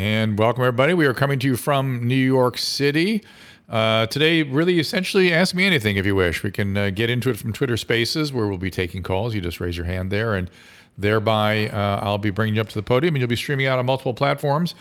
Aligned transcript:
And 0.00 0.38
welcome, 0.38 0.62
everybody. 0.62 0.94
We 0.94 1.04
are 1.04 1.12
coming 1.12 1.38
to 1.40 1.46
you 1.46 1.56
from 1.58 2.08
New 2.08 2.14
York 2.14 2.56
City. 2.56 3.22
Uh, 3.68 4.06
today, 4.06 4.42
really 4.42 4.80
essentially, 4.80 5.30
ask 5.30 5.54
me 5.54 5.66
anything 5.66 5.98
if 5.98 6.06
you 6.06 6.14
wish. 6.14 6.42
We 6.42 6.50
can 6.50 6.74
uh, 6.74 6.88
get 6.88 7.10
into 7.10 7.28
it 7.28 7.36
from 7.36 7.52
Twitter 7.52 7.76
Spaces, 7.76 8.32
where 8.32 8.46
we'll 8.46 8.56
be 8.56 8.70
taking 8.70 9.02
calls. 9.02 9.34
You 9.34 9.42
just 9.42 9.60
raise 9.60 9.76
your 9.76 9.84
hand 9.84 10.10
there, 10.10 10.34
and 10.34 10.50
thereby 10.96 11.68
uh, 11.68 12.00
I'll 12.02 12.16
be 12.16 12.30
bringing 12.30 12.54
you 12.54 12.62
up 12.62 12.70
to 12.70 12.74
the 12.76 12.82
podium, 12.82 13.14
and 13.14 13.20
you'll 13.20 13.28
be 13.28 13.36
streaming 13.36 13.66
out 13.66 13.78
on 13.78 13.84
multiple 13.84 14.14
platforms. 14.14 14.74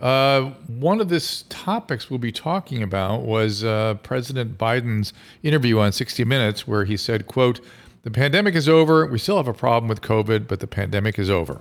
Uh, 0.00 0.50
one 0.66 1.00
of 1.00 1.10
the 1.10 1.44
topics 1.48 2.10
we'll 2.10 2.18
be 2.18 2.32
talking 2.32 2.82
about 2.82 3.22
was 3.22 3.62
uh, 3.62 3.94
President 4.02 4.58
Biden's 4.58 5.12
interview 5.44 5.78
on 5.78 5.92
60 5.92 6.24
Minutes, 6.24 6.66
where 6.66 6.84
he 6.84 6.96
said, 6.96 7.28
"quote 7.28 7.60
The 8.02 8.10
pandemic 8.10 8.56
is 8.56 8.68
over. 8.68 9.06
We 9.06 9.20
still 9.20 9.36
have 9.36 9.46
a 9.46 9.54
problem 9.54 9.88
with 9.88 10.00
COVID, 10.00 10.48
but 10.48 10.58
the 10.58 10.66
pandemic 10.66 11.20
is 11.20 11.30
over." 11.30 11.60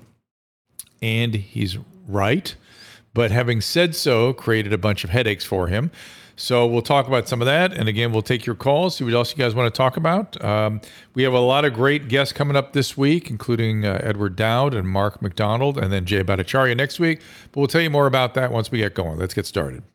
And 1.03 1.35
he's 1.35 1.77
right, 2.07 2.55
but 3.15 3.31
having 3.31 3.61
said 3.61 3.95
so, 3.95 4.33
created 4.33 4.73
a 4.73 4.77
bunch 4.77 5.03
of 5.03 5.09
headaches 5.09 5.43
for 5.43 5.67
him. 5.67 5.89
So 6.35 6.67
we'll 6.67 6.81
talk 6.81 7.07
about 7.07 7.29
some 7.29 7.41
of 7.41 7.45
that, 7.45 7.71
and 7.71 7.87
again, 7.87 8.11
we'll 8.11 8.21
take 8.21 8.45
your 8.45 8.55
calls. 8.55 8.97
See 8.97 9.05
what 9.05 9.13
else 9.13 9.31
you 9.31 9.37
guys 9.37 9.55
want 9.55 9.73
to 9.73 9.75
talk 9.75 9.95
about. 9.95 10.43
Um, 10.43 10.81
we 11.13 11.23
have 11.23 11.31
a 11.31 11.39
lot 11.39 11.63
of 11.63 11.73
great 11.73 12.09
guests 12.09 12.33
coming 12.33 12.57
up 12.57 12.73
this 12.73 12.97
week, 12.97 13.29
including 13.29 13.85
uh, 13.85 14.01
Edward 14.03 14.35
Dowd 14.35 14.73
and 14.73 14.87
Mark 14.87 15.21
McDonald, 15.21 15.77
and 15.77 15.93
then 15.93 16.05
Jay 16.05 16.23
Bhattacharya 16.23 16.75
next 16.75 16.99
week. 16.99 17.21
But 17.53 17.61
we'll 17.61 17.67
tell 17.67 17.81
you 17.81 17.89
more 17.89 18.05
about 18.05 18.33
that 18.33 18.51
once 18.51 18.69
we 18.69 18.79
get 18.79 18.93
going. 18.93 19.17
Let's 19.17 19.33
get 19.33 19.45
started. 19.45 19.94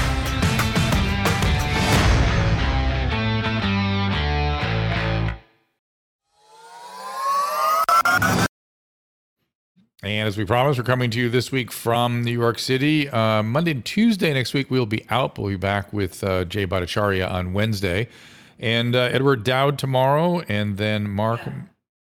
And 10.03 10.27
as 10.27 10.35
we 10.35 10.45
promised, 10.45 10.79
we're 10.79 10.83
coming 10.83 11.11
to 11.11 11.19
you 11.19 11.29
this 11.29 11.51
week 11.51 11.71
from 11.71 12.23
New 12.23 12.31
York 12.31 12.57
City. 12.57 13.07
Uh, 13.07 13.43
Monday 13.43 13.69
and 13.69 13.85
Tuesday 13.85 14.33
next 14.33 14.51
week, 14.51 14.71
we'll 14.71 14.87
be 14.87 15.05
out. 15.11 15.37
We'll 15.37 15.49
be 15.49 15.57
back 15.57 15.93
with 15.93 16.23
uh, 16.23 16.43
Jay 16.45 16.65
Bhattacharya 16.65 17.29
on 17.29 17.53
Wednesday. 17.53 18.07
And 18.59 18.95
uh, 18.95 19.09
Edward 19.11 19.43
Dowd 19.43 19.77
tomorrow. 19.77 20.41
And 20.49 20.77
then 20.77 21.07
Mark. 21.07 21.41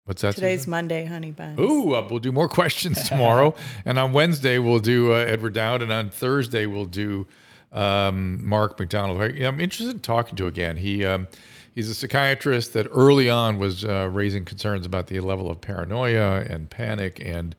What's 0.07 0.23
that? 0.23 0.37
Today's 0.37 0.67
Monday, 0.67 1.05
honey 1.05 1.33
buns. 1.33 1.61
Ooh, 1.61 1.95
uh, 1.95 2.09
we'll 2.09 2.19
do 2.19 2.33
more 2.33 2.49
questions 2.49 3.03
tomorrow. 3.09 3.55
and 3.85 3.99
on 3.99 4.15
Wednesday, 4.15 4.59
we'll 4.59 4.79
do 4.79 5.13
uh, 5.13 5.17
Edward 5.17 5.53
Dowd. 5.53 5.83
And 5.83 5.93
on 5.93 6.09
Thursday, 6.09 6.65
we'll 6.65 6.87
do 6.87 7.27
um, 7.73 8.43
Mark 8.43 8.81
McDonald. 8.81 9.21
I'm 9.21 9.61
interested 9.61 9.91
in 9.91 10.01
talking 10.01 10.37
to 10.37 10.47
again. 10.47 10.79
He. 10.79 11.05
Um, 11.05 11.29
he's 11.75 11.89
a 11.89 11.95
psychiatrist 11.95 12.73
that 12.75 12.87
early 12.91 13.31
on 13.31 13.59
was 13.59 13.85
uh, 13.85 14.09
raising 14.13 14.45
concerns 14.45 14.85
about 14.85 15.07
the 15.07 15.21
level 15.21 15.51
of 15.51 15.61
paranoia 15.61 16.41
and 16.49 16.69
panic 16.69 17.21
and 17.25 17.55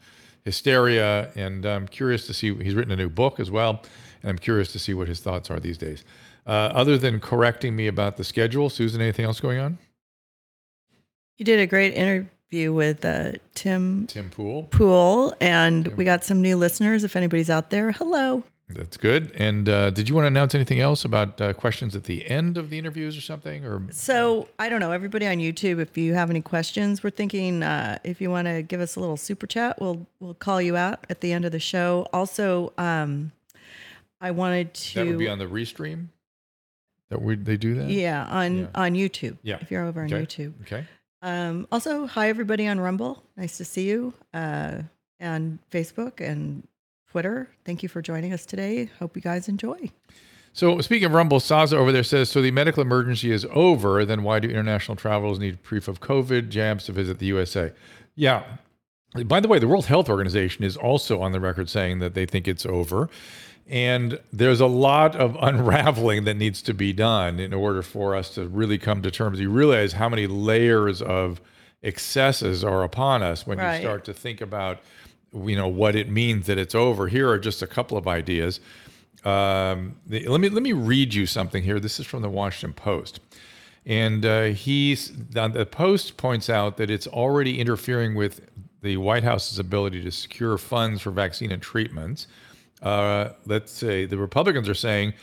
hysteria. 0.45 1.31
And 1.35 1.65
I'm 1.65 1.87
curious 1.87 2.27
to 2.27 2.33
see, 2.33 2.53
he's 2.55 2.75
written 2.75 2.91
a 2.91 2.95
new 2.95 3.09
book 3.09 3.39
as 3.39 3.49
well. 3.51 3.81
And 4.21 4.29
I'm 4.29 4.37
curious 4.37 4.71
to 4.73 4.79
see 4.79 4.93
what 4.93 5.07
his 5.07 5.19
thoughts 5.19 5.49
are 5.49 5.59
these 5.59 5.77
days. 5.77 6.03
Uh, 6.45 6.71
other 6.73 6.97
than 6.97 7.19
correcting 7.19 7.75
me 7.75 7.87
about 7.87 8.17
the 8.17 8.23
schedule, 8.23 8.69
Susan, 8.69 9.01
anything 9.01 9.25
else 9.25 9.39
going 9.39 9.59
on? 9.59 9.77
You 11.37 11.45
did 11.45 11.59
a 11.59 11.67
great 11.67 11.93
interview 11.93 12.73
with 12.73 13.03
uh, 13.03 13.33
Tim 13.55 14.07
Tim 14.07 14.29
Pool. 14.29 14.63
Pool, 14.63 15.33
and 15.41 15.85
Tim. 15.85 15.95
we 15.95 16.05
got 16.05 16.23
some 16.23 16.41
new 16.41 16.57
listeners. 16.57 17.03
If 17.03 17.15
anybody's 17.15 17.49
out 17.49 17.69
there, 17.69 17.91
hello. 17.93 18.43
That's 18.69 18.97
good. 18.97 19.31
And 19.35 19.67
uh, 19.69 19.89
did 19.91 20.07
you 20.09 20.15
want 20.15 20.23
to 20.23 20.27
announce 20.27 20.55
anything 20.55 20.79
else 20.79 21.05
about 21.05 21.39
uh, 21.39 21.53
questions 21.53 21.95
at 21.95 22.05
the 22.05 22.27
end 22.27 22.57
of 22.57 22.69
the 22.69 22.77
interviews 22.79 23.15
or 23.17 23.21
something? 23.21 23.65
Or 23.65 23.81
so 23.91 24.47
I 24.57 24.69
don't 24.69 24.79
know. 24.79 24.91
Everybody 24.91 25.27
on 25.27 25.37
YouTube, 25.37 25.79
if 25.79 25.97
you 25.97 26.13
have 26.15 26.29
any 26.29 26.41
questions, 26.41 27.03
we're 27.03 27.09
thinking 27.11 27.61
uh, 27.61 27.99
if 28.03 28.19
you 28.21 28.29
want 28.31 28.47
to 28.47 28.61
give 28.63 28.79
us 28.81 28.95
a 28.95 28.99
little 28.99 29.17
super 29.17 29.45
chat, 29.47 29.79
we'll 29.81 30.07
we'll 30.19 30.33
call 30.33 30.61
you 30.61 30.75
out 30.77 31.05
at 31.09 31.21
the 31.21 31.33
end 31.33 31.45
of 31.45 31.51
the 31.51 31.59
show. 31.59 32.07
Also, 32.13 32.73
um, 32.77 33.31
I 34.21 34.31
wanted 34.31 34.73
to. 34.73 34.95
That 34.95 35.07
would 35.07 35.19
be 35.19 35.29
on 35.29 35.39
the 35.39 35.45
restream. 35.47 36.07
That 37.09 37.21
we 37.21 37.35
they 37.35 37.57
do 37.57 37.75
that. 37.75 37.89
Yeah, 37.89 38.25
on 38.25 38.57
Yeah. 38.59 38.67
on 38.73 38.93
YouTube. 38.93 39.37
Yeah. 39.43 39.57
if 39.61 39.69
you're 39.69 39.83
over 39.85 40.01
on 40.01 40.11
Okay. 40.11 40.23
YouTube. 40.25 40.53
Okay. 40.61 40.85
Um, 41.21 41.67
also, 41.71 42.07
hi 42.07 42.29
everybody 42.29 42.65
on 42.67 42.79
Rumble. 42.79 43.23
Nice 43.37 43.57
to 43.57 43.65
see 43.65 43.87
you. 43.87 44.13
Uh, 44.33 44.79
and 45.19 45.59
Facebook 45.71 46.19
and 46.19 46.67
Twitter. 47.13 47.47
Thank 47.63 47.83
you 47.83 47.89
for 47.89 48.01
joining 48.01 48.33
us 48.33 48.43
today. 48.43 48.89
Hope 48.97 49.15
you 49.15 49.21
guys 49.21 49.47
enjoy. 49.47 49.91
So 50.51 50.81
speaking 50.81 51.05
of 51.05 51.11
Rumble, 51.11 51.39
Saza 51.39 51.73
over 51.73 51.91
there 51.91 52.01
says, 52.01 52.27
so 52.27 52.41
the 52.41 52.49
medical 52.49 52.81
emergency 52.81 53.31
is 53.31 53.45
over. 53.51 54.03
Then 54.03 54.23
why 54.23 54.39
do 54.39 54.49
international 54.49 54.95
travelers 54.95 55.37
need 55.37 55.61
proof 55.61 55.87
of 55.87 55.99
COVID 56.01 56.49
jabs 56.49 56.85
to 56.85 56.91
visit 56.91 57.19
the 57.19 57.27
USA? 57.27 57.71
Yeah. 58.15 58.41
By 59.25 59.39
the 59.41 59.47
way, 59.47 59.59
the 59.59 59.67
World 59.67 59.85
Health 59.85 60.09
Organization 60.09 60.63
is 60.63 60.75
also 60.75 61.21
on 61.21 61.33
the 61.33 61.39
record 61.39 61.69
saying 61.69 61.99
that 61.99 62.15
they 62.15 62.25
think 62.25 62.47
it's 62.47 62.65
over. 62.65 63.09
And 63.69 64.19
there's 64.31 64.59
a 64.59 64.65
lot 64.65 65.15
of 65.15 65.37
unraveling 65.41 66.23
that 66.23 66.33
needs 66.33 66.63
to 66.63 66.73
be 66.73 66.93
done 66.93 67.39
in 67.39 67.53
order 67.53 67.83
for 67.83 68.15
us 68.15 68.31
to 68.33 68.47
really 68.47 68.79
come 68.79 69.03
to 69.03 69.11
terms. 69.11 69.39
You 69.39 69.51
realize 69.51 69.93
how 69.93 70.09
many 70.09 70.25
layers 70.25 70.99
of 71.03 71.39
excesses 71.83 72.63
are 72.63 72.81
upon 72.83 73.21
us 73.21 73.45
when 73.45 73.59
Right. 73.59 73.75
you 73.75 73.81
start 73.83 74.03
to 74.05 74.13
think 74.15 74.41
about, 74.41 74.79
you 75.33 75.55
know, 75.55 75.67
what 75.67 75.95
it 75.95 76.09
means 76.09 76.45
that 76.47 76.57
it's 76.57 76.75
over. 76.75 77.07
Here 77.07 77.29
are 77.29 77.39
just 77.39 77.61
a 77.61 77.67
couple 77.67 77.97
of 77.97 78.07
ideas. 78.07 78.59
Um, 79.25 79.95
the, 80.05 80.27
let 80.27 80.41
me 80.41 80.49
let 80.49 80.63
me 80.63 80.73
read 80.73 81.13
you 81.13 81.25
something 81.25 81.63
here. 81.63 81.79
This 81.79 81.99
is 81.99 82.05
from 82.05 82.21
the 82.21 82.29
Washington 82.29 82.73
Post, 82.73 83.21
and 83.85 84.25
uh, 84.25 84.43
he's 84.45 85.11
the 85.29 85.65
Post 85.65 86.17
points 86.17 86.49
out 86.49 86.77
that 86.77 86.89
it's 86.89 87.07
already 87.07 87.59
interfering 87.59 88.15
with 88.15 88.41
the 88.81 88.97
White 88.97 89.23
House's 89.23 89.59
ability 89.59 90.03
to 90.03 90.11
secure 90.11 90.57
funds 90.57 91.01
for 91.01 91.11
vaccine 91.11 91.51
and 91.51 91.61
treatments. 91.61 92.27
Uh, 92.81 93.29
let's 93.45 93.71
say 93.71 94.05
the 94.05 94.17
Republicans 94.17 94.67
are 94.67 94.73
saying 94.73 95.13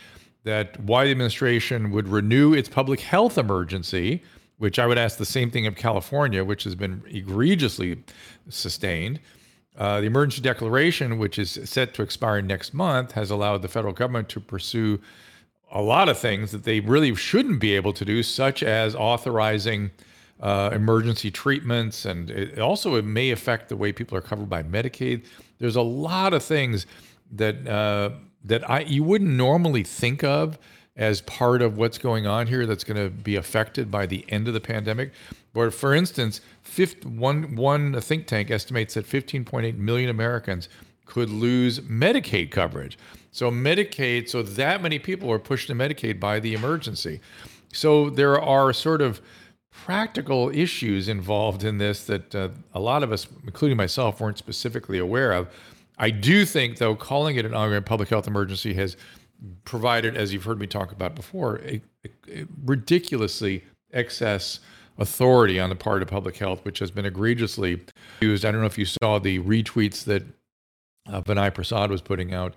that 0.45 0.81
why 0.81 1.05
the 1.05 1.11
administration 1.11 1.91
would 1.91 2.09
renew 2.09 2.55
its 2.55 2.71
public 2.71 3.01
health 3.01 3.37
emergency, 3.37 4.23
which 4.57 4.79
I 4.79 4.87
would 4.87 4.97
ask 4.97 5.19
the 5.19 5.27
same 5.27 5.51
thing 5.51 5.67
of 5.67 5.77
California, 5.77 6.43
which 6.43 6.65
has 6.65 6.75
been 6.75 7.03
egregiously 7.07 8.03
sustained. 8.49 9.21
Uh, 9.77 10.01
the 10.01 10.07
emergency 10.07 10.43
declaration, 10.43 11.19
which 11.19 11.39
is 11.39 11.59
set 11.65 11.95
to 11.95 12.03
expire 12.03 12.43
next 12.43 12.75
month, 12.75 13.13
has 13.13 13.31
allowed 13.31 13.63
the 13.63 13.69
federal 13.69 13.93
government 13.93 14.29
to 14.29 14.41
pursue 14.41 15.01
a 15.73 15.81
lot 15.81 16.09
of 16.09 16.19
things 16.19 16.51
that 16.51 16.65
they 16.65 16.81
really 16.81 17.15
shouldn't 17.15 17.61
be 17.61 17.75
able 17.77 17.93
to 17.93 18.05
do, 18.05 18.23
such 18.23 18.63
as 18.63 18.95
authorizing 18.95 19.91
uh, 20.41 20.71
emergency 20.73 21.31
treatments, 21.31 22.05
and 22.05 22.31
it 22.31 22.59
also 22.59 22.97
it 22.97 23.05
may 23.05 23.31
affect 23.31 23.69
the 23.69 23.77
way 23.77 23.93
people 23.93 24.17
are 24.17 24.23
covered 24.23 24.49
by 24.49 24.63
Medicaid. 24.63 25.25
There's 25.59 25.77
a 25.77 25.83
lot 25.83 26.33
of 26.33 26.43
things 26.43 26.87
that 27.33 27.67
uh, 27.69 28.11
that 28.45 28.69
I 28.69 28.81
you 28.81 29.05
wouldn't 29.05 29.31
normally 29.31 29.85
think 29.85 30.25
of 30.25 30.59
as 30.97 31.21
part 31.23 31.63
of 31.63 31.77
what's 31.77 31.99
going 31.99 32.27
on 32.27 32.47
here 32.47 32.67
that's 32.67 32.85
going 32.85 32.97
to 32.97 33.11
be 33.11 33.37
affected 33.37 33.91
by 33.91 34.07
the 34.07 34.25
end 34.29 34.49
of 34.49 34.55
the 34.55 34.61
pandemic. 34.61 35.13
But 35.53 35.73
for 35.73 35.95
instance, 35.95 36.41
one, 37.05 37.57
one 37.57 38.01
think 38.01 38.27
tank 38.27 38.51
estimates 38.51 38.95
that 38.95 39.07
15.8 39.07 39.77
million 39.77 40.11
Americans 40.11 40.69
could 41.05 41.29
lose 41.29 41.81
Medicaid 41.81 42.51
coverage. 42.51 42.97
So 43.33 43.51
Medicaid, 43.51 44.29
so 44.29 44.43
that 44.43 44.83
many 44.83 44.99
people 44.99 45.31
are 45.33 45.39
pushed 45.39 45.67
to 45.69 45.75
Medicaid 45.75 46.21
by 46.21 46.41
the 46.41 46.55
emergency. 46.55 47.21
So 47.73 48.11
there 48.11 48.41
are 48.41 48.73
sort 48.73 49.03
of 49.03 49.21
practical 49.71 50.51
issues 50.51 51.09
involved 51.09 51.65
in 51.65 51.79
this 51.79 52.05
that 52.05 52.35
uh, 52.35 52.49
a 52.75 52.81
lot 52.81 53.03
of 53.03 53.13
us, 53.13 53.27
including 53.45 53.77
myself, 53.77 54.21
weren't 54.21 54.39
specifically 54.39 54.99
aware 54.99 55.33
of. 55.33 55.49
I 55.99 56.11
do 56.11 56.45
think, 56.45 56.79
though, 56.79 56.95
calling 56.95 57.37
it 57.37 57.45
an 57.45 57.55
ongoing 57.55 57.83
public 57.83 58.09
health 58.09 58.27
emergency 58.27 58.75
has 58.75 58.97
provided, 59.65 60.17
as 60.17 60.33
you've 60.33 60.45
heard 60.45 60.59
me 60.59 60.67
talk 60.67 60.93
about 60.93 61.15
before, 61.15 61.61
a, 61.65 61.81
a 62.29 62.47
ridiculously 62.65 63.65
excess 63.93 64.61
authority 65.01 65.59
on 65.59 65.71
the 65.71 65.75
part 65.75 66.03
of 66.03 66.09
public 66.09 66.37
health, 66.37 66.65
which 66.65 66.79
has 66.79 66.91
been 66.91 67.07
egregiously 67.07 67.81
used. 68.21 68.45
I 68.45 68.53
don't 68.53 68.61
know 68.61 68.67
if 68.67 68.79
you 68.79 68.85
saw 68.85 69.19
the 69.19 69.41
retweets 69.41 70.05
that 70.05 70.23
uh, 71.09 71.23
Vinay 71.23 71.53
Prasad 71.53 71.91
was 71.91 72.03
putting 72.03 72.33
out 72.33 72.55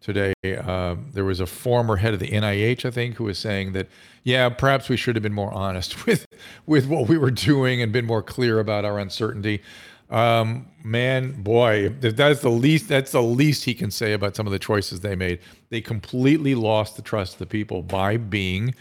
today. 0.00 0.34
Uh, 0.44 0.96
there 1.14 1.24
was 1.24 1.40
a 1.40 1.46
former 1.46 1.96
head 1.96 2.14
of 2.14 2.20
the 2.20 2.28
NIH, 2.28 2.84
I 2.84 2.90
think, 2.90 3.16
who 3.16 3.24
was 3.24 3.38
saying 3.38 3.72
that, 3.72 3.88
yeah, 4.22 4.48
perhaps 4.50 4.88
we 4.88 4.96
should 4.96 5.16
have 5.16 5.22
been 5.22 5.32
more 5.32 5.52
honest 5.52 6.06
with 6.06 6.26
with 6.66 6.86
what 6.86 7.08
we 7.08 7.18
were 7.18 7.30
doing 7.30 7.82
and 7.82 7.92
been 7.92 8.06
more 8.06 8.22
clear 8.22 8.60
about 8.60 8.84
our 8.84 8.98
uncertainty. 8.98 9.62
Um, 10.08 10.68
man, 10.84 11.42
boy, 11.42 11.88
that's 11.88 12.40
the 12.40 12.50
least. 12.50 12.88
That's 12.88 13.10
the 13.10 13.22
least 13.22 13.64
he 13.64 13.74
can 13.74 13.90
say 13.90 14.12
about 14.12 14.36
some 14.36 14.46
of 14.46 14.52
the 14.52 14.58
choices 14.58 15.00
they 15.00 15.16
made. 15.16 15.40
They 15.70 15.80
completely 15.80 16.54
lost 16.54 16.94
the 16.94 17.02
trust 17.02 17.34
of 17.34 17.38
the 17.40 17.46
people 17.46 17.82
by 17.82 18.16
being 18.16 18.74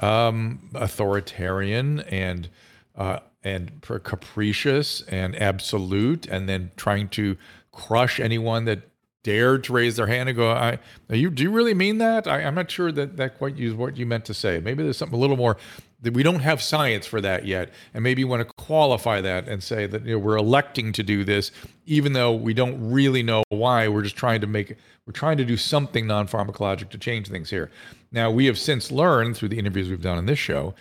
um, 0.00 0.70
authoritarian 0.74 2.00
and 2.00 2.48
uh, 2.96 3.20
and 3.42 3.80
capricious 3.82 5.02
and 5.02 5.40
absolute, 5.40 6.26
and 6.26 6.48
then 6.48 6.70
trying 6.76 7.08
to 7.08 7.36
crush 7.72 8.20
anyone 8.20 8.64
that 8.66 8.82
dared 9.22 9.64
to 9.64 9.72
raise 9.72 9.96
their 9.96 10.06
hand 10.06 10.28
and 10.28 10.36
go, 10.36 10.50
"I, 10.50 10.78
you 11.08 11.30
do 11.30 11.42
you 11.42 11.50
really 11.50 11.74
mean 11.74 11.98
that?" 11.98 12.26
I, 12.26 12.42
I'm 12.42 12.54
not 12.54 12.70
sure 12.70 12.92
that 12.92 13.16
that 13.16 13.38
quite 13.38 13.58
is 13.58 13.74
what 13.74 13.96
you 13.96 14.06
meant 14.06 14.24
to 14.26 14.34
say. 14.34 14.60
Maybe 14.60 14.82
there's 14.82 14.96
something 14.96 15.16
a 15.16 15.20
little 15.20 15.36
more 15.36 15.56
we 16.02 16.22
don't 16.22 16.40
have 16.40 16.62
science 16.62 17.06
for 17.06 17.20
that 17.20 17.46
yet, 17.46 17.70
and 17.92 18.02
maybe 18.02 18.20
you 18.22 18.28
want 18.28 18.46
to 18.46 18.54
qualify 18.54 19.20
that 19.20 19.48
and 19.48 19.62
say 19.62 19.86
that 19.86 20.04
you 20.04 20.12
know, 20.12 20.18
we're 20.18 20.36
electing 20.36 20.92
to 20.92 21.02
do 21.02 21.24
this, 21.24 21.50
even 21.86 22.12
though 22.12 22.34
we 22.34 22.54
don't 22.54 22.90
really 22.90 23.22
know 23.22 23.42
why. 23.50 23.88
We're 23.88 24.02
just 24.02 24.16
trying 24.16 24.40
to 24.40 24.46
make 24.46 24.76
we're 25.06 25.12
trying 25.12 25.36
to 25.38 25.44
do 25.44 25.56
something 25.56 26.06
non-pharmacologic 26.06 26.88
to 26.90 26.98
change 26.98 27.28
things 27.28 27.50
here. 27.50 27.70
Now 28.12 28.30
we 28.30 28.46
have 28.46 28.58
since 28.58 28.90
learned 28.90 29.36
through 29.36 29.48
the 29.48 29.58
interviews 29.58 29.88
we've 29.90 30.02
done 30.02 30.18
on 30.18 30.26
this 30.26 30.38
show 30.38 30.74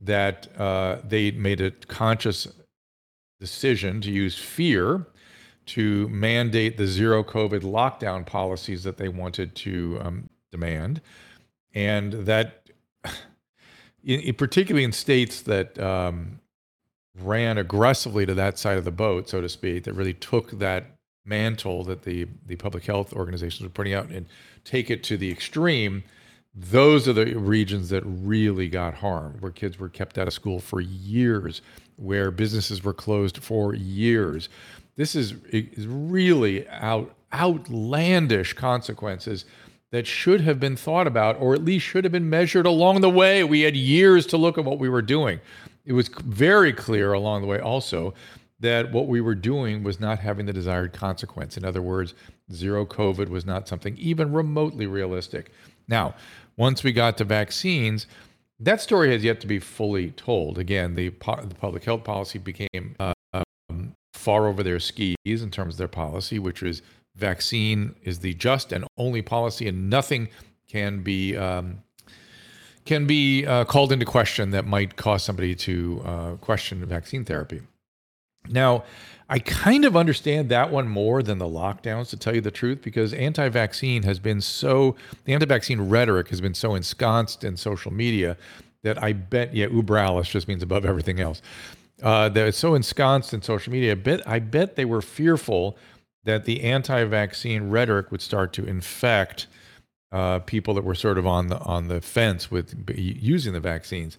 that 0.00 0.48
uh, 0.58 0.98
they 1.04 1.30
made 1.30 1.60
a 1.60 1.70
conscious 1.70 2.48
decision 3.40 4.00
to 4.00 4.10
use 4.10 4.38
fear 4.38 5.06
to 5.64 6.08
mandate 6.08 6.76
the 6.76 6.86
zero 6.86 7.22
COVID 7.22 7.60
lockdown 7.60 8.26
policies 8.26 8.82
that 8.82 8.96
they 8.96 9.08
wanted 9.08 9.54
to 9.54 9.98
um, 10.02 10.28
demand, 10.50 11.00
and 11.74 12.12
that, 12.12 12.61
in, 14.04 14.20
in 14.20 14.34
particularly 14.34 14.84
in 14.84 14.92
states 14.92 15.42
that 15.42 15.78
um, 15.78 16.40
ran 17.18 17.58
aggressively 17.58 18.26
to 18.26 18.34
that 18.34 18.58
side 18.58 18.78
of 18.78 18.84
the 18.84 18.90
boat, 18.90 19.28
so 19.28 19.40
to 19.40 19.48
speak, 19.48 19.84
that 19.84 19.94
really 19.94 20.14
took 20.14 20.50
that 20.58 20.86
mantle 21.24 21.84
that 21.84 22.02
the 22.02 22.26
the 22.46 22.56
public 22.56 22.84
health 22.84 23.12
organizations 23.12 23.62
were 23.62 23.68
putting 23.68 23.94
out 23.94 24.08
and 24.08 24.26
take 24.64 24.90
it 24.90 25.02
to 25.04 25.16
the 25.16 25.30
extreme. 25.30 26.02
Those 26.54 27.08
are 27.08 27.14
the 27.14 27.34
regions 27.34 27.88
that 27.90 28.02
really 28.04 28.68
got 28.68 28.94
harmed, 28.94 29.40
where 29.40 29.52
kids 29.52 29.78
were 29.78 29.88
kept 29.88 30.18
out 30.18 30.26
of 30.26 30.34
school 30.34 30.58
for 30.58 30.80
years, 30.80 31.62
where 31.96 32.30
businesses 32.30 32.84
were 32.84 32.92
closed 32.92 33.38
for 33.38 33.74
years 33.74 34.50
this 34.96 35.14
is, 35.14 35.34
is 35.50 35.86
really 35.86 36.68
out, 36.68 37.14
outlandish 37.32 38.52
consequences 38.52 39.44
that 39.92 40.06
should 40.06 40.40
have 40.40 40.58
been 40.58 40.74
thought 40.74 41.06
about 41.06 41.38
or 41.38 41.54
at 41.54 41.64
least 41.64 41.86
should 41.86 42.04
have 42.04 42.12
been 42.12 42.28
measured 42.28 42.66
along 42.66 43.02
the 43.02 43.10
way. 43.10 43.44
We 43.44 43.60
had 43.60 43.76
years 43.76 44.26
to 44.28 44.36
look 44.36 44.58
at 44.58 44.64
what 44.64 44.78
we 44.78 44.88
were 44.88 45.02
doing. 45.02 45.40
It 45.84 45.92
was 45.92 46.08
very 46.08 46.72
clear 46.72 47.12
along 47.12 47.42
the 47.42 47.48
way 47.48 47.60
also 47.60 48.14
that 48.58 48.90
what 48.92 49.06
we 49.06 49.20
were 49.20 49.34
doing 49.34 49.82
was 49.82 50.00
not 50.00 50.18
having 50.20 50.46
the 50.46 50.52
desired 50.52 50.92
consequence. 50.92 51.56
In 51.56 51.64
other 51.64 51.82
words, 51.82 52.14
zero 52.52 52.86
COVID 52.86 53.28
was 53.28 53.44
not 53.44 53.68
something 53.68 53.96
even 53.98 54.32
remotely 54.32 54.86
realistic. 54.86 55.50
Now, 55.88 56.14
once 56.56 56.82
we 56.82 56.92
got 56.92 57.18
to 57.18 57.24
vaccines, 57.24 58.06
that 58.60 58.80
story 58.80 59.12
has 59.12 59.24
yet 59.24 59.40
to 59.40 59.46
be 59.46 59.58
fully 59.58 60.12
told. 60.12 60.58
Again, 60.58 60.94
the, 60.94 61.08
the 61.08 61.56
public 61.58 61.84
health 61.84 62.04
policy 62.04 62.38
became 62.38 62.94
uh, 63.00 63.12
far 64.14 64.46
over 64.46 64.62
their 64.62 64.78
skis 64.78 65.16
in 65.26 65.50
terms 65.50 65.74
of 65.74 65.78
their 65.78 65.88
policy, 65.88 66.38
which 66.38 66.62
is 66.62 66.80
vaccine 67.16 67.94
is 68.02 68.20
the 68.20 68.34
just 68.34 68.72
and 68.72 68.84
only 68.96 69.22
policy, 69.22 69.68
and 69.68 69.90
nothing 69.90 70.28
can 70.68 71.02
be 71.02 71.36
um, 71.36 71.82
can 72.84 73.06
be 73.06 73.46
uh, 73.46 73.64
called 73.64 73.92
into 73.92 74.04
question 74.04 74.50
that 74.50 74.66
might 74.66 74.96
cause 74.96 75.22
somebody 75.22 75.54
to 75.54 76.02
uh, 76.04 76.32
question 76.36 76.84
vaccine 76.86 77.24
therapy. 77.24 77.62
Now, 78.48 78.84
I 79.28 79.38
kind 79.38 79.84
of 79.84 79.96
understand 79.96 80.48
that 80.48 80.70
one 80.70 80.88
more 80.88 81.22
than 81.22 81.38
the 81.38 81.46
lockdowns, 81.46 82.10
to 82.10 82.16
tell 82.16 82.34
you 82.34 82.40
the 82.40 82.50
truth, 82.50 82.82
because 82.82 83.14
anti-vaccine 83.14 84.02
has 84.02 84.18
been 84.18 84.40
so 84.40 84.96
the 85.24 85.32
anti-vaccine 85.32 85.80
rhetoric 85.88 86.28
has 86.28 86.40
been 86.40 86.54
so 86.54 86.74
ensconced 86.74 87.44
in 87.44 87.56
social 87.56 87.92
media 87.92 88.36
that 88.82 89.02
I 89.02 89.12
bet, 89.12 89.54
yeah, 89.54 89.68
uber 89.68 90.22
just 90.22 90.48
means 90.48 90.62
above 90.62 90.84
everything 90.84 91.20
else 91.20 91.40
uh, 92.02 92.28
that 92.30 92.48
it's 92.48 92.58
so 92.58 92.74
ensconced 92.74 93.32
in 93.32 93.42
social 93.42 93.72
media. 93.72 93.92
I 93.92 93.94
bet, 93.94 94.28
I 94.28 94.38
bet 94.40 94.76
they 94.76 94.84
were 94.84 95.00
fearful 95.00 95.76
that 96.24 96.44
the 96.44 96.62
anti-vaccine 96.62 97.70
rhetoric 97.70 98.10
would 98.10 98.22
start 98.22 98.52
to 98.54 98.64
infect 98.64 99.46
uh, 100.12 100.38
people 100.40 100.74
that 100.74 100.84
were 100.84 100.94
sort 100.94 101.18
of 101.18 101.26
on 101.26 101.48
the 101.48 101.58
on 101.60 101.88
the 101.88 102.00
fence 102.00 102.50
with 102.50 102.90
using 102.96 103.52
the 103.52 103.60
vaccines. 103.60 104.18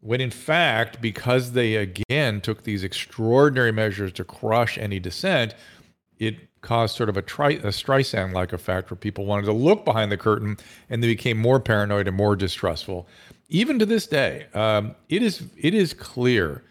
When 0.00 0.20
in 0.20 0.30
fact, 0.30 1.00
because 1.00 1.52
they 1.52 1.76
again 1.76 2.40
took 2.42 2.64
these 2.64 2.84
extraordinary 2.84 3.72
measures 3.72 4.12
to 4.14 4.24
crush 4.24 4.76
any 4.76 5.00
dissent, 5.00 5.54
it 6.18 6.36
caused 6.60 6.96
sort 6.96 7.08
of 7.08 7.16
a, 7.16 7.22
tri- 7.22 7.52
a 7.52 7.68
Streisand-like 7.68 8.52
effect 8.52 8.90
where 8.90 8.96
people 8.96 9.26
wanted 9.26 9.46
to 9.46 9.52
look 9.52 9.84
behind 9.84 10.12
the 10.12 10.16
curtain 10.16 10.56
and 10.88 11.02
they 11.02 11.08
became 11.08 11.38
more 11.38 11.60
paranoid 11.60 12.06
and 12.06 12.16
more 12.16 12.36
distrustful. 12.36 13.06
Even 13.48 13.78
to 13.78 13.86
this 13.86 14.06
day, 14.06 14.46
um, 14.54 14.94
it 15.08 15.22
is 15.22 15.44
it 15.56 15.74
is 15.74 15.94
clear 15.94 16.62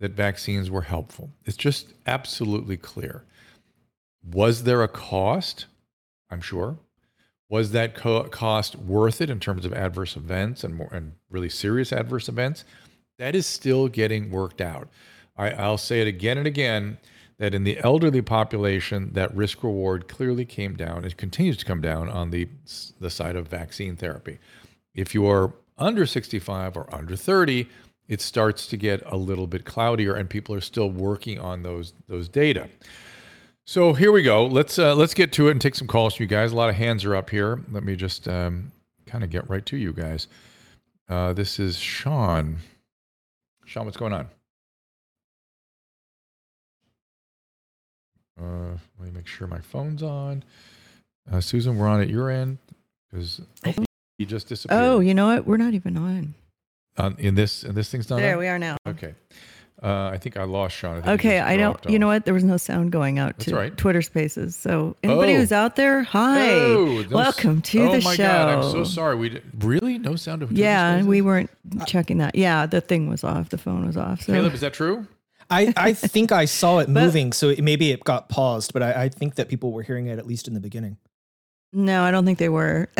that 0.00 0.12
vaccines 0.12 0.70
were 0.70 0.82
helpful. 0.82 1.30
It's 1.44 1.56
just 1.56 1.92
absolutely 2.06 2.76
clear. 2.76 3.24
Was 4.22 4.64
there 4.64 4.82
a 4.82 4.88
cost? 4.88 5.66
I'm 6.30 6.40
sure. 6.40 6.78
Was 7.48 7.72
that 7.72 7.94
co- 7.94 8.24
cost 8.24 8.76
worth 8.76 9.20
it 9.20 9.30
in 9.30 9.40
terms 9.40 9.64
of 9.64 9.72
adverse 9.72 10.16
events 10.16 10.62
and 10.62 10.74
more 10.74 10.88
and 10.92 11.12
really 11.30 11.48
serious 11.48 11.92
adverse 11.92 12.28
events? 12.28 12.64
That 13.18 13.34
is 13.34 13.46
still 13.46 13.88
getting 13.88 14.30
worked 14.30 14.60
out. 14.60 14.88
I, 15.36 15.50
I'll 15.50 15.78
say 15.78 16.00
it 16.00 16.06
again 16.06 16.38
and 16.38 16.46
again 16.46 16.98
that 17.38 17.54
in 17.54 17.64
the 17.64 17.78
elderly 17.78 18.20
population, 18.20 19.10
that 19.14 19.34
risk 19.34 19.64
reward 19.64 20.08
clearly 20.08 20.44
came 20.44 20.76
down. 20.76 21.04
It 21.04 21.16
continues 21.16 21.56
to 21.56 21.64
come 21.64 21.80
down 21.80 22.08
on 22.08 22.30
the 22.30 22.48
the 23.00 23.10
side 23.10 23.34
of 23.34 23.48
vaccine 23.48 23.96
therapy. 23.96 24.38
If 24.94 25.14
you 25.14 25.26
are 25.26 25.52
under 25.78 26.04
65 26.04 26.76
or 26.76 26.94
under 26.94 27.16
30, 27.16 27.66
it 28.08 28.20
starts 28.20 28.66
to 28.66 28.76
get 28.76 29.02
a 29.06 29.16
little 29.16 29.46
bit 29.46 29.64
cloudier, 29.64 30.14
and 30.14 30.28
people 30.28 30.54
are 30.54 30.60
still 30.60 30.90
working 30.90 31.38
on 31.40 31.62
those 31.62 31.94
those 32.08 32.28
data. 32.28 32.68
So 33.70 33.92
here 33.92 34.10
we 34.10 34.24
go. 34.24 34.46
Let's 34.46 34.80
uh, 34.80 34.96
let's 34.96 35.14
get 35.14 35.30
to 35.34 35.46
it 35.46 35.52
and 35.52 35.60
take 35.60 35.76
some 35.76 35.86
calls 35.86 36.16
from 36.16 36.24
you 36.24 36.26
guys. 36.26 36.50
A 36.50 36.56
lot 36.56 36.70
of 36.70 36.74
hands 36.74 37.04
are 37.04 37.14
up 37.14 37.30
here. 37.30 37.60
Let 37.70 37.84
me 37.84 37.94
just 37.94 38.26
um, 38.26 38.72
kind 39.06 39.22
of 39.22 39.30
get 39.30 39.48
right 39.48 39.64
to 39.66 39.76
you 39.76 39.92
guys. 39.92 40.26
Uh, 41.08 41.34
this 41.34 41.60
is 41.60 41.78
Sean. 41.78 42.56
Sean, 43.66 43.84
what's 43.84 43.96
going 43.96 44.12
on? 44.12 44.26
Uh, 48.42 48.76
let 48.98 49.06
me 49.06 49.12
make 49.14 49.28
sure 49.28 49.46
my 49.46 49.60
phone's 49.60 50.02
on. 50.02 50.42
Uh, 51.30 51.40
Susan, 51.40 51.78
we're 51.78 51.86
on 51.86 52.00
at 52.00 52.08
your 52.08 52.28
end 52.28 52.58
because 53.08 53.40
oh, 53.66 53.84
he 54.18 54.26
just 54.26 54.48
disappeared. 54.48 54.82
Oh, 54.82 54.98
you 54.98 55.14
know 55.14 55.28
what? 55.28 55.46
We're 55.46 55.58
not 55.58 55.74
even 55.74 55.96
on. 55.96 56.34
On 56.98 57.14
in 57.20 57.36
this 57.36 57.62
and 57.62 57.76
this 57.76 57.88
thing's 57.88 58.10
not 58.10 58.16
There 58.18 58.32
on? 58.32 58.40
we 58.40 58.48
are 58.48 58.58
now. 58.58 58.78
Okay. 58.88 59.14
Uh, 59.82 60.10
I 60.12 60.18
think 60.18 60.36
I 60.36 60.44
lost 60.44 60.76
Sean. 60.76 61.00
I 61.04 61.12
Okay, 61.14 61.40
I 61.40 61.56
don't. 61.56 61.72
dropped 61.72 61.90
You 61.90 61.98
know 61.98 62.06
what? 62.08 62.26
There 62.26 62.34
was 62.34 62.44
no 62.44 62.58
sound 62.58 62.92
going 62.92 63.18
out 63.18 63.38
That's 63.38 63.46
to 63.46 63.56
right. 63.56 63.76
Twitter 63.76 64.02
Spaces. 64.02 64.54
So 64.54 64.94
anybody 65.02 65.32
Oh. 65.34 65.38
who's 65.38 65.52
out 65.52 65.76
there, 65.76 66.02
hi, 66.02 66.50
Oh, 66.50 67.02
those- 67.02 67.08
welcome 67.08 67.62
to 67.62 67.80
oh 67.88 67.92
the 67.98 68.04
my 68.04 68.14
show. 68.14 68.24
God, 68.24 68.48
I'm 68.58 68.70
so 68.70 68.84
sorry. 68.84 69.16
We 69.16 69.30
did, 69.30 69.42
really 69.64 69.96
no 69.98 70.16
sound 70.16 70.42
of 70.42 70.52
Yeah, 70.52 70.96
Twitter 70.96 71.08
we 71.08 71.22
weren't 71.22 71.50
checking 71.86 72.18
that. 72.18 72.34
Yeah, 72.34 72.66
the 72.66 72.82
thing 72.82 73.08
was 73.08 73.24
off. 73.24 73.48
The 73.48 73.58
phone 73.58 73.86
was 73.86 73.96
off. 73.96 74.20
So 74.22 74.34
Kaleb, 74.34 74.52
is 74.52 74.60
that 74.60 74.74
true? 74.74 75.06
I, 75.48 75.72
I 75.76 75.92
think 75.94 76.30
I 76.30 76.44
saw 76.44 76.78
it 76.80 76.88
moving, 77.00 77.32
so 77.32 77.48
it, 77.48 77.64
maybe 77.64 77.90
it 77.90 78.04
got 78.04 78.28
paused, 78.28 78.72
but 78.72 78.82
I, 78.82 79.04
I 79.04 79.08
think 79.08 79.34
that 79.36 79.48
people 79.48 79.72
were 79.72 79.82
hearing 79.82 80.06
it 80.08 80.18
at 80.18 80.26
least 80.26 80.46
in 80.46 80.54
the 80.54 80.60
beginning. 80.60 80.98
No, 81.72 82.02
I 82.02 82.10
don't 82.10 82.24
think 82.24 82.38
they 82.38 82.48
were. 82.48 82.88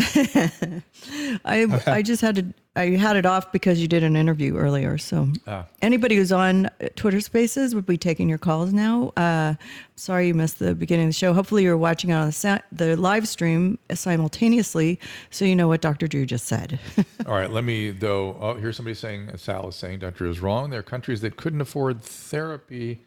I 1.45 1.67
I 1.87 2.03
just 2.03 2.21
had 2.23 2.37
to. 2.37 2.47
I 2.77 2.91
had 2.91 3.17
it 3.17 3.27
off 3.27 3.51
because 3.51 3.81
you 3.81 3.89
did 3.89 4.05
an 4.05 4.15
interview 4.15 4.57
earlier. 4.57 4.97
So 4.97 5.29
Ah. 5.47 5.67
anybody 5.83 6.15
who's 6.17 6.31
on 6.31 6.67
uh, 6.67 6.71
Twitter 6.95 7.21
Spaces 7.21 7.75
would 7.75 7.85
be 7.85 7.97
taking 7.99 8.29
your 8.29 8.39
calls 8.39 8.73
now. 8.73 9.13
Uh, 9.17 9.55
sorry 9.97 10.29
you 10.29 10.35
missed 10.35 10.61
the 10.61 10.75
beginning 10.77 11.07
of 11.07 11.11
the 11.11 11.15
show. 11.19 11.33
Hopefully 11.33 11.65
you're 11.65 11.77
watching 11.77 12.13
on 12.13 12.27
the 12.27 12.33
sa- 12.33 12.61
the 12.71 12.97
live 12.97 13.27
stream 13.27 13.77
simultaneously, 13.93 15.01
so 15.31 15.45
you 15.45 15.57
know 15.57 15.67
what 15.67 15.81
Dr. 15.81 16.07
Drew 16.07 16.25
just 16.25 16.47
said. 16.47 16.79
All 17.27 17.35
right, 17.35 17.51
let 17.51 17.65
me 17.65 17.91
though. 17.91 18.37
Oh, 18.41 18.55
here's 18.55 18.77
somebody 18.77 18.95
saying 18.95 19.31
Sal 19.37 19.69
is 19.69 19.75
saying 19.77 19.99
Dr. 19.99 20.19
Drew 20.19 20.31
is 20.31 20.41
wrong. 20.41 20.71
There 20.71 20.79
are 20.81 20.85
countries 20.85 21.21
that 21.23 21.37
couldn't 21.37 21.61
afford 21.61 22.03
therapy. 22.03 23.01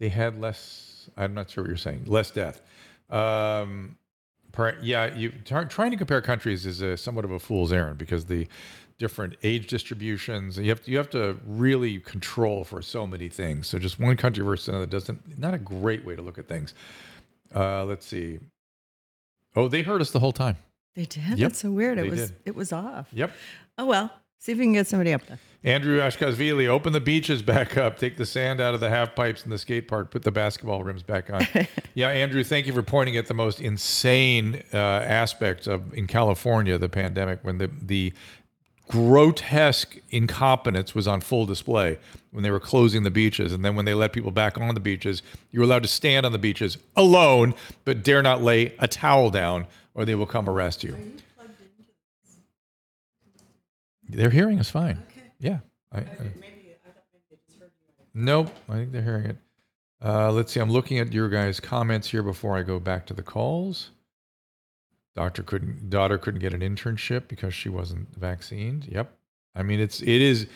They 0.00 0.08
had 0.08 0.40
less. 0.40 1.08
I'm 1.16 1.34
not 1.34 1.50
sure 1.50 1.62
what 1.62 1.68
you're 1.68 1.76
saying. 1.76 2.06
Less 2.06 2.32
death. 2.32 2.60
Um, 3.10 3.96
per, 4.54 4.76
yeah, 4.82 5.14
you 5.14 5.32
tar- 5.44 5.64
trying 5.66 5.90
to 5.90 5.96
compare 5.96 6.20
countries 6.22 6.64
is 6.66 6.80
a 6.80 6.96
somewhat 6.96 7.24
of 7.24 7.30
a 7.30 7.38
fool's 7.38 7.72
errand 7.72 7.98
because 7.98 8.24
the 8.26 8.46
different 8.98 9.34
age 9.42 9.66
distributions 9.66 10.56
you 10.56 10.68
have 10.68 10.80
to, 10.84 10.90
you 10.90 10.96
have 10.96 11.10
to 11.10 11.36
really 11.46 11.98
control 12.00 12.64
for 12.64 12.80
so 12.80 13.06
many 13.06 13.28
things. 13.28 13.66
So 13.66 13.78
just 13.78 13.98
one 13.98 14.16
country 14.16 14.44
versus 14.44 14.68
another 14.68 14.86
doesn't 14.86 15.38
not 15.38 15.52
a 15.54 15.58
great 15.58 16.04
way 16.04 16.14
to 16.16 16.22
look 16.22 16.38
at 16.38 16.46
things. 16.48 16.74
Uh, 17.54 17.84
let's 17.84 18.06
see. 18.06 18.38
Oh, 19.56 19.68
they 19.68 19.82
heard 19.82 20.00
us 20.00 20.10
the 20.10 20.20
whole 20.20 20.32
time. 20.32 20.56
they 20.94 21.04
did. 21.06 21.22
Yep, 21.24 21.38
That's 21.38 21.58
so 21.60 21.70
weird. 21.70 21.98
they 21.98 22.06
It 22.06 22.10
was 22.10 22.30
did. 22.30 22.36
it 22.44 22.54
was 22.54 22.72
off. 22.72 23.08
Yep. 23.12 23.32
Oh 23.78 23.86
well. 23.86 24.10
See 24.38 24.52
if 24.52 24.58
you 24.58 24.64
can 24.64 24.72
get 24.74 24.86
somebody 24.86 25.12
up 25.12 25.26
there. 25.26 25.38
Andrew 25.64 25.98
Ashkazvili, 25.98 26.66
open 26.68 26.92
the 26.92 27.00
beaches 27.00 27.40
back 27.40 27.78
up, 27.78 27.98
take 27.98 28.18
the 28.18 28.26
sand 28.26 28.60
out 28.60 28.74
of 28.74 28.80
the 28.80 28.90
half 28.90 29.14
pipes 29.14 29.44
in 29.44 29.50
the 29.50 29.56
skate 29.56 29.88
park, 29.88 30.10
put 30.10 30.22
the 30.22 30.30
basketball 30.30 30.84
rims 30.84 31.02
back 31.02 31.30
on. 31.30 31.46
yeah, 31.94 32.08
Andrew, 32.08 32.44
thank 32.44 32.66
you 32.66 32.74
for 32.74 32.82
pointing 32.82 33.16
at 33.16 33.26
the 33.26 33.34
most 33.34 33.62
insane 33.62 34.62
uh, 34.74 34.76
aspects 34.76 35.66
of 35.66 35.94
in 35.94 36.06
California 36.06 36.76
the 36.76 36.90
pandemic 36.90 37.38
when 37.42 37.56
the 37.56 37.70
the 37.80 38.12
grotesque 38.88 39.96
incompetence 40.10 40.94
was 40.94 41.08
on 41.08 41.20
full 41.20 41.46
display 41.46 41.98
when 42.32 42.42
they 42.42 42.50
were 42.50 42.60
closing 42.60 43.02
the 43.02 43.10
beaches 43.10 43.52
and 43.52 43.64
then 43.64 43.74
when 43.74 43.86
they 43.86 43.94
let 43.94 44.12
people 44.12 44.30
back 44.30 44.58
on 44.58 44.74
the 44.74 44.80
beaches 44.80 45.22
you 45.52 45.60
were 45.60 45.64
allowed 45.64 45.82
to 45.82 45.88
stand 45.88 46.26
on 46.26 46.32
the 46.32 46.38
beaches 46.38 46.76
alone 46.94 47.54
but 47.86 48.02
dare 48.02 48.22
not 48.22 48.42
lay 48.42 48.74
a 48.80 48.86
towel 48.86 49.30
down 49.30 49.66
or 49.94 50.04
they 50.04 50.14
will 50.14 50.26
come 50.26 50.50
arrest 50.50 50.84
you 50.84 50.94
their 54.08 54.30
hearing 54.30 54.58
is 54.58 54.70
fine 54.70 55.02
yeah 55.38 55.58
I, 55.92 56.00
I, 56.00 56.06
nope 58.14 58.50
i 58.68 58.74
think 58.74 58.92
they're 58.92 59.02
hearing 59.02 59.26
it 59.26 59.36
uh, 60.04 60.30
let's 60.30 60.52
see 60.52 60.60
i'm 60.60 60.70
looking 60.70 60.98
at 60.98 61.12
your 61.12 61.28
guys 61.28 61.60
comments 61.60 62.08
here 62.08 62.22
before 62.22 62.56
i 62.56 62.62
go 62.62 62.78
back 62.78 63.06
to 63.06 63.14
the 63.14 63.22
calls 63.22 63.90
Doctor 65.14 65.42
couldn't 65.42 65.90
daughter 65.90 66.18
couldn't 66.18 66.40
get 66.40 66.52
an 66.52 66.60
internship 66.60 67.28
because 67.28 67.54
she 67.54 67.68
wasn't 67.68 68.12
vaccinated. 68.16 68.86
Yep. 68.86 69.12
I 69.54 69.62
mean 69.62 69.80
it's 69.80 70.02
it 70.02 70.08
is 70.08 70.46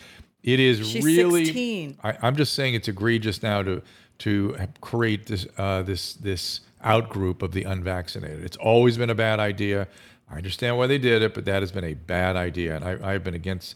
it 0.43 0.59
is 0.59 0.87
She's 0.87 1.03
really 1.03 1.45
16. 1.45 1.97
I, 2.03 2.17
I'm 2.21 2.35
just 2.35 2.53
saying 2.53 2.73
it's 2.73 2.87
egregious 2.87 3.41
now 3.41 3.63
to 3.63 3.81
to 4.19 4.57
create 4.81 5.27
this 5.27 5.47
uh, 5.57 5.83
this 5.83 6.13
this 6.15 6.61
outgroup 6.83 7.41
of 7.41 7.53
the 7.53 7.63
unvaccinated. 7.63 8.43
It's 8.43 8.57
always 8.57 8.97
been 8.97 9.09
a 9.09 9.15
bad 9.15 9.39
idea. 9.39 9.87
I 10.29 10.37
understand 10.37 10.77
why 10.77 10.87
they 10.87 10.97
did 10.97 11.21
it, 11.21 11.33
but 11.33 11.45
that 11.45 11.61
has 11.61 11.71
been 11.71 11.83
a 11.83 11.95
bad 11.95 12.35
idea, 12.35 12.75
and 12.75 12.85
I, 12.85 13.13
I've 13.13 13.23
been 13.23 13.33
against 13.33 13.75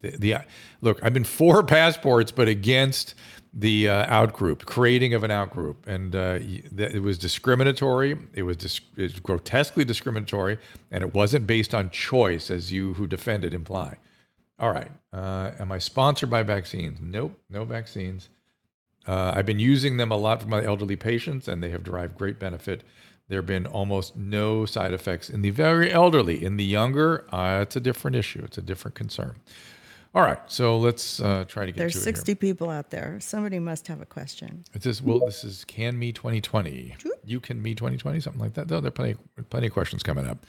the, 0.00 0.10
the 0.16 0.36
look. 0.80 0.98
I've 1.02 1.14
been 1.14 1.24
for 1.24 1.62
passports, 1.64 2.32
but 2.32 2.48
against 2.48 3.14
the 3.52 3.88
uh, 3.88 4.06
outgroup, 4.06 4.64
creating 4.64 5.14
of 5.14 5.22
an 5.22 5.30
outgroup, 5.30 5.86
and 5.86 6.16
uh, 6.16 6.38
it 6.40 7.02
was 7.02 7.18
discriminatory. 7.18 8.18
It 8.34 8.42
was, 8.42 8.56
dis- 8.56 8.80
it 8.96 9.02
was 9.02 9.20
grotesquely 9.20 9.84
discriminatory, 9.84 10.58
and 10.90 11.04
it 11.04 11.14
wasn't 11.14 11.46
based 11.46 11.74
on 11.74 11.90
choice, 11.90 12.50
as 12.50 12.72
you 12.72 12.94
who 12.94 13.06
defend 13.06 13.44
it 13.44 13.54
imply. 13.54 13.96
All 14.58 14.72
right, 14.72 14.90
uh, 15.12 15.52
am 15.58 15.70
I 15.70 15.78
sponsored 15.78 16.30
by 16.30 16.42
vaccines? 16.42 16.98
Nope, 17.00 17.38
no 17.48 17.64
vaccines. 17.64 18.28
Uh, 19.06 19.32
I've 19.36 19.46
been 19.46 19.58
using 19.60 19.98
them 19.98 20.10
a 20.10 20.16
lot 20.16 20.42
for 20.42 20.48
my 20.48 20.64
elderly 20.64 20.96
patients, 20.96 21.46
and 21.46 21.62
they 21.62 21.70
have 21.70 21.84
derived 21.84 22.16
great 22.16 22.38
benefit. 22.38 22.82
There 23.28 23.38
have 23.38 23.46
been 23.46 23.66
almost 23.66 24.16
no 24.16 24.66
side 24.66 24.92
effects 24.92 25.30
in 25.30 25.42
the 25.42 25.50
very 25.50 25.90
elderly. 25.90 26.44
In 26.44 26.56
the 26.56 26.64
younger, 26.64 27.24
uh, 27.34 27.60
it's 27.62 27.76
a 27.76 27.80
different 27.80 28.16
issue. 28.16 28.42
It's 28.44 28.58
a 28.58 28.62
different 28.62 28.94
concern. 28.94 29.36
All 30.14 30.22
right, 30.22 30.38
so 30.46 30.78
let's 30.78 31.20
uh, 31.20 31.44
try 31.48 31.66
to 31.66 31.72
get 31.72 31.78
There's 31.78 31.94
to 31.94 31.98
it 31.98 32.02
60 32.02 32.30
here. 32.32 32.36
people 32.36 32.70
out 32.70 32.90
there. 32.90 33.18
Somebody 33.20 33.58
must 33.58 33.88
have 33.88 34.00
a 34.00 34.06
question. 34.06 34.62
It 34.72 34.84
says, 34.84 35.02
well, 35.02 35.18
this 35.18 35.42
is 35.42 35.64
Can 35.64 35.98
Me 35.98 36.12
2020. 36.12 36.94
You 37.24 37.40
Can 37.40 37.60
Me 37.60 37.74
2020, 37.74 38.20
something 38.20 38.40
like 38.40 38.54
that. 38.54 38.68
Though 38.68 38.80
there 38.80 38.88
are 38.88 38.92
plenty, 38.92 39.16
plenty 39.50 39.66
of 39.66 39.72
questions 39.72 40.04
coming 40.04 40.28
up. 40.28 40.46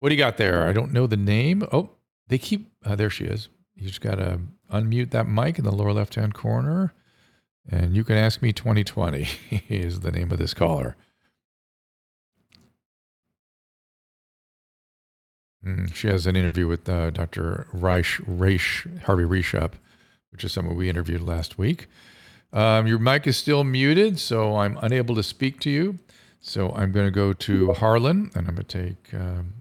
What 0.00 0.08
do 0.08 0.14
you 0.14 0.18
got 0.18 0.38
there? 0.38 0.66
I 0.66 0.72
don't 0.72 0.92
know 0.92 1.06
the 1.06 1.18
name. 1.18 1.66
Oh, 1.70 1.90
they 2.28 2.38
keep, 2.38 2.70
uh, 2.84 2.96
there 2.96 3.10
she 3.10 3.24
is. 3.24 3.48
You 3.74 3.88
just 3.88 4.00
got 4.00 4.14
to 4.14 4.40
unmute 4.72 5.10
that 5.10 5.28
mic 5.28 5.58
in 5.58 5.64
the 5.64 5.72
lower 5.72 5.92
left 5.92 6.14
hand 6.14 6.32
corner. 6.32 6.94
And 7.68 7.94
you 7.94 8.04
can 8.04 8.16
ask 8.16 8.40
me 8.40 8.54
2020 8.54 9.28
is 9.68 10.00
the 10.00 10.12
name 10.12 10.32
of 10.32 10.38
this 10.38 10.54
caller. 10.54 10.96
Mm, 15.64 15.94
she 15.94 16.06
has 16.08 16.26
an 16.26 16.36
interview 16.36 16.66
with 16.66 16.88
uh, 16.88 17.10
Dr. 17.10 17.66
Reich, 17.72 18.06
Reich, 18.26 18.86
Harvey 19.04 19.24
Risch, 19.24 19.72
which 20.30 20.44
is 20.44 20.52
someone 20.52 20.76
we 20.76 20.88
interviewed 20.88 21.20
last 21.22 21.58
week. 21.58 21.88
Um, 22.52 22.86
your 22.86 22.98
mic 22.98 23.26
is 23.26 23.36
still 23.36 23.64
muted, 23.64 24.18
so 24.18 24.56
I'm 24.56 24.78
unable 24.80 25.14
to 25.16 25.22
speak 25.22 25.60
to 25.60 25.70
you. 25.70 25.98
So 26.40 26.70
I'm 26.72 26.92
going 26.92 27.06
to 27.06 27.10
go 27.10 27.32
to 27.32 27.72
Harlan, 27.74 28.30
and 28.34 28.46
I'm 28.48 28.54
going 28.54 28.66
to 28.66 28.84
take. 28.84 29.12
Um, 29.12 29.52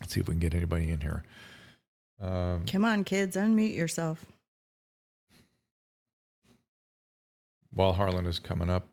let's 0.00 0.12
see 0.12 0.20
if 0.20 0.28
we 0.28 0.34
can 0.34 0.40
get 0.40 0.54
anybody 0.54 0.90
in 0.90 1.00
here. 1.00 1.24
Um, 2.20 2.64
Come 2.66 2.84
on, 2.84 3.04
kids, 3.04 3.36
unmute 3.36 3.74
yourself. 3.74 4.24
while 7.72 7.92
Harlan 7.94 8.24
is 8.26 8.38
coming 8.38 8.70
up, 8.70 8.86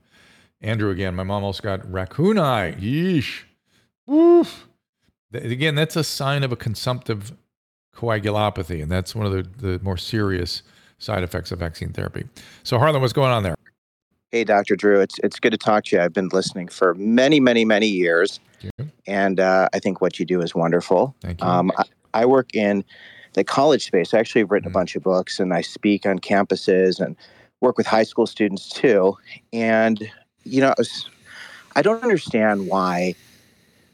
Andrew 0.59 0.89
again. 0.89 1.13
My 1.15 1.21
mom 1.23 1.43
also 1.43 1.61
got 1.61 1.89
raccoon 1.91 2.39
eye. 2.39 2.71
Yeesh. 2.73 3.43
Woof. 4.07 4.67
Again, 5.33 5.75
that's 5.75 5.95
a 5.95 6.03
sign 6.03 6.43
of 6.43 6.51
a 6.51 6.55
consumptive 6.55 7.33
coagulopathy, 7.95 8.81
and 8.81 8.91
that's 8.91 9.15
one 9.15 9.25
of 9.25 9.31
the, 9.31 9.43
the 9.77 9.83
more 9.83 9.97
serious 9.97 10.61
side 10.97 11.23
effects 11.23 11.51
of 11.51 11.59
vaccine 11.59 11.93
therapy. 11.93 12.25
So, 12.63 12.77
Harlan, 12.77 13.01
what's 13.01 13.13
going 13.13 13.31
on 13.31 13.43
there? 13.43 13.55
Hey, 14.31 14.43
Dr. 14.43 14.75
Drew, 14.75 14.99
it's 15.01 15.19
it's 15.23 15.39
good 15.39 15.51
to 15.51 15.57
talk 15.57 15.85
to 15.85 15.95
you. 15.95 16.01
I've 16.01 16.13
been 16.13 16.29
listening 16.29 16.67
for 16.69 16.93
many, 16.95 17.39
many, 17.39 17.65
many 17.65 17.87
years, 17.87 18.39
and 19.07 19.39
uh, 19.39 19.67
I 19.73 19.79
think 19.79 19.99
what 20.01 20.19
you 20.19 20.25
do 20.25 20.41
is 20.41 20.55
wonderful. 20.55 21.15
Thank 21.21 21.41
you. 21.41 21.47
Um, 21.47 21.71
I, 21.77 21.83
I 22.13 22.25
work 22.25 22.53
in 22.55 22.83
the 23.33 23.43
college 23.43 23.85
space. 23.85 24.13
I 24.13 24.19
actually 24.19 24.41
have 24.41 24.51
written 24.51 24.69
Mhm. 24.69 24.73
a 24.73 24.77
bunch 24.79 24.95
of 24.95 25.03
books, 25.03 25.39
and 25.39 25.53
I 25.53 25.61
speak 25.61 26.05
on 26.05 26.19
campuses 26.19 26.99
and 26.99 27.15
work 27.61 27.77
with 27.77 27.87
high 27.87 28.03
school 28.03 28.25
students 28.27 28.69
too. 28.69 29.17
And 29.53 30.09
you 30.43 30.59
know, 30.61 30.69
I 30.69 30.73
was- 30.77 31.07
I 31.75 31.81
don't 31.81 32.01
understand 32.03 32.67
why 32.67 33.15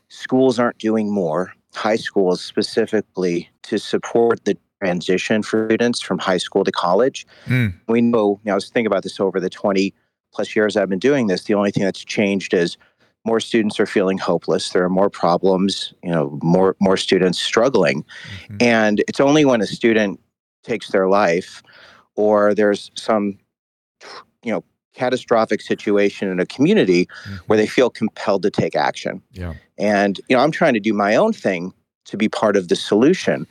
schools 0.10 0.60
aren't 0.60 0.78
doing 0.78 1.12
more, 1.12 1.54
high 1.74 1.96
schools 1.96 2.42
specifically, 2.42 3.50
to 3.64 3.78
support 3.78 4.44
the 4.46 4.58
transition 4.82 5.42
for 5.42 5.68
students 5.68 6.02
from 6.02 6.20
high 6.20 6.38
school 6.38 6.64
to 6.64 6.72
college. 6.72 7.26
Hmm. 7.46 7.68
We 7.88 8.02
know, 8.02 8.40
you 8.44 8.50
know, 8.50 8.52
I 8.54 8.56
was 8.56 8.70
thinking 8.70 8.88
about 8.88 9.04
this 9.04 9.20
over 9.20 9.40
the 9.40 9.50
20 9.50 9.94
plus 10.34 10.56
years 10.56 10.78
I've 10.78 10.90
been 10.90 11.00
doing 11.00 11.28
this. 11.28 11.46
The 11.46 11.56
only 11.56 11.72
thing 11.72 11.84
that's 11.84 12.04
changed 12.04 12.54
is 12.54 12.78
more 13.26 13.40
students 13.40 13.80
are 13.80 13.86
feeling 13.86 14.18
hopeless. 14.18 14.70
There 14.70 14.84
are 14.84 14.90
more 14.90 15.10
problems, 15.10 15.94
you 16.04 16.12
know, 16.12 16.38
more 16.42 16.76
more 16.80 16.96
students 16.96 17.40
struggling. 17.40 18.06
Mhm. 18.50 18.62
And 18.62 19.04
it's 19.08 19.20
only 19.20 19.44
when 19.46 19.62
a 19.62 19.66
student 19.68 20.20
takes 20.64 20.90
their 20.90 21.10
life 21.10 21.64
or 22.16 22.54
there's 22.54 22.92
some 22.96 23.38
you 24.44 24.52
know 24.52 24.64
catastrophic 24.94 25.62
situation 25.62 26.30
in 26.30 26.40
a 26.40 26.46
community 26.46 27.08
Mhm. 27.26 27.38
where 27.48 27.58
they 27.58 27.68
feel 27.68 27.90
compelled 27.90 28.44
to 28.44 28.50
take 28.50 28.76
action. 28.76 29.22
Yeah. 29.32 29.54
And 29.78 30.20
you 30.30 30.36
know, 30.36 30.44
I'm 30.44 30.52
trying 30.52 30.74
to 30.74 30.80
do 30.80 30.94
my 30.94 31.16
own 31.16 31.34
thing 31.34 31.74
to 32.06 32.18
be 32.18 32.30
part 32.30 32.56
of 32.56 32.68
the 32.68 32.76
solution. 32.76 33.46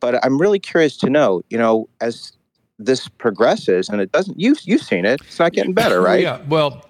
But 0.00 0.24
I'm 0.24 0.40
really 0.40 0.58
curious 0.58 0.96
to 0.98 1.10
know, 1.10 1.42
you 1.50 1.58
know, 1.58 1.88
as 2.00 2.32
this 2.78 3.08
progresses 3.08 3.88
and 3.88 4.00
it 4.00 4.10
doesn't 4.12 4.38
you've 4.40 4.60
you've 4.62 4.82
seen 4.82 5.04
it, 5.04 5.20
it's 5.20 5.38
not 5.38 5.52
getting 5.52 5.74
better, 5.74 6.00
right? 6.10 6.22
Yeah. 6.22 6.40
Well, 6.48 6.84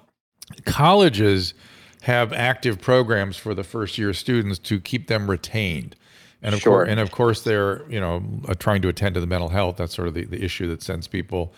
colleges 0.64 1.54
have 2.02 2.32
active 2.32 2.80
programs 2.80 3.36
for 3.36 3.54
the 3.54 3.64
first 3.64 3.98
year 3.98 4.12
students 4.14 4.58
to 4.58 4.80
keep 4.80 5.08
them 5.08 5.30
retained. 5.30 5.96
And 6.42 6.54
of 6.54 6.60
Sure. 6.60 6.78
course, 6.78 6.88
and 6.88 7.00
of 7.00 7.10
course, 7.10 7.42
they're 7.42 7.82
you 7.90 8.00
know 8.00 8.22
uh, 8.48 8.54
trying 8.54 8.80
to 8.82 8.88
attend 8.88 9.14
to 9.14 9.20
the 9.20 9.26
mental 9.26 9.50
health. 9.50 9.76
That's 9.76 9.94
sort 9.94 10.08
of 10.08 10.14
the, 10.14 10.24
the 10.24 10.42
issue 10.42 10.66
that 10.68 10.82
sends 10.82 11.06
people 11.06 11.52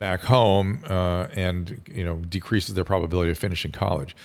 back 0.00 0.22
home 0.22 0.82
uh, 0.88 1.26
and 1.34 1.82
you 1.92 2.04
know 2.04 2.16
decreases 2.16 2.74
their 2.74 2.84
probability 2.84 3.30
of 3.30 3.38
finishing 3.38 3.70
college. 3.70 4.16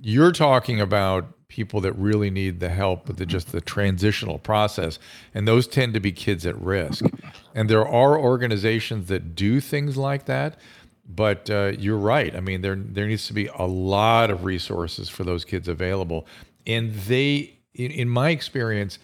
You're 0.00 0.32
talking 0.32 0.80
about 0.80 1.48
people 1.48 1.80
that 1.80 1.92
really 1.92 2.28
need 2.28 2.58
the 2.60 2.68
help 2.68 3.06
with 3.06 3.18
the, 3.18 3.26
just 3.26 3.52
the 3.52 3.60
transitional 3.60 4.38
process, 4.38 4.98
and 5.32 5.46
those 5.46 5.66
tend 5.66 5.94
to 5.94 6.00
be 6.00 6.12
kids 6.12 6.44
at 6.44 6.60
risk. 6.60 7.04
And 7.54 7.70
there 7.70 7.86
are 7.86 8.18
organizations 8.18 9.06
that 9.08 9.34
do 9.34 9.60
things 9.60 9.96
like 9.96 10.26
that, 10.26 10.58
but 11.08 11.48
uh, 11.48 11.72
you're 11.78 11.96
right. 11.96 12.34
I 12.34 12.40
mean, 12.40 12.62
there 12.62 12.74
there 12.76 13.06
needs 13.06 13.26
to 13.28 13.32
be 13.32 13.48
a 13.54 13.66
lot 13.66 14.30
of 14.30 14.44
resources 14.44 15.08
for 15.08 15.24
those 15.24 15.44
kids 15.44 15.68
available, 15.68 16.26
and 16.66 16.92
they, 16.92 17.58
in, 17.74 17.90
in 17.92 18.08
my 18.08 18.30
experience, 18.30 18.98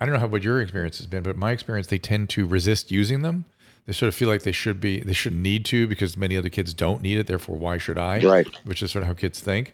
I 0.00 0.06
don't 0.06 0.14
know 0.14 0.20
how 0.20 0.28
what 0.28 0.44
your 0.44 0.60
experience 0.60 0.98
has 0.98 1.06
been, 1.06 1.22
but 1.22 1.36
my 1.36 1.50
experience, 1.50 1.88
they 1.88 1.98
tend 1.98 2.30
to 2.30 2.46
resist 2.46 2.90
using 2.90 3.22
them. 3.22 3.44
They 3.86 3.92
sort 3.92 4.08
of 4.08 4.14
feel 4.14 4.28
like 4.28 4.44
they 4.44 4.52
should 4.52 4.80
be, 4.80 5.00
they 5.00 5.12
shouldn't 5.12 5.42
need 5.42 5.64
to 5.66 5.88
because 5.88 6.16
many 6.16 6.36
other 6.36 6.48
kids 6.48 6.72
don't 6.72 7.02
need 7.02 7.18
it. 7.18 7.26
Therefore, 7.26 7.56
why 7.56 7.78
should 7.78 7.98
I? 7.98 8.20
Right. 8.20 8.46
Which 8.64 8.80
is 8.80 8.92
sort 8.92 9.02
of 9.02 9.08
how 9.08 9.14
kids 9.14 9.40
think. 9.40 9.72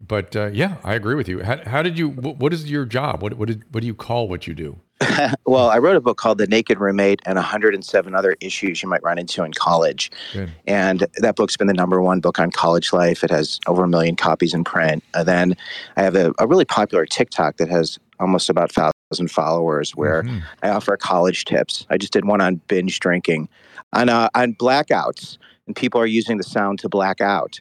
But 0.00 0.34
uh, 0.34 0.46
yeah, 0.52 0.76
I 0.82 0.94
agree 0.94 1.14
with 1.14 1.28
you. 1.28 1.42
How, 1.42 1.58
how 1.66 1.82
did 1.82 1.98
you? 1.98 2.08
What, 2.08 2.38
what 2.38 2.52
is 2.52 2.70
your 2.70 2.84
job? 2.84 3.22
What 3.22 3.34
what 3.34 3.48
did 3.48 3.64
what 3.70 3.82
do 3.82 3.86
you 3.86 3.94
call 3.94 4.28
what 4.28 4.46
you 4.46 4.54
do? 4.54 4.80
well, 5.46 5.70
I 5.70 5.78
wrote 5.78 5.96
a 5.96 6.00
book 6.00 6.18
called 6.18 6.38
The 6.38 6.46
Naked 6.46 6.78
Roommate 6.78 7.20
and 7.24 7.36
107 7.36 8.14
Other 8.14 8.36
Issues 8.40 8.82
You 8.82 8.88
Might 8.88 9.02
Run 9.02 9.18
Into 9.18 9.42
in 9.44 9.52
College. 9.54 10.10
Good. 10.34 10.50
And 10.66 11.06
that 11.16 11.36
book's 11.36 11.56
been 11.56 11.68
the 11.68 11.74
number 11.74 12.02
one 12.02 12.20
book 12.20 12.38
on 12.38 12.50
college 12.50 12.92
life. 12.92 13.24
It 13.24 13.30
has 13.30 13.58
over 13.66 13.84
a 13.84 13.88
million 13.88 14.14
copies 14.14 14.52
in 14.52 14.62
print. 14.62 15.02
And 15.14 15.26
then 15.26 15.56
I 15.96 16.02
have 16.02 16.16
a, 16.16 16.34
a 16.38 16.46
really 16.46 16.66
popular 16.66 17.06
TikTok 17.06 17.56
that 17.56 17.70
has 17.70 17.98
almost 18.18 18.50
about 18.50 18.72
thousand 18.72 19.30
followers 19.30 19.96
where 19.96 20.22
Mhm. 20.22 20.42
I 20.62 20.68
offer 20.68 20.94
college 20.98 21.46
tips. 21.46 21.86
I 21.88 21.96
just 21.96 22.12
did 22.12 22.26
one 22.26 22.42
on 22.42 22.56
binge 22.68 23.00
drinking, 23.00 23.48
on 23.94 24.10
uh, 24.10 24.28
on 24.34 24.52
blackouts, 24.54 25.38
and 25.66 25.74
people 25.74 25.98
are 26.00 26.06
using 26.06 26.36
the 26.36 26.44
sound 26.44 26.78
to 26.80 26.88
black 26.90 27.22
out. 27.22 27.58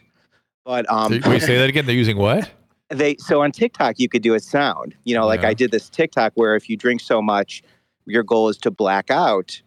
But 0.70 0.88
um, 0.88 1.20
Wait, 1.26 1.42
say 1.42 1.58
that 1.58 1.68
again. 1.68 1.88
They're 1.88 1.96
using 1.96 2.18
what? 2.18 2.52
they 2.90 3.16
so 3.18 3.42
on 3.42 3.52
TikTok 3.52 3.96
you 3.98 4.08
could 4.08 4.22
do 4.22 4.36
a 4.36 4.40
sound. 4.40 4.94
You 5.04 5.16
know, 5.16 5.26
like 5.26 5.42
Yeah. 5.42 5.48
I 5.48 5.54
did 5.56 5.72
this 5.72 5.90
TikTok 5.90 6.34
where 6.36 6.56
if 6.56 6.70
you 6.70 6.78
drink 6.78 7.02
so 7.02 7.24
much, 7.24 7.64
your 8.06 8.22
goal 8.22 8.50
is 8.50 8.58
to 8.60 8.70
black 8.70 9.10
out, 9.10 9.64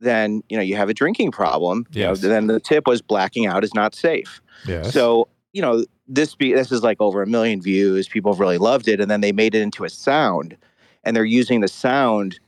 then 0.00 0.42
you 0.48 0.56
know 0.56 0.62
you 0.62 0.74
have 0.74 0.88
a 0.88 0.94
drinking 0.94 1.32
problem. 1.32 1.84
You 1.92 2.04
know, 2.04 2.14
then 2.14 2.46
the 2.46 2.58
tip 2.58 2.86
was 2.86 3.02
blacking 3.02 3.44
out 3.44 3.64
is 3.64 3.74
not 3.74 3.94
safe. 3.94 4.40
Yes. 4.66 4.94
So 4.94 5.28
you 5.52 5.60
know 5.60 5.84
this 6.08 6.34
be 6.34 6.54
this 6.54 6.72
is 6.72 6.82
like 6.82 7.02
over 7.02 7.22
a 7.22 7.26
million 7.26 7.60
views. 7.60 8.08
People 8.08 8.32
have 8.32 8.40
really 8.40 8.56
loved 8.56 8.88
it, 8.88 8.98
and 8.98 9.10
then 9.10 9.20
they 9.20 9.32
made 9.32 9.54
it 9.54 9.60
into 9.60 9.84
a 9.84 9.90
sound, 9.90 10.56
and 11.04 11.14
they're 11.14 11.26
using 11.26 11.60
the 11.60 11.68
sound 11.68 12.40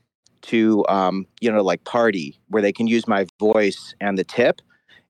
to 0.45 0.83
um, 0.89 1.27
you 1.43 1.53
know 1.53 1.63
like 1.63 1.85
party 1.85 2.41
where 2.49 2.63
they 2.63 2.73
can 2.73 2.87
use 2.87 3.07
my 3.07 3.27
voice 3.39 3.95
and 4.01 4.17
the 4.17 4.25
tip. 4.25 4.63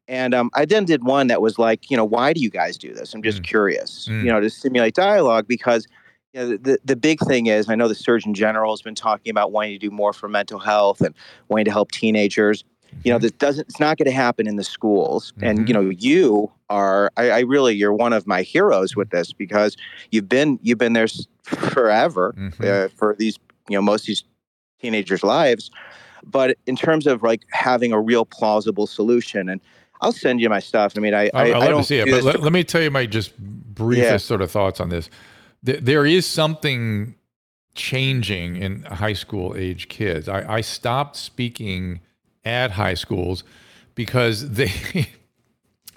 And 0.08 0.34
um, 0.34 0.50
I 0.54 0.64
then 0.64 0.86
did 0.86 1.04
one 1.04 1.26
that 1.26 1.42
was 1.42 1.58
like, 1.58 1.90
you 1.90 1.96
know, 1.96 2.04
why 2.04 2.32
do 2.32 2.40
you 2.40 2.50
guys 2.50 2.78
do 2.78 2.92
this? 2.94 3.14
I'm 3.14 3.22
just 3.22 3.42
Mm. 3.42 3.46
curious, 3.46 4.08
Mm. 4.10 4.24
you 4.24 4.32
know, 4.32 4.40
to 4.40 4.48
stimulate 4.50 4.94
dialogue 4.94 5.46
because 5.46 5.86
you 6.34 6.40
know, 6.40 6.56
the, 6.56 6.78
the 6.84 6.96
big 6.96 7.20
thing 7.20 7.46
is 7.46 7.68
I 7.68 7.74
know 7.74 7.88
the 7.88 7.94
Surgeon 7.94 8.34
General 8.34 8.72
has 8.72 8.82
been 8.82 8.94
talking 8.94 9.30
about 9.30 9.50
wanting 9.52 9.72
to 9.72 9.78
do 9.78 9.90
more 9.90 10.12
for 10.12 10.28
mental 10.28 10.58
health 10.58 11.00
and 11.00 11.14
wanting 11.48 11.64
to 11.66 11.70
help 11.70 11.90
teenagers. 11.90 12.64
You 13.04 13.12
know, 13.12 13.18
this 13.18 13.32
doesn't 13.32 13.68
it's 13.68 13.80
not 13.80 13.96
going 13.98 14.06
to 14.06 14.12
happen 14.16 14.46
in 14.46 14.56
the 14.56 14.64
schools. 14.64 15.32
And 15.42 15.68
you 15.68 15.74
know, 15.74 15.90
you 15.90 16.50
are 16.70 17.10
I, 17.16 17.30
I 17.30 17.40
really 17.40 17.74
you're 17.76 17.92
one 17.94 18.12
of 18.14 18.26
my 18.26 18.42
heroes 18.42 18.96
with 18.96 19.10
this 19.10 19.32
because 19.32 19.76
you've 20.10 20.28
been 20.28 20.58
you've 20.62 20.78
been 20.78 20.94
there 20.94 21.06
forever 21.44 22.34
Mhm. 22.38 22.64
uh, 22.64 22.88
for 22.96 23.14
these 23.18 23.38
you 23.68 23.76
know 23.76 23.82
most 23.82 24.02
of 24.02 24.06
these 24.08 24.24
teenagers' 24.80 25.22
lives. 25.22 25.70
But 26.24 26.58
in 26.66 26.76
terms 26.76 27.06
of 27.06 27.22
like 27.22 27.42
having 27.52 27.92
a 27.92 28.00
real 28.00 28.24
plausible 28.24 28.86
solution, 28.86 29.48
and 29.48 29.60
I'll 30.00 30.12
send 30.12 30.40
you 30.40 30.48
my 30.48 30.60
stuff. 30.60 30.94
I 30.96 31.00
mean, 31.00 31.14
I 31.14 31.24
I, 31.24 31.30
I, 31.32 31.42
I'd 31.44 31.52
love 31.52 31.68
don't 31.70 31.80
to 31.82 31.86
see 31.86 31.98
it, 31.98 32.10
but 32.10 32.22
let, 32.22 32.40
let 32.42 32.52
me 32.52 32.64
tell 32.64 32.80
you 32.82 32.90
my 32.90 33.06
just 33.06 33.36
briefest 33.38 34.10
Yeah. 34.10 34.16
sort 34.18 34.42
of 34.42 34.50
thoughts 34.50 34.80
on 34.80 34.88
this. 34.88 35.10
Th- 35.64 35.80
There 35.80 36.06
is 36.06 36.26
something 36.26 37.14
changing 37.74 38.56
in 38.56 38.82
high 38.82 39.12
school 39.12 39.54
age 39.56 39.88
kids. 39.88 40.28
I, 40.28 40.56
I 40.56 40.60
stopped 40.62 41.16
speaking 41.16 42.00
at 42.44 42.72
high 42.72 42.94
schools 42.94 43.44
because 43.94 44.50
they 44.60 45.08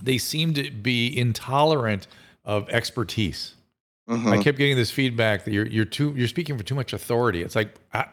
they 0.02 0.18
seem 0.18 0.54
to 0.56 0.70
be 0.72 1.16
intolerant 1.18 2.08
of 2.46 2.68
expertise. 2.70 3.56
Mhm. 4.10 4.32
I 4.32 4.42
kept 4.42 4.58
getting 4.58 4.76
this 4.76 4.92
feedback 4.92 5.46
that 5.46 5.52
you're 5.52 5.68
you're 5.68 5.86
too 5.86 6.14
you're 6.18 6.28
speaking 6.28 6.58
for 6.58 6.64
too 6.64 6.76
much 6.76 6.92
authority. 6.94 7.42
It's 7.44 7.56
like 7.56 7.74
I, 7.94 8.06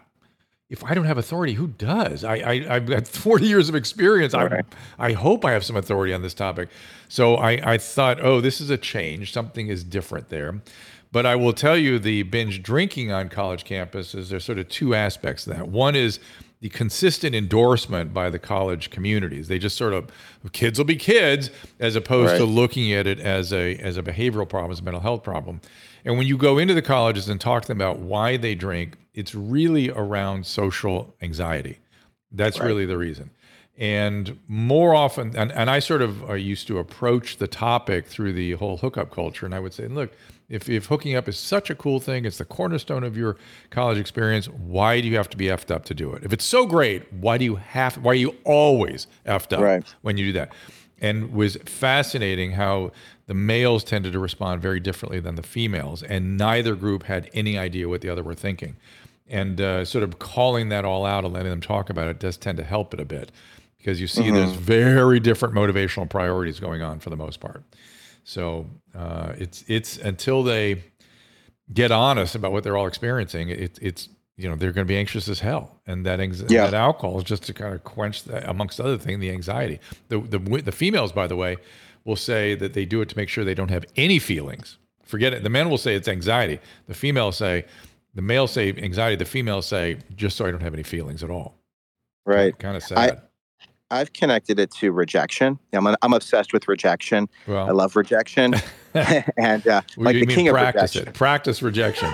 if 0.71 0.85
I 0.85 0.93
don't 0.95 1.07
have 1.07 1.19
authority, 1.19 1.55
who 1.55 1.69
does? 1.69 2.25
I, 2.25 2.37
I 2.37 2.77
I've 2.77 2.87
got 2.87 3.09
40 3.09 3.47
years 3.47 3.69
of 3.69 3.75
experience. 3.75 4.35
Right. 4.35 4.65
I 4.99 5.09
I 5.09 5.13
hope 5.13 5.45
I 5.45 5.53
have 5.53 5.65
some 5.65 5.77
authority 5.77 6.13
on 6.13 6.23
this 6.23 6.35
topic. 6.35 6.69
So 7.09 7.37
I 7.37 7.75
I 7.75 7.79
thought, 7.79 8.21
oh, 8.21 8.41
this 8.41 8.61
is 8.61 8.71
a 8.71 8.77
change. 8.79 9.33
Something 9.33 9.69
is 9.69 9.85
different 9.85 10.29
there. 10.29 10.61
But 11.11 11.25
I 11.25 11.37
will 11.37 11.55
tell 11.55 11.77
you, 11.77 11.99
the 11.99 12.23
binge 12.25 12.63
drinking 12.63 13.13
on 13.13 13.31
college 13.31 13.65
campuses. 13.65 14.29
There's 14.29 14.45
sort 14.45 14.59
of 14.59 14.69
two 14.69 14.95
aspects 14.95 15.45
to 15.45 15.51
that. 15.51 15.69
One 15.69 15.97
is 15.97 16.21
the 16.61 16.69
consistent 16.69 17.35
endorsement 17.35 18.13
by 18.13 18.29
the 18.29 18.39
college 18.39 18.91
communities. 18.91 19.49
They 19.49 19.59
just 19.59 19.77
sort 19.77 19.95
of 19.95 20.11
kids 20.53 20.79
will 20.79 20.85
be 20.85 20.97
kids, 20.97 21.51
as 21.79 21.97
opposed 21.97 22.37
to 22.37 22.45
looking 22.45 22.93
at 22.93 23.07
it 23.07 23.21
as 23.21 23.53
a 23.53 23.77
as 23.77 23.97
a 23.97 24.03
behavioral 24.03 24.49
problem, 24.49 24.73
as 24.73 24.81
a 24.81 24.83
mental 24.83 25.01
health 25.01 25.23
problem. 25.23 25.61
And 26.09 26.17
when 26.17 26.27
you 26.27 26.39
go 26.39 26.57
into 26.57 26.73
the 26.73 26.81
colleges 26.81 27.29
and 27.29 27.39
talk 27.39 27.65
to 27.65 27.69
them 27.69 27.83
about 27.83 27.99
why 27.99 28.39
they 28.39 28.55
drink, 28.55 28.97
it's 29.13 29.35
really 29.35 29.91
around 29.91 30.47
social 30.47 31.15
anxiety. 31.21 31.81
That's 32.33 32.59
really 32.61 32.87
the 32.87 32.97
reason. 32.97 33.29
And 33.77 34.39
more 34.49 34.95
often, 34.95 35.37
and, 35.37 35.53
and 35.53 35.69
I 35.69 35.81
sort 35.81 36.01
of 36.01 36.31
uh, 36.31 36.33
used 36.33 36.67
to 36.69 36.79
approach 36.79 37.37
the 37.37 37.47
topic 37.47 38.07
through 38.07 38.33
the 38.33 38.53
whole 38.53 38.79
hookup 38.79 39.11
culture. 39.11 39.45
And 39.45 39.55
I 39.55 39.61
would 39.61 39.75
say, 39.75 39.87
look, 39.87 40.11
if, 40.49 40.71
if 40.71 40.87
hooking 40.87 41.15
up 41.15 41.29
is 41.29 41.37
such 41.39 41.69
a 41.69 41.75
cool 41.75 42.01
thing, 42.01 42.25
it's 42.25 42.39
the 42.39 42.47
cornerstone 42.47 43.05
of 43.05 43.15
your 43.15 43.37
college 43.69 43.99
experience, 43.99 44.49
why 44.49 45.03
do 45.03 45.09
you 45.09 45.17
have 45.19 45.29
to 45.29 45.37
be 45.37 45.45
effed 45.45 45.71
up 45.71 45.85
to 45.85 45.95
do 45.95 46.15
it? 46.15 46.25
If 46.25 46.33
it's 46.33 46.47
so 46.47 46.65
great, 46.65 47.13
why 47.13 47.37
do 47.37 47.45
you 47.45 47.57
have, 47.57 47.99
why 47.99 48.13
are 48.13 48.15
you 48.15 48.35
always 48.45 49.09
effed 49.27 49.53
up 49.53 49.61
Right. 49.61 49.85
when 50.01 50.17
you 50.17 50.25
do 50.29 50.33
that? 50.33 50.55
And 51.01 51.35
was 51.35 51.57
fascinating 51.67 52.53
how 52.53 52.93
the 53.29 53.35
males 53.35 53.85
tended 53.85 54.13
to 54.15 54.19
respond 54.19 54.61
very 54.61 54.81
differently 54.81 55.21
than 55.21 55.37
the 55.37 55.43
females, 55.43 56.03
and 56.03 56.37
neither 56.37 56.75
group 56.75 57.05
had 57.05 57.31
any 57.35 57.57
idea 57.59 57.89
what 57.89 58.01
the 58.01 58.09
other 58.09 58.23
were 58.25 58.35
thinking. 58.35 58.75
And 59.29 59.61
uh, 59.61 59.85
sort 59.85 60.03
of 60.03 60.19
calling 60.19 60.71
that 60.71 60.87
all 60.87 61.05
out 61.05 61.25
and 61.25 61.35
letting 61.35 61.51
them 61.51 61.61
talk 61.61 61.91
about 61.91 62.09
it 62.09 62.19
does 62.19 62.39
tend 62.39 62.57
to 62.57 62.65
help 62.65 62.95
it 62.95 63.01
a 63.01 63.05
bit 63.05 63.31
because 63.77 64.01
you 64.01 64.07
see 64.07 64.31
there's 64.31 64.53
very 64.53 65.21
different 65.21 65.55
motivational 65.55 66.09
priorities 66.09 66.59
going 66.59 66.81
on 66.83 66.99
for 66.99 67.11
the 67.11 67.17
most 67.17 67.39
part. 67.39 67.63
So 68.25 68.67
uh, 68.95 69.35
it's 69.39 69.65
it's 69.69 69.99
until 69.99 70.43
they 70.43 70.83
get 71.73 71.91
honest 71.93 72.35
about 72.35 72.53
what 72.53 72.65
they're 72.65 72.77
all 72.79 72.87
experiencing, 72.87 73.51
it, 73.51 73.79
it's 73.83 74.09
you 74.39 74.49
know 74.49 74.57
they're 74.57 74.73
going 74.73 74.87
to 74.87 74.89
be 74.91 74.97
anxious 74.97 75.29
as 75.29 75.41
hell, 75.41 75.81
and 75.87 76.07
that 76.07 76.21
Yeah. 76.51 76.65
that 76.65 76.75
alcohol 76.75 77.19
is 77.19 77.25
just 77.25 77.43
to 77.45 77.53
kind 77.53 77.75
of 77.75 77.85
quench 77.85 78.25
that, 78.25 78.49
amongst 78.49 78.81
other 78.81 78.97
things, 78.97 79.21
the 79.21 79.31
anxiety. 79.31 79.79
The 80.09 80.21
the 80.21 80.39
the 80.39 80.73
females, 80.73 81.13
by 81.13 81.27
the 81.27 81.37
way, 81.37 81.57
will 82.09 82.17
say 82.17 82.55
that 82.55 82.73
they 82.73 82.87
do 82.87 83.03
it 83.03 83.09
to 83.11 83.17
make 83.17 83.29
sure 83.29 83.45
they 83.45 83.55
don't 83.55 83.71
have 83.71 83.85
any 83.95 84.19
feelings. 84.19 84.79
Forget 85.05 85.35
it. 85.35 85.43
The 85.43 85.51
men 85.51 85.69
will 85.69 85.77
say 85.77 85.95
it's 85.95 86.09
anxiety. 86.09 86.59
The 86.87 86.95
females 86.95 87.37
say, 87.37 87.67
the 88.15 88.23
males 88.23 88.51
say 88.51 88.73
anxiety. 88.73 89.17
The 89.17 89.27
females 89.27 89.67
say 89.67 89.99
just 90.17 90.39
so 90.39 90.47
I 90.47 90.51
don't 90.51 90.63
have 90.63 90.73
any 90.73 90.83
feelings 90.83 91.23
at 91.23 91.31
all. 91.31 91.55
right. 92.25 92.59
Kind 92.59 92.77
of 92.77 92.83
sad. 92.83 93.21
I've 93.91 94.13
connected 94.13 94.59
it 94.59 94.71
to 94.73 94.91
rejection. 94.91 95.59
I'm, 95.73 95.87
I'm 96.03 96.13
obsessed 96.13 96.53
with 96.53 96.67
rejection. 96.67 97.29
well, 97.47 97.69
I 97.69 97.73
love 97.73 97.97
rejection, 97.97 98.55
and 98.95 99.67
uh, 99.67 99.81
like 99.97 100.15
you 100.15 100.21
the 100.21 100.27
mean 100.27 100.37
king 100.37 100.49
of 100.49 100.55
practice 100.55 100.95
rejection. 100.95 101.09
it? 101.09 101.15
Practice 101.15 101.63
rejection. 101.63 102.13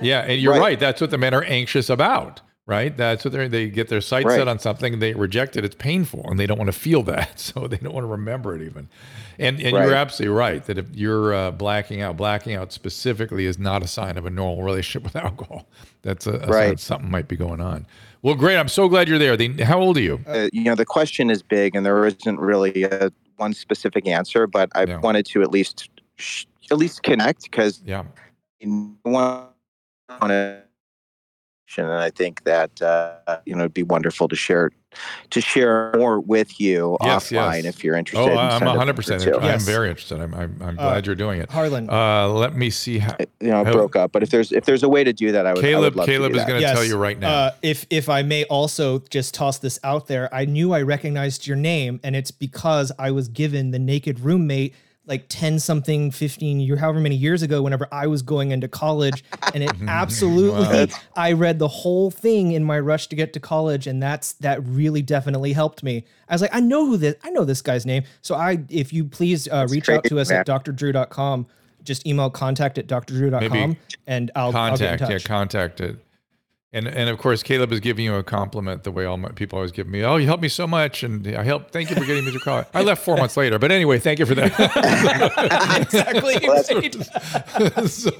Yeah, 0.00 0.20
and 0.20 0.40
you're 0.40 0.52
right. 0.52 0.60
Right. 0.60 0.80
That's 0.80 1.00
what 1.00 1.10
the 1.10 1.18
men 1.18 1.34
are 1.34 1.42
anxious 1.42 1.90
about, 1.90 2.42
right? 2.66 2.96
That's 2.96 3.24
what 3.24 3.32
they 3.32 3.48
they 3.48 3.68
get 3.68 3.88
their 3.88 4.00
sights 4.00 4.30
set 4.34 4.48
on 4.48 4.58
something, 4.58 4.98
they 4.98 5.14
reject 5.14 5.56
it. 5.56 5.64
It's 5.64 5.74
painful, 5.76 6.24
and 6.28 6.38
they 6.38 6.46
don't 6.46 6.58
want 6.58 6.68
to 6.68 6.78
feel 6.78 7.02
that, 7.04 7.38
so 7.54 7.66
they 7.66 7.76
don't 7.78 7.94
want 7.94 8.04
to 8.04 8.10
remember 8.10 8.54
it 8.54 8.62
even. 8.62 8.88
And 9.38 9.60
and 9.60 9.70
you're 9.72 9.94
absolutely 9.94 10.34
right 10.36 10.64
that 10.66 10.78
if 10.78 10.86
you're 10.94 11.34
uh, 11.34 11.50
blacking 11.50 12.00
out, 12.00 12.16
blacking 12.16 12.54
out 12.54 12.72
specifically 12.72 13.46
is 13.46 13.58
not 13.58 13.82
a 13.82 13.86
sign 13.86 14.16
of 14.18 14.26
a 14.26 14.30
normal 14.30 14.64
relationship 14.64 15.04
with 15.12 15.16
alcohol. 15.16 15.66
That's 16.02 16.26
a, 16.26 16.32
a 16.34 16.40
sign 16.40 16.48
Right. 16.50 16.80
something 16.80 17.10
might 17.10 17.28
be 17.28 17.36
going 17.36 17.60
on. 17.60 17.86
Well, 18.22 18.34
great. 18.34 18.56
I'm 18.56 18.68
so 18.68 18.88
glad 18.88 19.08
you're 19.08 19.18
there. 19.18 19.36
The, 19.36 19.62
how 19.64 19.78
old 19.80 19.96
are 19.98 20.00
you? 20.00 20.20
uh, 20.26 20.48
you 20.52 20.64
know 20.64 20.74
the 20.74 20.86
question 20.86 21.30
is 21.30 21.42
big 21.42 21.76
and 21.76 21.84
there 21.86 22.04
isn't 22.06 22.40
really 22.40 22.82
a, 22.84 23.12
one 23.36 23.52
specific 23.52 24.06
answer 24.08 24.46
but 24.46 24.70
i 24.74 24.84
Yeah. 24.84 24.96
wanted 24.98 25.26
to 25.26 25.42
at 25.42 25.50
least 25.50 25.90
sh- 26.16 26.46
at 26.70 26.78
least 26.78 27.02
connect 27.02 27.42
because 27.42 27.82
Yeah. 27.84 28.04
one 29.02 29.48
on 30.08 30.30
a 30.30 30.62
and 31.78 31.86
I 31.92 32.10
think 32.10 32.44
that 32.44 32.80
uh, 32.80 33.38
you 33.44 33.54
know 33.54 33.62
it'd 33.62 33.74
be 33.74 33.82
wonderful 33.82 34.28
to 34.28 34.36
share 34.36 34.70
to 35.30 35.40
share 35.42 35.92
more 35.96 36.20
with 36.20 36.58
you 36.58 36.96
Yes, 37.02 37.30
offline 37.30 37.64
yes. 37.64 37.74
if 37.74 37.84
you're 37.84 37.96
interested. 37.96 38.30
Oh, 38.30 38.32
in 38.32 38.38
I'm 38.38 38.64
100. 38.64 38.90
it 38.90 38.96
percent 38.96 39.22
too. 39.22 39.36
I'm 39.36 39.42
Yes. 39.42 39.64
very 39.66 39.90
interested. 39.90 40.20
I'm 40.20 40.32
I'm, 40.34 40.56
I'm 40.62 40.78
Uh, 40.78 40.82
glad 40.90 41.06
you're 41.06 41.14
doing 41.14 41.40
it. 41.40 41.50
Harlan. 41.50 41.90
Uh, 41.90 42.28
let 42.28 42.56
me 42.56 42.70
see 42.70 42.98
how. 42.98 43.14
You 43.40 43.48
know, 43.50 43.60
it 43.60 43.66
How- 43.66 43.72
broke 43.72 43.94
up, 43.96 44.12
but 44.12 44.22
if 44.22 44.30
there's 44.30 44.52
if 44.52 44.64
there's 44.64 44.82
a 44.82 44.88
way 44.88 45.04
to 45.04 45.12
do 45.12 45.32
that, 45.32 45.46
I 45.46 45.52
would. 45.52 45.64
I 45.64 45.78
would 45.78 45.92
Kaleb, 45.92 45.96
love 45.96 46.08
Kaleb 46.08 46.28
to 46.28 46.32
do 46.34 46.38
is 46.38 46.44
going 46.46 46.60
to 46.62 46.66
tell 46.72 46.84
you 46.84 46.96
right 46.96 47.18
now. 47.18 47.30
Uh, 47.30 47.50
if 47.62 47.86
if 47.90 48.08
I 48.08 48.22
may 48.22 48.44
also 48.44 49.00
just 49.10 49.34
toss 49.34 49.58
this 49.58 49.78
out 49.84 50.06
there, 50.06 50.32
I 50.34 50.44
knew 50.46 50.72
I 50.72 50.80
recognized 50.82 51.46
your 51.46 51.56
name, 51.56 52.00
and 52.02 52.16
it's 52.16 52.30
because 52.30 52.90
I 52.98 53.10
was 53.10 53.28
given 53.28 53.72
the 53.72 53.78
naked 53.78 54.20
roommate 54.20 54.74
like 55.06 55.26
10 55.28 55.58
something 55.58 56.10
15 56.10 56.60
year 56.60 56.76
however 56.76 57.00
many 57.00 57.14
years 57.14 57.42
ago 57.42 57.62
whenever 57.62 57.86
i 57.92 58.06
was 58.06 58.22
going 58.22 58.50
into 58.50 58.68
college 58.68 59.24
and 59.54 59.62
it 59.62 59.70
absolutely 59.88 60.92
i 61.14 61.32
read 61.32 61.58
the 61.58 61.68
whole 61.68 62.10
thing 62.10 62.52
in 62.52 62.64
my 62.64 62.78
rush 62.78 63.06
to 63.06 63.16
get 63.16 63.32
to 63.32 63.40
college 63.40 63.86
and 63.86 64.02
that's 64.02 64.32
that 64.34 64.64
really 64.64 65.02
definitely 65.02 65.52
helped 65.52 65.82
me. 65.82 66.04
I 66.28 66.34
was 66.34 66.42
like 66.42 66.54
i 66.54 66.60
know 66.60 66.86
who 66.86 66.96
this 66.96 67.14
i 67.22 67.30
know 67.30 67.44
this 67.44 67.62
guy's 67.62 67.86
name. 67.86 68.04
So 68.22 68.34
i 68.34 68.58
if 68.68 68.92
you 68.92 69.04
please 69.04 69.48
uh, 69.48 69.66
reach 69.70 69.88
out 69.88 70.04
to 70.04 70.18
us 70.18 70.30
man. 70.30 70.40
at 70.40 70.46
drdrew.com 70.46 71.46
just 71.82 72.06
email 72.06 72.30
contact 72.30 72.78
at 72.78 72.86
drdrew.com 72.86 73.50
Maybe 73.50 73.78
and 74.06 74.30
i'll, 74.34 74.46
I'll 74.46 74.52
contact, 74.52 75.02
yeah, 75.08 75.18
contact 75.18 75.80
it. 75.80 75.96
And 76.76 76.86
and 76.86 77.08
of 77.08 77.16
course, 77.16 77.42
Kaleb 77.42 77.72
is 77.72 77.80
giving 77.80 78.04
you 78.04 78.16
a 78.16 78.22
compliment 78.22 78.84
the 78.84 78.92
way 78.92 79.06
all 79.06 79.16
my 79.16 79.30
people 79.30 79.56
always 79.56 79.72
give 79.72 79.88
me. 79.88 80.04
Oh, 80.04 80.16
you 80.16 80.26
helped 80.26 80.42
me 80.42 80.48
so 80.50 80.66
much, 80.66 81.02
and 81.02 81.26
I 81.34 81.42
help. 81.42 81.70
Thank 81.70 81.88
you 81.88 81.96
for 81.96 82.04
getting 82.04 82.26
me 82.26 82.32
to 82.32 82.38
college. 82.38 82.66
I 82.74 82.82
left 82.82 83.02
four 83.02 83.16
months 83.16 83.34
later, 83.34 83.58
but 83.58 83.72
anyway, 83.72 83.98
thank 83.98 84.18
you 84.18 84.26
for 84.26 84.34
that. 84.34 84.52
exactly 85.80 86.34
So- 87.88 88.10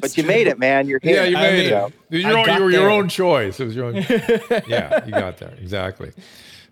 But 0.00 0.16
you 0.16 0.22
made 0.22 0.46
it, 0.46 0.60
man. 0.60 0.86
You're 0.86 1.00
here. 1.02 1.24
yeah, 1.24 1.28
you 1.28 1.36
I 1.36 1.42
made 1.42 1.72
mean, 1.72 1.92
it. 2.10 2.20
Your 2.22 2.38
I 2.38 2.52
own, 2.54 2.60
your, 2.60 2.70
your 2.70 2.88
own 2.90 3.08
choice. 3.08 3.58
It 3.58 3.64
was 3.64 3.74
your 3.74 3.86
own. 3.86 3.96
yeah, 4.68 5.04
you 5.04 5.10
got 5.10 5.38
there 5.38 5.54
exactly. 5.60 6.12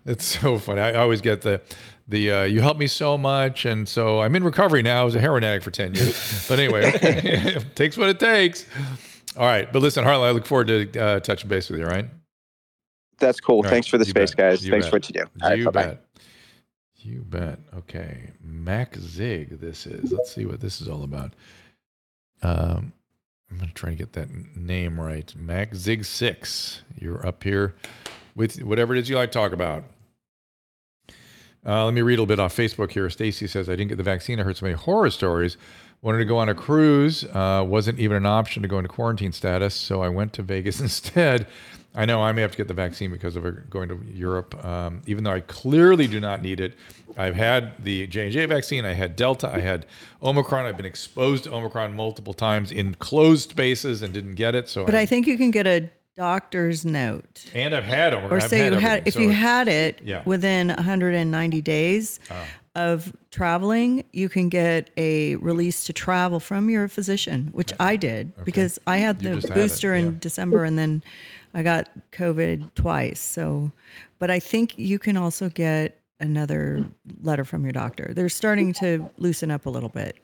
It's 0.05 0.23
so 0.23 0.59
funny. 0.59 0.79
I 0.79 0.93
always 0.93 1.19
get 1.19 1.41
the 1.41 1.59
the 2.07 2.31
uh, 2.31 2.43
you 2.43 2.61
helped 2.61 2.79
me 2.79 2.87
so 2.87 3.17
much, 3.17 3.65
and 3.65 3.85
so 3.87 4.21
I'm 4.21 4.33
in 4.33 4.45
recovery 4.45 4.81
now. 4.81 5.01
I 5.01 5.03
was 5.03 5.15
a 5.15 5.19
heroin 5.19 5.43
addict 5.43 5.65
for 5.65 5.71
ten 5.71 5.93
years, 5.93 6.45
but 6.47 6.57
anyway, 6.57 6.89
it 7.03 7.75
takes 7.75 7.97
what 7.97 8.07
it 8.07 8.19
takes. 8.21 8.65
All 9.37 9.45
right, 9.47 9.71
but 9.71 9.81
listen, 9.81 10.03
Harlan, 10.03 10.27
I 10.27 10.31
look 10.31 10.45
forward 10.45 10.67
to 10.67 10.99
uh, 11.01 11.19
touching 11.19 11.49
base 11.49 11.69
with 11.69 11.79
you. 11.79 11.85
All 11.85 11.91
right, 11.91 12.07
That's 13.19 13.39
cool. 13.39 13.57
All 13.57 13.63
right, 13.63 13.69
Thanks 13.71 13.87
for 13.87 13.97
the 13.97 14.05
you 14.05 14.11
space, 14.11 14.31
bet. 14.31 14.37
guys. 14.37 14.65
You 14.65 14.71
Thanks 14.71 14.85
bet. 14.85 14.91
for 14.91 14.95
what 14.97 15.09
you 15.09 15.13
do. 15.13 15.29
All 15.41 15.49
right, 15.49 15.57
you 15.59 15.65
bye-bye. 15.65 15.85
bet. 15.87 16.05
You 16.97 17.21
bet. 17.27 17.59
Okay, 17.77 18.31
Mac 18.43 18.95
Zig. 18.97 19.59
This 19.59 19.85
is. 19.87 20.11
Let's 20.11 20.31
see 20.33 20.45
what 20.45 20.59
this 20.61 20.79
is 20.81 20.87
all 20.87 21.03
about. 21.03 21.33
Um, 22.41 22.93
I'm 23.49 23.57
going 23.57 23.67
to 23.69 23.73
try 23.73 23.89
to 23.91 23.95
get 23.95 24.13
that 24.13 24.29
name 24.55 24.99
right. 24.99 25.33
Mac 25.35 25.75
Zig 25.75 26.05
6. 26.05 26.81
You're 26.99 27.25
up 27.25 27.43
here 27.43 27.75
with 28.35 28.61
whatever 28.63 28.95
it 28.95 28.99
is 28.99 29.09
you 29.09 29.15
like 29.15 29.31
to 29.31 29.37
talk 29.37 29.51
about. 29.51 29.83
Uh, 31.65 31.85
let 31.85 31.93
me 31.93 32.01
read 32.01 32.13
a 32.13 32.21
little 32.21 32.25
bit 32.25 32.39
off 32.39 32.55
Facebook 32.55 32.91
here. 32.91 33.09
Stacy 33.09 33.47
says, 33.47 33.69
I 33.69 33.73
didn't 33.75 33.89
get 33.89 33.97
the 33.97 34.03
vaccine. 34.03 34.39
I 34.39 34.43
heard 34.43 34.57
so 34.57 34.65
many 34.65 34.75
horror 34.77 35.09
stories. 35.09 35.55
Wanted 36.03 36.17
to 36.19 36.25
go 36.25 36.37
on 36.37 36.49
a 36.49 36.53
cruise. 36.53 37.23
Uh, 37.23 37.63
wasn't 37.67 37.97
even 37.97 38.17
an 38.17 38.25
option 38.25 38.61
to 38.61 38.67
go 38.67 38.77
into 38.77 38.89
quarantine 38.89 39.31
status. 39.31 39.73
So 39.73 40.03
I 40.03 40.09
went 40.09 40.33
to 40.33 40.43
Vegas 40.43 40.79
instead. 40.87 41.47
I 41.95 42.05
know 42.05 42.21
I 42.21 42.31
may 42.33 42.41
have 42.41 42.51
to 42.51 42.57
get 42.57 42.67
the 42.67 42.73
vaccine 42.73 43.11
because 43.11 43.35
of 43.35 43.69
going 43.69 43.87
to 43.89 43.99
Europe, 44.11 44.65
um, 44.65 45.01
even 45.05 45.23
though 45.23 45.31
I 45.31 45.39
clearly 45.41 46.07
do 46.07 46.19
not 46.19 46.41
need 46.41 46.59
it. 46.59 46.73
I've 47.17 47.35
had 47.35 47.73
the 47.83 48.07
J 48.07 48.23
and 48.25 48.31
J 48.33 48.45
vaccine. 48.47 48.83
I 48.83 48.93
had 48.93 49.15
Delta. 49.15 49.47
I 49.53 49.59
had 49.59 49.85
Omicron. 50.21 50.65
I've 50.65 50.75
been 50.75 50.87
exposed 50.87 51.43
to 51.45 51.53
Omicron 51.53 51.95
multiple 51.95 52.33
times 52.33 52.71
in 52.71 52.95
closed 52.95 53.51
spaces 53.51 54.01
and 54.01 54.11
didn't 54.13 54.35
get 54.35 54.55
it. 54.55 54.67
So, 54.69 54.85
But 54.85 54.95
I 54.95 55.05
think 55.05 55.27
you 55.27 55.37
can 55.37 55.51
get 55.51 55.67
a 55.67 55.89
doctor's 56.17 56.83
note. 56.83 57.45
and 57.53 57.75
I've 57.75 57.83
had 57.83 58.13
Omicron. 58.13 58.39
Or 58.39 58.43
I've 58.43 58.49
say 58.49 58.65
you 58.65 58.73
had 58.73 58.73
everything. 58.99 59.03
if 59.05 59.13
So 59.13 59.19
you 59.21 59.29
had 59.29 59.67
it 59.67 60.01
Yeah. 60.03 60.23
within 60.25 60.69
190 60.69 61.61
days 61.61 62.19
of 62.75 63.15
traveling, 63.29 64.03
you 64.11 64.29
can 64.29 64.49
get 64.49 64.89
a 64.97 65.35
release 65.35 65.83
to 65.85 65.93
travel 65.93 66.39
from 66.39 66.69
your 66.69 66.87
physician, 66.87 67.49
which 67.51 67.71
I 67.79 67.95
did 67.95 68.33
because 68.45 68.79
I 68.87 68.97
had 68.97 69.19
the 69.19 69.35
just 69.35 69.49
had 69.49 69.55
booster 69.55 69.93
in 69.93 70.05
yeah. 70.05 70.11
December 70.19 70.63
and 70.63 70.77
then 70.77 71.03
I 71.53 71.61
got 71.61 71.89
COVID 72.11 72.73
twice. 72.73 73.19
So, 73.19 73.71
but 74.17 74.31
I 74.31 74.39
think 74.39 74.77
you 74.77 74.97
can 74.97 75.17
also 75.17 75.49
get 75.49 75.99
another 76.19 76.85
letter 77.21 77.45
from 77.45 77.63
your 77.63 77.73
doctor. 77.73 78.11
They're 78.15 78.29
starting 78.29 78.73
to 78.73 79.09
loosen 79.17 79.51
up 79.51 79.65
a 79.65 79.69
little 79.69 79.89
bit. 79.89 80.17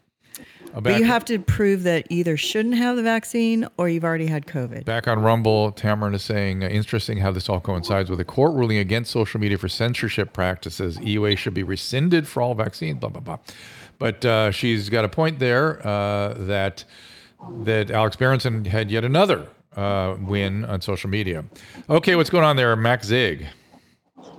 But 0.73 0.99
you 0.99 1.05
have 1.05 1.25
to 1.25 1.39
prove 1.39 1.83
that 1.83 2.05
either 2.09 2.37
shouldn't 2.37 2.75
have 2.75 2.95
the 2.95 3.01
vaccine 3.01 3.67
or 3.77 3.89
you've 3.89 4.03
already 4.03 4.27
had 4.27 4.45
COVID. 4.45 4.85
Back 4.85 5.07
on 5.07 5.19
Rumble, 5.19 5.71
Tamron 5.71 6.13
is 6.13 6.21
saying, 6.21 6.63
uh, 6.63 6.67
interesting 6.67 7.17
how 7.17 7.31
this 7.31 7.49
all 7.49 7.59
coincides 7.59 8.09
with 8.09 8.19
a 8.19 8.25
court 8.25 8.53
ruling 8.53 8.77
against 8.77 9.11
social 9.11 9.39
media 9.39 9.57
for 9.57 9.67
censorship 9.67 10.31
practices. 10.31 10.97
EUA 10.99 11.37
should 11.37 11.55
be 11.55 11.63
rescinded 11.63 12.27
for 12.27 12.41
all 12.41 12.53
vaccines, 12.53 12.99
blah, 12.99 13.09
blah, 13.09 13.21
blah. 13.21 13.37
But 13.97 14.23
uh, 14.23 14.51
she's 14.51 14.89
got 14.89 15.05
a 15.05 15.09
point 15.09 15.39
there 15.39 15.85
uh, 15.85 16.35
that 16.37 16.85
that 17.63 17.89
Alex 17.89 18.15
Berenson 18.17 18.65
had 18.65 18.91
yet 18.91 19.05
another 19.05 19.47
uh, 19.75 20.15
win 20.19 20.65
on 20.65 20.81
social 20.81 21.09
media. 21.09 21.45
Okay, 21.89 22.15
what's 22.15 22.29
going 22.29 22.43
on 22.43 22.55
there, 22.57 22.75
Max 22.75 23.07
Zig? 23.07 23.47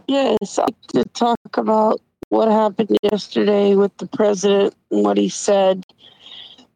Yes, 0.06 0.58
I 0.58 0.62
like 0.62 0.86
to 0.88 1.04
talk 1.14 1.38
about 1.54 2.00
what 2.30 2.48
happened 2.48 2.96
yesterday 3.02 3.74
with 3.74 3.94
the 3.98 4.06
president 4.06 4.74
and 4.90 5.04
what 5.04 5.16
he 5.18 5.28
said. 5.28 5.84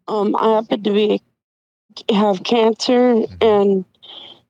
Um, 0.07 0.37
I 0.37 0.57
happen 0.57 0.83
to 0.83 0.93
be 0.93 1.23
have 2.11 2.43
cancer 2.43 3.25
and 3.41 3.85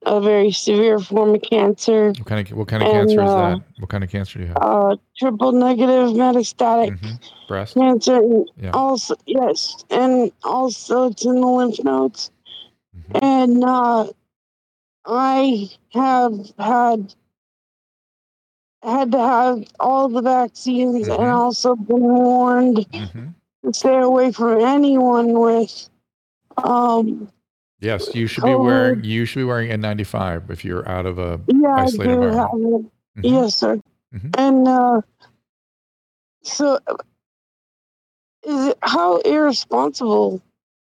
a 0.06 0.20
very 0.20 0.50
severe 0.50 0.98
form 0.98 1.34
of 1.34 1.42
cancer, 1.42 2.08
What 2.08 2.26
kind 2.26 2.46
of 2.50 2.56
what 2.58 2.68
kind 2.68 2.82
of 2.82 2.88
And, 2.88 3.08
cancer 3.08 3.22
is 3.24 3.30
uh, 3.30 3.36
that? 3.50 3.62
What 3.78 3.88
kind 3.90 4.02
of 4.04 4.10
cancer 4.10 4.38
do 4.38 4.44
you 4.44 4.48
have? 4.48 4.58
uh, 4.60 4.96
triple 5.16 5.52
negative 5.52 6.10
metastatic 6.10 6.98
Mhm. 6.98 7.20
Breast. 7.48 7.74
cancer. 7.74 8.20
Yeah. 8.60 8.70
Also, 8.74 9.14
yes, 9.26 9.84
and 9.90 10.32
also 10.42 11.08
it's 11.10 11.24
in 11.24 11.40
the 11.40 11.46
lymph 11.46 11.82
nodes. 11.84 12.30
Mm-hmm. 12.96 13.18
And 13.24 13.64
uh, 13.64 14.06
I 15.06 15.68
have 15.92 16.34
had 16.58 17.14
had 18.84 19.12
to 19.12 19.18
have 19.18 19.64
all 19.80 20.08
the 20.08 20.22
vaccines 20.22 21.08
and 21.08 21.18
Mhm. 21.18 21.34
also 21.34 21.74
been 21.76 22.00
warned 22.00 22.86
hmm 22.92 23.28
to 23.64 23.72
stay 23.72 23.98
away 23.98 24.30
from 24.32 24.60
anyone 24.60 25.32
with 25.38 25.88
um 26.62 27.28
Yes, 27.80 28.14
you 28.14 28.26
should 28.26 28.44
be 28.44 28.54
wearing 28.54 29.04
you 29.04 29.24
should 29.26 29.40
be 29.40 29.44
wearing 29.44 29.70
N95 29.70 30.50
if 30.50 30.64
you're 30.64 30.88
out 30.88 31.06
of 31.06 31.18
a 31.18 31.40
yeah 31.48 31.68
I 31.76 31.82
Isolated 31.82 32.20
do 32.20 32.26
have 32.28 32.48
it. 32.54 32.60
Mhm. 32.60 32.90
yes 33.22 33.54
sir 33.56 33.80
Mhm. 34.14 34.38
and 34.38 34.68
uh 34.68 35.00
so 36.42 36.78
is 38.44 38.66
it 38.68 38.78
how 38.82 39.18
irresponsible 39.18 40.42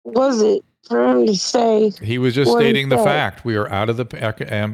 was 0.04 0.42
it 0.42 0.64
him 0.90 1.26
to 1.26 1.34
say 1.36 1.90
He 2.02 2.18
was 2.18 2.34
just 2.34 2.50
stating 2.52 2.88
the 2.88 2.98
fact. 2.98 3.44
We 3.44 3.56
are 3.56 3.70
out 3.70 3.88
of 3.88 3.96
the 3.96 4.04
pa- 4.04 4.32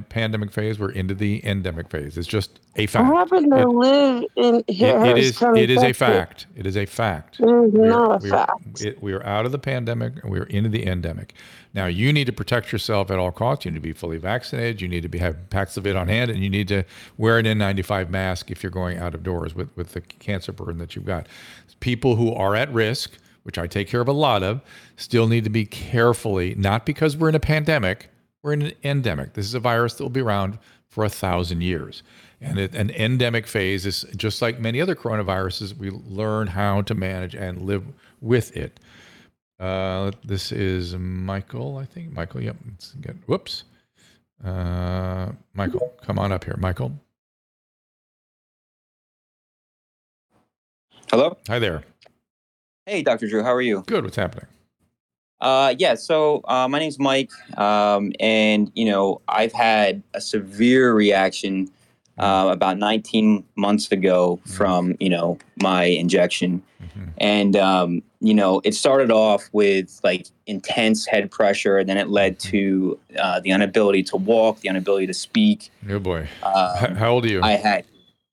pandemic 0.09 0.53
phase. 0.53 0.79
We're 0.79 0.91
into 0.91 1.15
the 1.15 1.45
endemic 1.47 1.89
phase. 1.91 2.17
It's 2.19 2.27
just 2.29 2.61
a 2.77 2.83
I 2.83 2.87
fact. 2.87 3.13
happen 3.15 3.51
to 3.51 3.57
It- 3.61 3.69
live 3.69 4.25
in 4.37 4.55
It- 4.67 4.71
here 4.71 5.05
it 5.05 5.19
is. 5.19 5.43
It 5.43 5.71
is 5.71 5.83
a 5.83 5.93
fact. 5.93 6.47
It 6.57 6.67
is 6.67 6.77
a 6.77 6.87
fact. 6.87 7.41
It 7.41 7.45
is 7.45 7.73
We 7.73 7.89
are- 7.89 8.15
a 8.15 8.19
we 8.19 8.31
are- 8.31 8.47
fact. 8.47 8.83
it- 8.85 9.03
we 9.03 9.13
are 9.13 9.25
out 9.27 9.47
of 9.47 9.53
the 9.53 9.59
pandemic 9.59 10.15
and 10.23 10.31
we 10.33 10.39
are 10.39 10.45
into 10.45 10.69
the 10.69 10.87
endemic. 10.87 11.35
Now 11.75 11.87
you 11.87 12.13
need 12.13 12.27
to 12.27 12.33
protect 12.33 12.71
yourself 12.73 13.11
at 13.11 13.19
all 13.19 13.31
costs. 13.31 13.65
You 13.65 13.71
need 13.71 13.79
to 13.79 13.81
be 13.81 13.93
fully 13.95 14.19
vaccinated. 14.19 14.83
You 14.83 14.89
need 14.89 15.03
to 15.03 15.09
be 15.09 15.19
have 15.19 15.49
packs 15.51 15.77
of 15.77 15.87
it 15.87 15.97
on 15.97 16.09
hand, 16.09 16.31
and 16.31 16.43
you 16.43 16.51
need 16.51 16.69
to 16.69 16.85
wear 17.17 17.39
an 17.39 17.47
N95 17.47 18.11
mask 18.11 18.51
if 18.51 18.63
you're 18.63 18.71
going 18.71 18.99
out 18.99 19.15
of 19.15 19.23
doors 19.23 19.55
with 19.55 19.69
with 19.77 19.93
the 19.93 20.01
cancer 20.03 20.53
burden 20.53 20.79
that 20.79 20.95
you've 20.95 21.07
got. 21.07 21.27
People 21.81 22.17
who 22.17 22.33
are 22.35 22.55
at 22.55 22.73
risk, 22.73 23.13
which 23.43 23.59
I 23.59 23.67
take 23.67 23.89
care 23.89 24.01
of 24.01 24.09
a 24.09 24.13
lot 24.13 24.43
of, 24.43 24.61
still 24.97 25.27
need 25.27 25.45
to 25.45 25.51
be 25.51 25.65
carefully. 25.65 26.55
Not 26.55 26.87
because 26.87 27.17
we're 27.17 27.29
in 27.29 27.35
a 27.35 27.41
pandemic. 27.41 28.09
We're 28.43 28.53
in 28.53 28.63
an 28.63 28.73
endemic. 28.83 29.35
This 29.35 29.47
is 29.47 29.55
a 29.55 29.61
virus 29.61 29.95
that 29.95 30.05
will 30.05 30.11
be 30.11 30.21
around 30.21 30.59
for 30.89 31.05
a 31.05 31.09
thousand 31.09 31.63
years. 31.63 32.03
And 32.41 32.59
it, 32.59 32.75
an 32.75 32.91
endemic 32.91 33.47
phase 33.47 33.87
is 33.87 34.05
just 34.17 34.43
like 34.43 34.59
many 34.59 34.81
other 34.81 34.97
coronaviruses. 34.97 35.77
We 35.77 35.91
learn 35.91 36.49
how 36.49 36.83
to 36.83 36.95
manage 36.95 37.35
and 37.35 37.63
live 37.63 37.85
with 38.21 38.57
it. 38.57 38.81
Uh, 39.61 40.11
this 40.25 40.51
is 40.51 40.97
Michael, 40.97 41.77
I 41.77 41.85
think. 41.85 42.13
Michael, 42.13 42.43
yep. 42.43 42.57
Let's 42.69 42.93
get, 42.95 43.15
whoops. 43.27 43.65
Uh, 44.45 45.31
Michael, 45.55 45.93
come 46.03 46.19
on 46.19 46.33
up 46.33 46.43
here. 46.45 46.57
Michael. 46.59 46.93
Hello. 51.13 51.37
Hi 51.47 51.61
there. 51.61 51.85
Hey, 52.87 53.03
Dr. 53.03 53.29
Drew. 53.29 53.43
How 53.45 53.53
are 53.55 53.63
you? 53.63 53.85
Good. 53.87 54.03
What's 54.05 54.17
happening? 54.17 54.47
Uh, 55.41 55.75
yeah. 55.79 55.95
So 55.95 56.41
uh, 56.49 56.67
my 56.69 56.79
name's 56.79 56.99
Mike, 56.99 57.31
um, 57.57 58.13
and 58.21 58.71
you 58.75 58.85
know 58.85 59.21
I've 59.29 59.53
had 59.53 60.03
a 60.15 60.21
severe 60.21 60.93
reaction 60.93 61.71
uh, 62.19 62.49
about 62.53 62.79
19 62.79 63.45
months 63.57 63.91
ago 63.93 64.41
from 64.47 64.97
you 65.01 65.09
know 65.11 65.39
my 65.61 65.85
injection, 65.85 66.63
Mhm. 66.83 67.09
and 67.19 67.57
um, 67.57 68.03
you 68.21 68.35
know 68.35 68.61
it 68.65 68.75
started 68.75 69.11
off 69.13 69.49
with 69.53 70.01
like 70.05 70.27
intense 70.47 71.07
head 71.07 71.31
pressure, 71.31 71.79
and 71.79 71.89
then 71.89 71.99
it 71.99 72.09
led 72.09 72.39
to 72.41 72.99
uh, 73.19 73.39
the 73.41 73.51
inability 73.51 74.03
to 74.05 74.17
walk, 74.17 74.61
the 74.61 74.69
inability 74.69 75.07
to 75.07 75.15
speak. 75.15 75.71
Oh 75.89 75.99
boy. 76.01 76.29
Um, 76.43 76.95
how 76.97 77.13
old 77.13 77.25
are 77.25 77.29
you? 77.29 77.41
I 77.43 77.53
had. 77.53 77.85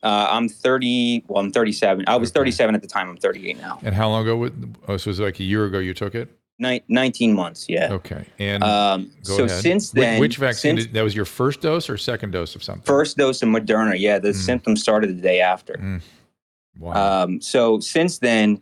Uh, 0.02 0.28
I'm 0.30 0.48
30. 0.48 1.26
Well, 1.28 1.44
I'm 1.44 1.52
37. 1.52 2.06
I 2.08 2.16
was 2.16 2.30
Okay. 2.30 2.40
37 2.40 2.76
at 2.76 2.82
the 2.82 2.88
time. 2.88 3.10
I'm 3.10 3.18
38 3.18 3.60
now. 3.60 3.80
and 3.84 3.94
how 3.94 4.10
long 4.10 4.24
ago? 4.24 4.38
would- 4.38 4.76
Oh, 4.88 4.98
so 4.98 5.10
it 5.10 5.12
was 5.12 5.20
like 5.20 5.40
a 5.40 5.44
year 5.44 5.66
ago 5.66 5.80
you 5.80 5.94
took 5.94 6.16
it? 6.16 6.30
Ni- 6.58 6.82
19 6.90 7.34
months. 7.34 7.66
Yeah. 7.70 7.94
Okay. 7.94 8.26
And 8.38 8.64
Um, 8.64 9.12
so 9.24 9.46
ahead. 9.46 9.62
since 9.62 9.92
then, 9.92 10.20
which, 10.20 10.38
vaccine? 10.38 10.76
since 10.78 10.86
Did, 10.88 10.94
that 10.96 11.04
was 11.04 11.16
your 11.16 11.26
first 11.26 11.62
dose 11.62 11.90
or 11.90 11.98
second 11.98 12.32
dose 12.32 12.56
of 12.56 12.64
something? 12.64 12.84
first 12.84 13.18
dose 13.18 13.42
of 13.42 13.50
Moderna, 13.50 13.98
yeah, 13.98 14.20
the 14.20 14.30
Mm. 14.30 14.36
symptoms 14.36 14.82
started 14.82 15.10
the 15.18 15.22
day 15.22 15.40
after. 15.42 15.74
Mm. 15.76 16.02
Wow. 16.80 17.24
Um, 17.24 17.42
so 17.42 17.80
since 17.80 18.20
then, 18.20 18.62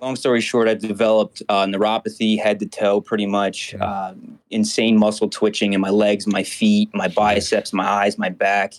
long 0.00 0.14
story 0.16 0.40
short, 0.42 0.68
I've 0.68 0.78
developed 0.80 1.42
uh, 1.48 1.64
neuropathy, 1.64 2.38
head 2.38 2.58
to 2.60 2.66
toe, 2.66 3.00
pretty 3.00 3.26
much, 3.26 3.74
Mm. 3.78 3.82
uh, 3.82 4.14
insane 4.50 4.98
muscle 4.98 5.28
twitching 5.28 5.72
in 5.72 5.80
my 5.80 5.90
legs, 5.90 6.26
my 6.26 6.42
feet, 6.42 6.90
my 6.94 7.08
biceps, 7.08 7.72
my 7.72 7.86
eyes, 7.86 8.18
my 8.18 8.28
back. 8.30 8.74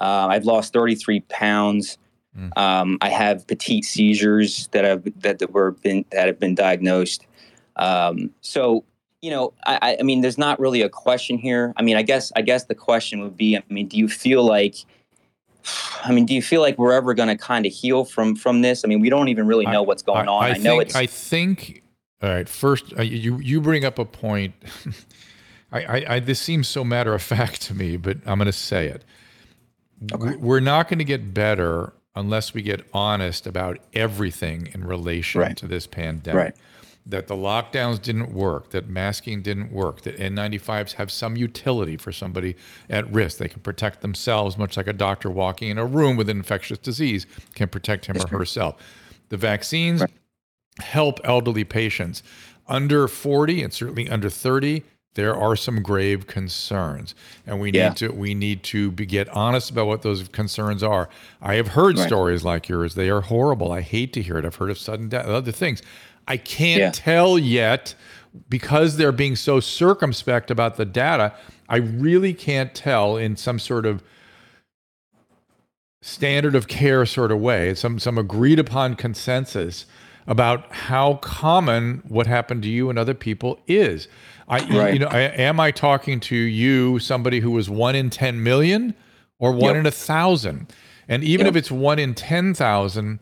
Uh, 0.00 0.28
I've 0.30 0.44
lost 0.44 0.72
33 0.72 1.20
pounds. 1.28 1.98
Mm. 2.38 2.56
Um, 2.56 2.98
I 3.00 3.08
have 3.08 3.46
petit 3.46 3.82
seizures 3.82 4.68
that 4.68 4.84
have 4.84 5.04
that, 5.20 5.40
that 5.40 5.52
were 5.52 5.72
been 5.72 6.04
that 6.10 6.26
have 6.26 6.38
been 6.38 6.54
diagnosed. 6.54 7.26
Um, 7.76 8.30
so 8.40 8.84
you 9.20 9.30
know, 9.30 9.52
I, 9.66 9.78
I- 9.82 9.96
I 10.00 10.02
mean, 10.02 10.22
there's 10.22 10.38
not 10.38 10.58
really 10.58 10.80
a 10.82 10.88
question 10.88 11.36
here. 11.36 11.74
I 11.76 11.82
mean, 11.82 11.96
I 11.96 12.02
guess 12.02 12.32
I 12.36 12.42
guess 12.42 12.64
the 12.64 12.74
question 12.74 13.20
would 13.20 13.36
be, 13.36 13.56
I 13.56 13.62
mean, 13.68 13.88
do 13.88 13.96
you 13.98 14.08
feel 14.08 14.44
like 14.44 14.76
I 16.04 16.12
mean, 16.12 16.24
do 16.26 16.34
you 16.34 16.42
feel 16.42 16.60
like 16.60 16.78
we're 16.78 16.92
ever 16.92 17.14
going 17.14 17.28
to 17.28 17.36
kind 17.36 17.66
of 17.66 17.72
heal 17.72 18.04
from 18.04 18.36
from 18.36 18.62
this? 18.62 18.84
I 18.84 18.88
mean, 18.88 19.00
we 19.00 19.10
don't 19.10 19.28
even 19.28 19.46
really 19.46 19.66
know 19.66 19.82
what's 19.82 20.02
going 20.02 20.28
on. 20.28 20.44
I, 20.44 20.52
know 20.54 20.78
think, 20.78 20.82
it's 20.82 20.94
I 20.96 21.06
think. 21.06 21.82
All 22.22 22.30
right. 22.30 22.48
First, 22.48 22.92
uh, 22.98 23.02
you 23.02 23.38
you 23.38 23.60
bring 23.60 23.84
up 23.84 23.98
a 23.98 24.04
point. 24.04 24.54
I, 25.72 25.82
I, 25.82 26.04
I 26.14 26.20
this 26.20 26.40
seems 26.40 26.68
so 26.68 26.84
matter 26.84 27.14
of 27.14 27.22
fact 27.22 27.62
to 27.62 27.74
me, 27.74 27.96
but 27.96 28.18
I'm 28.26 28.38
going 28.38 28.46
to 28.46 28.52
say 28.52 28.86
it. 28.86 29.04
Okay. 30.12 30.36
We're 30.36 30.60
not 30.60 30.88
going 30.88 30.98
to 30.98 31.04
get 31.04 31.34
better 31.34 31.92
unless 32.16 32.54
we 32.54 32.62
get 32.62 32.86
honest 32.92 33.46
about 33.46 33.78
everything 33.92 34.68
in 34.74 34.84
relation 34.84 35.40
Right. 35.40 35.56
to 35.58 35.66
this 35.66 35.86
pandemic. 35.86 36.36
Right. 36.36 36.54
That 37.06 37.28
the 37.28 37.34
lockdowns 37.34 38.00
didn't 38.02 38.32
work, 38.32 38.70
that 38.70 38.88
masking 38.88 39.42
didn't 39.42 39.72
work, 39.72 40.02
that 40.02 40.18
N95s 40.18 40.92
have 40.94 41.10
some 41.10 41.36
utility 41.36 41.96
for 41.96 42.12
somebody 42.12 42.56
at 42.90 43.10
risk. 43.12 43.38
They 43.38 43.48
can 43.48 43.60
protect 43.62 44.02
themselves, 44.02 44.58
much 44.58 44.76
like 44.76 44.86
a 44.86 44.92
doctor 44.92 45.30
walking 45.30 45.70
in 45.70 45.78
a 45.78 45.86
room 45.86 46.16
with 46.16 46.28
an 46.28 46.36
infectious 46.36 46.78
disease 46.78 47.26
can 47.54 47.68
protect 47.68 48.06
him 48.06 48.16
or 48.18 48.26
herself. 48.38 48.76
The 49.30 49.36
vaccines 49.38 50.02
help 50.80 51.20
elderly 51.24 51.64
patients. 51.64 52.22
under 52.68 53.08
40 53.08 53.64
and 53.64 53.72
certainly 53.72 54.08
under 54.08 54.30
30, 54.30 54.84
there 55.14 55.34
are 55.36 55.56
some 55.56 55.82
grave 55.82 56.26
concerns 56.26 57.14
and 57.46 57.60
we 57.60 57.70
need 57.70 57.96
to 57.96 58.08
we 58.10 58.34
need 58.34 58.62
to 58.64 58.90
be, 58.92 59.04
get 59.06 59.28
honest 59.30 59.70
about 59.70 59.86
what 59.86 60.02
those 60.02 60.28
concerns 60.28 60.82
are. 60.82 61.08
I 61.42 61.54
have 61.56 61.68
heard 61.68 61.98
Right. 61.98 62.06
stories 62.06 62.44
like 62.44 62.68
yours. 62.68 62.94
They 62.94 63.10
are 63.10 63.20
horrible. 63.22 63.72
I 63.72 63.80
hate 63.80 64.12
to 64.14 64.22
hear 64.22 64.38
it. 64.38 64.44
I've 64.44 64.54
heard 64.56 64.70
of 64.70 64.78
sudden 64.78 65.08
death 65.08 65.26
other 65.26 65.52
things. 65.52 65.82
I 66.28 66.36
can't 66.36 66.80
Yeah. 66.80 66.90
tell 66.92 67.38
yet 67.38 67.94
because 68.48 68.96
they're 68.96 69.10
being 69.12 69.34
so 69.34 69.58
circumspect 69.58 70.52
about 70.52 70.76
the 70.76 70.84
data 70.84 71.32
i 71.68 71.76
really 71.76 72.32
can't 72.32 72.72
tell 72.76 73.16
in 73.16 73.36
some 73.36 73.58
sort 73.58 73.84
of 73.84 74.04
standard 76.02 76.54
of 76.54 76.66
care 76.68 77.04
sort 77.04 77.30
of 77.32 77.38
way, 77.40 77.74
some 77.74 77.98
some 77.98 78.16
agreed 78.16 78.58
upon 78.58 78.94
consensus 78.94 79.84
about 80.30 80.70
how 80.72 81.14
common 81.14 82.02
what 82.08 82.26
happened 82.26 82.62
to 82.62 82.68
you 82.70 82.88
and 82.88 82.98
other 82.98 83.14
people 83.14 83.58
is. 83.66 84.06
I 84.48 84.60
Right. 84.60 84.94
you 84.94 85.00
know, 85.00 85.08
I, 85.08 85.20
am 85.22 85.58
I 85.60 85.70
talking 85.72 86.20
to 86.20 86.36
you 86.36 86.98
somebody 87.00 87.40
who 87.40 87.50
was 87.50 87.68
one 87.68 87.94
in 87.96 88.08
ten 88.10 88.42
million 88.42 88.94
or 89.40 89.50
one 89.52 89.74
Yep. 89.74 89.76
in 89.76 89.86
a 89.86 89.90
thousand? 89.90 90.72
And 91.08 91.24
even 91.24 91.46
Yep. 91.46 91.54
if 91.54 91.58
it's 91.58 91.70
one 91.72 91.98
in 91.98 92.14
ten 92.14 92.54
thousand, 92.54 93.18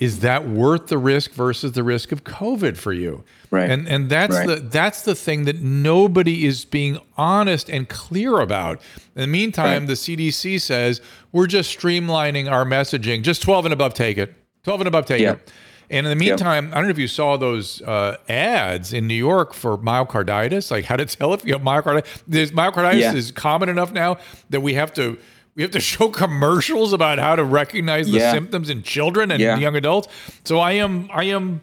is 0.00 0.20
that 0.20 0.48
worth 0.48 0.88
the 0.88 0.98
risk 0.98 1.32
versus 1.34 1.72
the 1.72 1.84
risk 1.84 2.10
of 2.10 2.24
COVID 2.24 2.76
for 2.78 2.92
you? 2.94 3.22
Right. 3.50 3.70
And 3.70 3.86
and 3.86 4.08
that's 4.08 4.34
Right. 4.34 4.46
the 4.48 4.56
that's 4.56 5.02
the 5.02 5.14
thing 5.14 5.44
that 5.44 5.60
nobody 5.60 6.46
is 6.46 6.64
being 6.64 6.98
honest 7.18 7.68
and 7.68 7.86
clear 7.88 8.40
about. 8.40 8.80
In 9.14 9.20
the 9.20 9.26
meantime, 9.26 9.86
the 9.86 9.92
CDC 9.96 10.58
says 10.58 11.02
we're 11.32 11.46
just 11.46 11.78
streamlining 11.78 12.50
our 12.50 12.64
messaging. 12.64 13.22
Just 13.22 13.42
12 13.42 13.66
and 13.66 13.74
above, 13.74 13.92
take 13.94 14.16
it. 14.18 14.34
12 14.64 14.80
and 14.80 14.88
above, 14.88 15.04
take 15.06 15.20
Yeah. 15.20 15.32
it. 15.32 15.52
And 15.90 16.06
in 16.06 16.10
the 16.10 16.16
meantime, 16.16 16.68
I 16.72 16.74
don't 16.76 16.84
know 16.84 16.90
if 16.90 16.98
you 16.98 17.08
saw 17.08 17.36
those 17.38 17.80
uh, 17.82 18.18
ads 18.28 18.92
in 18.92 19.06
New 19.06 19.14
York 19.14 19.54
for 19.54 19.78
myocarditis, 19.78 20.70
like 20.70 20.84
how 20.84 20.96
to 20.96 21.06
tell 21.06 21.32
if 21.34 21.44
you 21.46 21.54
have 21.54 21.62
myocarditis. 21.62 22.22
There's 22.26 22.50
myocarditis 22.52 23.00
Yeah. 23.00 23.14
is 23.14 23.32
common 23.32 23.68
enough 23.70 23.92
now 23.92 24.18
that 24.50 24.60
we 24.60 24.74
have 24.74 24.92
to 24.94 25.18
we 25.56 25.62
have 25.62 25.72
to 25.72 25.80
show 25.92 26.08
commercials 26.10 26.92
about 26.92 27.18
how 27.18 27.34
to 27.36 27.42
recognize 27.44 28.06
the 28.10 28.18
Yeah. 28.18 28.32
symptoms 28.32 28.68
in 28.70 28.82
children 28.82 29.30
and 29.30 29.40
Yeah. 29.40 29.56
young 29.58 29.76
adults. 29.76 30.08
So 30.44 30.58
I 30.58 30.72
am 30.72 31.08
I 31.12 31.24
am 31.24 31.62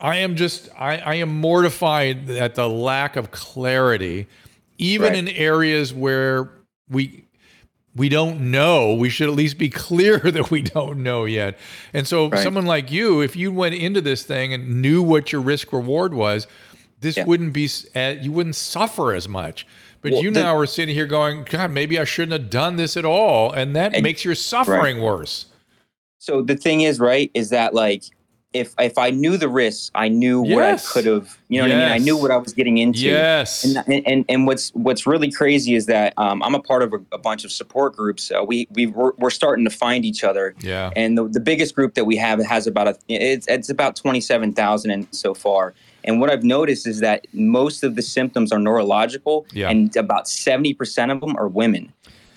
I 0.00 0.16
am 0.16 0.34
just 0.36 0.70
I, 0.78 0.96
I 0.98 1.14
am 1.16 1.28
mortified 1.40 2.30
at 2.30 2.54
the 2.54 2.68
lack 2.68 3.16
of 3.16 3.30
clarity, 3.32 4.26
even 4.78 5.08
Right. 5.12 5.18
in 5.18 5.28
areas 5.28 5.92
where 5.92 6.48
we 6.88 7.24
we 7.98 8.08
don't 8.08 8.50
know. 8.50 8.94
We 8.94 9.10
should 9.10 9.28
at 9.28 9.34
least 9.34 9.58
be 9.58 9.68
clear 9.86 10.18
that 10.18 10.50
we 10.50 10.62
don't 10.62 11.02
know 11.02 11.24
yet. 11.26 11.58
And 11.92 12.06
so, 12.06 12.28
Right. 12.30 12.42
someone 12.42 12.64
like 12.64 12.90
you, 12.90 13.20
if 13.20 13.36
you 13.36 13.52
went 13.52 13.74
into 13.74 14.00
this 14.00 14.22
thing 14.22 14.54
and 14.54 14.80
knew 14.80 15.02
what 15.02 15.32
your 15.32 15.42
risk 15.42 15.72
reward 15.72 16.14
was, 16.14 16.46
this 17.00 17.16
Yeah. 17.16 17.24
wouldn't 17.24 17.52
be 17.52 17.68
uh, 17.94 18.14
you 18.22 18.32
wouldn't 18.32 18.56
suffer 18.56 19.12
as 19.12 19.28
much. 19.28 19.66
But 20.00 20.12
Well, 20.12 20.22
you 20.22 20.30
the- 20.30 20.40
now 20.40 20.56
are 20.56 20.66
sitting 20.66 20.94
here 20.94 21.06
going, 21.06 21.44
God, 21.50 21.72
maybe 21.72 21.98
I 21.98 22.04
shouldn't 22.04 22.32
have 22.40 22.50
done 22.50 22.76
this 22.76 22.96
at 22.96 23.04
all, 23.04 23.50
and 23.52 23.74
that 23.76 23.94
And- 23.94 24.02
makes 24.04 24.24
your 24.24 24.34
suffering 24.36 25.00
worse. 25.02 25.46
So 26.18 26.42
the 26.42 26.56
thing 26.56 26.82
is, 26.82 26.98
right, 27.00 27.30
is 27.34 27.50
that 27.50 27.74
like 27.74 28.04
if 28.58 28.74
if 28.78 28.98
I 28.98 29.10
knew 29.10 29.36
the 29.36 29.48
risks, 29.48 29.90
I 29.94 30.08
knew 30.08 30.40
what 30.42 30.62
I 30.64 30.76
could 30.76 31.06
have. 31.06 31.38
You 31.48 31.62
know 31.62 31.68
what 31.68 31.76
I 31.76 31.80
mean? 31.80 31.92
I 31.92 31.98
knew 31.98 32.16
what 32.16 32.30
I 32.30 32.36
was 32.36 32.52
getting 32.52 32.78
into. 32.78 33.00
Yes. 33.00 33.64
And, 33.64 33.76
and 33.86 34.06
and 34.06 34.24
and 34.28 34.46
what's 34.46 34.70
what's 34.74 35.06
really 35.06 35.30
crazy 35.30 35.74
is 35.74 35.86
that 35.86 36.12
um, 36.18 36.42
I'm 36.42 36.54
a 36.54 36.60
part 36.62 36.82
of 36.82 36.92
a, 36.92 37.00
a 37.12 37.18
bunch 37.18 37.44
of 37.44 37.52
support 37.52 37.96
groups. 37.96 38.30
Uh, 38.30 38.44
we 38.44 38.66
we 38.72 38.86
we're, 38.86 39.12
we're 39.18 39.30
starting 39.30 39.64
to 39.64 39.70
find 39.70 40.04
each 40.04 40.24
other. 40.24 40.54
yeah. 40.60 40.90
And 40.96 41.16
the, 41.16 41.26
the 41.28 41.40
biggest 41.40 41.74
group 41.74 41.94
that 41.94 42.04
we 42.04 42.16
have 42.16 42.44
has 42.44 42.66
about 42.66 42.88
a 42.88 42.98
it's 43.08 43.46
it's 43.48 43.68
about 43.70 43.96
twenty 43.96 44.20
seven 44.20 44.52
thousand 44.52 44.90
and 44.90 45.06
so 45.12 45.34
far. 45.34 45.74
And 46.04 46.20
what 46.20 46.30
I've 46.30 46.44
noticed 46.44 46.86
is 46.86 47.00
that 47.00 47.26
most 47.34 47.82
of 47.82 47.94
the 47.96 48.02
symptoms 48.02 48.50
are 48.52 48.58
neurological, 48.58 49.46
Yeah. 49.52 49.68
and 49.68 49.94
about 49.96 50.28
seventy 50.28 50.72
percent 50.72 51.10
of 51.10 51.20
them 51.20 51.36
are 51.36 51.48
women. 51.48 51.92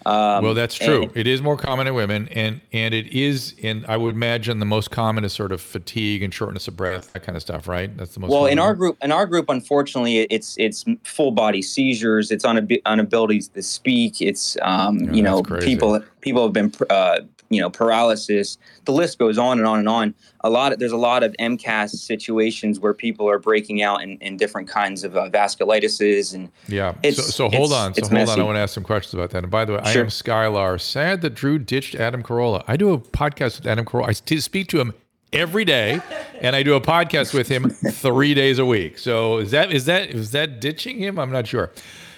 Um, 0.05 0.43
well, 0.43 0.53
that's 0.53 0.75
true. 0.75 1.03
and- 1.03 1.17
it 1.17 1.27
is 1.27 1.41
more 1.41 1.57
common 1.57 1.87
in 1.87 1.93
women, 1.93 2.27
and 2.29 2.61
and 2.73 2.93
it 2.93 3.07
is 3.13 3.53
in. 3.59 3.85
I 3.87 3.97
would 3.97 4.15
imagine 4.15 4.59
the 4.59 4.65
most 4.65 4.91
common 4.91 5.23
is 5.23 5.33
sort 5.33 5.51
of 5.51 5.61
fatigue 5.61 6.23
and 6.23 6.33
shortness 6.33 6.67
of 6.67 6.75
breath, 6.75 7.13
that 7.13 7.23
kind 7.23 7.35
of 7.35 7.41
stuff, 7.41 7.67
right? 7.67 7.95
That's 7.97 8.13
the 8.13 8.19
most. 8.21 8.31
well, 8.31 8.45
in 8.47 8.59
our 8.59 8.73
group, 8.73 8.97
in 9.01 9.11
our 9.11 9.25
group, 9.25 9.49
unfortunately, 9.49 10.19
it's 10.21 10.55
it's 10.57 10.85
full 11.03 11.31
body 11.31 11.61
seizures. 11.61 12.31
It's 12.31 12.43
unabi- 12.43 12.81
inabilities 12.85 13.47
to 13.49 13.61
speak. 13.61 14.21
It's 14.21 14.57
um, 14.61 14.99
Yeah, 14.99 15.11
you 15.13 15.21
know 15.21 15.43
people 15.43 16.01
people 16.21 16.43
have 16.43 16.53
been 16.53 16.73
uh, 16.89 17.19
you 17.51 17.61
know 17.61 17.69
paralysis. 17.69 18.57
The 18.85 18.91
list 18.91 19.19
goes 19.19 19.37
on 19.37 19.59
and 19.59 19.67
on 19.67 19.79
and 19.79 19.89
on. 19.89 20.15
A 20.43 20.49
lot 20.49 20.73
of 20.73 20.79
there's 20.79 20.91
a 20.91 20.97
lot 20.97 21.23
of 21.23 21.35
MCAS 21.39 21.89
situations 21.91 22.79
where 22.79 22.93
people 22.93 23.29
are 23.29 23.37
breaking 23.37 23.81
out 23.81 24.01
in, 24.01 24.17
in 24.17 24.37
different 24.37 24.67
kinds 24.67 25.03
of 25.03 25.15
uh, 25.15 25.29
vasculitises 25.29 26.33
and 26.33 26.49
Yeah. 26.67 26.95
So, 27.03 27.11
so 27.11 27.49
hold 27.49 27.73
on. 27.73 27.93
So 27.93 28.07
hold 28.07 28.29
on. 28.29 28.39
I 28.39 28.43
want 28.43 28.55
to 28.55 28.61
ask 28.61 28.73
some 28.73 28.83
questions 28.83 29.13
about 29.13 29.29
that. 29.31 29.43
And 29.43 29.51
by 29.51 29.65
the 29.65 29.73
way, 29.73 29.79
I 29.83 29.91
am 29.93 30.07
Skylar. 30.07 30.79
Sad 30.79 31.21
that 31.21 31.35
Drew 31.35 31.59
ditched 31.59 31.95
Adam 31.95 32.23
Carolla. 32.23 32.63
I 32.67 32.77
do 32.77 32.93
a 32.93 32.97
podcast 32.97 33.59
with 33.59 33.67
Adam 33.67 33.85
Carolla. 33.85 34.09
I 34.09 34.13
t- 34.13 34.39
speak 34.39 34.67
to 34.69 34.79
him 34.79 34.93
every 35.33 35.65
day, 35.65 36.01
and 36.41 36.55
I 36.55 36.63
do 36.63 36.73
a 36.75 36.81
podcast 36.81 37.33
with 37.33 37.47
him 37.47 37.69
three 37.69 38.33
days 38.33 38.59
a 38.59 38.65
week. 38.65 38.97
So 38.97 39.37
is 39.37 39.51
that 39.51 39.71
is 39.71 39.85
that 39.85 40.09
is 40.09 40.31
that 40.31 40.59
ditching 40.59 40.97
him? 40.97 41.19
I'm 41.19 41.31
not 41.31 41.47
sure. 41.47 41.71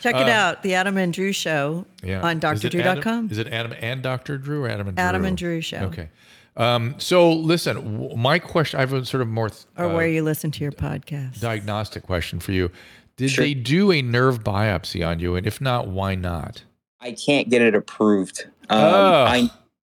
Check 0.03 0.15
it 0.15 0.27
out, 0.29 0.63
the 0.63 0.73
Adam 0.75 0.97
and 0.97 1.13
Drew 1.13 1.31
Show 1.31 1.85
Uh, 2.03 2.07
Yeah. 2.07 2.21
on 2.21 2.37
Is 2.37 2.63
it 2.65 2.75
Adam- 2.75 2.97
drdrew.com. 2.97 3.29
Is 3.31 3.37
it 3.37 3.47
Adam 3.47 3.73
and 3.79 4.01
Dr. 4.03 4.37
Drew 4.37 4.63
or 4.65 4.69
Adam 4.69 4.87
and 4.89 4.97
Drew? 4.97 5.03
Adam 5.05 5.23
and 5.25 5.37
Drew 5.37 5.61
Show. 5.61 5.77
Okay. 5.85 6.09
Um, 6.57 6.95
so 6.97 7.31
listen, 7.31 7.75
w- 8.01 8.15
my 8.17 8.37
question, 8.37 8.77
I 8.77 8.81
have 8.81 8.91
a 8.93 9.05
sort 9.05 9.21
of 9.21 9.27
more 9.29 9.49
Or 9.77 9.85
uh, 9.85 9.93
where 9.95 10.07
you 10.07 10.21
listen 10.21 10.51
to 10.51 10.61
your 10.63 10.73
podcast. 10.73 11.39
diagnostic 11.39 12.03
question 12.03 12.39
for 12.41 12.51
you. 12.51 12.69
Did 13.15 13.31
Sure. 13.31 13.45
they 13.45 13.53
do 13.53 13.91
a 13.91 14.01
nerve 14.01 14.43
biopsy 14.43 15.07
on 15.07 15.19
you? 15.19 15.35
And 15.35 15.47
if 15.47 15.61
not, 15.61 15.87
why 15.87 16.15
not? 16.15 16.63
I 16.99 17.13
can't 17.13 17.49
get 17.49 17.61
it 17.61 17.73
approved. 17.73 18.45
Um, 18.69 18.79
Ugh. 18.79 19.27
I, 19.29 19.49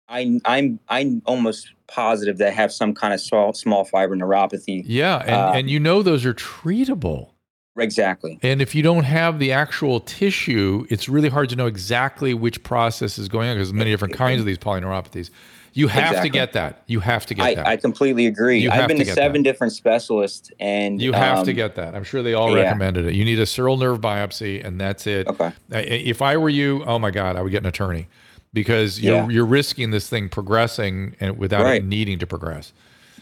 I, 0.09 0.41
I'm, 0.45 0.79
I'm 0.89 1.23
almost 1.25 1.69
positive 1.89 2.39
that 2.39 2.49
I 2.49 2.51
have 2.53 2.73
some 2.73 2.95
kind 2.95 3.13
of 3.15 3.21
small, 3.21 3.53
small 3.55 3.85
fiber 3.85 4.15
neuropathy. 4.17 4.83
Yeah. 4.87 5.19
And, 5.25 5.31
Um, 5.35 5.57
and 5.57 5.71
you 5.71 5.81
know 5.81 6.03
those 6.03 6.25
are 6.25 6.35
treatable. 6.35 7.31
Exactly. 7.79 8.39
And 8.43 8.61
if 8.61 8.75
you 8.75 8.83
don't 8.83 9.05
have 9.05 9.39
the 9.39 9.53
actual 9.53 10.01
tissue, 10.01 10.87
it's 10.91 11.09
really 11.09 11.29
hard 11.29 11.49
to 11.51 11.57
know 11.57 11.67
exactly 11.67 12.35
which 12.35 12.63
process 12.63 13.19
is 13.19 13.29
going 13.29 13.49
on 13.49 13.57
because 13.57 13.69
there's 13.69 13.79
many 13.79 13.91
different 13.91 14.15
kinds 14.15 14.41
of 14.41 14.47
these 14.47 14.59
polyneuropathies. 14.59 15.31
You 15.75 15.89
have 15.89 16.23
to 16.23 16.29
get 16.29 16.53
that. 16.53 16.83
You 16.87 17.01
have 17.01 17.25
to 17.27 17.35
get 17.35 17.45
I, 17.47 17.55
that. 17.55 17.67
I 17.67 17.77
completely 17.79 18.27
agree. 18.27 18.59
You 18.59 18.71
I've 18.71 18.89
been 18.89 18.99
to 18.99 19.05
to 19.07 19.13
seven 19.15 19.43
that. 19.43 19.51
different 19.51 19.73
specialists, 19.73 20.51
and 20.61 21.01
you 21.01 21.15
have 21.15 21.45
to 21.45 21.51
um, 21.51 21.57
get 21.57 21.77
that. 21.77 21.95
I'm 21.95 22.05
sure 22.05 22.23
they 22.23 22.35
all 22.35 22.55
yeah. 22.55 22.65
recommended 22.65 23.07
it. 23.07 23.15
You 23.15 23.25
need 23.25 23.39
a 23.39 23.45
sural 23.45 23.79
nerve 23.79 23.99
biopsy, 24.01 24.63
and 24.63 24.79
that's 24.79 25.07
it. 25.07 25.27
Okay. 25.29 25.51
If 25.71 26.21
I 26.21 26.37
were 26.37 26.51
you, 26.51 26.85
oh 26.85 26.99
my 26.99 27.11
God, 27.11 27.37
I 27.37 27.43
would 27.43 27.53
get 27.53 27.63
an 27.63 27.69
attorney 27.69 28.07
because 28.53 29.01
you're 29.01 29.17
Yeah. 29.17 29.29
you're 29.29 29.47
risking 29.47 29.93
this 29.93 30.09
thing 30.09 30.29
progressing 30.29 31.17
and 31.21 31.39
without 31.39 31.65
Right. 31.65 31.81
it 31.83 31.87
needing 31.87 32.19
to 32.19 32.27
progress. 32.27 32.75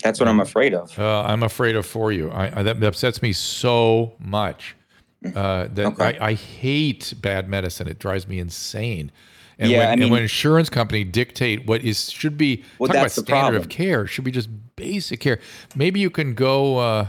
That's 0.03 0.19
what 0.21 0.29
I'm 0.29 0.41
afraid 0.41 0.75
of. 0.75 0.99
Uh, 0.99 1.23
I'm 1.23 1.43
afraid 1.43 1.77
of 1.77 1.87
for 1.87 2.13
you. 2.13 2.31
I, 2.31 2.61
I, 2.61 2.63
that 2.63 2.83
upsets 2.83 3.23
me 3.23 3.33
so 3.33 4.15
much. 4.19 4.77
Uh, 5.25 5.69
that 5.75 5.87
Okay. 5.87 6.19
I, 6.19 6.29
I 6.31 6.35
hate 6.35 7.13
bad 7.21 7.49
medicine. 7.49 7.87
It 7.87 7.99
drives 7.99 8.27
me 8.27 8.39
insane. 8.39 9.13
And 9.59 9.71
Yeah, 9.71 9.79
when, 9.79 9.89
I 9.89 9.93
and 9.93 10.11
when 10.11 10.23
insurance 10.23 10.71
company 10.71 11.05
dictate 11.05 11.67
what 11.67 11.85
is 11.85 12.11
should 12.11 12.39
be 12.39 12.65
Well, 12.79 12.89
talk 12.89 12.97
about 12.97 13.11
standard 13.11 13.57
of 13.57 13.69
care, 13.69 14.07
should 14.07 14.25
be 14.25 14.31
just 14.31 14.49
basic 14.77 15.21
care. 15.21 15.39
Maybe 15.75 16.01
you 16.01 16.09
can 16.09 16.35
go. 16.35 16.79
Uh, 16.79 17.07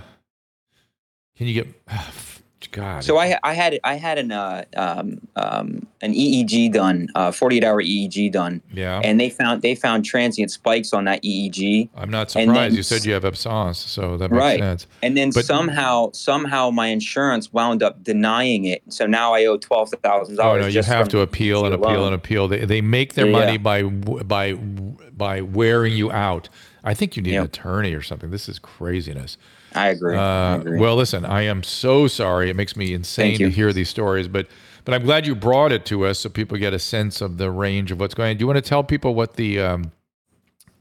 can 1.38 1.47
you 1.47 1.63
get? 1.63 1.67
God. 2.71 3.04
So 3.04 3.17
I, 3.17 3.38
I 3.43 3.54
had, 3.54 3.80
I 3.84 3.95
had 3.95 4.17
an, 4.17 4.32
uh, 4.32 4.63
um, 4.78 5.19
um, 5.36 5.88
an 6.02 6.13
EEG 6.13 6.71
done, 6.71 7.08
uh, 7.15 7.32
48 7.32 7.63
hour 7.63 7.82
EEG 7.82 8.32
done, 8.32 8.62
yeah. 8.74 9.02
and 9.04 9.19
they 9.19 9.30
found, 9.30 9.62
they 9.62 9.76
found 9.76 10.06
transient 10.06 10.52
spikes 10.52 10.93
on 10.93 11.06
that 11.06 11.24
EEG, 11.24 11.89
I'm 11.95 12.10
not 12.10 12.32
surprised. 12.32 12.56
then 12.56 12.74
You 12.76 12.84
said 12.84 13.06
you 13.06 13.13
have 13.13 13.26
absence, 13.26 13.78
so 13.80 14.17
that 14.17 14.32
makes 14.32 14.39
Right. 14.41 14.60
sense. 14.60 14.88
and 15.02 15.17
then 15.17 15.32
But- 15.32 15.45
somehow, 15.45 16.12
somehow 16.13 16.69
my 16.69 16.88
insurance 16.88 17.52
wound 17.54 17.84
up 17.84 18.04
denying 18.04 18.65
it. 18.65 18.82
So 18.89 19.06
now 19.06 19.34
I 19.34 19.45
owe 19.45 19.58
twelve 19.58 19.89
thousand 20.04 20.36
Oh 20.39 20.43
dollars. 20.43 20.60
Oh 20.60 20.62
no, 20.63 20.67
you 20.67 20.82
have 20.84 21.08
to 21.10 21.19
appeal 21.19 21.65
and 21.65 21.74
appeal 21.76 22.06
and 22.06 22.13
appeal. 22.15 22.47
They, 22.47 22.65
they 22.65 22.82
make 22.82 23.13
their 23.13 23.28
Yeah. 23.28 23.39
money 23.39 23.58
by 23.58 23.84
by 23.84 24.54
by 24.54 25.41
wearing 25.41 25.93
you 25.93 26.12
out. 26.12 26.50
I 26.84 26.93
think 26.95 27.15
you 27.15 27.21
need 27.21 27.36
an 27.36 27.43
attorney 27.45 27.93
or 27.93 28.02
something. 28.02 28.32
This 28.32 28.50
is 28.50 28.58
craziness. 28.60 29.38
I 29.73 29.89
agree. 29.89 30.17
I 30.17 30.53
Uh, 30.53 30.57
agree. 30.60 30.79
well, 30.79 30.95
listen, 30.95 31.25
I 31.25 31.43
am 31.43 31.63
so 31.63 32.07
sorry. 32.07 32.49
It 32.49 32.55
makes 32.55 32.75
me 32.75 32.93
insane 32.93 33.38
to 33.38 33.49
hear 33.49 33.71
these 33.73 33.89
stories, 33.89 34.27
but 34.27 34.47
but 34.84 34.93
I'm 34.95 35.03
glad 35.03 35.27
you 35.27 35.36
brought 35.36 35.71
it 35.71 35.86
to 35.86 36.05
us 36.05 36.19
so 36.19 36.29
people 36.29 36.57
get 36.57 36.73
a 36.73 36.79
sense 36.79 37.21
of 37.21 37.38
the 37.38 37.51
range 37.51 37.91
of 37.91 37.99
what's 37.99 38.15
going 38.15 38.31
on. 38.31 38.38
Do 38.38 38.41
you 38.41 38.47
want 38.47 38.57
to 38.57 38.67
tell 38.67 38.84
people 38.84 39.13
what 39.13 39.36
the 39.36 39.60
um, 39.60 39.91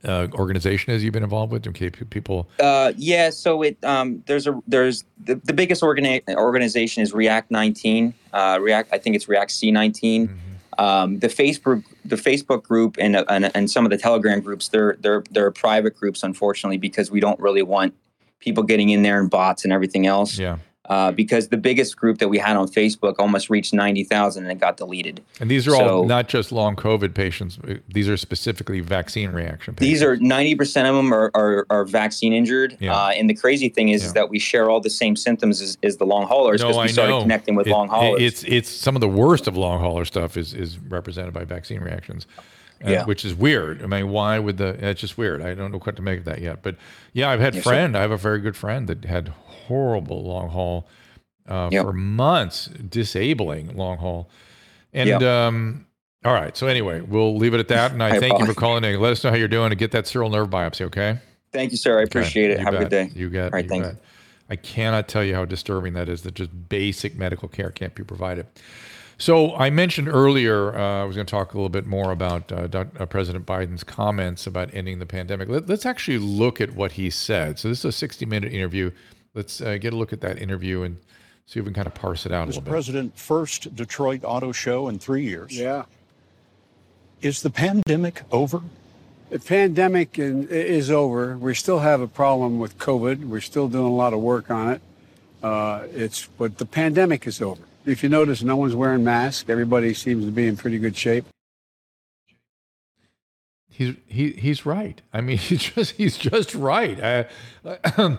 uh, 0.05 0.29
organization 0.33 0.95
is 0.95 1.05
you've 1.05 1.13
been 1.13 1.23
involved 1.23 1.53
with? 1.53 1.67
Okay, 1.67 1.91
people. 1.91 2.49
Uh, 2.59 2.93
yeah, 2.97 3.29
so 3.31 3.63
it 3.63 3.77
um, 3.85 4.23
there's 4.27 4.47
a 4.47 4.59
there's 4.67 5.05
the, 5.25 5.35
the 5.37 5.53
biggest 5.53 5.83
organi- 5.83 6.23
organization 6.35 7.03
is 7.03 7.13
React 7.13 7.51
19. 7.51 8.15
Uh, 8.33 8.59
React, 8.61 8.93
I 8.95 8.99
think 8.99 9.17
it's 9.17 9.29
React 9.29 9.51
C19. 9.51 10.01
Mm-hmm. 10.01 10.37
Um, 10.79 11.19
the 11.19 11.29
Facebook 11.29 11.85
the 12.07 12.17
Facebook 12.17 12.63
group 12.63 12.97
and, 12.99 13.15
and 13.29 13.55
and 13.55 13.71
some 13.71 13.85
of 13.85 13.91
the 13.91 13.99
Telegram 13.99 14.41
groups 14.41 14.69
they're 14.69 14.97
they're 15.01 15.23
they're 15.31 15.51
private 15.51 15.95
groups 15.95 16.23
unfortunately 16.23 16.79
because 16.79 17.11
we 17.11 17.21
don't 17.21 17.39
really 17.39 17.61
want 17.61 17.93
people 18.41 18.63
getting 18.65 18.89
in 18.91 19.03
there 19.03 19.21
and 19.21 19.31
bots 19.31 19.65
and 19.65 19.73
everything 19.73 20.07
else. 20.07 20.39
Yeah. 20.39 20.59
Uh, 20.89 21.13
because 21.13 21.49
the 21.51 21.57
biggest 21.57 21.97
group 21.97 22.19
that 22.19 22.29
we 22.29 22.37
had 22.37 22.57
on 22.57 22.67
Facebook 22.67 23.15
almost 23.21 23.49
reached 23.49 23.73
90,000 23.73 24.43
and 24.43 24.51
it 24.51 24.59
got 24.59 24.77
deleted. 24.77 25.23
And 25.39 25.49
these 25.49 25.69
are 25.69 25.71
So- 25.71 25.99
all 25.99 26.05
not 26.05 26.27
just 26.29 26.51
long 26.51 26.75
COVID 26.75 27.15
patients. 27.15 27.61
These 27.89 28.09
are 28.09 28.17
specifically 28.17 28.81
vaccine 28.81 29.31
reaction 29.31 29.75
patients. 29.77 29.89
These 29.89 30.03
are 30.03 30.17
90% 30.17 30.89
of 30.89 30.97
them 30.97 31.15
are, 31.15 31.31
are, 31.35 31.65
are 31.71 31.85
vaccine 31.85 32.33
injured. 32.33 32.77
Yeah. 32.81 32.93
Uh, 32.97 33.11
and 33.11 33.31
the 33.31 33.35
crazy 33.35 33.69
thing 33.69 33.91
is, 33.91 34.03
is 34.05 34.15
that 34.15 34.31
we 34.31 34.41
share 34.41 34.69
all 34.69 34.81
the 34.81 34.91
same 34.91 35.15
symptoms 35.15 35.61
as, 35.61 35.79
as 35.85 35.99
the 35.99 36.07
long 36.07 36.27
haulers 36.27 36.61
because 36.61 36.75
No, 36.75 36.81
we 36.83 36.89
I 36.89 36.91
started 36.91 37.13
know. 37.13 37.23
connecting 37.23 37.55
with 37.55 37.69
It- 37.69 37.71
long 37.71 37.87
haulers. 37.89 38.21
It's 38.21 38.43
it's 38.45 38.69
some 38.69 38.97
of 38.97 39.01
the 39.01 39.09
worst 39.09 39.47
of 39.47 39.57
long 39.57 39.79
hauler 39.79 40.05
stuff 40.05 40.37
is 40.37 40.55
is 40.55 40.77
represented 40.89 41.33
by 41.33 41.45
vaccine 41.45 41.83
reactions. 41.83 42.27
Uh, 42.85 42.91
Yeah. 42.91 43.05
which 43.05 43.25
is 43.27 43.35
weird. 43.35 43.83
I 43.83 43.87
mean, 43.87 44.09
why 44.09 44.39
would 44.39 44.57
the? 44.57 44.69
It's 44.89 45.01
just 45.03 45.19
weird. 45.19 45.43
I 45.43 45.55
don't 45.55 45.71
know 45.71 45.79
what 45.79 45.97
to 45.97 46.03
make 46.03 46.21
of 46.21 46.25
that 46.25 46.41
yet. 46.41 46.63
But 46.63 46.77
yeah, 47.13 47.29
I've 47.31 47.41
had 47.41 47.55
Yes, 47.55 47.65
sir. 47.65 47.71
friend. 47.71 47.97
I 47.97 48.01
have 48.01 48.11
a 48.11 48.17
very 48.17 48.41
good 48.41 48.57
friend 48.57 48.87
that 48.89 49.05
had 49.05 49.29
horrible 49.29 50.25
long 50.25 50.49
haul 50.49 50.89
uh, 51.49 51.69
Yep. 51.71 51.85
for 51.85 51.93
months, 51.93 52.67
disabling 52.67 53.77
long 53.77 53.99
haul. 53.99 54.31
And 54.95 55.09
Yep. 55.09 55.23
um, 55.23 55.87
all 56.25 56.33
right. 56.33 56.57
So 56.57 56.67
anyway, 56.69 57.01
we'll 57.03 57.37
leave 57.37 57.53
it 57.55 57.61
at 57.61 57.69
that. 57.69 57.93
And 57.93 58.03
I, 58.03 58.17
I 58.17 58.19
thank 58.21 58.39
you 58.39 58.47
for 58.47 58.55
calling 58.55 58.83
in. 58.85 58.99
Let 59.01 59.13
us 59.13 59.23
know 59.25 59.31
how 59.31 59.37
you're 59.37 59.49
doing 59.49 59.73
and 59.73 59.79
get 59.79 59.91
that 59.93 60.05
sural 60.07 60.31
nerve 60.31 60.49
biopsy. 60.49 60.83
Okay. 60.87 61.19
Thank 61.53 61.73
you, 61.73 61.77
sir. 61.77 61.99
I 61.99 62.03
appreciate 62.05 62.53
Okay, 62.53 62.55
it. 62.55 62.59
you 62.61 62.65
Have 62.65 62.75
a 62.75 62.79
good 62.79 62.89
day. 62.91 63.11
You 63.15 63.29
got. 63.29 63.45
All 63.47 63.51
right, 63.51 63.65
you 63.65 63.69
thanks. 63.69 63.89
bet. 63.89 63.97
I 64.49 64.57
cannot 64.57 65.07
tell 65.09 65.23
you 65.25 65.35
how 65.35 65.45
disturbing 65.45 65.93
that 65.95 66.09
is 66.09 66.23
that 66.23 66.35
just 66.35 66.51
basic 66.69 67.17
medical 67.17 67.49
care 67.49 67.71
can't 67.71 67.95
be 67.95 68.05
provided. 68.05 68.47
So 69.21 69.55
I 69.55 69.69
mentioned 69.69 70.09
earlier 70.09 70.75
uh, 70.75 71.03
I 71.03 71.05
was 71.05 71.15
going 71.15 71.27
to 71.27 71.31
talk 71.31 71.53
a 71.53 71.57
little 71.57 71.69
bit 71.69 71.87
more 71.87 72.11
about 72.11 72.51
uh, 72.51 72.67
Doc- 72.69 72.99
uh, 72.99 73.05
President 73.05 73.45
Biden's 73.45 73.85
comments 73.85 74.47
about 74.47 74.73
ending 74.73 74.99
the 74.99 75.05
pandemic. 75.05 75.47
Let, 75.51 75.69
us 75.69 75.85
actually 75.85 76.17
look 76.17 76.59
at 76.59 76.71
what 76.75 76.93
he 76.93 77.11
said. 77.11 77.59
So 77.59 77.69
this 77.69 77.85
is 77.85 78.03
a 78.03 78.09
60-minute 78.09 78.51
interview. 78.51 78.91
Let's 79.35 79.61
uh, 79.61 79.77
get 79.77 79.93
a 79.93 79.97
look 79.97 80.15
at 80.15 80.23
that 80.23 80.39
interview 80.39 80.85
and 80.85 80.97
see 81.45 81.61
if 81.61 81.67
we 81.67 81.71
can 81.71 81.75
kind 81.75 81.87
of 81.87 81.93
parse 81.95 82.25
it 82.25 82.33
out 82.33 82.45
a 82.45 82.47
This 82.47 82.55
little 82.57 82.65
bit. 82.65 82.71
president 82.71 83.19
first 83.19 83.77
Detroit 83.77 84.23
auto 84.25 84.53
show 84.53 84.89
in 84.89 84.99
three 84.99 85.25
years. 85.25 85.55
Yeah. 85.55 85.85
Is 87.21 87.43
the 87.43 87.51
pandemic 87.51 88.23
over? 88.33 88.63
The 89.29 89.39
pandemic 89.39 90.19
is 90.19 90.91
over. 90.91 91.37
We 91.37 91.55
still 91.55 91.81
have 91.81 92.01
a 92.01 92.09
problem 92.09 92.59
with 92.59 92.79
COVID. 92.79 93.25
We're 93.29 93.43
still 93.43 93.69
doing 93.69 93.85
a 93.85 93.95
lot 93.95 94.15
of 94.15 94.21
work 94.21 94.51
on 94.51 94.71
it. 94.71 94.81
Uh, 95.43 95.85
it's 95.93 96.27
but 96.39 96.57
the 96.57 96.65
pandemic 96.65 97.27
is 97.27 97.43
over. 97.43 97.63
If 97.87 98.03
you 98.03 98.09
notice, 98.09 98.43
no 98.43 98.57
one's 98.57 98.75
wearing 98.75 99.05
masks. 99.05 99.49
Everybody 99.49 99.95
seems 99.95 100.25
to 100.25 100.31
be 100.31 100.47
in 100.47 100.57
pretty 100.57 100.79
good 100.79 100.97
shape. 100.97 101.25
He's 103.69 103.95
he 104.07 104.33
he's 104.33 104.67
right. 104.67 105.01
I 105.13 105.21
mean, 105.21 105.39
he's 105.39 105.63
just 105.63 105.93
he's 105.93 106.19
just 106.19 106.55
right. 106.55 107.29
I 107.65 108.19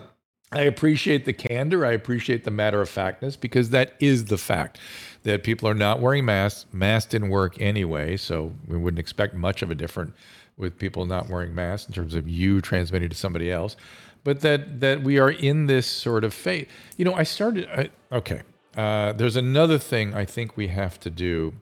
I 0.52 0.62
appreciate 0.62 1.24
the 1.24 1.32
candor. 1.32 1.86
I 1.86 1.92
appreciate 1.92 2.44
the 2.44 2.50
matter 2.50 2.80
of 2.80 2.88
factness 2.88 3.36
because 3.36 3.70
that 3.70 3.94
is 4.00 4.26
the 4.26 4.36
fact 4.36 4.78
that 5.22 5.44
people 5.44 5.68
are 5.68 5.74
not 5.74 6.00
wearing 6.00 6.24
masks. 6.24 6.66
Masks 6.72 7.10
didn't 7.10 7.30
work 7.30 7.60
anyway, 7.60 8.16
so 8.16 8.52
we 8.66 8.76
wouldn't 8.76 8.98
expect 8.98 9.34
much 9.34 9.62
of 9.62 9.70
a 9.70 9.74
different 9.74 10.14
with 10.56 10.78
people 10.78 11.06
not 11.06 11.30
wearing 11.30 11.54
masks 11.54 11.88
in 11.88 11.94
terms 11.94 12.14
of 12.14 12.28
you 12.28 12.60
transmitting 12.60 13.08
to 13.08 13.16
somebody 13.16 13.50
else. 13.50 13.76
But 14.24 14.40
that 14.40 14.80
that 14.80 15.02
we 15.02 15.18
are 15.18 15.30
in 15.30 15.66
this 15.66 15.86
sort 15.86 16.24
of 16.24 16.34
phase. 16.34 16.66
You 16.96 17.04
know, 17.04 17.14
I 17.14 17.22
started. 17.22 17.68
I, 17.68 17.90
okay, 18.14 18.42
uh, 18.76 19.12
there's 19.12 19.36
another 19.36 19.78
thing 19.78 20.14
I 20.14 20.24
think 20.24 20.56
we 20.56 20.68
have 20.68 20.98
to 21.00 21.10
do. 21.10 21.54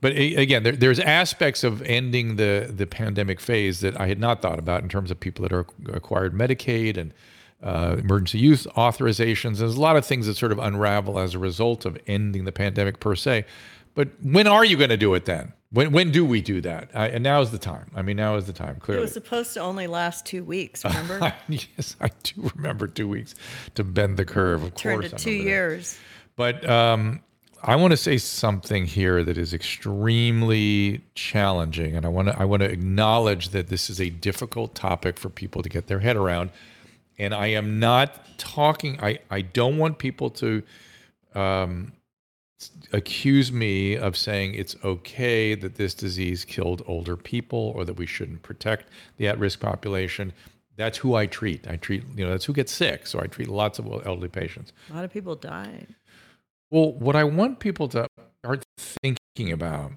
But 0.00 0.12
again, 0.12 0.62
there, 0.62 0.76
there's 0.76 1.00
aspects 1.00 1.64
of 1.64 1.82
ending 1.82 2.36
the 2.36 2.70
the 2.72 2.86
pandemic 2.86 3.40
phase 3.40 3.80
that 3.80 4.00
I 4.00 4.06
had 4.06 4.20
not 4.20 4.42
thought 4.42 4.58
about 4.58 4.82
in 4.82 4.88
terms 4.88 5.10
of 5.10 5.18
people 5.18 5.42
that 5.42 5.52
are 5.52 5.66
acquired 5.92 6.34
Medicaid 6.34 6.96
and 6.96 7.12
uh, 7.62 7.96
emergency 7.98 8.38
use 8.38 8.66
authorizations. 8.76 9.58
There's 9.58 9.76
a 9.76 9.80
lot 9.80 9.96
of 9.96 10.06
things 10.06 10.26
that 10.26 10.36
sort 10.36 10.52
of 10.52 10.58
unravel 10.58 11.18
as 11.18 11.34
a 11.34 11.38
result 11.38 11.84
of 11.84 11.98
ending 12.06 12.44
the 12.44 12.52
pandemic 12.52 13.00
per 13.00 13.16
se. 13.16 13.44
But 13.94 14.10
when 14.22 14.46
are 14.46 14.64
you 14.64 14.76
going 14.76 14.90
to 14.90 14.96
do 14.96 15.14
it 15.14 15.24
then? 15.24 15.52
When 15.70 15.90
when 15.90 16.12
do 16.12 16.24
we 16.24 16.40
do 16.40 16.60
that? 16.60 16.90
I, 16.94 17.08
and 17.08 17.24
now 17.24 17.40
is 17.40 17.50
the 17.50 17.58
time. 17.58 17.90
I 17.94 18.02
mean, 18.02 18.16
now 18.16 18.36
is 18.36 18.46
the 18.46 18.52
time. 18.52 18.76
Clearly, 18.76 19.00
it 19.00 19.02
was 19.02 19.12
supposed 19.12 19.54
to 19.54 19.60
only 19.60 19.86
last 19.86 20.24
two 20.24 20.44
weeks. 20.44 20.84
Remember? 20.84 21.34
yes, 21.48 21.96
I 22.00 22.10
do 22.22 22.50
remember 22.54 22.86
two 22.86 23.08
weeks 23.08 23.34
to 23.74 23.84
bend 23.84 24.16
the 24.16 24.24
curve. 24.24 24.62
Of 24.62 24.70
course, 24.70 24.82
Turned 24.82 25.00
course, 25.00 25.10
to 25.10 25.18
two 25.18 25.32
years. 25.32 25.94
that. 25.94 26.00
But 26.38 26.70
um, 26.70 27.20
I 27.64 27.74
want 27.74 27.90
to 27.90 27.96
say 27.96 28.16
something 28.16 28.86
here 28.86 29.24
that 29.24 29.36
is 29.36 29.52
extremely 29.52 31.02
challenging, 31.16 31.96
and 31.96 32.06
I 32.06 32.08
want 32.08 32.28
to 32.28 32.40
I 32.40 32.44
want 32.44 32.62
to 32.62 32.70
acknowledge 32.70 33.48
that 33.48 33.66
this 33.66 33.90
is 33.90 34.00
a 34.00 34.08
difficult 34.08 34.76
topic 34.76 35.18
for 35.18 35.30
people 35.30 35.64
to 35.64 35.68
get 35.68 35.88
their 35.88 35.98
head 35.98 36.16
around. 36.16 36.50
And 37.18 37.34
I 37.34 37.48
am 37.48 37.80
not 37.80 38.38
talking. 38.38 39.00
I 39.02 39.18
I 39.28 39.40
don't 39.40 39.78
want 39.78 39.98
people 39.98 40.30
to 40.30 40.62
um, 41.34 41.92
accuse 42.92 43.50
me 43.50 43.96
of 43.96 44.16
saying 44.16 44.54
it's 44.54 44.76
okay 44.84 45.56
that 45.56 45.74
this 45.74 45.92
disease 45.92 46.44
killed 46.44 46.84
older 46.86 47.16
people 47.16 47.72
or 47.74 47.84
that 47.84 47.94
we 47.94 48.06
shouldn't 48.06 48.44
protect 48.44 48.90
the 49.16 49.26
at-risk 49.26 49.58
population. 49.58 50.32
That's 50.76 50.98
who 50.98 51.16
I 51.16 51.26
treat. 51.26 51.66
I 51.66 51.74
treat 51.74 52.04
you 52.14 52.24
know 52.24 52.30
that's 52.30 52.44
who 52.44 52.52
gets 52.52 52.70
sick. 52.70 53.08
So 53.08 53.18
I 53.18 53.26
treat 53.26 53.48
lots 53.48 53.80
of 53.80 53.86
elderly 54.06 54.28
patients. 54.28 54.72
A 54.88 54.94
lot 54.94 55.04
of 55.04 55.12
people 55.12 55.34
died. 55.34 55.96
Well, 56.70 56.92
what 56.92 57.16
I 57.16 57.24
want 57.24 57.60
people 57.60 57.88
to 57.88 58.06
start 58.42 58.64
thinking 58.78 59.52
about 59.52 59.92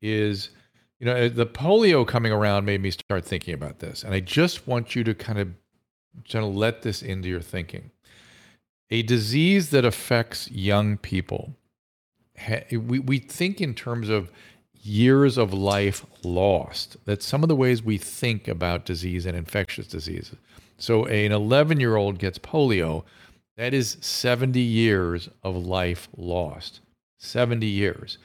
is, 0.00 0.50
you 0.98 1.06
know, 1.06 1.28
the 1.28 1.46
polio 1.46 2.06
coming 2.06 2.32
around 2.32 2.64
made 2.64 2.80
me 2.80 2.90
start 2.90 3.24
thinking 3.24 3.54
about 3.54 3.80
this. 3.80 4.02
And 4.02 4.14
I 4.14 4.20
just 4.20 4.66
want 4.66 4.94
you 4.94 5.04
to 5.04 5.14
kind 5.14 5.38
of, 5.38 5.48
kind 6.30 6.44
of 6.44 6.54
let 6.54 6.82
this 6.82 7.02
into 7.02 7.28
your 7.28 7.40
thinking. 7.40 7.90
A 8.90 9.02
disease 9.02 9.70
that 9.70 9.84
affects 9.84 10.50
young 10.50 10.96
people, 10.96 11.56
we, 12.70 12.98
we 12.98 13.18
think 13.18 13.60
in 13.60 13.74
terms 13.74 14.08
of 14.08 14.30
years 14.84 15.38
of 15.38 15.52
life 15.52 16.04
lost. 16.22 16.96
That's 17.04 17.26
some 17.26 17.42
of 17.42 17.48
the 17.48 17.56
ways 17.56 17.82
we 17.82 17.98
think 17.98 18.48
about 18.48 18.84
disease 18.84 19.26
and 19.26 19.36
infectious 19.36 19.86
diseases. 19.86 20.36
So, 20.76 21.06
an 21.06 21.32
11 21.32 21.80
year 21.80 21.96
old 21.96 22.18
gets 22.18 22.38
polio, 22.38 23.04
that 23.56 23.74
is 23.74 23.96
70 24.00 24.60
years 24.60 25.28
of 25.42 25.56
life 25.56 26.08
lost. 26.16 26.80
70 27.18 27.66
years. 27.66 28.18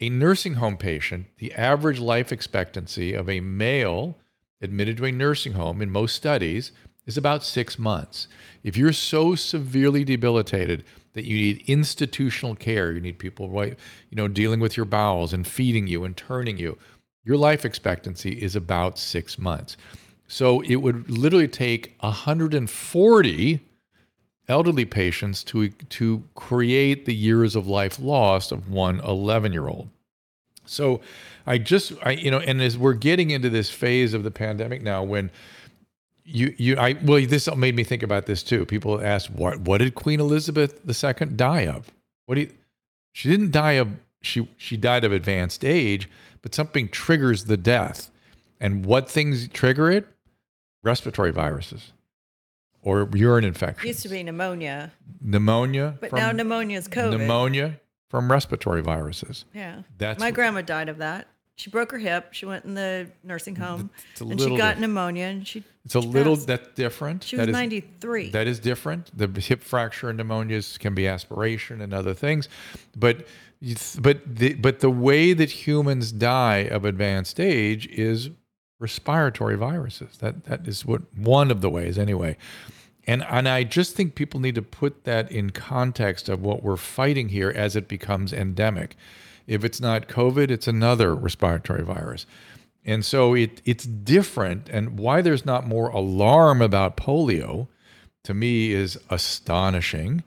A 0.00 0.08
nursing 0.08 0.54
home 0.54 0.76
patient, 0.76 1.26
the 1.38 1.52
average 1.52 2.00
life 2.00 2.32
expectancy 2.32 3.14
of 3.14 3.28
a 3.28 3.40
male 3.40 4.16
admitted 4.60 4.96
to 4.96 5.04
a 5.04 5.12
nursing 5.12 5.52
home 5.52 5.80
in 5.80 5.90
most 5.90 6.14
studies 6.14 6.72
is 7.06 7.16
about 7.16 7.44
six 7.44 7.78
months. 7.78 8.28
If 8.62 8.76
you're 8.76 8.92
so 8.92 9.34
severely 9.34 10.04
debilitated 10.04 10.84
that 11.14 11.24
you 11.24 11.36
need 11.36 11.64
institutional 11.66 12.54
care, 12.54 12.92
you 12.92 13.00
need 13.00 13.18
people 13.18 13.48
right, 13.50 13.78
you 14.10 14.16
know, 14.16 14.28
dealing 14.28 14.60
with 14.60 14.76
your 14.76 14.86
bowels 14.86 15.32
and 15.32 15.46
feeding 15.46 15.86
you 15.86 16.04
and 16.04 16.16
turning 16.16 16.58
you, 16.58 16.78
your 17.24 17.36
life 17.36 17.64
expectancy 17.64 18.32
is 18.42 18.56
about 18.56 18.98
six 18.98 19.38
months. 19.38 19.76
So 20.28 20.60
it 20.62 20.76
would 20.76 21.10
literally 21.10 21.48
take 21.48 21.96
140 22.00 23.60
elderly 24.50 24.84
patients 24.84 25.44
to 25.44 25.70
to 25.70 26.22
create 26.34 27.06
the 27.06 27.14
years 27.14 27.56
of 27.56 27.66
life 27.66 27.98
lost 27.98 28.52
of 28.52 28.68
one 28.68 29.00
11 29.00 29.52
year 29.52 29.68
old. 29.68 29.88
So 30.66 31.00
I 31.46 31.58
just 31.58 31.92
I 32.02 32.12
you 32.12 32.30
know 32.30 32.40
and 32.40 32.60
as 32.60 32.76
we're 32.76 32.94
getting 32.94 33.30
into 33.30 33.48
this 33.48 33.70
phase 33.70 34.12
of 34.12 34.24
the 34.24 34.30
pandemic 34.30 34.82
now 34.82 35.02
when 35.04 35.30
you 36.24 36.54
you 36.58 36.76
I 36.76 36.96
well 37.02 37.24
this 37.24 37.48
made 37.54 37.76
me 37.76 37.84
think 37.84 38.02
about 38.02 38.26
this 38.26 38.42
too. 38.42 38.66
People 38.66 39.00
ask 39.00 39.30
what 39.30 39.60
what 39.60 39.78
did 39.78 39.94
Queen 39.94 40.20
Elizabeth 40.20 40.80
II 40.86 41.26
die 41.36 41.66
of? 41.66 41.90
What 42.26 42.34
do 42.34 42.42
you, 42.42 42.52
she 43.12 43.30
didn't 43.30 43.52
die 43.52 43.72
of 43.72 43.88
she 44.20 44.48
she 44.56 44.76
died 44.76 45.04
of 45.04 45.12
advanced 45.12 45.64
age, 45.64 46.10
but 46.42 46.54
something 46.54 46.88
triggers 46.88 47.44
the 47.44 47.56
death. 47.56 48.10
And 48.62 48.84
what 48.84 49.08
things 49.08 49.48
trigger 49.48 49.90
it? 49.90 50.06
Respiratory 50.82 51.30
viruses 51.30 51.92
or 52.82 53.08
urine 53.14 53.44
infection. 53.44 53.84
It 53.86 53.88
used 53.88 54.02
to 54.02 54.08
be 54.08 54.22
pneumonia, 54.22 54.92
pneumonia. 55.20 55.96
but 56.00 56.12
now 56.12 56.32
pneumonia 56.32 56.78
is 56.78 56.88
COVID. 56.88 57.18
Pneumonia 57.18 57.80
from 58.08 58.30
respiratory 58.30 58.82
viruses. 58.82 59.44
Yeah. 59.54 59.82
That's 59.98 60.18
My 60.20 60.30
grandma 60.30 60.62
died 60.62 60.88
of 60.88 60.98
that. 60.98 61.28
She 61.56 61.68
broke 61.68 61.92
her 61.92 61.98
hip. 61.98 62.28
She 62.32 62.46
went 62.46 62.64
in 62.64 62.72
the 62.74 63.10
nursing 63.22 63.54
home 63.56 63.90
It's 64.12 64.22
a 64.22 64.24
and 64.24 64.40
she 64.40 64.56
got 64.56 64.76
bit- 64.76 64.80
pneumonia 64.80 65.26
and 65.26 65.46
she 65.46 65.62
It's 65.84 65.94
a 65.94 66.00
little 66.00 66.34
passed. 66.34 66.46
that's 66.46 66.68
different. 66.74 67.22
She 67.22 67.36
was 67.36 67.44
That 67.46 67.50
is- 67.50 67.54
93. 67.54 68.30
That 68.30 68.46
is 68.46 68.58
different. 68.60 69.10
The 69.16 69.28
hip 69.40 69.62
fracture 69.62 70.08
and 70.08 70.18
pneumonias 70.18 70.78
can 70.78 70.94
be 70.94 71.06
aspiration 71.06 71.82
and 71.82 71.92
other 71.92 72.14
things, 72.14 72.48
but 72.96 73.26
but 74.00 74.20
the 74.36 74.54
but 74.54 74.80
the 74.80 74.88
way 74.90 75.34
that 75.34 75.50
humans 75.66 76.12
die 76.12 76.60
of 76.70 76.86
advanced 76.86 77.38
age 77.38 77.86
is 77.88 78.30
respiratory 78.80 79.56
viruses. 79.56 80.16
That 80.18 80.44
that 80.46 80.66
is 80.66 80.84
what 80.84 81.02
one 81.16 81.52
of 81.52 81.60
the 81.60 81.70
ways 81.70 81.96
anyway. 81.96 82.36
And 83.06 83.24
and 83.30 83.48
I 83.48 83.62
just 83.62 83.94
think 83.94 84.16
people 84.16 84.40
need 84.40 84.56
to 84.56 84.62
put 84.62 85.04
that 85.04 85.30
in 85.30 85.50
context 85.50 86.28
of 86.28 86.42
what 86.42 86.64
we're 86.64 86.76
fighting 86.76 87.28
here 87.28 87.50
as 87.50 87.76
it 87.76 87.86
becomes 87.86 88.32
endemic. 88.32 88.96
If 89.46 89.64
it's 89.64 89.80
not 89.80 90.08
COVID, 90.08 90.50
it's 90.50 90.66
another 90.66 91.14
respiratory 91.14 91.84
virus. 91.84 92.26
And 92.84 93.04
so 93.04 93.34
it 93.34 93.62
it's 93.64 93.84
different 93.84 94.68
and 94.68 94.98
why 94.98 95.22
there's 95.22 95.44
not 95.44 95.66
more 95.66 95.88
alarm 95.90 96.62
about 96.62 96.96
polio 96.96 97.68
to 98.24 98.34
me 98.34 98.72
is 98.72 98.98
astonishing. 99.10 100.22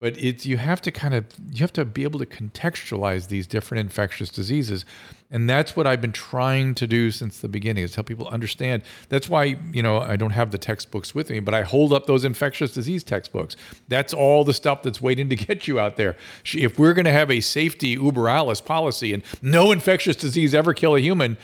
But 0.00 0.16
it's 0.16 0.46
you 0.46 0.56
have 0.56 0.80
to 0.82 0.90
kind 0.90 1.14
of 1.14 1.26
you 1.50 1.58
have 1.60 1.74
to 1.74 1.84
be 1.84 2.04
able 2.04 2.20
to 2.20 2.26
contextualize 2.26 3.28
these 3.28 3.46
different 3.46 3.80
infectious 3.80 4.30
diseases, 4.30 4.86
and 5.30 5.48
that's 5.48 5.76
what 5.76 5.86
I've 5.86 6.00
been 6.00 6.12
trying 6.12 6.74
to 6.74 6.86
do 6.86 7.10
since 7.10 7.38
the 7.38 7.48
beginning 7.48 7.84
is 7.84 7.94
help 7.94 8.08
people 8.08 8.28
understand. 8.28 8.82
That's 9.08 9.28
why 9.28 9.56
you 9.72 9.82
know 9.82 10.00
I 10.00 10.16
don't 10.16 10.30
have 10.30 10.50
the 10.50 10.58
textbooks 10.58 11.14
with 11.14 11.30
me, 11.30 11.40
but 11.40 11.54
I 11.54 11.62
hold 11.62 11.92
up 11.92 12.06
those 12.06 12.24
infectious 12.24 12.72
disease 12.72 13.04
textbooks. 13.04 13.56
That's 13.88 14.12
all 14.12 14.44
the 14.44 14.54
stuff 14.54 14.82
that's 14.82 15.00
waiting 15.00 15.28
to 15.28 15.36
get 15.46 15.68
you 15.68 15.78
out 15.78 15.96
there. 15.96 16.16
If 16.52 16.78
we're 16.78 16.94
going 16.94 17.04
to 17.04 17.12
have 17.12 17.30
a 17.30 17.40
safety 17.40 17.90
uber 17.90 18.28
alles 18.28 18.60
policy 18.60 19.12
and 19.12 19.22
no 19.42 19.72
infectious 19.72 20.16
disease 20.16 20.54
ever 20.54 20.74
kill 20.74 20.96
a 20.96 21.00
human, 21.00 21.38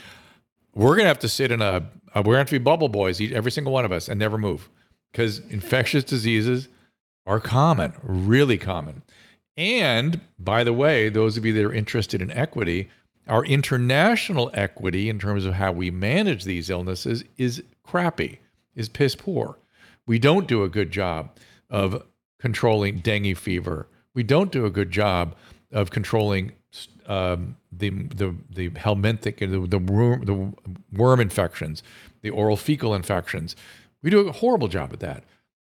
we're 0.75 0.95
going 0.95 1.05
to 1.05 1.09
have 1.09 1.19
to 1.19 1.29
sit 1.29 1.51
in 1.51 1.61
a, 1.61 1.83
we're 2.15 2.35
going 2.35 2.45
to 2.45 2.51
be 2.51 2.57
bubble 2.59 2.89
boys, 2.89 3.19
every 3.19 3.51
single 3.51 3.73
one 3.73 3.85
of 3.85 3.91
us, 3.91 4.07
and 4.07 4.19
never 4.19 4.37
move 4.37 4.69
because 5.11 5.39
infectious 5.49 6.03
diseases 6.03 6.67
are 7.25 7.39
common, 7.39 7.93
really 8.03 8.57
common. 8.57 9.03
And 9.57 10.21
by 10.37 10.63
the 10.63 10.73
way, 10.73 11.09
those 11.09 11.35
of 11.35 11.45
you 11.45 11.53
that 11.53 11.65
are 11.65 11.73
interested 11.73 12.21
in 12.21 12.29
equity, 12.31 12.89
our 13.27 13.45
international 13.45 14.49
equity 14.53 15.09
in 15.09 15.19
terms 15.19 15.45
of 15.45 15.53
how 15.53 15.71
we 15.71 15.91
manage 15.91 16.43
these 16.43 16.69
illnesses 16.69 17.23
is 17.37 17.63
crappy, 17.83 18.39
is 18.75 18.89
piss 18.89 19.15
poor. 19.15 19.57
We 20.05 20.19
don't 20.19 20.47
do 20.47 20.63
a 20.63 20.69
good 20.69 20.91
job 20.91 21.31
of 21.69 22.03
controlling 22.39 22.99
dengue 22.99 23.37
fever. 23.37 23.87
We 24.13 24.23
don't 24.23 24.51
do 24.51 24.65
a 24.65 24.69
good 24.69 24.91
job 24.91 25.35
of 25.71 25.91
controlling 25.91 26.53
um, 27.07 27.57
the 27.71 27.89
the 27.89 28.35
the 28.49 28.69
helminthic 28.71 29.39
the 29.39 29.67
the 29.67 29.79
worm, 29.79 30.25
the 30.25 30.53
worm 30.97 31.19
infections, 31.19 31.83
the 32.21 32.29
oral 32.29 32.57
fecal 32.57 32.93
infections. 32.93 33.55
We 34.01 34.09
do 34.09 34.27
a 34.27 34.31
horrible 34.31 34.67
job 34.67 34.93
at 34.93 34.99
that 35.01 35.23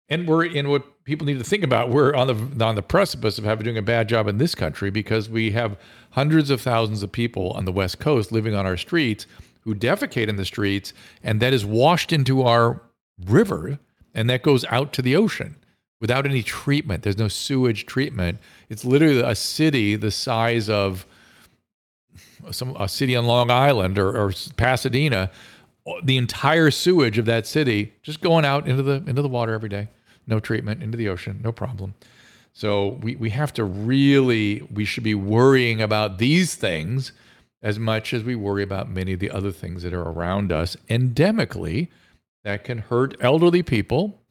and 0.09 0.27
we're 0.29 0.45
in 0.45 0.69
what 0.69 1.05
people 1.05 1.27
need 1.27 1.39
to 1.39 1.45
think 1.45 1.65
about. 1.65 1.91
We're 1.91 2.15
on 2.15 2.27
the 2.27 2.65
on 2.65 2.75
the 2.75 2.83
precipice 2.83 3.39
of 3.39 3.45
having 3.45 3.65
doing 3.65 3.79
a 3.79 3.83
bad 3.83 4.09
job 4.09 4.29
in 4.29 4.39
this 4.39 4.55
country 4.55 4.91
because 4.91 5.29
we 5.29 5.51
have 5.53 5.77
hundreds 6.11 6.51
of 6.51 6.61
thousands 6.61 7.03
of 7.03 7.13
people 7.13 7.51
on 7.53 7.65
the 7.65 7.73
West 7.73 7.99
Coast 7.99 8.33
living 8.33 8.55
on 8.55 8.67
our 8.67 8.77
streets 8.77 9.27
who 9.61 9.75
defecate 9.75 10.29
in 10.29 10.37
the 10.37 10.45
streets, 10.45 10.93
and 11.25 11.41
that 11.41 11.53
is 11.53 11.65
washed 11.65 12.13
into 12.13 12.43
our 12.43 12.81
river, 13.25 13.81
and 14.15 14.31
that 14.31 14.43
goes 14.43 14.65
out 14.67 14.93
to 14.93 15.03
the 15.03 15.17
ocean 15.17 15.57
without 16.01 16.25
any 16.25 16.43
treatment. 16.43 17.03
There's 17.03 17.19
no 17.19 17.27
sewage 17.27 17.85
treatment. 17.85 18.39
It's 18.69 18.85
literally 18.85 19.21
a 19.21 19.35
city 19.35 19.97
the 19.97 20.13
size 20.13 20.69
of 20.69 21.05
some 22.53 22.77
a 22.77 22.89
city 22.89 23.17
on 23.17 23.27
Long 23.27 23.51
Island 23.51 23.99
or, 23.99 24.17
or 24.17 24.33
Pasadena. 24.57 25.31
The 26.03 26.17
entire 26.17 26.73
sewage 26.73 27.17
of 27.17 27.27
that 27.27 27.47
city 27.47 27.93
just 28.03 28.21
going 28.21 28.45
out 28.45 28.69
into 28.69 28.83
the 28.83 29.03
into 29.07 29.23
the 29.23 29.29
water 29.29 29.53
every 29.53 29.69
day 29.69 29.89
no 30.27 30.41
treatment 30.41 30.83
into 30.83 30.97
the 30.97 31.09
ocean, 31.09 31.41
no 31.43 31.53
problem. 31.53 31.95
So 32.53 32.99
we, 33.03 33.17
we 33.17 33.31
have 33.31 33.53
to 33.55 33.65
really, 33.65 34.67
we 34.73 34.85
should 34.85 35.05
be 35.05 35.15
worrying 35.15 35.83
about 35.83 36.19
these 36.19 36.55
things 36.55 37.13
as 37.63 37.79
much 37.79 38.15
as 38.15 38.23
we 38.23 38.35
worry 38.35 38.63
about 38.63 38.89
many 38.89 39.13
of 39.13 39.21
the 39.21 39.31
other 39.31 39.53
things 39.53 39.83
that 39.83 39.93
are 39.93 40.03
around 40.03 40.53
us 40.53 40.77
endemically 40.89 41.89
that 42.45 42.65
can 42.65 42.79
hurt 42.79 43.15
elderly 43.21 43.63
people. 43.63 44.23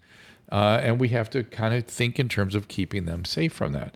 Uh, 0.51 0.79
and 0.81 0.99
we 0.99 1.09
have 1.09 1.29
to 1.31 1.43
kind 1.43 1.73
of 1.73 1.85
think 1.85 2.19
in 2.19 2.29
terms 2.29 2.55
of 2.55 2.67
keeping 2.67 3.05
them 3.05 3.25
safe 3.25 3.53
from 3.53 3.73
that. 3.73 3.95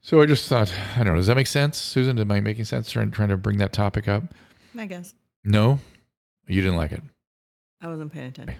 So 0.00 0.22
I 0.22 0.26
just 0.26 0.48
thought, 0.48 0.72
I 0.94 0.98
don't 0.98 1.08
know, 1.08 1.16
does 1.16 1.26
that 1.26 1.36
make 1.36 1.46
sense, 1.46 1.76
Susan? 1.76 2.18
Am 2.18 2.30
I 2.30 2.40
making 2.40 2.64
sense 2.64 2.90
trying, 2.90 3.10
trying 3.10 3.28
to 3.28 3.36
bring 3.36 3.58
that 3.58 3.72
topic 3.72 4.08
up? 4.08 4.22
I 4.76 4.86
guess. 4.86 5.14
No? 5.44 5.80
You 6.46 6.62
didn't 6.62 6.76
like 6.76 6.92
it? 6.92 7.02
I 7.80 7.88
wasn't 7.88 8.12
paying 8.12 8.28
attention 8.28 8.58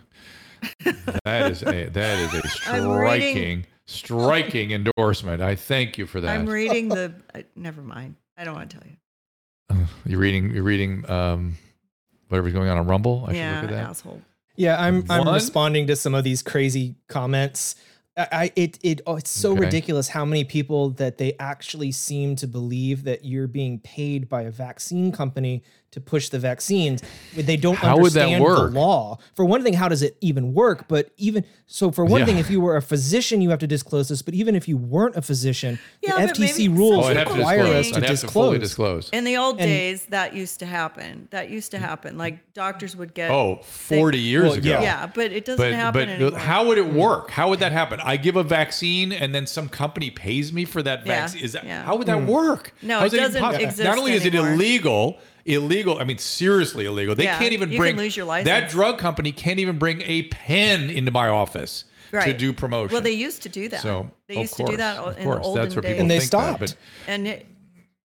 that 1.24 1.50
is 1.50 1.62
a 1.62 1.88
that 1.88 2.18
is 2.18 2.34
a 2.34 2.48
striking 2.48 2.90
reading, 2.90 3.66
striking 3.86 4.70
endorsement. 4.72 5.42
I 5.42 5.54
thank 5.54 5.98
you 5.98 6.06
for 6.06 6.20
that. 6.20 6.30
I'm 6.30 6.46
reading 6.46 6.88
the. 6.88 7.14
Uh, 7.34 7.42
never 7.56 7.82
mind. 7.82 8.16
I 8.36 8.44
don't 8.44 8.54
want 8.54 8.70
to 8.70 8.78
tell 8.78 8.86
you. 8.86 8.96
Uh, 9.70 9.86
you're 10.06 10.20
reading. 10.20 10.50
You're 10.54 10.64
reading. 10.64 11.08
Um, 11.10 11.56
whatever's 12.28 12.52
going 12.52 12.68
on 12.68 12.78
on 12.78 12.86
Rumble. 12.86 13.24
I 13.26 13.32
yeah, 13.32 13.60
should 13.60 13.62
look 13.62 13.72
at 13.72 13.82
that. 13.82 13.90
asshole. 13.90 14.22
Yeah, 14.56 14.80
I'm. 14.80 15.02
One? 15.06 15.28
I'm 15.28 15.34
responding 15.34 15.86
to 15.88 15.96
some 15.96 16.14
of 16.14 16.24
these 16.24 16.42
crazy 16.42 16.96
comments. 17.08 17.76
I 18.18 18.52
it 18.56 18.78
it 18.82 19.00
oh, 19.06 19.16
it's 19.16 19.30
so 19.30 19.52
okay. 19.52 19.60
ridiculous 19.60 20.08
how 20.08 20.24
many 20.24 20.42
people 20.42 20.90
that 20.90 21.18
they 21.18 21.34
actually 21.38 21.92
seem 21.92 22.34
to 22.36 22.48
believe 22.48 23.04
that 23.04 23.24
you're 23.24 23.46
being 23.46 23.78
paid 23.78 24.28
by 24.28 24.42
a 24.42 24.50
vaccine 24.50 25.12
company 25.12 25.62
to 25.90 26.00
push 26.00 26.28
the 26.28 26.38
vaccines. 26.38 27.02
They 27.34 27.56
don't 27.56 27.76
how 27.76 27.96
understand 27.96 28.44
the 28.44 28.70
law. 28.70 29.18
For 29.34 29.44
one 29.44 29.62
thing, 29.62 29.72
how 29.72 29.88
does 29.88 30.02
it 30.02 30.16
even 30.20 30.52
work? 30.52 30.86
But 30.86 31.10
even 31.16 31.44
so, 31.66 31.90
for 31.90 32.04
one 32.04 32.20
yeah. 32.20 32.26
thing, 32.26 32.38
if 32.38 32.50
you 32.50 32.60
were 32.60 32.76
a 32.76 32.82
physician, 32.82 33.40
you 33.40 33.50
have 33.50 33.58
to 33.60 33.66
disclose 33.66 34.08
this. 34.08 34.22
But 34.22 34.34
even 34.34 34.54
if 34.54 34.68
you 34.68 34.76
weren't 34.76 35.16
a 35.16 35.22
physician, 35.22 35.78
yeah, 36.02 36.26
the 36.26 36.32
FTC 36.32 36.74
rules 36.74 37.06
oh, 37.06 37.14
require 37.14 37.64
us 37.64 37.90
to 37.90 38.00
disclose. 38.00 38.54
To 38.54 38.58
disclose. 38.58 39.10
In 39.10 39.24
the 39.24 39.36
old 39.36 39.58
and, 39.58 39.66
days, 39.66 40.06
that 40.06 40.34
used 40.34 40.58
to 40.60 40.66
happen. 40.66 41.28
That 41.30 41.50
used 41.50 41.70
to 41.70 41.78
happen. 41.78 42.18
Like 42.18 42.52
doctors 42.52 42.94
would 42.96 43.14
get 43.14 43.30
oh 43.30 43.60
40 43.62 44.18
years 44.18 44.44
well, 44.44 44.52
ago. 44.54 44.80
Yeah, 44.80 45.06
but 45.06 45.32
it 45.32 45.44
doesn't 45.44 45.64
but, 45.64 45.72
happen 45.72 46.06
but 46.06 46.08
anymore. 46.08 46.38
How 46.38 46.66
would 46.66 46.78
it 46.78 46.92
work? 46.92 47.30
How 47.30 47.48
would 47.48 47.60
that 47.60 47.72
happen? 47.72 48.00
I 48.02 48.16
give 48.18 48.36
a 48.36 48.42
vaccine 48.42 49.12
and 49.12 49.34
then 49.34 49.46
some 49.46 49.68
company 49.68 50.10
pays 50.10 50.52
me 50.52 50.64
for 50.64 50.82
that 50.82 51.06
yeah, 51.06 51.20
vaccine. 51.20 51.44
Is 51.44 51.52
that 51.52 51.66
how 51.66 51.96
would 51.96 52.06
that 52.08 52.18
mm. 52.18 52.26
work? 52.26 52.74
No, 52.82 53.04
it 53.04 53.12
doesn't 53.12 53.54
exist. 53.54 53.82
Not 53.82 53.98
only 53.98 54.12
is 54.12 54.26
it 54.26 54.34
illegal 54.34 55.18
illegal. 55.48 55.98
I 55.98 56.04
mean, 56.04 56.18
seriously 56.18 56.86
illegal. 56.86 57.14
They 57.14 57.24
yeah, 57.24 57.38
can't 57.38 57.52
even 57.52 57.70
you 57.72 57.78
bring 57.78 57.94
can 57.94 58.04
lose 58.04 58.16
your 58.16 58.26
license. 58.26 58.48
that 58.48 58.70
drug 58.70 58.98
company 58.98 59.32
can't 59.32 59.58
even 59.58 59.78
bring 59.78 60.02
a 60.02 60.24
pen 60.24 60.90
into 60.90 61.10
my 61.10 61.28
office 61.28 61.84
right. 62.12 62.26
to 62.26 62.32
do 62.32 62.52
promotion. 62.52 62.92
Well, 62.92 63.02
they 63.02 63.12
used 63.12 63.42
to 63.42 63.48
do 63.48 63.68
that. 63.68 63.80
So 63.80 64.10
they 64.26 64.40
used 64.40 64.54
course, 64.54 64.70
to 64.70 64.72
do 64.72 64.76
that 64.78 65.18
in 65.18 65.28
the 65.28 65.40
olden 65.40 65.80
days, 65.80 66.00
and 66.00 66.10
they 66.10 66.20
stopped. 66.20 66.60
That, 66.60 66.76
and 67.06 67.28
it, 67.28 67.46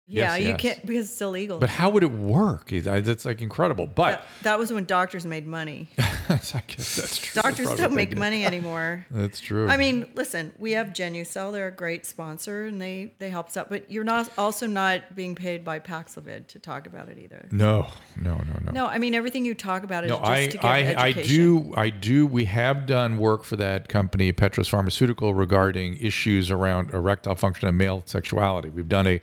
yeah, 0.09 0.35
Yes, 0.35 0.41
you 0.41 0.47
yes. 0.49 0.59
can't 0.61 0.85
because 0.85 1.11
it's 1.11 1.21
illegal. 1.21 1.57
but, 1.59 1.67
but 1.67 1.69
how 1.69 1.89
would 1.91 2.03
it 2.03 2.11
work? 2.11 2.69
That's 2.69 3.25
like 3.25 3.41
incredible. 3.41 3.85
But 3.87 4.11
that, 4.11 4.25
that 4.43 4.59
was 4.59 4.73
when 4.73 4.85
doctors 4.85 5.25
made 5.25 5.45
money. 5.45 5.89
I 5.99 6.35
guess 6.67 6.95
that's 6.95 7.17
true. 7.17 7.41
Doctors 7.41 7.73
don't 7.75 7.93
make 7.93 8.17
money 8.17 8.45
anymore. 8.45 9.05
That's 9.11 9.39
true. 9.39 9.67
I 9.67 9.77
mean, 9.77 10.07
listen, 10.15 10.53
we 10.59 10.73
have 10.73 10.87
Genucel. 10.89 11.51
They're 11.51 11.67
a 11.67 11.71
great 11.71 12.05
sponsor, 12.05 12.65
and 12.65 12.79
they 12.81 13.13
they 13.19 13.29
help 13.29 13.47
us 13.47 13.57
out. 13.57 13.69
But 13.69 13.89
you're 13.89 14.03
not 14.03 14.29
also 14.37 14.67
not 14.67 15.15
being 15.15 15.33
paid 15.35 15.63
by 15.63 15.79
Paxlovid 15.79 16.47
to 16.47 16.59
talk 16.59 16.85
about 16.87 17.09
it 17.09 17.17
either. 17.17 17.47
no, 17.51 17.87
no, 18.15 18.35
no, 18.35 18.59
no. 18.63 18.71
No, 18.71 18.85
I 18.87 18.99
mean 18.99 19.15
everything 19.15 19.45
you 19.45 19.55
talk 19.55 19.83
about 19.83 20.03
is 20.05 20.09
No, 20.11 20.17
just 20.19 20.29
I, 20.29 20.47
to 20.47 20.57
get 20.57 20.65
I, 20.65 21.05
I 21.07 21.11
do, 21.13 21.73
I 21.75 21.89
do. 21.89 22.27
We 22.27 22.45
have 22.45 22.85
done 22.85 23.17
work 23.17 23.43
for 23.43 23.55
that 23.57 23.89
company, 23.89 24.31
Petros 24.31 24.67
Pharmaceutical, 24.67 25.33
regarding 25.33 25.97
issues 25.97 26.51
around 26.51 26.93
erectile 26.93 27.35
function 27.35 27.67
and 27.67 27.77
male 27.77 28.03
sexuality. 28.05 28.69
We've 28.69 28.87
done 28.89 29.07
a 29.07 29.21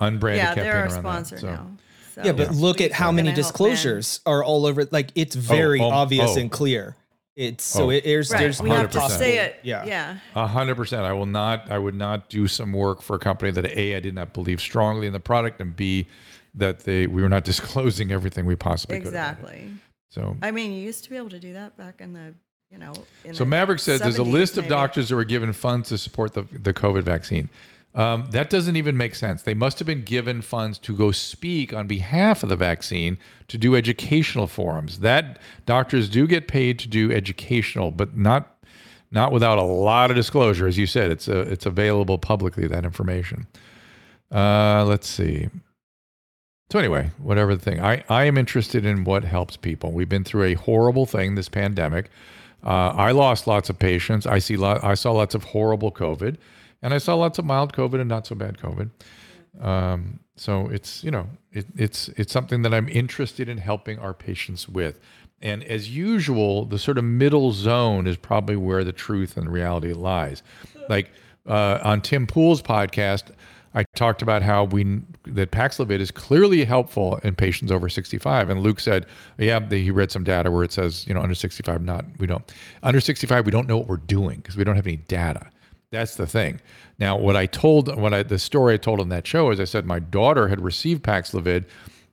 unbranded 0.00 0.42
Yeah, 0.42 0.46
campaign 0.54 0.64
they're 0.64 0.76
our 0.76 0.86
around 0.86 1.00
sponsor 1.00 1.34
that. 1.36 1.40
So. 1.40 1.46
now. 1.46 1.70
So 2.14 2.22
Yeah, 2.24 2.32
but 2.32 2.52
look 2.52 2.80
at 2.80 2.90
we're 2.90 2.96
how 2.96 3.12
many 3.12 3.28
gonna 3.28 3.36
disclosures 3.36 4.20
are 4.26 4.42
all 4.42 4.66
over. 4.66 4.86
Like 4.90 5.10
it's 5.14 5.36
oh, 5.36 5.40
very 5.40 5.80
oh, 5.80 5.90
obvious 5.90 6.32
oh. 6.36 6.40
and 6.40 6.50
clear. 6.50 6.96
It's 7.36 7.62
so 7.62 7.86
Oh. 7.86 7.90
it, 7.90 8.02
there's 8.02 8.32
Right, 8.32 8.40
there's 8.40 8.60
we 8.60 8.70
have 8.70 8.90
to 8.90 8.98
100%. 8.98 9.10
say 9.10 9.38
it. 9.38 9.60
Yeah. 9.62 9.84
Yeah. 9.84 10.18
A 10.34 10.46
hundred 10.46 10.74
percent. 10.74 11.02
I 11.02 11.12
will 11.12 11.26
not. 11.26 11.70
I 11.70 11.78
would 11.78 11.94
not 11.94 12.28
do 12.28 12.48
some 12.48 12.72
work 12.72 13.00
for 13.00 13.14
a 13.14 13.18
company 13.20 13.52
that 13.52 13.64
a 13.66 13.94
I 13.94 14.00
did 14.00 14.14
not 14.14 14.32
believe 14.32 14.60
strongly 14.60 15.06
in 15.06 15.12
the 15.12 15.20
product, 15.20 15.60
and 15.60 15.76
b 15.76 16.08
that 16.54 16.80
they 16.80 17.06
we 17.06 17.22
were 17.22 17.28
not 17.28 17.44
disclosing 17.52 18.10
everything 18.10 18.44
we 18.44 18.56
possibly 18.56 18.98
could. 18.98 19.06
Exactly. 19.06 19.70
So. 20.10 20.36
I 20.42 20.50
mean, 20.50 20.72
you 20.72 20.80
used 20.80 21.04
to 21.04 21.10
be 21.10 21.16
able 21.16 21.30
to 21.30 21.38
do 21.38 21.52
that 21.52 21.76
back 21.76 22.00
in 22.00 22.14
the, 22.14 22.34
you 22.70 22.78
know. 22.78 22.94
In 23.24 23.34
So 23.34 23.44
the 23.44 23.50
Maverick 23.50 23.78
says 23.78 24.00
there's 24.00 24.18
a 24.18 24.22
70s 24.22 24.32
list 24.32 24.58
of 24.58 24.66
doctors 24.66 25.10
who 25.10 25.16
were 25.16 25.24
given 25.24 25.52
funds 25.52 25.90
to 25.90 25.98
support 25.98 26.34
the 26.34 26.42
the 26.52 26.74
COVID 26.74 27.02
vaccine. 27.02 27.48
Um, 27.98 28.28
that 28.30 28.48
doesn't 28.48 28.76
even 28.76 28.96
make 28.96 29.16
sense. 29.16 29.42
They 29.42 29.54
must 29.54 29.80
have 29.80 29.86
been 29.86 30.04
given 30.04 30.40
funds 30.40 30.78
to 30.78 30.96
go 30.96 31.10
speak 31.10 31.74
on 31.74 31.88
behalf 31.88 32.44
of 32.44 32.48
the 32.48 32.54
vaccine 32.54 33.18
to 33.48 33.58
do 33.58 33.74
educational 33.74 34.46
forums. 34.46 35.00
That 35.00 35.40
doctors 35.66 36.08
do 36.08 36.28
get 36.28 36.46
paid 36.46 36.78
to 36.78 36.88
do 36.88 37.10
educational, 37.12 37.90
but 37.90 38.16
not 38.16 38.54
not 39.10 39.32
without 39.32 39.58
a 39.58 39.62
lot 39.62 40.10
of 40.10 40.16
disclosure. 40.16 40.68
As 40.68 40.78
you 40.78 40.86
said, 40.86 41.10
it's 41.10 41.26
a, 41.26 41.40
it's 41.40 41.66
available 41.66 42.18
publicly 42.18 42.68
that 42.68 42.84
information. 42.84 43.48
Uh, 44.30 44.84
let's 44.84 45.08
see. 45.08 45.48
So 46.70 46.78
anyway, 46.78 47.10
whatever 47.18 47.56
the 47.56 47.62
thing, 47.62 47.80
I, 47.80 48.04
I 48.08 48.24
am 48.24 48.36
interested 48.38 48.84
in 48.84 49.04
what 49.04 49.24
helps 49.24 49.56
people. 49.56 49.90
We've 49.90 50.08
been 50.08 50.24
through 50.24 50.44
a 50.44 50.54
horrible 50.54 51.06
thing, 51.06 51.34
this 51.34 51.48
pandemic. 51.48 52.10
Uh, 52.62 52.90
I 52.90 53.12
lost 53.12 53.46
lots 53.46 53.70
of 53.70 53.78
patients. 53.78 54.26
I 54.26 54.38
see 54.38 54.56
lot, 54.56 54.84
I 54.84 54.94
saw 54.94 55.12
lots 55.12 55.34
of 55.34 55.44
horrible 55.44 55.90
COVID, 55.90 56.36
and 56.82 56.94
I 56.94 56.98
saw 56.98 57.14
lots 57.14 57.38
of 57.38 57.44
mild 57.44 57.72
COVID 57.72 58.00
and 58.00 58.08
not 58.08 58.26
so 58.26 58.34
bad 58.34 58.58
COVID. 58.58 58.90
Um, 59.60 60.20
so 60.36 60.68
it's 60.68 61.02
you 61.02 61.10
know 61.10 61.26
it, 61.52 61.66
it's 61.76 62.08
it's 62.10 62.32
something 62.32 62.62
that 62.62 62.72
I'm 62.72 62.88
interested 62.88 63.48
in 63.48 63.58
helping 63.58 63.98
our 63.98 64.14
patients 64.14 64.68
with. 64.68 65.00
And 65.40 65.62
as 65.64 65.94
usual, 65.94 66.64
the 66.64 66.78
sort 66.78 66.98
of 66.98 67.04
middle 67.04 67.52
zone 67.52 68.06
is 68.06 68.16
probably 68.16 68.56
where 68.56 68.82
the 68.82 68.92
truth 68.92 69.36
and 69.36 69.50
reality 69.50 69.92
lies. 69.92 70.42
Like 70.88 71.12
uh, 71.46 71.78
on 71.82 72.00
Tim 72.00 72.26
Pool's 72.26 72.60
podcast, 72.60 73.30
I 73.74 73.84
talked 73.94 74.22
about 74.22 74.42
how 74.42 74.64
we 74.64 75.00
that 75.24 75.50
Paxlovid 75.50 76.00
is 76.00 76.10
clearly 76.10 76.64
helpful 76.64 77.18
in 77.22 77.34
patients 77.34 77.70
over 77.70 77.88
65, 77.88 78.50
and 78.50 78.60
Luke 78.60 78.80
said, 78.80 79.06
"Yeah, 79.38 79.60
he 79.68 79.90
read 79.90 80.10
some 80.10 80.24
data 80.24 80.50
where 80.50 80.64
it 80.64 80.72
says, 80.72 81.06
you 81.06 81.14
know, 81.14 81.20
under 81.20 81.34
65, 81.34 81.82
not 81.82 82.04
we 82.18 82.26
don't 82.26 82.50
under 82.82 83.00
65, 83.00 83.44
we 83.44 83.52
don't 83.52 83.68
know 83.68 83.76
what 83.76 83.86
we're 83.86 83.96
doing 83.96 84.36
because 84.36 84.56
we 84.56 84.64
don't 84.64 84.76
have 84.76 84.86
any 84.86 84.96
data." 84.96 85.50
That's 85.90 86.16
the 86.16 86.26
thing. 86.26 86.60
Now, 86.98 87.16
what 87.16 87.36
I 87.36 87.46
told, 87.46 87.94
what 87.96 88.12
I 88.12 88.22
the 88.22 88.38
story 88.38 88.74
I 88.74 88.76
told 88.76 89.00
on 89.00 89.08
that 89.08 89.26
show 89.26 89.50
is, 89.50 89.60
I 89.60 89.64
said 89.64 89.86
my 89.86 89.98
daughter 89.98 90.48
had 90.48 90.60
received 90.60 91.02
Paxlovid 91.02 91.64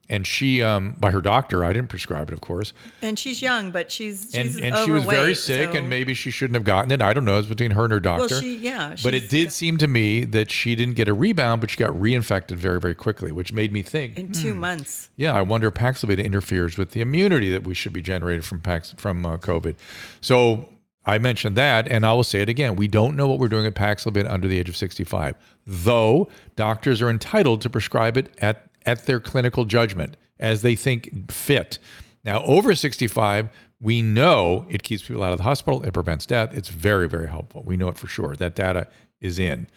and 0.08 0.26
she 0.26 0.62
um 0.62 0.94
by 0.98 1.10
her 1.10 1.20
doctor 1.20 1.64
i 1.64 1.72
didn't 1.72 1.88
prescribe 1.88 2.30
it 2.30 2.32
of 2.32 2.40
course 2.40 2.72
And 3.02 3.18
she's 3.18 3.42
young, 3.42 3.70
but 3.70 3.90
she's 3.90 4.34
and, 4.34 4.48
she's 4.48 4.60
and 4.60 4.76
she 4.84 4.90
was 4.90 5.04
very 5.04 5.34
sick 5.34 5.72
so- 5.72 5.78
and 5.78 5.88
maybe 5.88 6.14
she 6.14 6.30
shouldn't 6.30 6.54
have 6.54 6.64
gotten 6.64 6.90
it 6.90 7.02
i 7.02 7.12
don't 7.12 7.24
know 7.24 7.38
it's 7.38 7.48
between 7.48 7.72
her 7.72 7.84
and 7.84 7.92
her 7.92 8.00
doctor 8.00 8.34
Well, 8.34 8.40
she 8.40 8.56
yeah. 8.56 8.96
but 9.02 9.14
it 9.14 9.28
did 9.28 9.52
seem 9.52 9.78
to 9.78 9.88
me 9.88 10.24
that 10.24 10.50
she 10.50 10.74
didn't 10.74 10.94
get 10.94 11.08
a 11.08 11.14
rebound 11.14 11.60
but 11.60 11.70
she 11.70 11.76
got 11.76 11.90
reinfected 11.90 12.56
very 12.56 12.80
very 12.80 12.94
quickly 12.94 13.32
which 13.32 13.52
made 13.52 13.72
me 13.72 13.82
think 13.82 14.18
in 14.18 14.32
two 14.32 14.52
hmm, 14.52 14.60
months. 14.60 15.08
yeah 15.16 15.34
i 15.34 15.42
wonder 15.42 15.68
if 15.68 15.74
paxlovid 15.74 16.22
interferes 16.24 16.78
with 16.78 16.92
the 16.92 17.00
immunity 17.00 17.50
that 17.50 17.64
we 17.64 17.74
should 17.74 17.92
be 17.92 18.02
generated 18.02 18.44
from 18.44 18.60
Pax, 18.60 18.94
from 18.96 19.26
uh, 19.26 19.36
covid 19.38 19.76
so 20.20 20.68
i 21.06 21.18
mentioned 21.18 21.56
that 21.56 21.88
and 21.88 22.04
i 22.04 22.12
will 22.12 22.24
say 22.24 22.40
it 22.40 22.48
again 22.48 22.76
we 22.76 22.88
don't 22.88 23.16
know 23.16 23.26
what 23.26 23.38
we're 23.38 23.48
doing 23.48 23.64
with 23.64 23.74
paxlovid 23.74 24.28
under 24.30 24.46
the 24.46 24.58
age 24.58 24.68
of 24.68 24.76
65 24.76 25.34
though 25.66 26.28
doctors 26.56 27.00
are 27.00 27.08
entitled 27.08 27.60
to 27.62 27.70
prescribe 27.70 28.16
it 28.16 28.34
at 28.38 28.66
at 28.86 29.04
their 29.06 29.20
clinical 29.20 29.64
judgment 29.64 30.16
as 30.38 30.62
they 30.62 30.76
think 30.76 31.30
fit. 31.30 31.78
Now, 32.24 32.42
over 32.44 32.74
65, 32.74 33.48
we 33.80 34.00
know 34.00 34.66
it 34.70 34.82
keeps 34.82 35.02
people 35.02 35.22
out 35.22 35.32
of 35.32 35.38
the 35.38 35.44
hospital, 35.44 35.82
it 35.82 35.92
prevents 35.92 36.24
death. 36.24 36.56
It's 36.56 36.68
very, 36.68 37.08
very 37.08 37.28
helpful. 37.28 37.62
We 37.64 37.76
know 37.76 37.88
it 37.88 37.98
for 37.98 38.06
sure. 38.06 38.36
That 38.36 38.54
data 38.54 38.88
is 39.20 39.38
in. 39.38 39.68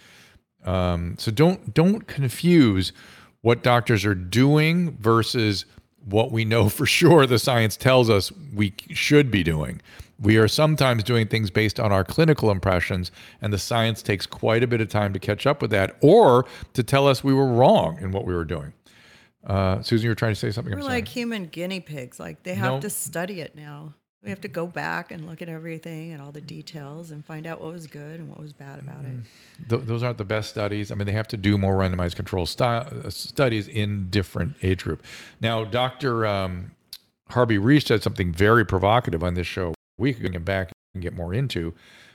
Um, 0.64 1.16
so 1.18 1.32
don't 1.32 1.74
don't 1.74 2.06
confuse 2.08 2.92
what 3.42 3.64
doctors 3.64 4.04
are 4.06 4.16
doing 4.16 4.98
versus 4.98 5.66
what 6.04 6.32
we 6.32 6.44
know 6.44 6.68
for 6.70 6.86
sure 6.86 7.26
the 7.26 7.40
science 7.40 7.78
tells 7.78 8.10
us 8.10 8.32
we 8.54 8.74
should 8.90 9.32
be 9.32 9.44
doing. 9.44 9.82
We 10.22 10.38
are 10.38 10.48
sometimes 10.48 11.04
doing 11.04 11.28
things 11.28 11.50
based 11.50 11.80
on 11.80 11.92
our 11.92 12.04
clinical 12.04 12.52
impressions, 12.52 13.12
and 13.42 13.54
the 13.54 13.58
science 13.58 14.02
takes 14.02 14.26
quite 14.26 14.64
a 14.64 14.68
bit 14.68 14.82
of 14.82 14.90
time 14.90 15.14
to 15.14 15.20
catch 15.20 15.48
up 15.48 15.62
with 15.62 15.72
that 15.72 15.96
or 16.02 16.46
to 16.74 16.84
tell 16.84 17.08
us 17.08 17.24
we 17.24 17.34
were 17.34 17.48
wrong 17.48 17.98
in 18.02 18.12
what 18.12 18.26
we 18.26 18.34
were 18.34 18.46
doing. 18.46 18.74
Uh, 19.46 19.82
Susan, 19.82 20.04
you 20.04 20.10
were 20.12 20.16
trying 20.16 20.34
to 20.34 20.40
say 20.40 20.52
something. 20.52 20.72
We're 20.74 20.80
I'm 20.80 20.84
sorry. 20.84 20.96
like 20.96 21.08
human 21.08 21.46
guinea 21.46 21.80
pigs. 21.80 22.20
Like 22.20 22.44
they 22.44 22.56
have 22.56 22.74
No. 22.74 22.80
to 22.82 22.90
study 22.90 23.40
it 23.40 23.56
now. 23.56 23.94
We 24.22 24.30
have 24.32 24.42
to 24.42 24.50
go 24.50 24.68
back 24.68 25.12
and 25.12 25.26
look 25.26 25.42
at 25.42 25.48
everything 25.48 26.12
and 26.12 26.22
all 26.22 26.34
the 26.34 26.42
details 26.42 27.12
and 27.12 27.24
find 27.26 27.48
out 27.48 27.62
what 27.62 27.72
was 27.72 27.88
good 27.88 28.20
and 28.20 28.28
what 28.28 28.38
was 28.42 28.52
bad 28.52 28.80
about 28.80 29.06
it. 29.06 29.70
Th- 29.70 29.82
those 29.84 30.04
aren't 30.04 30.18
the 30.18 30.26
best 30.26 30.50
studies. 30.50 30.92
I 30.92 30.96
mean, 30.96 31.06
they 31.08 31.14
have 31.14 31.30
to 31.30 31.38
do 31.38 31.58
more 31.58 31.76
randomized 31.76 32.18
control 32.18 32.46
sti- 32.46 32.80
uh, 32.80 33.10
studies 33.10 33.70
in 33.70 34.10
different 34.10 34.58
age 34.62 34.84
group. 34.84 35.04
Now, 35.40 35.64
Dr. 35.64 36.26
Um, 36.28 36.72
Harvey 37.30 37.58
Risch 37.58 37.86
said 37.88 38.04
something 38.04 38.34
very 38.34 38.66
provocative 38.66 39.24
on 39.24 39.36
this 39.36 39.48
show 39.48 39.74
week 40.00 40.20
ago, 40.20 40.30
and 40.34 40.46
back 40.46 40.72
and 40.94 41.04
get 41.04 41.14
more 41.14 41.34
into, 41.34 41.74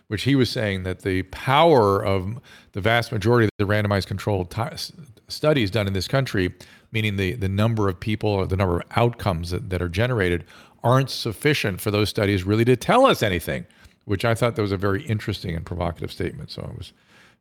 which 0.09 0.25
he 0.25 0.35
was 0.35 0.51
saying 0.51 0.83
that 0.83 1.03
the 1.03 1.23
power 1.25 2.05
of 2.05 2.39
the 2.73 2.81
vast 2.81 3.13
majority 3.13 3.47
of 3.47 3.51
the 3.59 3.65
randomized 3.65 4.07
controlled 4.07 4.53
s- 4.59 4.93
studies 5.29 5.71
done 5.71 5.87
in 5.87 5.93
this 5.93 6.09
country, 6.09 6.53
meaning 6.93 7.17
the, 7.17 7.33
the 7.33 7.49
number 7.49 7.89
of 7.89 7.99
people 7.99 8.31
or 8.31 8.47
the 8.47 8.57
number 8.57 8.77
of 8.77 8.83
outcomes 8.97 9.51
that, 9.51 9.71
that 9.71 9.81
are 9.81 9.89
generated, 9.89 10.45
aren't 10.83 11.11
sufficient 11.11 11.81
for 11.81 11.91
those 11.91 12.09
studies 12.11 12.45
really 12.45 12.65
to 12.65 12.77
tell 12.77 13.07
us 13.07 13.23
anything, 13.23 13.65
which 14.05 14.25
I 14.25 14.35
thought 14.35 14.57
that 14.57 14.63
was 14.63 14.73
a 14.73 14.77
very 14.77 15.03
interesting 15.05 15.55
and 15.55 15.65
provocative 15.65 16.13
statement. 16.13 16.51
So 16.51 16.63
I 16.63 16.77
was 16.77 16.93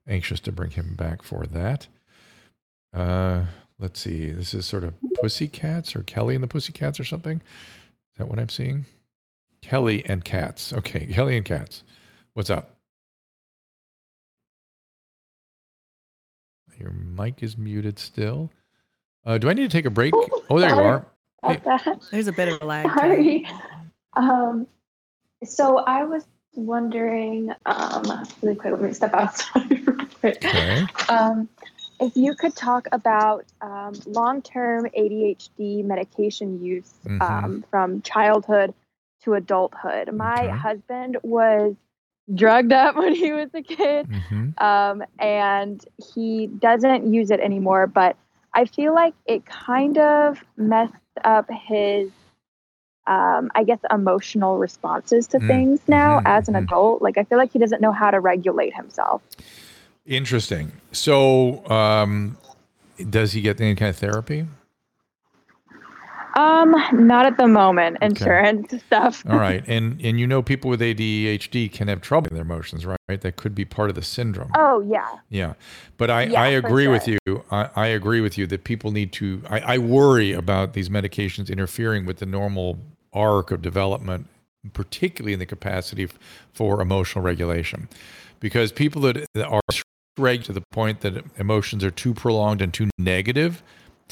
anxious 0.07 0.39
to 0.41 0.51
bring 0.51 0.71
him 0.71 0.95
back 0.95 1.23
for 1.23 1.45
that. 1.47 1.87
Uh, 2.93 3.45
let's 3.79 3.99
see. 3.99 4.29
This 4.31 4.53
is 4.53 4.65
sort 4.65 4.83
of 4.83 4.93
Pussycats 5.19 5.95
or 5.95 6.03
Kelly 6.03 6.35
and 6.35 6.43
the 6.43 6.47
Pussycats 6.47 6.99
or 6.99 7.03
something. 7.03 7.37
Is 7.37 8.17
that 8.17 8.27
what 8.27 8.39
I'm 8.39 8.49
seeing? 8.49 8.85
Kelly 9.63 10.03
and 10.05 10.23
Cats. 10.23 10.73
Okay, 10.73 11.05
Kelly 11.07 11.37
and 11.37 11.45
Cats. 11.45 11.83
What's 12.33 12.49
up? 12.49 12.75
Your 16.77 16.91
mic 16.91 17.41
is 17.41 17.57
muted 17.57 17.97
still. 17.97 18.51
Uh, 19.25 19.37
do 19.37 19.49
I 19.49 19.53
need 19.53 19.63
to 19.63 19.69
take 19.69 19.85
a 19.85 19.89
break? 19.89 20.13
Oh, 20.49 20.59
there 20.59 20.69
you 20.75 20.81
are. 20.81 21.05
about 21.41 21.63
that. 21.63 21.99
There's 22.11 22.27
a 22.27 22.33
bit 22.33 22.49
of 22.49 22.61
a 22.61 22.65
lag. 22.65 22.87
Sorry. 22.87 23.47
Um, 24.17 24.67
so 25.45 25.77
I 25.77 26.03
was 26.03 26.25
wondering, 26.55 27.51
um, 27.65 28.25
really 28.41 28.55
quick, 28.55 28.73
let 28.73 28.81
me 28.81 28.91
step 28.91 29.13
outside 29.13 29.71
real 29.87 30.07
quick. 30.19 30.43
Okay. 30.43 30.85
Um, 31.07 31.47
if 32.01 32.17
you 32.17 32.35
could 32.35 32.55
talk 32.55 32.87
about 32.91 33.45
um, 33.61 33.93
long-term 34.07 34.87
ADHD 34.97 35.85
medication 35.85 36.61
use 36.61 36.93
Mhm. 37.05 37.21
um, 37.21 37.65
from 37.69 38.01
childhood 38.01 38.73
to 39.23 39.33
adulthood. 39.33 40.13
My 40.13 40.43
Okay. 40.45 40.51
husband 40.57 41.17
was 41.23 41.75
drugged 42.33 42.73
up 42.83 42.95
when 42.95 43.13
he 43.15 43.31
was 43.31 43.49
a 43.53 43.61
kid, 43.61 44.07
Mhm. 44.09 44.61
um, 44.61 45.03
and 45.19 45.83
he 46.13 46.47
doesn't 46.47 47.11
use 47.13 47.31
it 47.31 47.39
anymore. 47.39 47.87
But 47.87 48.15
I 48.53 48.65
feel 48.65 48.93
like 48.93 49.13
it 49.25 49.45
kind 49.45 49.97
of 49.97 50.43
messed 50.57 50.93
up 51.23 51.49
his, 51.49 52.11
um, 53.07 53.51
I 53.55 53.63
guess, 53.63 53.79
emotional 53.91 54.57
responses 54.57 55.27
to 55.27 55.39
Mm, 55.39 55.47
things 55.47 55.81
now 55.87 56.19
mhm, 56.19 56.21
as 56.25 56.47
an 56.47 56.55
mhm. 56.55 56.63
adult. 56.63 57.01
Like 57.01 57.17
I 57.17 57.23
feel 57.23 57.37
like 57.37 57.51
he 57.51 57.59
doesn't 57.59 57.81
know 57.81 57.91
how 57.91 58.11
to 58.11 58.19
regulate 58.19 58.75
himself. 58.75 59.21
Interesting. 60.05 60.71
So, 60.91 61.65
um, 61.69 62.37
does 63.09 63.31
he 63.31 63.41
get 63.41 63.59
any 63.59 63.75
kind 63.75 63.89
of 63.89 63.97
therapy? 63.97 64.45
Um, 66.35 66.75
not 66.93 67.25
at 67.25 67.37
the 67.37 67.47
moment. 67.47 67.97
Okay. 67.97 68.07
Insurance 68.07 68.73
stuff. 68.87 69.23
All 69.29 69.37
right, 69.37 69.63
and 69.67 70.01
and 70.01 70.19
you 70.19 70.27
know 70.27 70.41
people 70.41 70.69
with 70.69 70.81
ADHD 70.81 71.71
can 71.71 71.87
have 71.87 72.01
trouble 72.01 72.25
with 72.25 72.33
their 72.33 72.41
emotions, 72.41 72.85
right? 72.85 72.97
That 73.07 73.35
could 73.35 73.53
be 73.53 73.65
part 73.65 73.89
of 73.89 73.95
the 73.95 74.01
syndrome. 74.01 74.51
Oh 74.55 74.81
yeah. 74.81 75.07
Yeah, 75.29 75.53
but 75.97 76.09
I, 76.09 76.23
Yeah, 76.23 76.41
I 76.41 76.47
agree 76.47 76.87
with 76.87 77.07
you. 77.07 77.17
I, 77.51 77.69
I 77.75 77.87
agree 77.87 78.21
with 78.21 78.37
you 78.37 78.47
that 78.47 78.63
people 78.63 78.91
need 78.91 79.11
to. 79.13 79.41
I, 79.49 79.59
I 79.59 79.77
worry 79.77 80.31
about 80.31 80.73
these 80.73 80.89
medications 80.89 81.49
interfering 81.49 82.05
with 82.05 82.17
the 82.17 82.25
normal 82.25 82.79
arc 83.13 83.51
of 83.51 83.61
development, 83.61 84.27
particularly 84.73 85.33
in 85.33 85.39
the 85.39 85.45
capacity 85.45 86.05
f- 86.05 86.17
for 86.53 86.81
emotional 86.81 87.23
regulation, 87.23 87.87
because 88.39 88.71
people 88.71 89.01
that 89.03 89.25
that 89.35 89.47
are 89.47 89.61
reg 90.17 90.43
to 90.43 90.53
the 90.53 90.61
point 90.71 91.01
that 91.01 91.23
emotions 91.37 91.83
are 91.83 91.91
too 91.91 92.13
prolonged 92.13 92.61
and 92.61 92.73
too 92.73 92.89
negative 92.97 93.63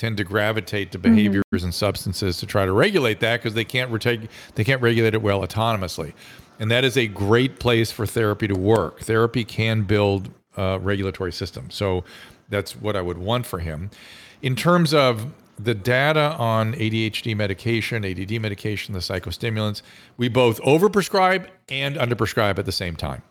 tend 0.01 0.17
to 0.17 0.23
gravitate 0.23 0.91
to 0.91 0.97
mm-hmm. 0.97 1.15
behaviors 1.15 1.63
and 1.63 1.75
substances 1.75 2.37
to 2.37 2.47
try 2.47 2.65
to 2.65 2.73
regulate 2.73 3.19
that 3.19 3.37
because 3.37 3.53
they 3.53 3.63
can't 3.63 3.91
retake 3.91 4.21
they 4.55 4.63
can't 4.63 4.81
regulate 4.81 5.13
it 5.13 5.21
well 5.21 5.45
autonomously. 5.45 6.13
And 6.59 6.71
that 6.71 6.83
is 6.83 6.97
a 6.97 7.05
great 7.05 7.59
place 7.59 7.91
for 7.91 8.07
therapy 8.07 8.47
to 8.47 8.55
work. 8.55 9.01
Therapy 9.01 9.43
can 9.43 9.83
build 9.83 10.31
a 10.57 10.79
regulatory 10.79 11.31
system. 11.31 11.69
So 11.69 12.03
that's 12.49 12.75
what 12.75 12.95
i 12.95 13.01
would 13.01 13.19
want 13.19 13.45
for 13.45 13.59
him. 13.59 13.91
In 14.41 14.55
terms 14.55 14.91
of 14.91 15.31
the 15.59 15.75
data 15.75 16.35
on 16.39 16.73
ADHD 16.73 17.37
medication, 17.37 18.03
ADD 18.03 18.41
medication, 18.41 18.95
the 18.95 18.99
psychostimulants, 18.99 19.83
we 20.17 20.29
both 20.29 20.59
overprescribe 20.61 21.47
and 21.69 21.95
underprescribe 21.95 22.57
at 22.57 22.65
the 22.65 22.71
same 22.71 22.95
time. 22.95 23.21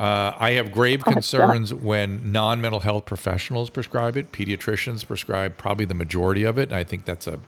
Uh, 0.00 0.34
I 0.38 0.52
have 0.52 0.72
grave 0.72 1.04
concerns 1.04 1.74
when 1.74 2.32
non-mental 2.32 2.80
health 2.80 3.04
professionals 3.04 3.68
prescribe 3.68 4.16
it. 4.16 4.32
Pediatricians 4.32 5.06
prescribe 5.06 5.58
probably 5.58 5.84
the 5.84 5.94
majority 5.94 6.42
of 6.44 6.56
it. 6.58 6.70
And 6.70 6.76
I 6.76 6.84
think 6.84 7.04
that's 7.04 7.26
a 7.26 7.38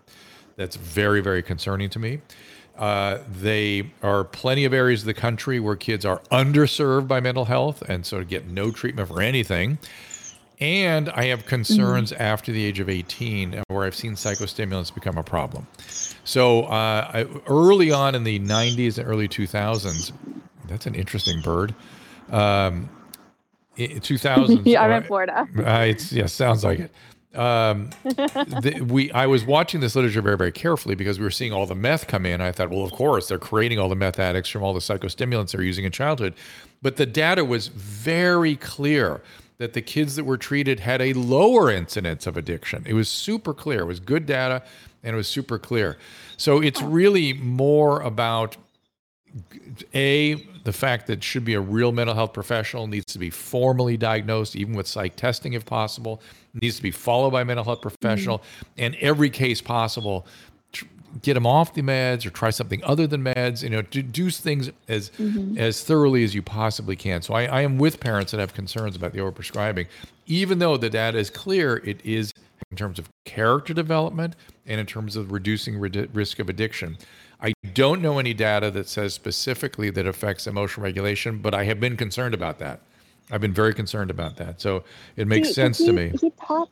that's 0.57 0.76
very 0.76 1.22
very 1.22 1.42
concerning 1.42 1.88
to 1.88 1.98
me. 1.98 2.20
Uh, 2.76 3.18
they 3.26 3.90
are 4.03 4.24
plenty 4.24 4.66
of 4.66 4.74
areas 4.74 5.00
of 5.00 5.07
the 5.07 5.14
country 5.14 5.61
where 5.61 5.76
kids 5.76 6.05
are 6.05 6.20
underserved 6.30 7.09
by 7.09 7.20
mental 7.20 7.46
health 7.46 7.82
and 7.88 8.05
so 8.05 8.22
get 8.22 8.46
no 8.46 8.70
treatment 8.70 9.09
for 9.09 9.22
anything. 9.22 9.78
And 10.61 11.09
I 11.09 11.24
have 11.24 11.46
concerns 11.46 12.12
after 12.12 12.53
the 12.53 12.62
age 12.62 12.80
of 12.80 12.90
18 12.90 13.62
where 13.68 13.84
I've 13.84 13.94
seen 13.94 14.12
psychostimulants 14.12 14.94
become 14.94 15.16
a 15.16 15.22
problem. 15.22 15.66
So 16.24 16.64
uh, 16.64 17.11
I, 17.14 17.26
early 17.46 17.90
on 17.92 18.14
in 18.14 18.24
the 18.24 18.38
90s 18.40 18.98
and 18.98 19.09
early 19.09 19.26
2000s, 19.26 20.12
that's 20.68 20.84
an 20.84 20.94
interesting 20.94 21.40
bird. 21.40 21.74
Um, 22.31 22.89
i- 23.79 23.99
2000s. 24.01 24.62
yeah, 24.66 24.83
I'm 24.83 24.93
in 24.93 25.03
Florida. 25.05 25.47
uh, 25.59 25.85
it's 25.89 26.12
yeah, 26.12 26.27
sounds 26.27 26.64
like 26.64 26.79
it. 26.81 26.91
Um, 27.35 27.89
the, 28.05 28.85
we 28.87 29.11
I 29.12 29.27
was 29.27 29.47
watching 29.47 29.81
this 29.81 29.97
literature 29.97 30.20
very 30.20 30.37
very 30.37 30.53
carefully 30.53 30.95
because 30.95 31.18
we 31.18 31.25
were 31.25 31.31
seeing 31.31 31.51
all 31.53 31.64
the 31.64 31.75
meth 31.75 32.07
come 32.07 32.27
in. 32.27 32.43
I 32.43 32.53
thought, 32.53 32.68
well, 32.68 32.85
of 32.85 32.93
course 32.93 33.29
they're 33.29 33.39
creating 33.39 33.79
all 33.79 33.89
the 33.89 33.97
meth 33.97 34.18
addicts 34.18 34.51
from 34.51 34.62
all 34.62 34.75
the 34.75 34.81
psychostimulants 34.81 35.53
they're 35.53 35.62
using 35.62 35.87
in 35.87 35.93
childhood, 35.93 36.35
but 36.83 36.97
the 36.97 37.07
data 37.07 37.43
was 37.43 37.68
very 37.68 38.57
clear 38.57 39.23
that 39.57 39.73
the 39.73 39.81
kids 39.81 40.16
that 40.16 40.25
were 40.25 40.37
treated 40.37 40.81
had 40.81 41.01
a 41.01 41.14
lower 41.14 41.70
incidence 41.70 42.27
of 42.27 42.37
addiction. 42.37 42.83
It 42.87 42.93
was 42.95 43.09
super 43.09 43.55
clear. 43.55 43.81
It 43.81 43.87
was 43.87 44.01
good 44.01 44.27
data, 44.27 44.62
and 45.03 45.14
it 45.14 45.16
was 45.16 45.29
super 45.29 45.59
clear. 45.59 45.97
So 46.37 46.61
it's 46.61 46.83
really 46.83 47.33
more 47.33 48.03
about 48.03 48.57
a 49.95 50.35
the 50.64 50.72
fact 50.72 51.06
that 51.08 51.24
should 51.24 51.44
be 51.44 51.54
a 51.54 51.60
real 51.60 51.92
mental 51.92 52.14
health 52.14 52.32
professional, 52.32 52.86
needs 52.86 53.12
to 53.12 53.18
be 53.18 53.30
formally 53.30 53.96
diagnosed, 53.96 54.54
even 54.56 54.74
with 54.74 54.86
psych 54.86 55.16
testing 55.16 55.54
if 55.54 55.64
possible, 55.66 56.20
needs 56.60 56.76
to 56.76 56.82
be 56.82 56.90
followed 56.90 57.30
by 57.30 57.40
a 57.40 57.44
mental 57.44 57.64
health 57.64 57.80
professional, 57.82 58.42
and 58.78 58.94
every 59.00 59.28
case 59.30 59.60
possible, 59.60 60.26
tr- 60.72 60.84
get 61.22 61.34
them 61.34 61.46
off 61.46 61.74
the 61.74 61.82
meds 61.82 62.24
or 62.24 62.30
try 62.30 62.50
something 62.50 62.82
other 62.84 63.06
than 63.06 63.24
meds. 63.24 63.62
You 63.62 63.70
know, 63.70 63.82
do, 63.82 64.02
do 64.02 64.30
things 64.30 64.70
as 64.88 65.10
Mhm. 65.18 65.58
as 65.58 65.82
thoroughly 65.82 66.22
as 66.24 66.34
you 66.34 66.42
possibly 66.42 66.94
can. 66.96 67.22
So 67.22 67.34
I, 67.34 67.44
I 67.46 67.62
am 67.62 67.78
with 67.78 67.98
parents 68.00 68.30
that 68.32 68.38
have 68.40 68.54
concerns 68.54 68.94
about 68.94 69.12
the 69.12 69.18
overprescribing, 69.18 69.86
even 70.26 70.58
though 70.60 70.76
the 70.76 70.90
data 70.90 71.18
is 71.18 71.28
clear. 71.30 71.78
It 71.84 72.00
is 72.04 72.32
in 72.70 72.76
terms 72.76 72.98
of 72.98 73.08
character 73.24 73.74
development 73.74 74.36
and 74.66 74.78
in 74.80 74.86
terms 74.86 75.16
of 75.16 75.32
reducing 75.32 75.78
risk 75.80 76.38
of 76.38 76.48
addiction. 76.48 76.96
I 77.43 77.53
don't 77.74 78.01
know 78.01 78.18
any 78.18 78.34
data 78.34 78.70
that 78.70 78.88
says 78.88 79.14
specifically 79.14 79.90
that 79.90 80.07
affects 80.07 80.47
emotional 80.47 80.84
regulation, 80.84 81.38
but 81.38 81.55
I 81.55 81.64
have 81.64 81.80
been 81.80 81.97
concerned 81.97 82.34
about 82.34 82.59
that. 82.61 82.80
I've 83.30 83.40
been 83.40 83.53
very 83.53 83.74
concerned 83.74 84.11
about 84.11 84.36
that. 84.36 84.61
So 84.61 84.84
it 85.16 85.26
makes 85.26 85.49
He- 85.49 85.55
sense 85.55 85.78
he, 85.78 85.86
to 85.86 85.93
me. 85.93 86.12
He 86.20 86.30
talks 86.30 86.70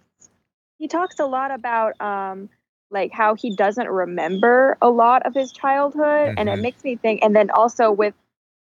he 0.78 0.88
talks 0.88 1.18
a 1.18 1.26
lot 1.26 1.50
about 1.50 2.00
um 2.00 2.48
like 2.90 3.12
how 3.12 3.34
he 3.34 3.54
doesn't 3.54 3.88
remember 3.88 4.76
a 4.80 4.88
lot 4.90 5.24
of 5.26 5.34
his 5.34 5.52
childhood 5.52 6.34
and 6.38 6.48
it 6.48 6.58
Mhm. 6.58 6.62
makes 6.62 6.82
me 6.84 6.96
think 6.96 7.22
and 7.22 7.36
then 7.36 7.50
also 7.50 7.90
with 7.92 8.14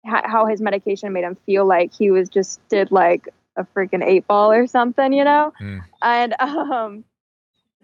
ho- 0.06 0.22
how 0.24 0.46
his 0.46 0.62
medication 0.62 1.12
made 1.12 1.24
him 1.24 1.36
feel 1.46 1.66
like 1.66 1.92
he 1.94 2.12
was 2.12 2.30
just 2.30 2.60
did 2.70 2.92
like 2.92 3.28
a 3.58 3.64
freaking 3.76 4.04
eight 4.04 4.26
ball 4.28 4.52
or 4.52 4.66
something, 4.68 5.12
you 5.14 5.24
know? 5.24 5.54
Mm. 5.60 5.82
And 6.02 6.36
um 6.40 7.04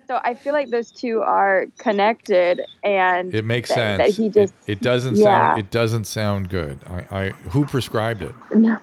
so 0.10 0.20
I 0.24 0.34
feel 0.34 0.54
like 0.54 0.72
those 0.72 0.90
two 0.90 1.22
are 1.22 1.68
connected 1.78 2.62
and 2.84 3.34
It 3.36 3.46
makes 3.46 3.70
that, 3.70 3.76
sense. 3.76 3.98
that 4.00 4.22
he 4.24 4.30
just 4.30 4.56
it, 4.66 4.72
it 4.72 4.82
doesn't 4.82 5.18
yeah. 5.18 5.24
sound. 5.26 5.60
It 5.60 5.70
doesn't 5.70 6.06
sound 6.06 6.50
good. 6.50 6.80
I, 6.90 7.06
I 7.12 7.30
who 7.50 7.66
prescribed 7.66 8.24
it? 8.24 8.34
No. 8.56 8.78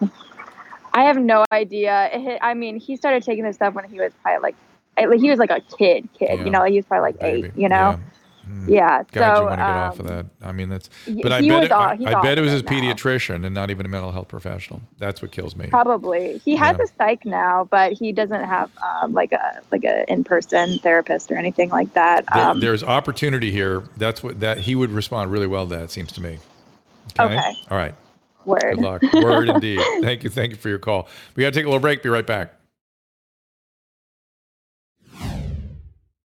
I 0.95 1.03
have 1.03 1.19
no 1.19 1.45
idea. 1.53 2.09
It, 2.13 2.39
I 2.41 2.55
mean, 2.55 2.79
he 2.79 2.97
started 2.97 3.25
taking 3.25 3.43
this 3.43 3.57
stuff 3.57 3.75
when 3.75 3.85
he 3.87 3.99
was 3.99 4.13
probably 4.23 4.55
like, 4.97 5.21
he 5.21 5.29
was 5.29 5.39
like 5.39 5.51
a 5.51 5.61
kid, 5.61 6.09
kid. 6.17 6.39
Yeah. 6.39 6.45
You 6.45 6.51
know, 6.51 6.65
he 6.65 6.77
was 6.77 6.87
probably 6.87 7.13
like 7.13 7.23
eight. 7.23 7.53
You 7.57 7.69
know, 7.69 8.01
Mm. 8.49 8.69
yeah. 8.69 9.03
God, 9.13 9.37
so 9.37 9.43
you 9.43 9.47
want 9.49 9.61
to 9.61 9.65
get 9.67 9.77
off 9.77 10.01
of 10.01 10.11
um, 10.11 10.17
that. 10.17 10.27
I 10.49 10.53
mean, 10.53 10.69
that's. 10.69 10.91
But 11.23 11.33
I 11.33 11.41
bet 11.41 11.65
it, 11.65 11.73
aw- 11.73 11.97
I, 12.07 12.15
I 12.15 12.23
bet 12.23 12.39
it 12.39 12.43
was 12.43 12.53
his 12.53 12.63
now. 12.65 12.71
pediatrician 12.73 13.45
and 13.47 13.55
not 13.55 13.71
even 13.71 13.87
a 13.87 13.89
mental 13.89 14.13
health 14.13 14.29
professional. 14.29 14.83
That's 14.99 15.23
what 15.23 15.33
kills 15.33 15.57
me. 15.57 15.67
Probably 15.69 16.39
he 16.45 16.57
has 16.57 16.77
Yeah. 16.79 16.85
a 16.85 16.87
psych 16.99 17.25
now, 17.27 17.69
but 17.71 17.93
he 17.95 18.13
doesn't 18.13 18.45
have 18.45 18.71
um, 19.03 19.13
like 19.13 19.33
a 19.33 19.63
like 19.73 19.85
a 19.85 20.11
in 20.13 20.25
person 20.25 20.79
therapist 20.81 21.33
or 21.33 21.37
anything 21.37 21.71
like 21.71 21.93
that. 21.95 22.27
There- 22.33 22.51
Um, 22.51 22.61
there's 22.61 22.85
opportunity 22.85 23.51
here. 23.53 23.85
That's 23.97 24.23
what 24.23 24.41
that 24.41 24.59
he 24.61 24.75
would 24.75 24.91
respond 24.93 25.33
really 25.33 25.49
well 25.49 25.67
to 25.69 25.77
that. 25.77 25.91
Seems 25.91 26.13
to 26.13 26.23
me. 26.23 26.39
Okay. 27.19 27.57
All 27.71 27.79
right. 27.79 27.95
word. 28.45 28.77
Good 28.77 28.81
luck. 28.81 29.03
Word 29.15 29.49
indeed. 29.51 29.81
Thank 30.03 30.25
you. 30.25 30.31
Thank 30.31 30.53
you 30.53 30.57
for 30.59 30.69
your 30.71 30.79
call. 30.81 31.09
We 31.37 31.43
got 31.43 31.53
to 31.55 31.59
take 31.61 31.67
a 31.67 31.69
little 31.69 31.81
break. 31.81 32.03
Be 32.03 32.11
right 32.11 32.27
back. 32.27 32.56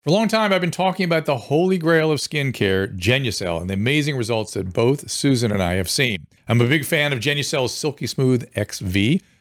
For 0.06 0.12
a 0.12 0.14
long 0.14 0.28
time, 0.28 0.54
I've 0.54 0.62
been 0.62 0.70
talking 0.70 1.04
about 1.04 1.26
the 1.26 1.36
holy 1.36 1.80
grail 1.80 2.12
of 2.12 2.20
skincare, 2.20 2.96
Genucel, 2.96 3.60
and 3.60 3.68
the 3.68 3.74
amazing 3.74 4.16
results 4.16 4.54
that 4.54 4.72
both 4.72 5.10
Susan 5.10 5.52
and 5.52 5.64
I 5.64 5.74
have 5.74 5.90
seen. 5.90 6.28
I'm 6.48 6.62
a 6.62 6.68
big 6.68 6.86
fan 6.86 7.12
of 7.12 7.18
Genucel's 7.18 7.74
Silky 7.74 8.06
Smooth 8.06 8.44
XV. 8.54 8.96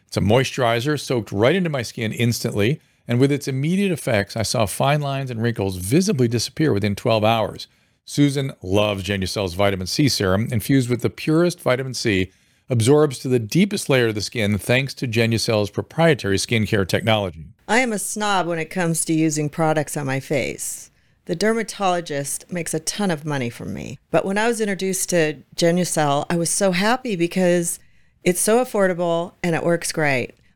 It's 0.07 0.17
a 0.17 0.21
moisturizer 0.21 0.99
soaked 0.99 1.33
right 1.33 1.55
into 1.55 1.69
my 1.69 1.83
skin 1.83 2.13
instantly, 2.13 2.81
and 3.07 3.21
with 3.21 3.31
its 3.31 3.47
immediate 3.47 3.93
effects, 3.93 4.39
I 4.39 4.43
saw 4.43 4.65
fine 4.65 5.03
lines 5.03 5.31
and 5.31 5.43
wrinkles 5.43 5.77
visibly 5.77 6.29
disappear 6.29 6.73
within 6.73 6.95
12 6.95 7.25
hours. 7.25 7.67
Susan 8.07 8.51
loves 8.63 9.05
Genucel's 9.05 9.53
vitamin 9.53 9.87
C 9.87 10.09
serum, 10.09 10.49
infused 10.51 10.89
with 10.89 11.03
the 11.03 11.11
purest 11.11 11.61
vitamin 11.61 11.93
C, 11.93 12.33
absorbs 12.69 13.19
to 13.21 13.29
the 13.29 13.39
deepest 13.39 13.89
layer 13.89 14.09
of 14.09 14.15
the 14.15 14.21
skin 14.21 14.59
thanks 14.59 14.95
to 14.95 15.09
Genucel's 15.09 15.71
proprietary 15.71 16.37
skincare 16.37 16.87
technology. 16.87 17.47
I 17.69 17.81
am 17.81 17.93
a 17.93 17.99
snob 17.99 18.47
when 18.47 18.59
it 18.59 18.71
comes 18.71 19.05
to 19.07 19.13
using 19.13 19.49
products 19.49 19.97
on 19.97 20.07
my 20.07 20.21
face. 20.21 20.91
The 21.27 21.35
dermatologist 21.35 22.53
makes 22.53 22.75
a 22.75 22.81
ton 22.81 23.11
of 23.11 23.25
money 23.25 23.49
from 23.49 23.73
me. 23.73 23.99
But 24.11 24.27
when 24.27 24.37
I 24.37 24.47
was 24.47 24.61
introduced 24.61 25.09
to 25.11 25.43
Genucel, 25.57 26.27
I 26.29 26.37
was 26.37 26.51
so 26.51 26.73
happy 26.73 27.17
because 27.17 27.79
it's 28.23 28.41
so 28.41 28.63
affordable 28.63 29.33
and 29.43 29.55
it 29.55 29.65
works 29.65 29.93
great. 29.93 30.35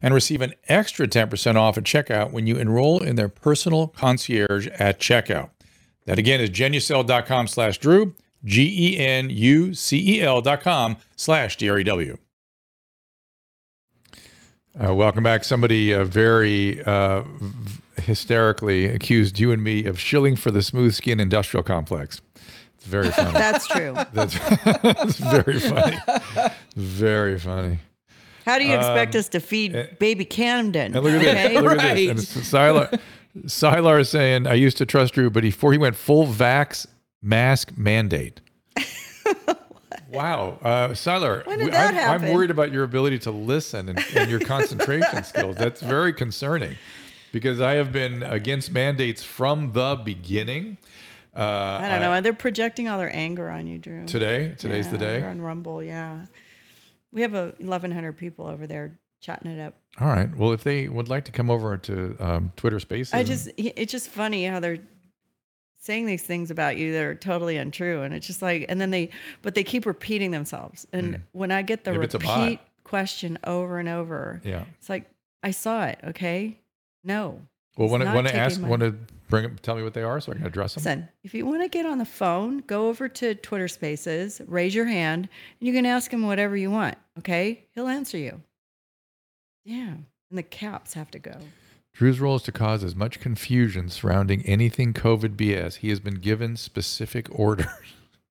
and 0.00 0.14
receive 0.14 0.40
an 0.40 0.54
extra 0.68 1.06
10% 1.06 1.56
off 1.56 1.76
at 1.78 1.84
checkout 1.84 2.30
when 2.30 2.46
you 2.46 2.56
enroll 2.56 3.02
in 3.02 3.16
their 3.16 3.28
personal 3.28 3.88
concierge 3.88 4.68
at 4.78 5.00
checkout. 5.00 5.50
That 6.06 6.18
again 6.18 6.40
is 6.40 6.50
genucel.com 6.50 7.48
slash 7.48 7.78
Drew, 7.78 8.14
G 8.44 8.94
E 8.94 8.98
N 8.98 9.28
U 9.30 9.74
C 9.74 10.16
E 10.16 10.22
L 10.22 10.40
dot 10.40 10.62
com 10.62 10.96
slash 11.16 11.56
D 11.56 11.68
R 11.68 11.80
E 11.80 11.84
W. 11.84 12.16
Uh, 14.82 14.94
welcome 14.94 15.24
back. 15.24 15.44
Somebody 15.44 15.92
uh, 15.92 16.04
very 16.04 16.82
uh, 16.84 17.24
hysterically 17.96 18.86
accused 18.86 19.38
you 19.38 19.50
and 19.50 19.62
me 19.62 19.84
of 19.84 19.98
shilling 19.98 20.36
for 20.36 20.50
the 20.50 20.62
smooth 20.62 20.94
skin 20.94 21.18
industrial 21.18 21.64
complex. 21.64 22.20
It's 22.76 22.86
very 22.86 23.10
funny. 23.10 23.32
That's 23.32 23.66
true. 23.66 23.94
That's, 24.12 24.38
that's 24.82 25.16
very 25.18 25.58
funny. 25.58 25.98
Very 26.76 27.38
funny. 27.38 27.80
How 28.48 28.58
do 28.58 28.64
you 28.64 28.74
expect 28.74 29.14
Um, 29.14 29.18
us 29.18 29.28
to 29.28 29.40
feed 29.40 29.98
baby 29.98 30.24
Camden? 30.24 30.96
And 30.96 31.04
look 31.04 31.12
at 31.12 31.20
okay? 31.20 31.48
this. 31.54 31.62
Look 31.62 31.78
at 31.78 31.94
this. 31.94 32.08
And 32.10 32.18
it's 32.18 32.50
Sylar, 32.50 33.00
Sylar 33.44 34.00
is 34.00 34.08
saying, 34.08 34.46
I 34.46 34.54
used 34.54 34.78
to 34.78 34.86
trust 34.86 35.12
Drew, 35.12 35.28
but 35.28 35.42
before 35.42 35.72
he 35.72 35.78
went 35.78 35.96
full 35.96 36.26
vax 36.26 36.86
mask 37.20 37.72
mandate. 37.76 38.40
wow. 40.10 40.58
Uh, 40.62 40.88
Sylar, 40.88 41.44
When 41.46 41.58
did 41.58 41.66
we- 41.66 41.70
that 41.72 41.94
I'm, 42.10 42.24
I'm 42.24 42.32
worried 42.32 42.50
about 42.50 42.72
your 42.72 42.84
ability 42.84 43.18
to 43.20 43.30
listen 43.30 43.90
and, 43.90 44.02
and 44.16 44.30
your 44.30 44.40
concentration 44.40 45.24
skills. 45.32 45.56
That's 45.56 45.82
very 45.82 46.14
concerning 46.14 46.76
because 47.32 47.60
I 47.60 47.74
have 47.74 47.92
been 47.92 48.22
against 48.22 48.72
mandates 48.72 49.22
from 49.22 49.72
the 49.72 50.00
beginning. 50.02 50.78
Uh, 51.36 51.80
I 51.82 51.88
don't 51.90 52.00
know. 52.00 52.14
And 52.14 52.24
they're 52.24 52.32
projecting 52.32 52.88
all 52.88 52.98
their 52.98 53.14
anger 53.14 53.50
on 53.50 53.66
you, 53.66 53.78
Drew. 53.78 54.06
Today? 54.06 54.54
Today's 54.56 54.88
the 54.88 54.96
day? 54.98 55.20
they're 55.20 55.28
on 55.28 55.42
Rumble, 55.42 55.82
yeah. 55.82 56.24
We 57.12 57.22
have 57.22 57.34
a 57.34 57.54
1,100 57.58 58.12
people 58.16 58.46
over 58.46 58.66
there 58.66 58.98
chatting 59.20 59.50
it 59.50 59.60
up. 59.60 59.74
All 60.00 60.08
right. 60.08 60.34
Well, 60.36 60.52
if 60.52 60.62
they 60.62 60.88
would 60.88 61.08
like 61.08 61.24
to 61.24 61.32
come 61.32 61.50
over 61.50 61.76
to 61.76 62.16
um, 62.20 62.52
Twitter 62.56 62.78
Spaces, 62.80 63.14
I 63.14 63.22
just, 63.24 63.48
it's 63.56 63.90
just 63.92 64.08
funny 64.08 64.44
how 64.46 64.60
they're 64.60 64.78
saying 65.80 66.06
these 66.06 66.22
things 66.22 66.50
about 66.50 66.76
you 66.76 66.92
that 66.92 67.02
are 67.04 67.14
totally 67.14 67.56
untrue. 67.56 68.02
And 68.02 68.12
it's 68.14 68.26
just 68.26 68.42
like, 68.42 68.66
and 68.68 68.80
then 68.80 68.90
they, 68.90 69.10
but 69.42 69.54
they 69.54 69.64
keep 69.64 69.86
repeating 69.86 70.30
themselves. 70.32 70.86
And 70.92 71.22
when 71.32 71.50
I 71.50 71.62
get 71.62 71.84
the 71.84 71.92
Maybe 71.92 72.04
it's 72.04 72.14
a 72.14 72.18
bot. 72.18 72.40
repeat 72.44 72.60
question 72.84 73.38
over 73.44 73.78
and 73.78 73.88
over, 73.88 74.40
Yeah. 74.44 74.64
it's 74.78 74.88
like, 74.88 75.08
I 75.42 75.50
saw 75.52 75.84
it, 75.86 75.98
okay? 76.04 76.58
No. 77.04 77.40
Well, 77.78 77.88
want 77.88 78.02
to 78.02 78.12
want 78.12 78.26
to 78.26 78.34
ask, 78.36 78.60
want 78.60 78.80
to 78.80 78.94
bring 79.28 79.44
up, 79.44 79.60
tell 79.60 79.76
me 79.76 79.84
what 79.84 79.94
they 79.94 80.02
are 80.02 80.20
so 80.20 80.32
I 80.32 80.34
can 80.34 80.44
address 80.46 80.74
them. 80.74 80.82
Listen, 80.82 81.08
if 81.22 81.32
you 81.32 81.46
want 81.46 81.62
to 81.62 81.68
get 81.68 81.86
on 81.86 81.98
the 81.98 82.04
phone, 82.04 82.58
go 82.66 82.88
over 82.88 83.08
to 83.08 83.36
Twitter 83.36 83.68
Spaces, 83.68 84.42
raise 84.48 84.74
your 84.74 84.86
hand, 84.86 85.28
and 85.60 85.66
you 85.66 85.72
can 85.72 85.86
ask 85.86 86.12
him 86.12 86.26
whatever 86.26 86.56
you 86.56 86.72
want. 86.72 86.96
Okay, 87.20 87.64
he'll 87.74 87.86
answer 87.86 88.18
you. 88.18 88.42
Yeah, 89.64 89.94
and 90.30 90.38
the 90.38 90.42
caps 90.42 90.94
have 90.94 91.10
to 91.12 91.20
go. 91.20 91.36
Drew's 91.92 92.18
role 92.20 92.36
is 92.36 92.42
to 92.42 92.52
cause 92.52 92.82
as 92.82 92.96
much 92.96 93.20
confusion 93.20 93.88
surrounding 93.88 94.42
anything 94.42 94.92
COVID 94.92 95.36
BS. 95.36 95.76
He 95.76 95.88
has 95.90 96.00
been 96.00 96.14
given 96.14 96.56
specific 96.56 97.28
orders. 97.32 97.66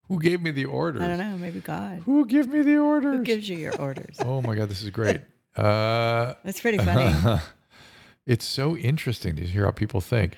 Who 0.09 0.19
gave 0.19 0.41
me 0.41 0.51
the 0.51 0.65
orders? 0.65 1.01
I 1.01 1.07
don't 1.07 1.19
know, 1.19 1.37
maybe 1.37 1.59
God. 1.59 2.01
Who 2.05 2.25
give 2.25 2.47
me 2.47 2.61
the 2.61 2.77
orders? 2.77 3.17
Who 3.17 3.23
gives 3.23 3.47
you 3.47 3.57
your 3.57 3.75
orders? 3.79 4.17
Oh 4.25 4.41
my 4.41 4.55
God, 4.55 4.69
this 4.69 4.81
is 4.81 4.89
great. 4.89 5.21
Uh, 5.55 6.33
That's 6.43 6.59
pretty 6.61 6.77
funny. 6.77 7.39
it's 8.27 8.45
so 8.45 8.77
interesting 8.77 9.35
to 9.37 9.45
hear 9.45 9.65
how 9.65 9.71
people 9.71 10.01
think. 10.01 10.35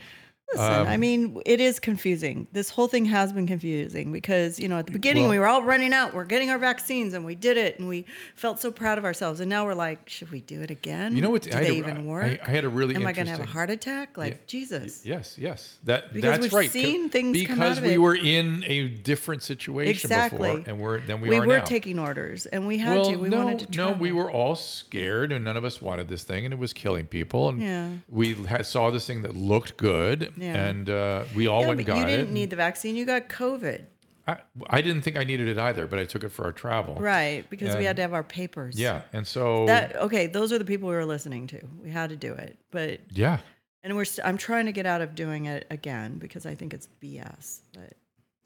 Listen, 0.54 0.74
Um, 0.82 0.88
I 0.88 0.98
mean, 0.98 1.40
it 1.46 1.60
is 1.60 1.80
confusing. 1.80 2.48
This 2.54 2.72
whole 2.72 2.88
thing 2.88 3.06
has 3.06 3.32
been 3.32 3.46
confusing 3.46 4.12
because, 4.12 4.60
you 4.60 4.68
know, 4.68 4.80
at 4.80 4.88
the 4.88 4.92
beginning 4.92 5.24
Well- 5.24 5.32
we 5.32 5.40
were 5.40 5.46
all 5.48 5.62
running 5.62 5.94
out, 5.94 6.16
we're 6.16 6.26
getting 6.26 6.50
our 6.50 6.58
vaccines 6.58 7.14
and 7.14 7.24
we 7.24 7.36
did 7.36 7.56
it 7.58 7.78
and 7.78 7.88
we 7.88 8.06
felt 8.36 8.60
so 8.60 8.72
proud 8.72 8.98
of 8.98 9.06
ourselves. 9.06 9.40
And 9.42 9.50
now 9.50 9.64
we're 9.66 9.76
like, 9.76 10.10
should 10.10 10.32
we 10.32 10.42
do 10.42 10.62
it 10.62 10.72
again? 10.72 11.16
You 11.16 11.22
know 11.22 11.30
what? 11.30 11.54
I 11.54 11.60
they 11.62 11.70
a- 11.70 11.74
even 11.74 11.98
I- 11.98 12.02
work? 12.02 12.40
I 12.48 12.50
had 12.50 12.66
a 12.66 12.70
really 12.70 12.96
Am 12.96 13.06
I 13.06 13.14
going 13.14 13.26
to 13.26 13.32
have 13.32 13.40
a 13.42 13.46
heart 13.46 13.70
attack? 13.70 14.18
Like, 14.18 14.48
Jesus. 14.48 15.06
Yes, 15.06 15.36
yes. 15.38 15.78
That 15.84 16.14
Because 16.14 16.32
that's 16.32 16.42
we've 16.44 16.54
right. 16.54 16.72
seen 16.72 17.10
things 17.10 17.38
because 17.38 17.56
come 17.56 17.62
out 17.64 17.78
of 17.78 17.84
we 17.84 17.94
it. 17.94 17.98
were 18.00 18.16
in 18.16 18.64
a 18.66 18.88
different 18.88 19.44
situation 19.44 19.92
Exactly. 19.92 20.56
before, 20.56 20.64
and 20.68 20.80
we're 20.82 21.00
than 21.02 21.22
we, 21.22 21.30
We, 21.30 21.36
are 21.38 21.46
were 21.46 21.58
now. 21.60 21.64
taking 21.64 22.00
orders 22.00 22.48
and 22.48 22.66
we 22.66 22.80
had 22.80 22.98
well, 22.98 23.12
to. 23.12 23.16
We 23.18 23.30
no, 23.30 23.46
wanted 23.46 23.60
to 23.72 23.78
no, 23.78 23.86
travel. 23.90 24.02
we 24.02 24.12
were 24.12 24.32
all 24.32 24.56
scared, 24.56 25.32
and 25.32 25.46
none 25.46 25.58
of 25.58 25.64
us 25.64 25.80
wanted 25.82 26.08
this 26.08 26.24
thing, 26.24 26.46
and 26.46 26.54
it 26.54 26.60
was 26.60 26.74
killing 26.74 27.06
people. 27.06 27.50
And 27.50 27.62
Yeah. 27.62 27.90
we 28.10 28.34
had, 28.34 28.66
saw 28.66 28.90
this 28.90 29.06
thing 29.06 29.22
that 29.22 29.36
looked 29.36 29.78
good, 29.78 30.32
Yeah. 30.40 30.66
and 30.68 30.90
uh, 30.90 31.24
we 31.36 31.48
all 31.48 31.62
Yeah, 31.62 31.68
went 31.68 31.80
and 31.80 31.88
got 31.88 31.98
you 31.98 32.06
didn't 32.06 32.32
need 32.34 32.50
the 32.50 32.56
vaccine. 32.56 32.96
You 32.96 33.06
got 33.06 33.30
COVID. 33.30 33.86
I, 34.28 34.38
I 34.70 34.82
didn't 34.82 35.02
think 35.02 35.18
I 35.18 35.24
needed 35.24 35.48
it 35.48 35.58
either, 35.58 35.88
but 35.88 35.98
I 35.98 36.06
took 36.06 36.24
it 36.24 36.30
for 36.30 36.46
our 36.46 36.52
travel. 36.52 36.96
Right. 36.96 37.50
Because 37.50 37.76
we 37.76 37.86
had 37.86 37.96
to 37.96 38.04
have 38.04 38.14
our 38.14 38.24
papers. 38.24 38.80
Yeah, 38.80 39.02
and 39.12 39.26
so 39.26 39.66
That 39.66 39.96
okay, 39.96 40.28
those 40.28 40.54
are 40.54 40.60
the 40.60 40.66
people 40.66 40.88
we 40.90 40.96
were 40.96 41.06
listening 41.06 41.48
to. 41.48 41.60
We 41.84 41.90
had 41.90 42.10
to 42.12 42.16
do 42.16 42.34
it, 42.34 42.58
but 42.70 43.00
yeah, 43.12 43.40
and 43.84 43.96
we're. 43.96 44.06
St- 44.06 44.28
I'm 44.28 44.38
trying 44.38 44.68
to 44.68 44.72
get 44.72 44.86
out 44.86 45.02
of 45.02 45.16
doing 45.16 45.46
it 45.46 45.66
again 45.72 46.18
because 46.20 46.46
I 46.46 46.54
think 46.54 46.74
it's 46.76 46.88
BS. 47.02 47.62
But 47.74 47.94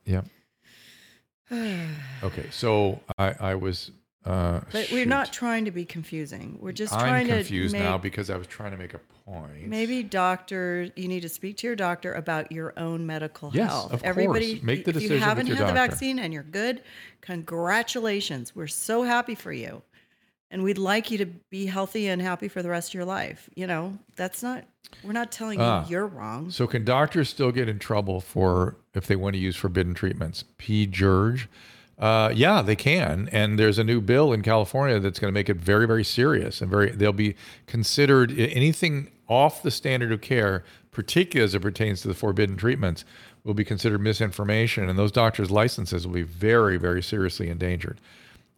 yeah. 0.05 0.21
Okay, 2.23 2.45
so 2.51 2.99
I 3.17 3.35
I 3.39 3.55
was. 3.55 3.91
Uh, 4.25 4.61
but 4.71 4.89
we're 4.91 5.05
not 5.05 5.33
trying 5.33 5.65
to 5.65 5.71
be 5.71 5.83
confusing. 5.83 6.57
We're 6.61 6.71
just 6.71 6.93
I'm 6.93 6.99
trying 7.01 7.27
confused 7.27 7.73
to 7.75 7.79
make, 7.79 7.89
now 7.89 7.97
because 7.97 8.29
I 8.29 8.37
was 8.37 8.47
trying 8.47 8.71
to 8.71 8.77
make 8.77 8.93
a 8.93 8.99
point. 9.25 9.67
maybe 9.67 10.01
doctor. 10.01 10.89
You 10.95 11.07
need 11.09 11.21
to 11.23 11.29
speak 11.29 11.57
to 11.57 11.67
your 11.67 11.75
doctor 11.75 12.13
about 12.13 12.49
your 12.51 12.73
own 12.77 13.05
medical 13.05 13.51
Yes, 13.53 13.69
health. 13.69 13.85
of 13.85 13.89
course. 14.01 14.03
Everybody, 14.03 14.61
Make 14.63 14.85
the 14.85 14.93
decision. 14.93 15.17
if 15.17 15.19
you 15.21 15.25
haven't 15.25 15.47
had 15.47 15.67
the 15.67 15.73
vaccine 15.73 16.19
and 16.19 16.33
you're 16.33 16.43
good, 16.43 16.81
congratulations. 17.21 18.55
We're 18.55 18.67
so 18.67 19.03
happy 19.03 19.35
for 19.35 19.51
you, 19.51 19.81
and 20.49 20.63
we'd 20.63 20.77
like 20.77 21.11
you 21.11 21.17
to 21.19 21.25
be 21.25 21.65
healthy 21.65 22.07
and 22.07 22.21
happy 22.21 22.47
for 22.47 22.61
the 22.61 22.69
rest 22.69 22.89
of 22.91 22.93
your 22.93 23.05
life. 23.05 23.49
You 23.55 23.67
know, 23.67 23.97
that's 24.15 24.41
not. 24.41 24.63
We're 25.03 25.11
not 25.13 25.31
telling 25.31 25.59
you 25.59 25.65
Ah. 25.65 25.85
you're 25.89 26.07
wrong. 26.07 26.49
So 26.51 26.65
can 26.67 26.85
doctors 26.85 27.27
still 27.29 27.51
get 27.51 27.67
in 27.67 27.79
trouble 27.79 28.21
for 28.21 28.77
if 28.93 29.07
they 29.07 29.15
want 29.15 29.33
to 29.33 29.39
use 29.39 29.55
forbidden 29.55 29.93
treatments? 29.93 30.43
P. 30.57 30.85
George. 30.87 31.49
Uh, 31.99 32.31
yeah, 32.33 32.61
they 32.61 32.75
can. 32.75 33.29
And 33.31 33.57
there's 33.57 33.77
a 33.77 33.83
new 33.83 34.01
bill 34.01 34.33
in 34.33 34.41
California 34.41 34.99
that's 34.99 35.19
going 35.19 35.31
to 35.31 35.37
make 35.37 35.49
it 35.49 35.57
very, 35.57 35.85
very 35.85 36.03
serious 36.03 36.61
and 36.61 36.69
very. 36.69 36.91
They'll 36.91 37.13
be 37.13 37.35
considered 37.67 38.31
anything 38.37 39.11
off 39.27 39.63
the 39.63 39.71
standard 39.71 40.11
of 40.11 40.21
care, 40.21 40.63
particularly 40.91 41.45
as 41.45 41.55
it 41.55 41.61
pertains 41.61 42.01
to 42.01 42.07
the 42.07 42.13
forbidden 42.13 42.57
treatments, 42.57 43.05
will 43.43 43.53
be 43.53 43.63
considered 43.63 44.01
misinformation, 44.01 44.89
and 44.89 44.97
those 44.97 45.11
doctors' 45.11 45.51
licenses 45.51 46.07
will 46.07 46.13
be 46.13 46.23
very, 46.23 46.77
very 46.77 47.01
seriously 47.01 47.49
endangered. 47.49 47.99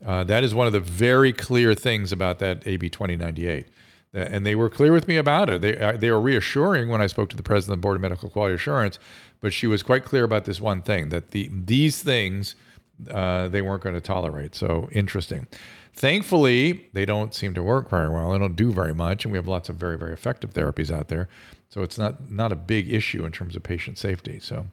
Uh, 0.05 0.23
that 0.23 0.43
is 0.43 0.53
one 0.53 0.67
of 0.67 0.73
the 0.73 0.79
very 0.79 1.33
clear 1.33 1.73
things 1.73 2.11
about 2.11 2.39
that 2.39 2.65
AB 2.67 2.89
2098. 2.89 3.67
Uh, 4.13 4.19
And 4.19 4.45
they 4.45 4.55
were 4.55 4.69
clear 4.69 4.91
with 4.91 5.07
me 5.07 5.17
about 5.17 5.49
it. 5.49 5.61
They, 5.61 5.77
uh, 5.77 5.97
they 5.97 6.11
were 6.11 6.21
reassuring 6.21 6.89
when 6.89 7.01
I 7.01 7.07
spoke 7.07 7.29
to 7.29 7.37
the 7.37 7.43
president 7.43 7.73
of 7.73 7.79
the 7.79 7.81
Board 7.81 7.95
of 7.95 8.01
Medical 8.01 8.29
Quality 8.29 8.55
Assurance, 8.55 8.99
but 9.41 9.53
she 9.53 9.67
was 9.67 9.83
quite 9.83 10.05
clear 10.05 10.23
about 10.23 10.45
this 10.45 10.61
one 10.61 10.81
thing 10.81 11.09
that 11.09 11.31
the 11.31 11.49
these 11.51 12.01
things 12.03 12.55
uh, 13.09 13.47
they 13.49 13.61
weren't 13.61 13.83
going 13.83 13.95
to 13.95 14.01
tolerate. 14.01 14.55
So 14.55 14.89
interesting. 14.91 15.47
Thankfully, 15.93 16.89
they 16.93 17.05
don't 17.05 17.33
seem 17.33 17.53
to 17.53 17.63
work 17.63 17.89
very 17.89 18.09
well. 18.09 18.31
They 18.31 18.39
don't 18.39 18.55
do 18.55 18.71
very 18.73 18.93
much, 18.93 19.23
and 19.23 19.31
we 19.31 19.37
have 19.37 19.47
lots 19.47 19.69
of 19.69 19.77
very, 19.77 19.97
very 19.97 20.11
effective 20.11 20.53
therapies 20.53 20.91
out 20.91 21.07
there. 21.07 21.29
So 21.69 21.81
it's 21.83 21.97
not 21.97 22.29
not 22.29 22.51
a 22.51 22.55
big 22.55 22.91
issue 22.93 23.25
in 23.25 23.31
terms 23.31 23.55
of 23.55 23.63
patient 23.63 23.97
safety. 23.97 24.39
So, 24.41 24.67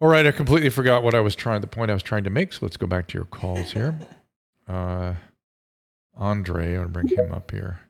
all 0.00 0.08
right, 0.08 0.26
I 0.26 0.32
completely 0.32 0.70
forgot 0.70 1.02
what 1.02 1.14
I 1.14 1.20
was 1.20 1.34
trying. 1.34 1.60
The 1.62 1.66
point 1.66 1.90
I 1.90 1.94
was 1.94 2.02
trying 2.02 2.24
to 2.24 2.30
make. 2.30 2.52
So 2.52 2.60
let's 2.62 2.76
go 2.76 2.86
back 2.86 3.08
to 3.08 3.18
your 3.18 3.24
calls 3.24 3.72
here. 3.72 3.98
Uh, 4.68 5.14
Andre, 6.16 6.76
I'll 6.76 6.88
bring 6.88 7.08
him 7.08 7.32
up 7.32 7.50
here. 7.50 7.80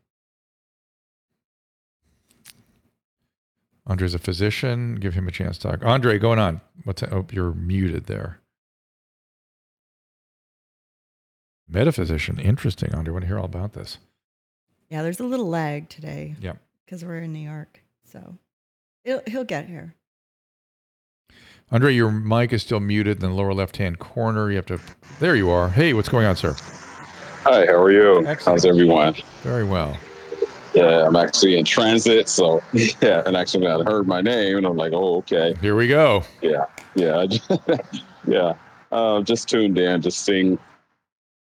Andre's 3.87 4.15
a 4.15 4.19
physician. 4.19 4.95
Give 4.97 5.15
him 5.15 5.27
a 5.27 5.33
chance 5.33 5.59
to 5.59 5.69
talk. 5.69 5.85
Andre, 5.85 6.19
going 6.19 6.39
on. 6.39 6.61
What's 6.85 7.03
oh, 7.03 7.27
you're 7.33 7.53
muted 7.53 8.07
there. 8.07 8.42
Metaphysician. 11.73 12.39
Interesting, 12.39 12.95
Andre. 12.95 13.11
I 13.11 13.15
want 13.15 13.23
to 13.23 13.27
hear 13.29 13.39
all 13.39 13.45
about 13.47 13.73
this. 13.73 13.99
Yeah, 14.91 15.03
there's 15.03 15.21
a 15.21 15.25
little 15.25 15.49
lag 15.49 15.89
today. 15.89 16.35
Yeah. 16.41 16.53
Because 16.85 17.05
we're 17.05 17.19
in 17.21 17.33
New 17.33 17.39
York. 17.49 17.83
So 18.05 18.37
he'll, 19.05 19.23
he'll 19.27 19.45
get 19.45 19.67
here. 19.67 19.95
Andre, 21.71 21.95
your 21.95 22.11
mic 22.11 22.53
is 22.53 22.61
still 22.63 22.81
muted 22.81 23.23
in 23.23 23.31
the 23.31 23.35
lower 23.35 23.55
left 23.55 23.79
hand 23.79 23.99
corner. 23.99 24.51
You 24.51 24.57
have 24.57 24.67
to. 24.67 24.79
There 25.21 25.35
you 25.35 25.49
are. 25.49 25.71
Hey, 25.71 25.95
what's 25.95 26.11
going 26.11 26.27
on, 26.27 26.37
sir? 26.37 26.55
Hi, 27.45 27.65
how 27.67 27.83
are 27.83 27.91
you? 27.91 28.19
Excellent. 28.27 28.41
How's 28.61 28.65
everyone? 28.67 29.15
Very 29.43 29.65
well. 29.65 29.97
Yeah, 30.75 31.07
I'm 31.07 31.17
actually 31.17 31.59
in 31.59 31.65
transit, 31.65 32.29
so 32.29 32.63
yeah, 32.73 33.23
and 33.27 33.37
actually 33.37 33.67
I 33.67 33.83
heard 33.83 34.07
my 34.07 34.21
name, 34.21 34.59
and 34.59 34.67
I'm 34.67 34.77
like, 34.77 34.93
oh, 34.95 35.17
okay. 35.19 35.55
Here 35.61 35.75
we 35.75 35.89
go. 35.89 36.25
Yeah, 36.43 36.65
yeah, 36.95 37.27
just- 37.27 37.51
yeah. 38.27 38.55
Uh, 38.91 39.23
just 39.23 39.49
tuned 39.49 39.79
in, 39.79 40.01
just 40.03 40.25
seeing, 40.25 40.59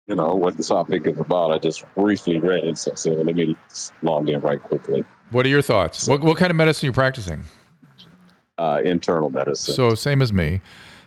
you 0.09 0.15
know, 0.15 0.33
what 0.33 0.57
the 0.57 0.63
topic 0.63 1.05
is 1.05 1.17
about. 1.19 1.51
I 1.51 1.59
just 1.59 1.85
briefly 1.95 2.39
read 2.39 2.63
it, 2.63 2.77
so, 2.77 2.93
so 2.95 3.11
let 3.11 3.35
me 3.35 3.55
log 4.01 4.27
in 4.27 4.41
right 4.41 4.61
quickly. 4.61 5.05
What 5.29 5.45
are 5.45 5.49
your 5.49 5.61
thoughts? 5.61 6.07
What, 6.07 6.21
what 6.21 6.37
kind 6.37 6.49
of 6.49 6.57
medicine 6.57 6.87
are 6.87 6.89
you 6.89 6.93
practicing? 6.93 7.43
Uh, 8.57 8.81
internal 8.83 9.29
medicine. 9.29 9.75
So 9.75 9.93
same 9.95 10.21
as 10.21 10.33
me. 10.33 10.61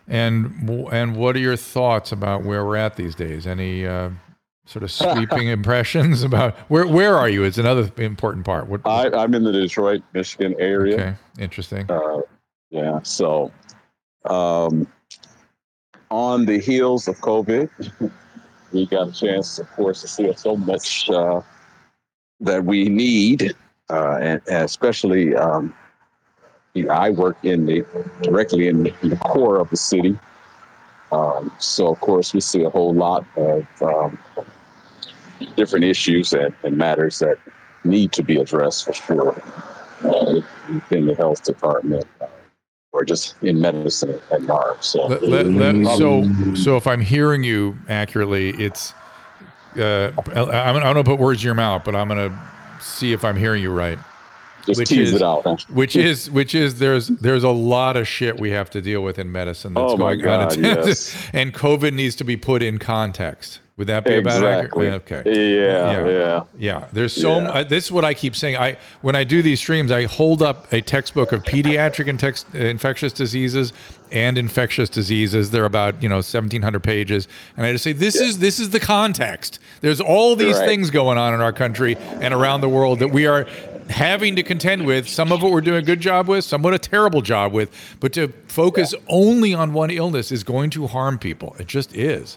And 0.09 0.68
and 0.92 1.16
what 1.16 1.36
are 1.36 1.40
your 1.40 1.57
thoughts 1.57 2.12
about 2.12 2.44
where 2.44 2.64
we're 2.64 2.76
at 2.76 2.96
these 2.96 3.14
days? 3.14 3.46
Any 3.46 3.86
uh, 3.86 4.11
sort 4.64 4.82
of 4.82 4.90
sweeping 4.90 5.48
impressions 5.48 6.22
about 6.22 6.57
where 6.68 6.86
where 6.86 7.16
are 7.16 7.28
you? 7.28 7.44
It's 7.44 7.59
another 7.59 7.90
important 7.98 8.44
part. 8.44 8.68
What? 8.68 8.80
I, 8.84 9.11
I'm 9.11 9.34
in 9.34 9.44
the 9.44 9.53
Detroit, 9.53 10.03
Michigan 10.12 10.55
area. 10.59 10.94
Okay, 10.94 11.14
interesting. 11.38 11.90
Uh, 11.90 12.22
yeah. 12.70 13.00
So, 13.03 13.53
um, 14.24 14.88
on 16.11 16.46
the 16.46 16.59
heels 16.59 17.07
of 17.07 17.18
COVID, 17.20 17.70
we 18.73 18.87
got 18.87 19.09
a 19.09 19.12
chance, 19.12 19.59
of 19.59 19.70
course, 19.73 20.01
to 20.03 20.09
see 20.09 20.33
so 20.35 20.57
much 20.57 21.09
uh, 21.11 21.41
that 22.41 22.64
we 22.64 22.89
need, 22.89 23.55
uh, 23.91 24.18
and, 24.20 24.41
and 24.49 24.64
especially, 24.64 25.35
um, 25.35 25.75
you 26.75 26.85
know, 26.85 26.93
I 26.93 27.11
work 27.11 27.37
in 27.43 27.66
the 27.66 27.85
directly 28.23 28.68
in 28.68 28.85
the, 28.85 29.18
core 29.20 29.59
of 29.59 29.70
the 29.70 29.77
city. 29.77 30.18
Um, 31.11 31.53
so, 31.59 31.89
of 31.89 32.01
course, 32.01 32.33
we 32.33 32.41
see 32.41 32.64
a 32.64 32.70
whole 32.70 32.95
lot 32.95 33.27
of 33.37 33.66
um, 33.83 34.18
different 35.57 35.85
issues 35.85 36.33
and, 36.33 36.55
and 36.62 36.77
matters 36.77 37.18
that 37.18 37.39
need 37.85 38.12
to 38.12 38.23
be 38.23 38.39
addressed 38.39 38.85
for 38.85 38.93
sure 38.95 39.43
uh, 40.05 40.41
in 40.91 41.07
the 41.07 41.14
health 41.14 41.43
department 41.43 42.07
uh, 42.20 42.27
or 42.93 43.05
just 43.05 43.34
in 43.43 43.61
medicine 43.61 44.20
at 44.30 44.43
large. 44.43 44.82
So, 44.82 45.07
Let- 45.07 45.22
let- 45.22 45.47
let- 45.47 45.99
so 45.99 46.55
so 46.55 46.76
if 46.76 46.86
I'm 46.86 47.01
hearing 47.01 47.43
you 47.43 47.76
accurately, 47.88 48.51
it's 48.51 48.93
uh, 49.76 50.12
I, 50.34 50.40
I'm, 50.40 50.76
I'm 50.76 50.82
going 50.82 50.97
to 50.97 51.05
put 51.05 51.18
words 51.18 51.43
in 51.43 51.47
your 51.47 51.55
mouth, 51.55 51.82
but 51.84 51.97
I'm 51.97 52.09
going 52.09 52.30
to 52.30 52.38
see 52.82 53.12
if 53.12 53.24
I'm 53.24 53.36
hearing 53.36 53.62
you 53.62 53.72
right. 53.72 53.99
Just 54.66 54.86
tease 54.86 55.09
is, 55.09 55.14
it 55.14 55.22
out, 55.22 55.43
huh? 55.43 55.57
Which 55.70 55.97
is 55.97 56.30
which 56.30 56.55
is 56.55 56.78
there's 56.78 57.09
there's 57.09 57.43
a 57.43 57.51
lot 57.51 57.97
of 57.97 58.07
shit 58.07 58.38
we 58.38 58.51
have 58.51 58.70
to 58.70 58.80
deal 58.80 59.03
with 59.03 59.18
in 59.18 59.32
medicine 59.32 59.74
that's 59.74 59.95
Oh 59.95 59.97
going 59.97 60.20
God, 60.20 60.53
unattended, 60.53 60.86
yes. 60.86 61.16
and 61.32 61.53
COVID 61.53 61.95
needs 61.95 62.14
to 62.16 62.24
be 62.24 62.36
put 62.36 62.62
in 62.62 62.78
context. 62.78 63.59
Would 63.79 63.87
that 63.87 64.05
be 64.05 64.16
about 64.16 64.37
Exactly. 64.37 64.89
accurate? 64.89 65.11
Okay. 65.11 65.57
Yeah, 65.57 65.93
yeah. 65.93 66.09
Yeah, 66.09 66.43
Yeah. 66.59 66.85
there's 66.93 67.12
so 67.14 67.41
Yeah. 67.41 67.62
mu- 67.62 67.64
this 67.64 67.87
is 67.87 67.93
what 67.93 68.05
I 68.05 68.12
keep 68.12 68.37
saying. 68.37 68.57
I 68.59 68.77
when 69.01 69.16
I 69.16 69.25
do 69.25 69.41
these 69.41 69.61
streams, 69.61 69.91
I 69.91 70.05
hold 70.05 70.43
up 70.43 70.70
a 70.73 70.83
textbook 70.83 71.33
of 71.33 71.43
pediatric 71.43 72.07
and 72.07 72.20
tex- 72.20 72.45
uh, 72.55 72.59
infectious 72.59 73.14
diseases 73.14 73.73
and 74.12 74.37
infectious 74.37 74.91
diseases. 74.91 75.51
They're 75.53 75.64
about 75.64 76.03
you 76.03 76.09
know 76.11 76.20
1,700 76.20 76.81
pages, 76.83 77.29
and 77.57 77.64
I 77.64 77.73
just 77.73 77.83
say 77.83 77.93
this 77.95 78.16
is 78.20 78.39
this 78.41 78.61
is 78.61 78.70
the 78.70 78.81
context. 78.81 79.59
There's 79.81 80.03
all 80.03 80.37
these 80.37 80.59
Right. 80.59 80.68
things 80.68 80.91
going 80.91 81.16
on 81.16 81.33
in 81.33 81.41
our 81.41 81.53
country 81.53 81.97
and 82.20 82.35
around 82.35 82.61
the 82.61 82.68
world 82.68 82.99
that 82.99 83.09
we 83.09 83.27
are 83.27 83.47
having 83.89 84.37
to 84.37 84.43
contend 84.43 84.85
with. 84.85 85.09
Some 85.09 85.33
of 85.33 85.43
it 85.43 85.51
we're 85.51 85.62
doing 85.62 85.79
a 85.79 85.83
good 85.83 86.01
job 86.01 86.29
with, 86.29 86.45
some 86.45 86.61
what 86.61 86.75
a 86.75 86.79
terrible 86.79 87.23
job 87.23 87.53
with. 87.55 87.70
But 88.01 88.12
to 88.12 88.33
focus 88.49 88.95
only 89.09 89.55
on 89.55 89.73
one 89.73 89.91
illness 89.91 90.31
is 90.31 90.45
going 90.45 90.68
to 90.70 90.87
harm 90.89 91.18
people. 91.18 91.57
It 91.59 91.68
just 91.68 91.97
is. 91.97 92.37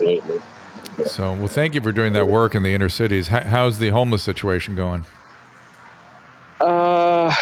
Yeah. 0.00 0.18
Absolutely. 0.18 0.40
So, 1.06 1.32
well, 1.34 1.48
thank 1.48 1.74
you 1.74 1.80
for 1.80 1.92
doing 1.92 2.12
that 2.12 2.28
work 2.28 2.54
in 2.54 2.62
the 2.62 2.74
inner 2.74 2.88
cities. 2.88 3.28
How, 3.28 3.40
how's 3.40 3.78
the 3.78 3.90
homeless 3.90 4.22
situation 4.22 4.74
going? 4.74 5.04
Uh, 6.60 7.34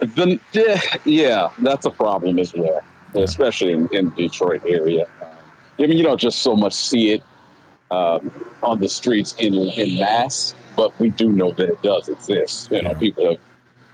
the, 0.00 0.38
yeah, 0.52 0.80
yeah, 1.04 1.50
that's 1.58 1.86
a 1.86 1.90
problem 1.90 2.38
as 2.38 2.54
well, 2.54 2.80
especially 3.14 3.72
in, 3.72 3.88
in 3.92 4.10
Detroit 4.10 4.62
area. 4.66 5.06
I 5.78 5.82
mean, 5.82 5.96
you 5.96 6.02
don't 6.02 6.20
just 6.20 6.40
so 6.40 6.54
much 6.54 6.74
see 6.74 7.12
it 7.12 7.22
um, 7.90 8.30
on 8.62 8.80
the 8.80 8.88
streets 8.88 9.34
in 9.38 9.54
in 9.54 9.98
mass, 9.98 10.54
but 10.76 10.98
we 10.98 11.10
do 11.10 11.30
know 11.30 11.50
that 11.52 11.68
it 11.68 11.82
does 11.82 12.08
exist. 12.08 12.70
You 12.70 12.82
know, 12.82 12.94
people 12.94 13.30
have 13.30 13.40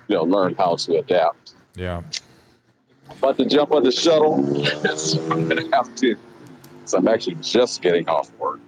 you 0.09 0.17
know 0.17 0.25
learned 0.25 0.57
how 0.59 0.77
to 0.77 0.99
adapt. 0.99 1.55
Yeah. 1.75 2.03
But 3.21 3.37
to 3.39 3.47
jump 3.47 3.73
on 3.73 3.83
the 3.83 3.93
shuttle, 3.93 4.35
I'm 5.33 5.49
gonna 5.49 5.77
have 5.77 5.95
to. 5.97 6.17
So 6.85 6.99
I'm 6.99 7.09
actually 7.09 7.37
just 7.37 7.83
getting 7.83 8.09
off 8.09 8.31
work, 8.39 8.61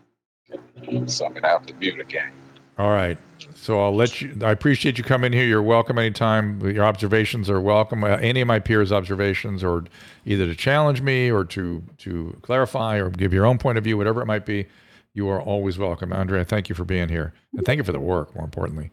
so 1.07 1.27
I'm 1.27 1.33
gonna 1.33 1.49
have 1.49 1.67
to 1.67 1.75
mute 1.75 2.01
again. 2.01 2.33
All 2.79 2.91
right. 2.91 3.19
So 3.55 3.79
I'll 3.79 3.95
let 3.95 4.23
you. 4.23 4.35
I 4.43 4.51
appreciate 4.51 4.97
you 4.97 5.05
coming 5.05 5.33
here. 5.33 5.47
You're 5.47 5.63
welcome 5.63 5.99
anytime. 5.99 6.61
Your 6.61 6.85
observations 6.85 7.51
are 7.51 7.61
welcome. 7.61 8.03
Uh, 8.05 8.17
any 8.17 8.41
of 8.41 8.49
my 8.49 8.59
peers' 8.59 8.91
observations, 8.91 9.63
or 9.63 9.85
either 10.25 10.47
to 10.47 10.55
challenge 10.55 11.03
me, 11.03 11.31
or 11.31 11.45
to 11.45 11.83
to 11.99 12.37
clarify, 12.43 12.97
or 12.97 13.11
give 13.11 13.35
your 13.35 13.45
own 13.45 13.59
point 13.59 13.77
of 13.77 13.85
view, 13.85 13.99
whatever 13.99 14.23
it 14.23 14.27
might 14.27 14.47
be. 14.47 14.67
You 15.13 15.29
are 15.29 15.43
always 15.43 15.77
welcome, 15.77 16.13
Andrea. 16.13 16.45
Thank 16.45 16.69
you 16.69 16.75
for 16.75 16.85
being 16.85 17.09
here, 17.09 17.35
and 17.55 17.67
thank 17.67 17.79
you 17.79 17.85
for 17.85 17.93
the 17.93 18.01
work. 18.01 18.35
More 18.35 18.45
importantly, 18.45 18.91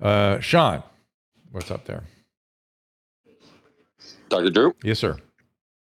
uh, 0.00 0.38
Sean, 0.38 0.82
what's 1.50 1.70
up 1.70 1.84
there? 1.86 2.04
Dr. 4.28 4.50
Drew? 4.50 4.74
Yes, 4.82 4.98
sir. 4.98 5.16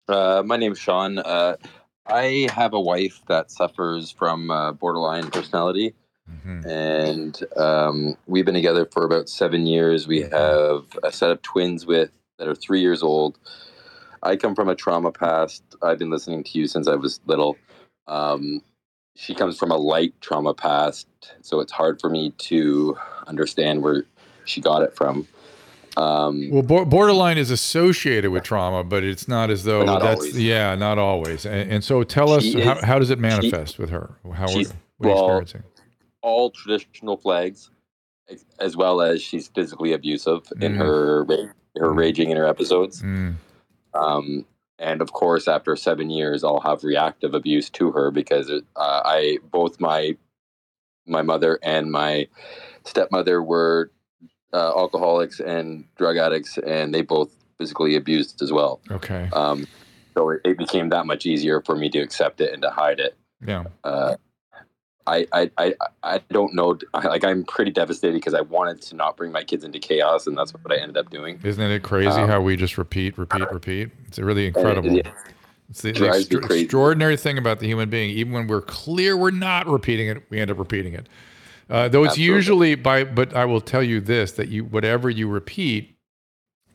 Uh, 0.07 0.43
my 0.45 0.57
name 0.57 0.71
is 0.71 0.79
Sean. 0.79 1.19
Uh, 1.19 1.57
I 2.05 2.47
have 2.53 2.73
a 2.73 2.79
wife 2.79 3.21
that 3.27 3.51
suffers 3.51 4.11
from 4.11 4.49
uh, 4.49 4.71
borderline 4.71 5.29
personality. 5.29 5.93
Mm-hmm. 6.29 6.67
And 6.67 7.43
um, 7.57 8.17
we've 8.25 8.45
been 8.45 8.53
together 8.53 8.85
for 8.85 9.05
about 9.05 9.29
seven 9.29 9.65
years. 9.65 10.07
We 10.07 10.21
have 10.21 10.85
a 11.03 11.11
set 11.11 11.31
of 11.31 11.41
twins 11.41 11.85
with 11.85 12.11
that 12.37 12.47
are 12.47 12.55
three 12.55 12.81
years 12.81 13.01
old. 13.03 13.37
I 14.23 14.35
come 14.35 14.55
from 14.55 14.69
a 14.69 14.75
trauma 14.75 15.11
past. 15.11 15.63
I've 15.81 15.99
been 15.99 16.09
listening 16.09 16.43
to 16.43 16.57
you 16.57 16.67
since 16.67 16.87
I 16.87 16.95
was 16.95 17.19
little. 17.25 17.57
Um, 18.07 18.61
she 19.15 19.33
comes 19.33 19.57
from 19.57 19.71
a 19.71 19.77
light 19.77 20.13
trauma 20.21 20.53
past, 20.53 21.07
so 21.41 21.59
it's 21.59 21.71
hard 21.71 21.99
for 21.99 22.09
me 22.09 22.31
to 22.37 22.97
understand 23.25 23.81
where 23.81 24.05
she 24.45 24.61
got 24.61 24.83
it 24.83 24.95
from. 24.95 25.27
Um, 25.97 26.49
Well, 26.51 26.61
bo- 26.61 26.85
borderline 26.85 27.37
is 27.37 27.49
associated 27.49 28.29
with 28.31 28.43
trauma, 28.43 28.83
but 28.83 29.03
it's 29.03 29.27
not 29.27 29.49
as 29.49 29.63
though 29.63 29.83
not 29.83 30.01
that's 30.01 30.19
always. 30.21 30.39
yeah, 30.41 30.75
not 30.75 30.97
always. 30.99 31.45
And, 31.45 31.71
and 31.71 31.83
so, 31.83 32.03
tell 32.03 32.31
us 32.31 32.43
She 32.43 32.61
how, 32.61 32.99
does 32.99 33.09
it 33.09 33.17
she- 33.17 33.21
manifest 33.21 33.79
with 33.79 33.89
her? 33.89 34.11
How 34.33 34.45
are, 34.45 34.57
what 34.57 34.73
well, 34.99 35.17
experiencing? 35.41 35.63
all 36.21 36.51
traditional 36.51 37.17
flags, 37.17 37.71
as 38.59 38.75
well 38.77 39.01
as 39.01 39.21
she's 39.21 39.47
physically 39.47 39.93
abusive 39.93 40.41
in 40.61 40.73
Mhm. 40.73 40.77
her 40.77 41.25
her 41.77 41.93
raging 41.93 42.29
in 42.31 42.37
her 42.37 42.45
episodes. 42.47 43.01
Mm, 43.01 43.35
Um, 43.93 44.45
and 44.79 45.01
of 45.01 45.13
course, 45.13 45.47
after 45.47 45.75
seven 45.75 46.09
years, 46.09 46.43
I'll 46.43 46.59
have 46.59 46.83
reactive 46.83 47.33
abuse 47.33 47.69
to 47.71 47.91
her 47.91 48.11
because 48.11 48.49
uh, 48.51 48.61
I 48.75 49.39
both 49.51 49.79
my 49.79 50.15
my 51.07 51.21
mother 51.21 51.57
and 51.63 51.91
my 51.91 52.27
stepmother 52.83 53.41
were 53.41 53.91
uh, 54.53 54.73
alcoholics 54.77 55.39
and 55.39 55.85
drug 55.97 56.17
addicts, 56.17 56.57
and 56.59 56.93
they 56.93 57.01
both 57.01 57.29
physically 57.57 57.95
abused 57.95 58.41
as 58.41 58.51
well. 58.51 58.79
okay. 58.91 59.29
Um, 59.33 59.67
so 60.15 60.29
it, 60.31 60.41
it 60.45 60.57
became 60.57 60.89
that 60.89 61.05
much 61.05 61.25
easier 61.25 61.61
for 61.61 61.75
me 61.75 61.89
to 61.89 61.99
accept 61.99 62.41
it 62.41 62.53
and 62.53 62.61
to 62.63 62.69
hide 62.69 62.99
it. 62.99 63.15
Yeah. 63.45 63.65
Uh, 63.83 64.15
I, 65.05 65.25
I, 65.31 65.51
I, 65.57 65.73
I 66.03 66.21
don't 66.31 66.53
know. 66.53 66.77
Like 66.93 67.23
I'm 67.23 67.45
pretty 67.45 67.71
devastated 67.71 68.13
because 68.15 68.33
I 68.33 68.41
wanted 68.41 68.81
to 68.83 68.95
not 68.95 69.15
bring 69.15 69.31
my 69.31 69.43
kids 69.43 69.63
into 69.63 69.79
chaos, 69.79 70.27
and 70.27 70.37
that's 70.37 70.53
what 70.53 70.71
I 70.71 70.77
ended 70.77 70.97
up 70.97 71.09
doing. 71.09 71.39
Isn't 71.43 71.63
it 71.63 71.83
crazy 71.83 72.09
Um, 72.09 72.27
how 72.27 72.41
we 72.41 72.57
just 72.57 72.77
repeat, 72.77 73.17
repeat, 73.17 73.49
repeat? 73.51 73.89
It's 74.07 74.19
really 74.19 74.47
incredible. 74.47 74.91
yeah. 74.91 75.11
It's 75.69 75.81
the, 75.81 75.91
the 75.91 76.09
extra- 76.09 76.45
extraordinary 76.53 77.17
thing 77.17 77.37
about 77.37 77.59
the 77.59 77.67
human 77.67 77.89
being. 77.89 78.09
Even 78.11 78.33
when 78.33 78.47
we're 78.47 78.61
clear 78.61 79.15
we're 79.17 79.31
not 79.31 79.67
repeating 79.67 80.07
it, 80.07 80.23
we 80.29 80.39
end 80.39 80.49
up 80.51 80.57
repeating 80.59 80.93
it. 80.93 81.07
Uh, 81.69 81.87
though 81.89 82.03
it's 82.03 82.11
Absolutely. 82.11 82.35
usually 82.35 82.75
by, 82.75 83.03
but 83.03 83.35
I 83.35 83.45
will 83.45 83.61
tell 83.61 83.83
you 83.83 83.99
this: 83.99 84.31
that 84.33 84.49
you 84.49 84.63
whatever 84.63 85.09
you 85.09 85.27
repeat 85.27 85.97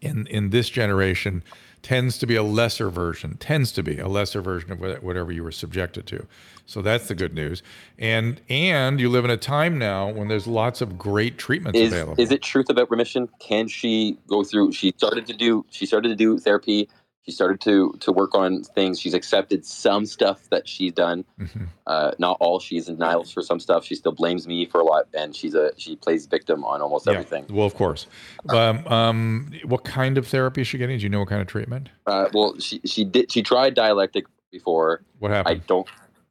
in 0.01 0.27
in 0.27 0.51
this 0.51 0.69
generation 0.69 1.43
tends 1.83 2.17
to 2.19 2.27
be 2.27 2.37
a 2.37 2.43
lesser 2.43 2.91
version. 2.91 3.37
Tends 3.39 3.73
to 3.73 3.83
be 3.83 3.99
a 3.99 4.09
lesser 4.09 4.41
version 4.41 4.71
of 4.73 4.81
whatever 5.03 5.33
you 5.33 5.43
were 5.43 5.53
subjected 5.53 6.07
to. 6.07 6.27
So 6.65 6.81
that's 6.81 7.09
the 7.09 7.15
good 7.15 7.35
news. 7.35 7.63
And 7.99 8.41
and 8.49 9.01
you 9.01 9.09
live 9.09 9.25
in 9.25 9.31
a 9.31 9.37
time 9.37 9.79
now 9.79 10.09
when 10.09 10.29
there's 10.29 10.47
lots 10.47 10.81
of 10.81 10.97
great 10.97 11.39
treatments 11.39 11.79
Is 11.79 11.93
available. 11.93 12.23
is 12.23 12.31
it 12.31 12.43
truth 12.43 12.71
about 12.71 12.91
remission? 12.91 13.29
Can 13.41 13.69
she 13.69 14.19
go 14.29 14.45
through? 14.45 14.73
She 14.73 14.93
started 14.97 15.27
to 15.27 15.35
do. 15.35 15.65
She 15.71 15.87
started 15.87 16.09
to 16.09 16.17
do 16.17 16.39
therapy. 16.39 16.89
She 17.25 17.31
started 17.31 17.61
to 17.61 17.95
to 18.01 18.11
work 18.11 18.35
on 18.35 18.65
things. 18.65 18.99
She's 18.99 19.15
accepted 19.15 19.65
some 19.65 20.07
stuff 20.07 20.49
that 20.51 20.69
she's 20.69 20.93
done. 20.93 21.25
Mhm. 21.39 21.69
Uh, 21.87 22.13
not 22.19 22.37
all. 22.41 22.59
She's 22.59 22.89
in 22.89 22.97
denials 22.97 23.31
for 23.31 23.43
some 23.43 23.61
stuff. 23.61 23.85
She 23.85 23.95
still 23.95 24.13
blames 24.13 24.49
me 24.49 24.67
for 24.67 24.81
a 24.81 24.85
lot, 24.85 25.07
and 25.15 25.35
she's 25.35 25.55
a 25.55 25.71
she 25.77 25.95
plays 25.95 26.27
victim 26.27 26.65
on 26.65 26.81
almost 26.81 27.07
everything. 27.07 27.47
Well, 27.49 27.67
of 27.67 27.75
course. 27.75 28.07
Um, 28.49 28.87
um, 28.89 29.53
what 29.65 29.85
kind 29.85 30.19
of 30.19 30.27
therapy 30.27 30.63
is 30.63 30.67
she 30.67 30.79
getting? 30.79 30.99
Do 30.99 31.05
you 31.05 31.11
know 31.11 31.21
what 31.21 31.29
kind 31.29 31.41
of 31.41 31.47
treatment? 31.47 31.91
Uh, 32.07 32.29
well, 32.35 32.59
she 32.59 32.81
she 32.85 33.05
did 33.05 33.31
she 33.31 33.43
tried 33.43 33.75
dialectic 33.75 34.27
before. 34.51 35.03
What 35.21 35.31
happened? 35.31 35.63
I 35.63 35.67
don't. 35.67 35.89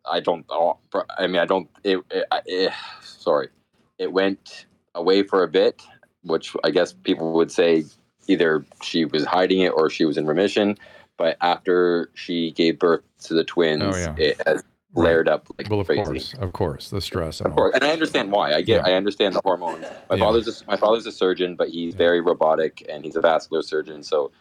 I 0.09 0.19
don't. 0.19 0.45
I 1.17 1.27
mean, 1.27 1.37
I 1.37 1.45
don't. 1.45 1.69
It, 1.83 1.99
it, 2.09 2.25
it, 2.45 2.73
sorry, 3.01 3.47
it 3.97 4.11
went 4.11 4.65
away 4.95 5.23
for 5.23 5.43
a 5.43 5.47
bit, 5.47 5.81
which 6.23 6.53
I 6.63 6.71
guess 6.71 6.91
people 6.91 7.31
would 7.33 7.51
say 7.51 7.85
either 8.31 8.65
she 8.81 9.05
was 9.05 9.25
hiding 9.25 9.59
it 9.61 9.69
or 9.69 9.89
she 9.89 10.05
was 10.05 10.17
in 10.17 10.25
remission. 10.25 10.77
But 11.17 11.37
after 11.41 12.09
she 12.15 12.51
gave 12.51 12.79
birth 12.79 13.01
to 13.25 13.33
the 13.33 13.43
twins, 13.43 13.83
Oh, 13.83 13.95
yeah. 13.95 14.15
it 14.17 14.41
has 14.47 14.63
flared 14.95 15.27
up 15.29 15.47
like 15.57 15.69
well, 15.69 15.79
of 15.81 15.87
crazy. 15.87 16.03
course, 16.03 16.33
of 16.39 16.53
course, 16.53 16.89
the 16.89 17.01
stress. 17.01 17.39
And 17.41 17.47
Of 17.47 17.55
course, 17.55 17.73
and 17.75 17.83
I 17.83 17.91
understand 17.91 18.31
why. 18.31 18.53
I 18.53 18.61
get. 18.61 18.85
I 18.85 18.93
understand 18.93 19.35
the 19.35 19.41
hormones. 19.43 19.85
My 20.09 20.15
Yeah. 20.15 20.25
father's 20.25 20.47
a, 20.47 20.65
my 20.67 20.77
father's 20.77 21.05
a 21.05 21.11
surgeon, 21.11 21.55
but 21.55 21.69
he's 21.69 21.93
very 21.95 22.21
robotic 22.21 22.83
and 22.89 23.05
he's 23.05 23.15
a 23.15 23.21
vascular 23.21 23.61
surgeon, 23.61 24.03
so 24.03 24.31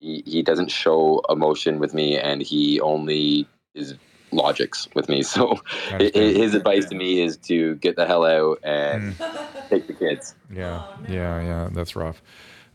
he, 0.00 0.22
he 0.26 0.42
doesn't 0.42 0.70
show 0.70 1.20
emotion 1.28 1.78
with 1.78 1.92
me, 1.92 2.16
and 2.16 2.40
he 2.40 2.80
only 2.80 3.46
is 3.74 3.94
logics 4.32 4.88
with 4.94 5.08
me. 5.08 5.22
So 5.34 5.52
I 5.52 5.56
hi- 5.56 5.94
understand. 5.96 6.36
his 6.36 6.54
advice 6.54 6.86
to 6.86 6.94
me 6.94 7.20
is 7.20 7.36
to 7.48 7.74
get 7.76 7.96
the 7.96 8.06
hell 8.06 8.24
out 8.24 8.60
and 8.62 9.14
Mm. 9.14 9.68
take 9.68 9.86
the 9.86 9.92
kids. 9.94 10.34
Yeah, 10.52 10.82
yeah, 11.06 11.40
yeah. 11.42 11.68
That's 11.72 11.94
rough. 11.94 12.22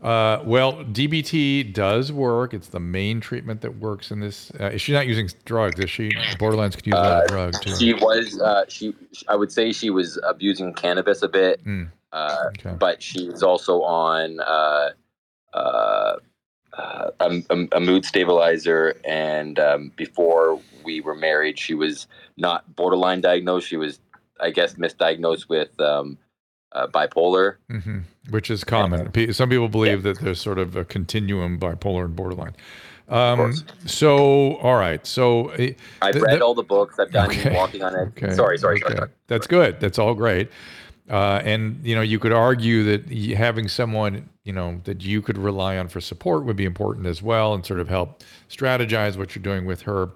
Uh, 0.02 0.42
well, 0.44 0.84
DBT 0.84 1.72
does 1.72 2.12
work. 2.12 2.52
It's 2.52 2.68
the 2.68 2.80
main 2.80 3.20
treatment 3.20 3.62
that 3.62 3.78
works 3.78 4.10
in 4.10 4.20
this. 4.20 4.50
Uh, 4.52 4.76
she 4.76 4.92
not 4.92 5.06
using 5.06 5.28
drugs, 5.44 5.80
is 5.80 5.90
she? 5.90 6.10
Borderlines 6.38 6.74
could 6.76 6.86
use 6.86 6.94
a 6.94 7.00
lot 7.00 7.22
of 7.24 7.28
drugs 7.28 7.58
too. 7.60 7.70
Uh, 7.72 7.76
She 7.76 7.94
was. 7.94 8.40
Uh, 8.40 8.64
she. 8.68 8.94
I 9.28 9.36
would 9.36 9.50
say 9.50 9.72
she 9.72 9.90
was 9.90 10.18
abusing 10.22 10.74
cannabis 10.74 11.22
a 11.22 11.28
bit, 11.28 11.64
Mm. 11.64 11.90
uh, 12.12 12.50
but 12.78 13.02
she 13.02 13.28
was 13.28 13.42
also 13.42 13.82
on 13.82 14.38
uh, 14.40 14.90
uh, 15.54 16.16
uh, 16.76 17.10
a, 17.20 17.42
a, 17.50 17.66
a 17.72 17.80
mood 17.80 18.04
stabilizer. 18.04 19.00
And 19.04 19.58
um, 19.58 19.92
before 19.96 20.60
we 20.84 21.00
were 21.00 21.14
married, 21.14 21.58
she 21.58 21.72
was 21.74 22.06
not 22.36 22.76
borderline 22.76 23.22
diagnosed. 23.22 23.66
She 23.66 23.78
was, 23.78 23.98
I 24.40 24.50
guess, 24.50 24.74
misdiagnosed 24.74 25.48
with 25.48 25.78
um, 25.80 26.18
uh, 26.76 26.86
bipolar. 26.88 27.56
hmm 27.70 27.98
Which 28.30 28.50
is 28.50 28.62
common. 28.64 29.10
Pe- 29.10 29.32
Some 29.32 29.48
people 29.48 29.68
believe 29.68 30.02
that 30.04 30.20
there's 30.20 30.40
sort 30.40 30.58
of 30.58 30.76
a 30.76 30.84
continuum 30.84 31.58
bipolar 31.58 32.04
and 32.04 32.14
borderline. 32.14 32.54
Um, 33.08 33.54
so, 33.86 34.56
all 34.56 34.76
right. 34.76 35.06
So, 35.06 35.50
uh, 35.50 35.68
I've 36.02 36.12
th- 36.14 36.22
read 36.24 36.30
th- 36.32 36.40
all 36.42 36.54
the 36.54 36.62
books. 36.64 36.98
I've 36.98 37.12
done 37.12 37.30
Okay. 37.30 37.54
walking 37.54 37.82
on 37.82 37.94
it. 37.94 38.08
Okay. 38.18 38.34
Sorry, 38.34 38.58
sorry, 38.58 38.82
okay. 38.84 38.96
sorry. 38.96 39.10
That's 39.28 39.46
good. 39.46 39.78
That's 39.80 39.98
all 39.98 40.14
great. 40.14 40.50
Uh, 41.08 41.40
and 41.44 41.78
you 41.84 41.94
know, 41.94 42.00
you 42.00 42.18
could 42.18 42.32
argue 42.32 42.82
that 42.82 43.08
having 43.36 43.68
someone 43.68 44.28
you 44.42 44.52
know 44.52 44.80
that 44.84 45.02
you 45.04 45.22
could 45.22 45.38
rely 45.38 45.78
on 45.78 45.86
for 45.86 46.00
support 46.00 46.44
would 46.44 46.56
be 46.56 46.64
important 46.64 47.06
as 47.06 47.22
well, 47.22 47.54
and 47.54 47.64
sort 47.64 47.78
of 47.78 47.88
help 47.88 48.24
strategize 48.50 49.16
what 49.16 49.36
you're 49.36 49.42
doing 49.42 49.66
with 49.66 49.82
her. 49.82 50.08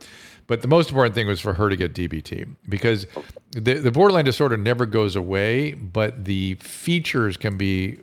But 0.50 0.62
the 0.62 0.68
most 0.68 0.88
important 0.88 1.14
thing 1.14 1.28
was 1.28 1.40
for 1.40 1.54
her 1.54 1.68
to 1.68 1.76
get 1.76 1.94
DBT 1.94 2.56
because 2.68 3.06
the, 3.52 3.74
the 3.74 3.92
borderline 3.92 4.24
disorder 4.24 4.56
never 4.56 4.84
goes 4.84 5.14
away, 5.14 5.74
but 5.74 6.24
the 6.24 6.54
features 6.56 7.36
can 7.36 7.56
be 7.56 8.00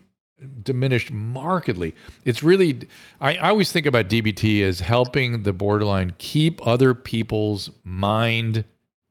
diminished 0.63 1.11
markedly. 1.11 1.93
It's 2.23 2.43
really, 2.43 2.87
I, 3.19 3.35
I 3.35 3.49
always 3.49 3.73
think 3.73 3.85
about 3.85 4.07
DBT 4.07 4.63
as 4.63 4.79
helping 4.79 5.43
the 5.43 5.51
borderline 5.51 6.13
keep 6.19 6.65
other 6.65 6.93
people's 6.93 7.69
mind 7.83 8.63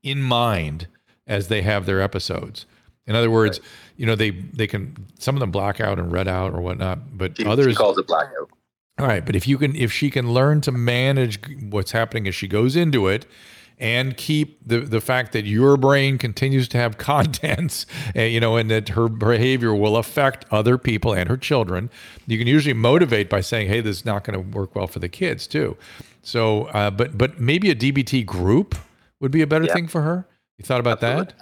in 0.03 0.23
mind 0.23 0.87
as 1.27 1.49
they 1.49 1.61
have 1.61 1.85
their 1.85 2.01
episodes. 2.01 2.65
In 3.07 3.15
other 3.15 3.31
words, 3.31 3.61
you 3.99 4.07
know, 4.07 4.17
they 4.17 4.31
they 4.31 4.67
can 4.67 4.97
some 5.19 5.37
of 5.37 5.41
them 5.41 5.51
black 5.51 5.79
out 5.79 5.99
and 5.99 6.11
red 6.11 6.27
out 6.27 6.55
or 6.55 6.63
whatnot, 6.63 7.19
but 7.19 7.37
She, 7.37 7.45
others 7.45 7.67
she 7.67 7.75
calls 7.75 7.99
it 7.99 8.07
blackout. 8.07 8.51
All 8.99 9.07
right, 9.07 9.25
but 9.25 9.37
if 9.37 9.47
you 9.47 9.59
can, 9.59 9.75
if 9.77 9.93
she 9.93 10.11
can 10.11 10.33
learn 10.33 10.61
to 10.63 10.73
manage 10.73 11.39
what's 11.71 11.93
happening 11.93 12.27
as 12.29 12.35
she 12.35 12.49
goes 12.49 12.77
into 12.77 13.09
it, 13.09 13.27
and 13.79 14.17
keep 14.17 14.59
the 14.67 14.81
the 14.81 15.01
fact 15.03 15.33
that 15.33 15.45
your 15.45 15.77
brain 15.77 16.17
continues 16.19 16.67
to 16.69 16.79
have 16.79 16.97
contents, 17.13 17.85
uh, 18.17 18.23
you 18.23 18.41
know, 18.41 18.57
and 18.57 18.71
that 18.71 18.91
her 18.91 19.09
behavior 19.09 19.75
will 19.75 19.97
affect 19.97 20.47
other 20.51 20.79
people 20.79 21.13
and 21.13 21.29
her 21.29 21.37
children, 21.37 21.91
you 22.27 22.39
can 22.39 22.47
usually 22.47 22.73
motivate 22.73 23.29
by 23.29 23.41
saying, 23.43 23.69
"Hey, 23.69 23.81
this 23.83 23.99
is 23.99 24.05
not 24.05 24.25
going 24.25 24.35
to 24.41 24.59
work 24.59 24.75
well 24.75 24.87
for 24.87 24.99
the 24.99 25.09
kids 25.09 25.47
too." 25.47 25.77
So, 26.23 26.65
uh, 26.67 26.91
but 26.91 27.19
but 27.19 27.39
maybe 27.39 27.71
a 27.71 27.75
DBT 27.75 28.25
group 28.25 28.75
would 29.21 29.31
be 29.31 29.43
a 29.43 29.47
better 29.47 29.67
Yeah. 29.67 29.75
thing 29.75 29.89
for 29.89 30.03
her. 30.03 30.27
You 30.59 30.65
thought 30.65 30.81
about 30.81 31.01
that? 31.01 31.35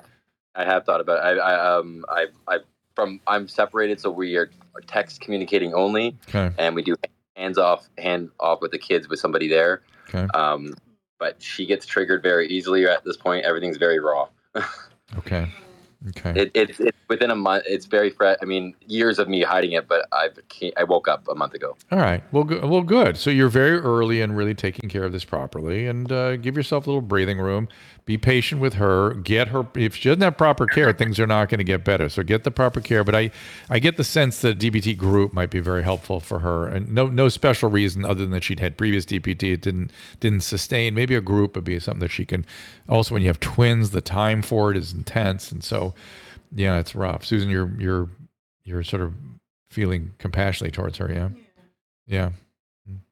I 0.56 0.64
have 0.64 0.84
thought 0.84 1.00
about. 1.00 1.18
It. 1.18 1.38
I, 1.40 1.52
I 1.52 1.76
um. 1.78 2.04
I've 2.12 2.34
I've 2.48 2.64
from 2.96 3.20
I'm 3.28 3.46
separated, 3.48 4.00
so 4.00 4.10
we 4.10 4.36
are 4.36 4.50
text 4.86 5.20
communicating 5.20 5.72
only, 5.72 6.16
Okay. 6.28 6.52
and 6.58 6.74
we 6.74 6.82
do 6.82 6.96
hands 7.36 7.58
off, 7.58 7.88
hand 7.98 8.30
off 8.40 8.60
with 8.60 8.70
the 8.70 8.78
kids 8.78 9.08
with 9.08 9.18
somebody 9.18 9.48
there. 9.48 9.82
Okay. 10.08 10.26
Um, 10.34 10.74
but 11.18 11.40
she 11.40 11.66
gets 11.66 11.86
triggered 11.86 12.22
very 12.22 12.48
easily 12.48 12.86
at 12.86 13.04
this 13.04 13.16
point. 13.16 13.44
Everything's 13.44 13.76
very 13.78 13.98
raw. 13.98 14.28
Okay. 15.18 15.48
Okay. 16.08 16.32
It, 16.34 16.50
it's 16.54 16.80
it's 16.80 16.98
within 17.08 17.30
a 17.30 17.36
month. 17.36 17.64
It's 17.66 17.86
very 17.86 18.10
fresh. 18.10 18.36
I 18.42 18.44
mean, 18.44 18.74
years 18.86 19.18
of 19.18 19.28
me 19.28 19.42
hiding 19.42 19.72
it, 19.72 19.88
but 19.88 20.06
I've 20.12 20.38
I 20.76 20.84
woke 20.84 21.08
up 21.08 21.26
a 21.28 21.34
month 21.34 21.54
ago. 21.54 21.76
All 21.92 21.98
right. 21.98 22.22
Well, 22.32 22.44
go- 22.44 22.66
well, 22.66 22.82
good. 22.82 23.16
So 23.16 23.30
you're 23.30 23.48
very 23.48 23.78
early 23.78 24.20
and 24.20 24.36
really 24.36 24.54
taking 24.54 24.90
care 24.90 25.04
of 25.04 25.12
this 25.12 25.24
properly, 25.24 25.86
and 25.86 26.10
uh, 26.10 26.36
give 26.36 26.56
yourself 26.56 26.86
a 26.86 26.90
little 26.90 27.00
breathing 27.00 27.38
room. 27.38 27.68
Be 28.06 28.18
patient 28.18 28.60
with 28.60 28.74
her. 28.74 29.14
Get 29.14 29.48
her. 29.48 29.66
If 29.74 29.96
she 29.96 30.10
doesn't 30.10 30.20
have 30.20 30.36
proper 30.36 30.66
care, 30.66 30.92
things 30.92 31.18
are 31.18 31.26
not 31.26 31.48
going 31.48 31.58
to 31.58 31.64
get 31.64 31.84
better. 31.84 32.10
So 32.10 32.22
get 32.22 32.44
the 32.44 32.50
proper 32.50 32.82
care. 32.82 33.02
But 33.02 33.14
I, 33.14 33.30
I 33.70 33.78
get 33.78 33.96
the 33.96 34.04
sense 34.04 34.42
that 34.42 34.58
DBT 34.58 34.98
group 34.98 35.32
might 35.32 35.48
be 35.48 35.60
very 35.60 35.82
helpful 35.82 36.20
for 36.20 36.40
her, 36.40 36.66
and 36.66 36.92
no, 36.92 37.06
no 37.06 37.30
special 37.30 37.70
reason 37.70 38.04
other 38.04 38.22
than 38.22 38.30
that 38.32 38.44
she'd 38.44 38.60
had 38.60 38.76
previous 38.76 39.06
DBT. 39.06 39.54
It 39.54 39.62
didn't 39.62 39.90
didn't 40.20 40.42
sustain. 40.42 40.94
Maybe 40.94 41.14
a 41.14 41.22
group 41.22 41.54
would 41.54 41.64
be 41.64 41.80
something 41.80 42.00
that 42.00 42.10
she 42.10 42.26
can. 42.26 42.44
Also, 42.90 43.14
when 43.14 43.22
you 43.22 43.28
have 43.28 43.40
twins, 43.40 43.90
the 43.90 44.02
time 44.02 44.42
for 44.42 44.70
it 44.70 44.76
is 44.76 44.92
intense, 44.92 45.50
and 45.50 45.64
so, 45.64 45.94
yeah, 46.54 46.78
it's 46.78 46.94
rough. 46.94 47.24
Susan, 47.24 47.48
you're 47.48 47.72
you're 47.78 48.10
you're 48.64 48.82
sort 48.82 49.02
of 49.02 49.14
feeling 49.70 50.12
compassionately 50.18 50.72
towards 50.72 50.98
her. 50.98 51.10
Yeah. 51.10 51.30
Yeah. 52.06 52.30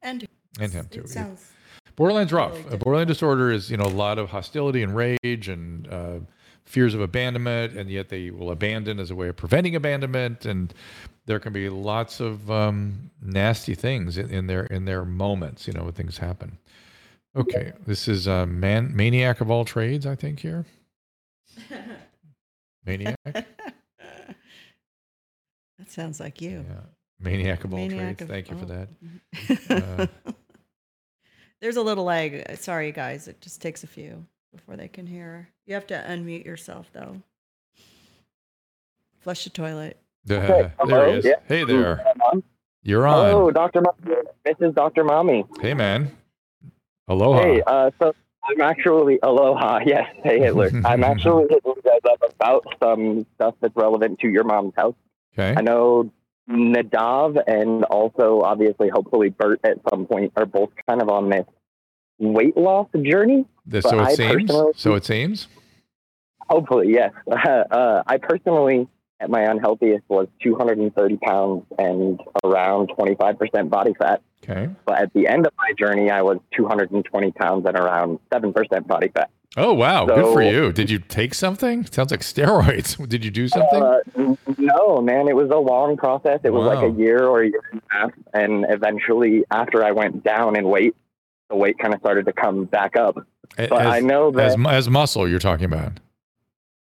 And 0.02 0.26
And 0.60 0.70
him 0.70 0.86
too. 0.90 1.00
It 1.00 1.08
sounds 1.08 1.51
Borderline's 1.96 2.32
rough. 2.32 2.56
A 2.72 2.76
borderline 2.76 3.06
disorder 3.06 3.50
is, 3.50 3.70
you 3.70 3.76
know, 3.76 3.84
a 3.84 3.94
lot 3.94 4.18
of 4.18 4.30
hostility 4.30 4.82
and 4.82 4.94
rage 4.96 5.48
and 5.48 5.86
uh, 5.92 6.18
fears 6.64 6.94
of 6.94 7.00
abandonment, 7.00 7.74
and 7.76 7.90
yet 7.90 8.08
they 8.08 8.30
will 8.30 8.50
abandon 8.50 8.98
as 8.98 9.10
a 9.10 9.14
way 9.14 9.28
of 9.28 9.36
preventing 9.36 9.76
abandonment. 9.76 10.44
And 10.46 10.72
there 11.26 11.38
can 11.38 11.52
be 11.52 11.68
lots 11.68 12.18
of 12.20 12.50
um, 12.50 13.10
nasty 13.20 13.74
things 13.74 14.16
in, 14.18 14.30
in 14.30 14.46
their 14.46 14.64
in 14.66 14.84
their 14.86 15.04
moments, 15.04 15.66
you 15.66 15.72
know, 15.72 15.84
when 15.84 15.92
things 15.92 16.18
happen. 16.18 16.58
Okay, 17.36 17.72
this 17.86 18.08
is 18.08 18.26
uh, 18.28 18.44
man 18.46 18.94
maniac 18.94 19.40
of 19.40 19.50
all 19.50 19.64
trades, 19.64 20.06
I 20.06 20.14
think 20.14 20.40
here. 20.40 20.64
Maniac, 22.84 23.14
that 23.24 23.46
sounds 25.86 26.18
like 26.18 26.40
you. 26.40 26.64
maniac 27.20 27.62
of 27.64 27.72
all 27.72 27.78
Maniac 27.78 28.18
trades. 28.18 28.22
of- 28.22 28.28
Thank 28.28 28.50
you 28.50 28.58
for 28.58 28.66
that. 28.66 28.88
Uh, 29.70 30.06
There's 31.62 31.76
a 31.76 31.82
little 31.82 32.04
lag. 32.04 32.56
Sorry, 32.58 32.92
guys. 32.92 33.28
It 33.28 33.40
just 33.40 33.62
takes 33.62 33.84
a 33.84 33.86
few 33.86 34.26
before 34.54 34.76
they 34.76 34.88
can 34.88 35.06
hear. 35.06 35.48
You 35.64 35.74
have 35.74 35.86
to 35.86 35.94
unmute 35.94 36.44
yourself, 36.44 36.90
though. 36.92 37.22
Flush 39.20 39.44
the 39.44 39.50
toilet. 39.50 39.96
uh, 40.28 40.34
Okay, 40.34 40.72
there 40.86 41.08
he 41.12 41.18
is. 41.18 41.24
yeah. 41.24 41.34
Hey 41.46 41.64
there. 41.64 42.04
You're 42.82 43.06
on. 43.06 43.26
Hello, 43.30 43.50
Dr. 43.52 43.80
Mommy. 43.80 44.16
This 44.44 44.56
is 44.60 44.74
Dr. 44.74 45.04
Mommy. 45.04 45.44
Hey 45.60 45.72
man. 45.74 46.10
Aloha. 47.06 47.40
Hey, 47.42 47.62
uh, 47.64 47.90
so 48.00 48.12
I'm 48.44 48.60
actually, 48.60 49.20
aloha, 49.22 49.78
yes, 49.86 50.08
hey 50.24 50.40
Hitler. 50.40 50.70
I'm 50.84 51.04
actually 51.04 51.44
hitting 51.48 51.60
you 51.76 51.82
guys 51.84 52.00
up 52.10 52.20
about 52.34 52.64
some 52.82 53.24
stuff 53.36 53.54
that's 53.60 53.76
relevant 53.76 54.18
to 54.20 54.28
your 54.28 54.42
mom's 54.42 54.72
house. 54.76 54.96
Okay. 55.38 55.54
I 55.56 55.62
know 55.62 56.10
Nadav 56.50 57.40
and 57.46 57.84
also, 57.84 58.40
obviously, 58.40 58.88
hopefully, 58.88 59.30
Bert 59.30 59.60
at 59.64 59.78
some 59.90 60.06
point 60.06 60.32
are 60.36 60.46
both 60.46 60.70
kind 60.88 61.00
of 61.00 61.08
on 61.08 61.30
this 61.30 61.46
weight 62.18 62.56
loss 62.56 62.88
journey. 63.02 63.46
The- 63.66 63.82
so 63.82 64.00
it 64.00 64.02
I 64.02 64.14
seems. 64.14 64.50
So 64.76 64.94
it 64.94 65.04
seems. 65.04 65.48
Hopefully, 66.48 66.92
yes. 66.92 67.12
Uh, 67.46 68.02
I 68.06 68.18
personally, 68.18 68.88
at 69.20 69.30
my 69.30 69.42
unhealthiest, 69.42 70.02
was 70.08 70.26
230 70.42 71.16
pounds 71.18 71.64
and 71.78 72.20
around 72.44 72.90
25% 72.98 73.70
body 73.70 73.94
fat. 73.98 74.20
Okay. 74.42 74.68
But 74.84 74.98
at 75.00 75.12
the 75.14 75.28
end 75.28 75.46
of 75.46 75.52
my 75.56 75.72
journey, 75.78 76.10
I 76.10 76.22
was 76.22 76.38
220 76.56 77.30
pounds 77.32 77.64
and 77.66 77.76
around 77.76 78.18
7% 78.32 78.86
body 78.86 79.08
fat. 79.14 79.30
Oh 79.56 79.74
wow, 79.74 80.06
good 80.06 80.32
for 80.32 80.42
you. 80.42 80.72
Did 80.72 80.88
you 80.90 80.98
take 80.98 81.34
something? 81.34 81.84
Sounds 81.86 82.10
like 82.10 82.20
steroids. 82.20 82.96
Did 83.08 83.24
you 83.24 83.30
do 83.30 83.48
something? 83.48 83.82
Uh, 83.82 83.98
no, 84.58 85.00
man, 85.02 85.28
it 85.28 85.36
was 85.36 85.50
a 85.50 85.58
long 85.58 85.96
process. 85.96 86.40
It 86.44 86.50
was 86.52 86.64
like 86.66 86.82
a 86.82 86.90
year 86.90 87.26
or 87.26 87.42
a 87.42 87.48
year 87.48 87.60
and 87.70 87.82
a 87.90 87.94
half. 87.94 88.10
And 88.32 88.64
eventually, 88.70 89.44
after 89.50 89.84
I 89.84 89.90
went 89.92 90.24
down 90.24 90.56
in 90.56 90.68
weight, 90.68 90.96
the 91.50 91.56
weight 91.56 91.78
kind 91.78 91.92
of 91.92 92.00
started 92.00 92.24
to 92.26 92.32
come 92.32 92.64
back 92.64 92.96
up. 92.96 93.18
A- 93.58 93.68
But 93.68 93.86
I 93.86 94.00
know 94.00 94.30
that. 94.30 94.58
as, 94.58 94.66
as 94.68 94.88
muscle 94.88 95.28
you're 95.28 95.38
talking 95.38 95.66
about. 95.66 95.92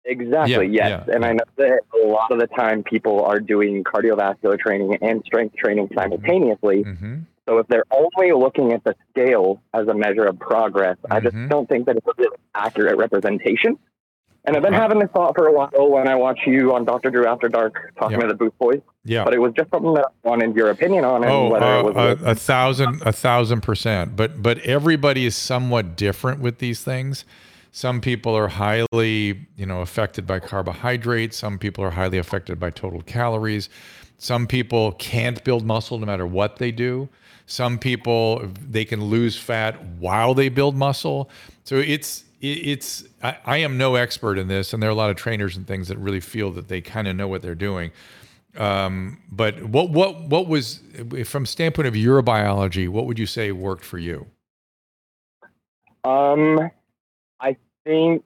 Exactly, 0.05 0.67
Yeah, 0.67 0.87
yes. 0.87 1.05
yeah, 1.07 1.15
and 1.15 1.25
I 1.25 1.33
know 1.33 1.43
that 1.57 1.79
a 2.03 2.07
lot 2.07 2.31
of 2.31 2.39
the 2.39 2.47
time 2.47 2.81
people 2.83 3.23
are 3.23 3.39
doing 3.39 3.83
cardiovascular 3.83 4.57
training 4.57 4.97
and 5.01 5.21
strength 5.25 5.55
training 5.55 5.89
simultaneously. 5.95 6.83
Mm-hmm. 6.85 7.17
So 7.47 7.57
if 7.57 7.67
they're 7.67 7.85
only 7.91 8.33
looking 8.33 8.71
at 8.73 8.83
the 8.83 8.95
scale 9.09 9.61
as 9.73 9.87
a 9.87 9.93
measure 9.93 10.25
of 10.25 10.39
progress, 10.39 10.97
I 11.09 11.19
just 11.19 11.35
Mm-hmm. 11.35 11.47
don't 11.47 11.67
think 11.67 11.85
that 11.87 11.97
it's 11.97 12.05
a 12.07 12.11
really 12.17 12.37
accurate 12.55 12.97
representation. 12.97 13.77
And 14.45 14.55
I've 14.55 14.63
been 14.63 14.73
having 14.73 14.99
this 14.99 15.09
thought 15.13 15.35
for 15.35 15.47
a 15.47 15.51
while 15.53 15.69
when 15.91 16.07
I 16.07 16.15
watch 16.15 16.39
you 16.47 16.73
on 16.73 16.83
Dr. 16.83 17.11
Drew 17.11 17.27
After 17.27 17.47
Dark 17.47 17.93
talking 17.99 18.17
Yeah. 18.19 18.23
to 18.23 18.27
the 18.29 18.33
Booth 18.35 18.57
Boys. 18.59 18.81
Yeah. 19.05 19.23
But 19.23 19.33
it 19.35 19.39
was 19.39 19.53
just 19.55 19.69
something 19.71 19.93
that 19.93 20.05
I 20.25 20.27
wanted 20.27 20.55
your 20.55 20.69
opinion 20.71 21.05
on 21.05 21.23
and 21.23 21.31
Oh, 21.31 21.49
whether 21.49 21.65
uh, 21.65 21.79
it 21.79 21.85
was 21.95 21.95
a, 22.23 22.31
a 22.31 22.35
thousand, 22.35 23.01
a 23.05 23.11
thousand 23.11 23.61
percent. 23.61 24.15
But 24.15 24.41
but 24.41 24.57
everybody 24.59 25.25
is 25.25 25.35
somewhat 25.35 25.95
different 25.95 26.39
with 26.41 26.57
these 26.57 26.83
things. 26.83 27.23
Some 27.71 28.01
people 28.01 28.35
are 28.35 28.47
highly, 28.49 29.47
you 29.55 29.65
know, 29.65 29.81
affected 29.81 30.25
by 30.27 30.39
carbohydrates. 30.39 31.37
Some 31.37 31.57
people 31.59 31.83
are 31.83 31.91
highly 31.91 32.17
affected 32.17 32.59
by 32.59 32.71
total 32.71 33.01
calories. 33.03 33.69
Some 34.17 34.45
people 34.47 34.91
can't 34.93 35.43
build 35.43 35.65
muscle 35.65 35.97
no 35.99 36.05
matter 36.05 36.25
what 36.27 36.57
they 36.57 36.71
do. 36.71 37.09
Some 37.51 37.77
people 37.77 38.49
they 38.65 38.85
can 38.85 39.03
lose 39.03 39.37
fat 39.37 39.83
while 39.99 40.33
they 40.33 40.47
build 40.47 40.73
muscle. 40.75 41.29
So 41.65 41.75
it's 41.75 42.23
it's 42.39 43.03
I, 43.21 43.37
I 43.45 43.57
am 43.57 43.77
no 43.77 43.95
expert 43.95 44.37
in 44.37 44.47
this, 44.47 44.71
and 44.71 44.81
there 44.81 44.89
are 44.89 44.93
a 44.93 44.95
lot 44.95 45.09
of 45.09 45.17
trainers 45.17 45.57
and 45.57 45.67
things 45.67 45.89
that 45.89 45.97
really 45.97 46.21
feel 46.21 46.51
that 46.51 46.69
they 46.69 46.79
kind 46.79 47.09
of 47.09 47.15
know 47.17 47.27
what 47.27 47.41
they're 47.41 47.53
doing. 47.53 47.91
Um, 48.57 49.19
but 49.29 49.61
what 49.65 49.89
what 49.89 50.21
what 50.21 50.47
was 50.47 50.79
from 51.25 51.45
standpoint 51.45 51.89
of 51.89 51.95
your 51.95 52.21
biology? 52.21 52.87
What 52.87 53.05
would 53.05 53.19
you 53.19 53.25
say 53.25 53.51
worked 53.51 53.83
for 53.83 53.97
you? 53.97 54.27
Um, 56.05 56.71
I 57.41 57.57
think 57.85 58.23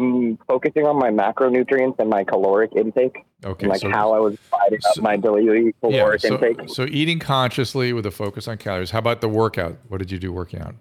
mm, 0.00 0.38
focusing 0.48 0.86
on 0.86 0.96
my 0.98 1.10
macronutrients 1.10 1.98
and 1.98 2.08
my 2.08 2.24
caloric 2.24 2.70
intake, 2.76 3.24
Okay, 3.44 3.66
like 3.66 3.80
so- 3.80 3.90
how 3.90 4.12
I 4.12 4.18
was 4.18 4.36
dividing 4.50 4.78
up 4.88 5.02
my 5.02 5.16
daily 5.16 5.74
caloric 5.80 6.20
so, 6.22 6.34
intake. 6.34 6.68
so 6.68 6.86
eating 6.88 7.18
consciously 7.18 7.92
with 7.92 8.06
a 8.06 8.10
focus 8.10 8.48
on 8.48 8.56
calories. 8.58 8.90
How 8.90 8.98
about 9.00 9.20
the 9.20 9.28
workout? 9.28 9.76
What 9.88 9.98
did 9.98 10.10
you 10.10 10.18
do 10.18 10.32
working 10.32 10.60
out? 10.60 10.74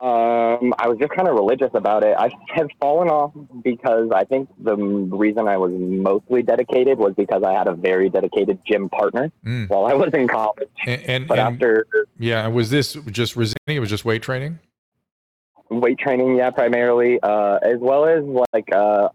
Um, 0.00 0.74
I 0.78 0.86
was 0.86 0.96
just 1.00 1.10
kind 1.10 1.26
of 1.26 1.34
religious 1.34 1.70
about 1.74 2.04
it. 2.04 2.14
I 2.16 2.30
have 2.54 2.68
fallen 2.80 3.08
off 3.08 3.32
because 3.64 4.10
I 4.14 4.22
think 4.24 4.48
the 4.62 4.76
reason 4.76 5.48
I 5.48 5.56
was 5.56 5.72
mostly 5.74 6.42
dedicated 6.44 6.98
was 6.98 7.14
because 7.16 7.42
I 7.42 7.52
had 7.52 7.66
a 7.66 7.74
very 7.74 8.08
dedicated 8.08 8.60
gym 8.64 8.88
partner 8.88 9.32
Mm. 9.44 9.68
while 9.68 9.86
I 9.86 9.94
was 9.94 10.14
in 10.14 10.28
college. 10.28 10.68
And, 10.86 11.02
and, 11.02 11.26
But 11.26 11.40
and- 11.40 11.54
after 11.54 11.86
yeah, 12.16 12.46
was 12.46 12.70
this 12.70 12.92
just 13.10 13.34
resisting? 13.34 13.76
It 13.76 13.80
was 13.80 13.90
just 13.90 14.04
weight 14.04 14.22
training. 14.22 14.60
Weight 15.70 15.98
training, 15.98 16.36
yeah, 16.36 16.50
primarily, 16.50 17.18
uh, 17.22 17.58
as 17.62 17.78
well 17.78 18.06
as 18.06 18.24
like 18.52 18.72
uh, 18.72 19.08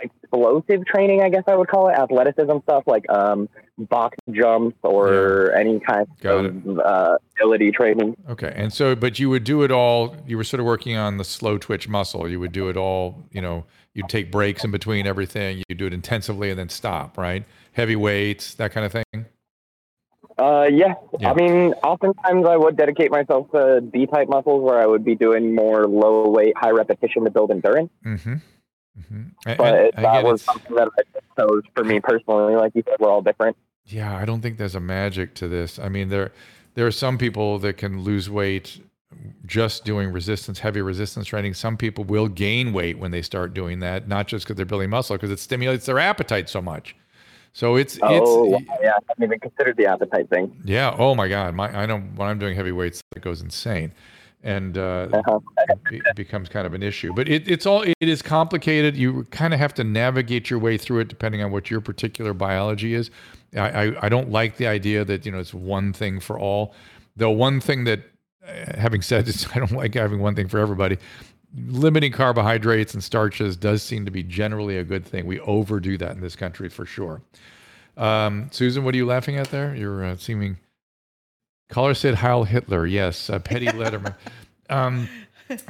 explosive 0.00 0.86
training, 0.86 1.22
I 1.22 1.28
guess 1.28 1.44
I 1.46 1.54
would 1.54 1.68
call 1.68 1.88
it, 1.88 1.92
athleticism 1.92 2.58
stuff 2.62 2.84
like 2.86 3.08
um, 3.10 3.48
box 3.78 4.16
jumps 4.30 4.76
or 4.82 5.52
any 5.52 5.80
kind 5.80 6.06
Got 6.20 6.46
of 6.46 6.78
uh, 6.78 7.18
agility 7.36 7.70
training. 7.70 8.16
Okay, 8.28 8.52
and 8.54 8.72
so 8.72 8.94
but 8.94 9.18
you 9.18 9.30
would 9.30 9.44
do 9.44 9.62
it 9.62 9.70
all. 9.70 10.16
You 10.26 10.36
were 10.36 10.44
sort 10.44 10.60
of 10.60 10.66
working 10.66 10.96
on 10.96 11.16
the 11.16 11.24
slow 11.24 11.58
twitch 11.58 11.88
muscle. 11.88 12.28
You 12.28 12.40
would 12.40 12.52
do 12.52 12.68
it 12.68 12.76
all. 12.76 13.24
You 13.32 13.42
know, 13.42 13.64
you'd 13.94 14.08
take 14.08 14.30
breaks 14.30 14.64
in 14.64 14.70
between 14.70 15.06
everything. 15.06 15.62
You 15.68 15.74
do 15.74 15.86
it 15.86 15.92
intensively 15.92 16.50
and 16.50 16.58
then 16.58 16.68
stop. 16.68 17.18
Right, 17.18 17.44
heavy 17.72 17.96
weights, 17.96 18.54
that 18.54 18.72
kind 18.72 18.86
of 18.86 18.92
thing. 18.92 19.17
Uh, 20.38 20.68
yeah. 20.70 20.94
Yeah. 21.18 21.32
I 21.32 21.34
mean, 21.34 21.74
oftentimes 21.82 22.46
I 22.46 22.56
would 22.56 22.76
dedicate 22.76 23.10
myself 23.10 23.50
to 23.52 23.80
B 23.80 24.06
type 24.06 24.28
muscles 24.28 24.62
where 24.62 24.80
I 24.80 24.86
would 24.86 25.04
be 25.04 25.14
doing 25.14 25.54
more 25.54 25.86
low 25.86 26.28
weight, 26.30 26.56
high 26.56 26.70
repetition 26.70 27.24
to 27.24 27.30
build 27.30 27.50
endurance. 27.50 27.90
Mm-hmm. 28.04 28.34
Mm-hmm. 28.34 29.22
But 29.44 29.60
and 29.60 30.04
that 30.04 30.18
again, 30.20 30.24
was 30.24 30.42
it's- 30.42 30.44
something 30.46 30.76
that 30.76 30.88
I 30.98 31.20
chose 31.40 31.62
for 31.74 31.84
me 31.84 32.00
personally. 32.00 32.54
Like 32.54 32.72
you 32.74 32.82
said, 32.86 32.96
we're 33.00 33.10
all 33.10 33.22
different. 33.22 33.56
Yeah, 33.86 34.16
I 34.16 34.24
don't 34.24 34.40
think 34.42 34.58
there's 34.58 34.74
a 34.74 34.80
magic 34.80 35.34
to 35.36 35.48
this. 35.48 35.78
I 35.78 35.88
mean, 35.88 36.08
there 36.08 36.32
there 36.74 36.86
are 36.86 36.90
some 36.92 37.16
people 37.18 37.58
that 37.60 37.76
can 37.76 38.02
lose 38.02 38.28
weight 38.30 38.80
just 39.46 39.84
doing 39.84 40.12
resistance, 40.12 40.58
heavy 40.58 40.82
resistance 40.82 41.26
training. 41.28 41.54
Some 41.54 41.76
people 41.78 42.04
will 42.04 42.28
gain 42.28 42.72
weight 42.74 42.98
when 42.98 43.10
they 43.10 43.22
start 43.22 43.54
doing 43.54 43.80
that, 43.80 44.06
not 44.06 44.28
just 44.28 44.44
because 44.44 44.56
they're 44.56 44.66
building 44.66 44.90
muscle, 44.90 45.16
because 45.16 45.30
it 45.30 45.38
stimulates 45.40 45.86
their 45.86 45.98
appetite 45.98 46.48
so 46.50 46.60
much. 46.60 46.94
So 47.58 47.74
it's 47.74 47.98
Oh, 48.02 48.14
it's 48.54 48.68
wow, 48.68 48.76
yeah. 48.80 48.90
I 48.90 48.98
haven't 49.08 49.24
even 49.24 49.40
considered 49.40 49.76
the 49.76 49.86
appetite 49.86 50.30
thing. 50.30 50.56
yeah. 50.64 50.94
Oh 50.96 51.16
my 51.16 51.26
God, 51.26 51.56
my 51.56 51.66
I 51.76 51.86
know 51.86 51.98
when 52.14 52.28
I'm 52.28 52.38
doing 52.38 52.54
heavy 52.54 52.70
weights, 52.70 53.00
it 53.16 53.22
goes 53.22 53.40
insane. 53.42 53.90
and 54.44 54.78
uh, 54.78 55.08
Uh-huh. 55.12 55.40
it 55.90 56.14
becomes 56.14 56.48
kind 56.48 56.68
of 56.68 56.72
an 56.72 56.84
issue. 56.84 57.12
But 57.12 57.28
it, 57.28 57.48
it's 57.48 57.66
all 57.66 57.82
it 57.82 57.96
is 58.00 58.22
complicated. 58.22 58.96
You 58.96 59.24
kind 59.32 59.52
of 59.52 59.58
have 59.58 59.74
to 59.74 59.82
navigate 59.82 60.48
your 60.50 60.60
way 60.60 60.78
through 60.78 61.00
it 61.00 61.08
depending 61.08 61.42
on 61.42 61.50
what 61.50 61.68
your 61.68 61.80
particular 61.80 62.32
biology 62.32 62.94
is. 62.94 63.10
I, 63.56 63.86
I, 63.86 64.06
I 64.06 64.08
don't 64.08 64.30
like 64.30 64.56
the 64.56 64.68
idea 64.68 65.04
that 65.04 65.26
you 65.26 65.32
know 65.32 65.40
it's 65.40 65.52
one 65.52 65.92
thing 65.92 66.20
for 66.20 66.38
all. 66.38 66.74
Though 67.16 67.32
one 67.32 67.58
thing 67.60 67.82
that, 67.84 68.00
uh, 68.46 68.78
having 68.78 69.02
said 69.02 69.26
this, 69.26 69.48
I 69.56 69.58
don't 69.58 69.72
like 69.72 69.94
having 69.94 70.20
one 70.20 70.36
thing 70.36 70.46
for 70.46 70.60
everybody. 70.60 70.96
Limiting 71.56 72.12
carbohydrates 72.12 72.92
and 72.94 73.02
starches 73.02 73.56
does 73.56 73.82
seem 73.82 74.04
to 74.04 74.10
be 74.10 74.22
generally 74.22 74.76
a 74.76 74.84
good 74.84 75.04
thing. 75.06 75.26
We 75.26 75.40
overdo 75.40 75.96
that 75.98 76.12
in 76.12 76.20
this 76.20 76.36
country 76.36 76.68
for 76.68 76.84
sure. 76.84 77.22
Um, 77.96 78.48
Susan, 78.52 78.84
what 78.84 78.94
are 78.94 78.98
you 78.98 79.06
laughing 79.06 79.36
at 79.36 79.50
there? 79.50 79.74
You're 79.74 80.04
uh, 80.04 80.16
seeming. 80.16 80.58
Caller 81.70 81.94
said 81.94 82.14
Heil 82.16 82.44
Hitler. 82.44 82.86
Yes, 82.86 83.28
uh, 83.30 83.38
Petty 83.38 83.66
Letterman. 83.68 84.14
Um, 84.70 85.08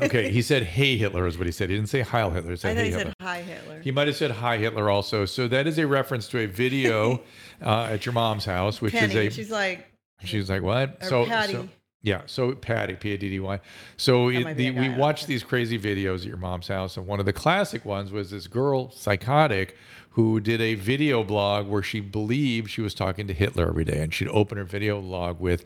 okay, 0.03 0.31
he 0.31 0.43
said 0.43 0.64
"Hey 0.64 0.97
Hitler" 0.97 1.26
is 1.26 1.39
what 1.39 1.47
he 1.47 1.53
said. 1.53 1.70
He 1.70 1.76
didn't 1.76 1.89
say 1.89 2.01
Heil 2.01 2.31
Hitler. 2.31 2.51
He 2.51 2.55
I 2.55 2.57
said 2.57 2.76
thought 2.76 2.76
"Hey 2.76 2.85
he 2.85 2.91
Hitler." 2.97 3.14
said 3.18 3.26
hi 3.26 3.43
Hitler. 3.43 3.81
He 3.81 3.91
might 3.93 4.09
have 4.09 4.16
said 4.16 4.31
"Hi 4.33 4.59
Hitler" 4.59 4.91
also. 4.91 5.24
So 5.24 5.47
that 5.49 5.66
is 5.68 5.79
a 5.79 5.87
reference 5.87 6.29
to 6.29 6.41
a 6.41 6.47
video 6.47 7.22
uh, 7.64 7.85
at 7.91 8.05
your 8.05 8.12
mom's 8.12 8.45
house, 8.45 8.81
which 8.83 8.93
Penny, 8.95 9.14
is 9.14 9.16
a. 9.16 9.31
she's 9.31 9.51
like, 9.51 9.87
She's 10.24 10.51
like, 10.51 10.62
what? 10.62 11.05
So, 11.05 11.24
Patty. 11.26 11.53
so 11.53 11.68
yeah, 12.03 12.22
so 12.26 12.55
Patty, 12.55 12.94
P 12.94 13.14
A 13.14 13.18
D 13.18 13.28
D 13.28 13.40
Y. 13.40 13.61
So 13.96 14.28
it, 14.28 14.57
the, 14.57 14.70
we 14.70 14.88
watched 14.88 15.26
these 15.26 15.42
crazy 15.42 15.78
videos 15.78 16.20
at 16.20 16.26
your 16.26 16.36
mom's 16.36 16.68
house, 16.68 16.96
and 16.96 17.07
one 17.07 17.18
of 17.18 17.26
the 17.26 17.32
classic 17.32 17.84
ones 17.84 18.12
was 18.12 18.30
this 18.30 18.46
girl, 18.46 18.90
psychotic, 18.92 19.76
who 20.11 20.38
did 20.38 20.61
a 20.61 20.74
video 20.74 21.24
blog 21.24 21.66
where 21.66 21.82
she 21.82 22.01
believed 22.01 22.70
she 22.70 22.80
was 22.80 22.94
talking 22.94 23.26
to 23.26 23.34
Hitler 23.34 23.68
every 23.68 23.84
day, 23.84 24.01
and 24.01 24.14
she'd 24.14 24.28
open 24.28 24.59
her 24.59 24.64
video 24.64 25.01
log 25.01 25.40
with. 25.40 25.64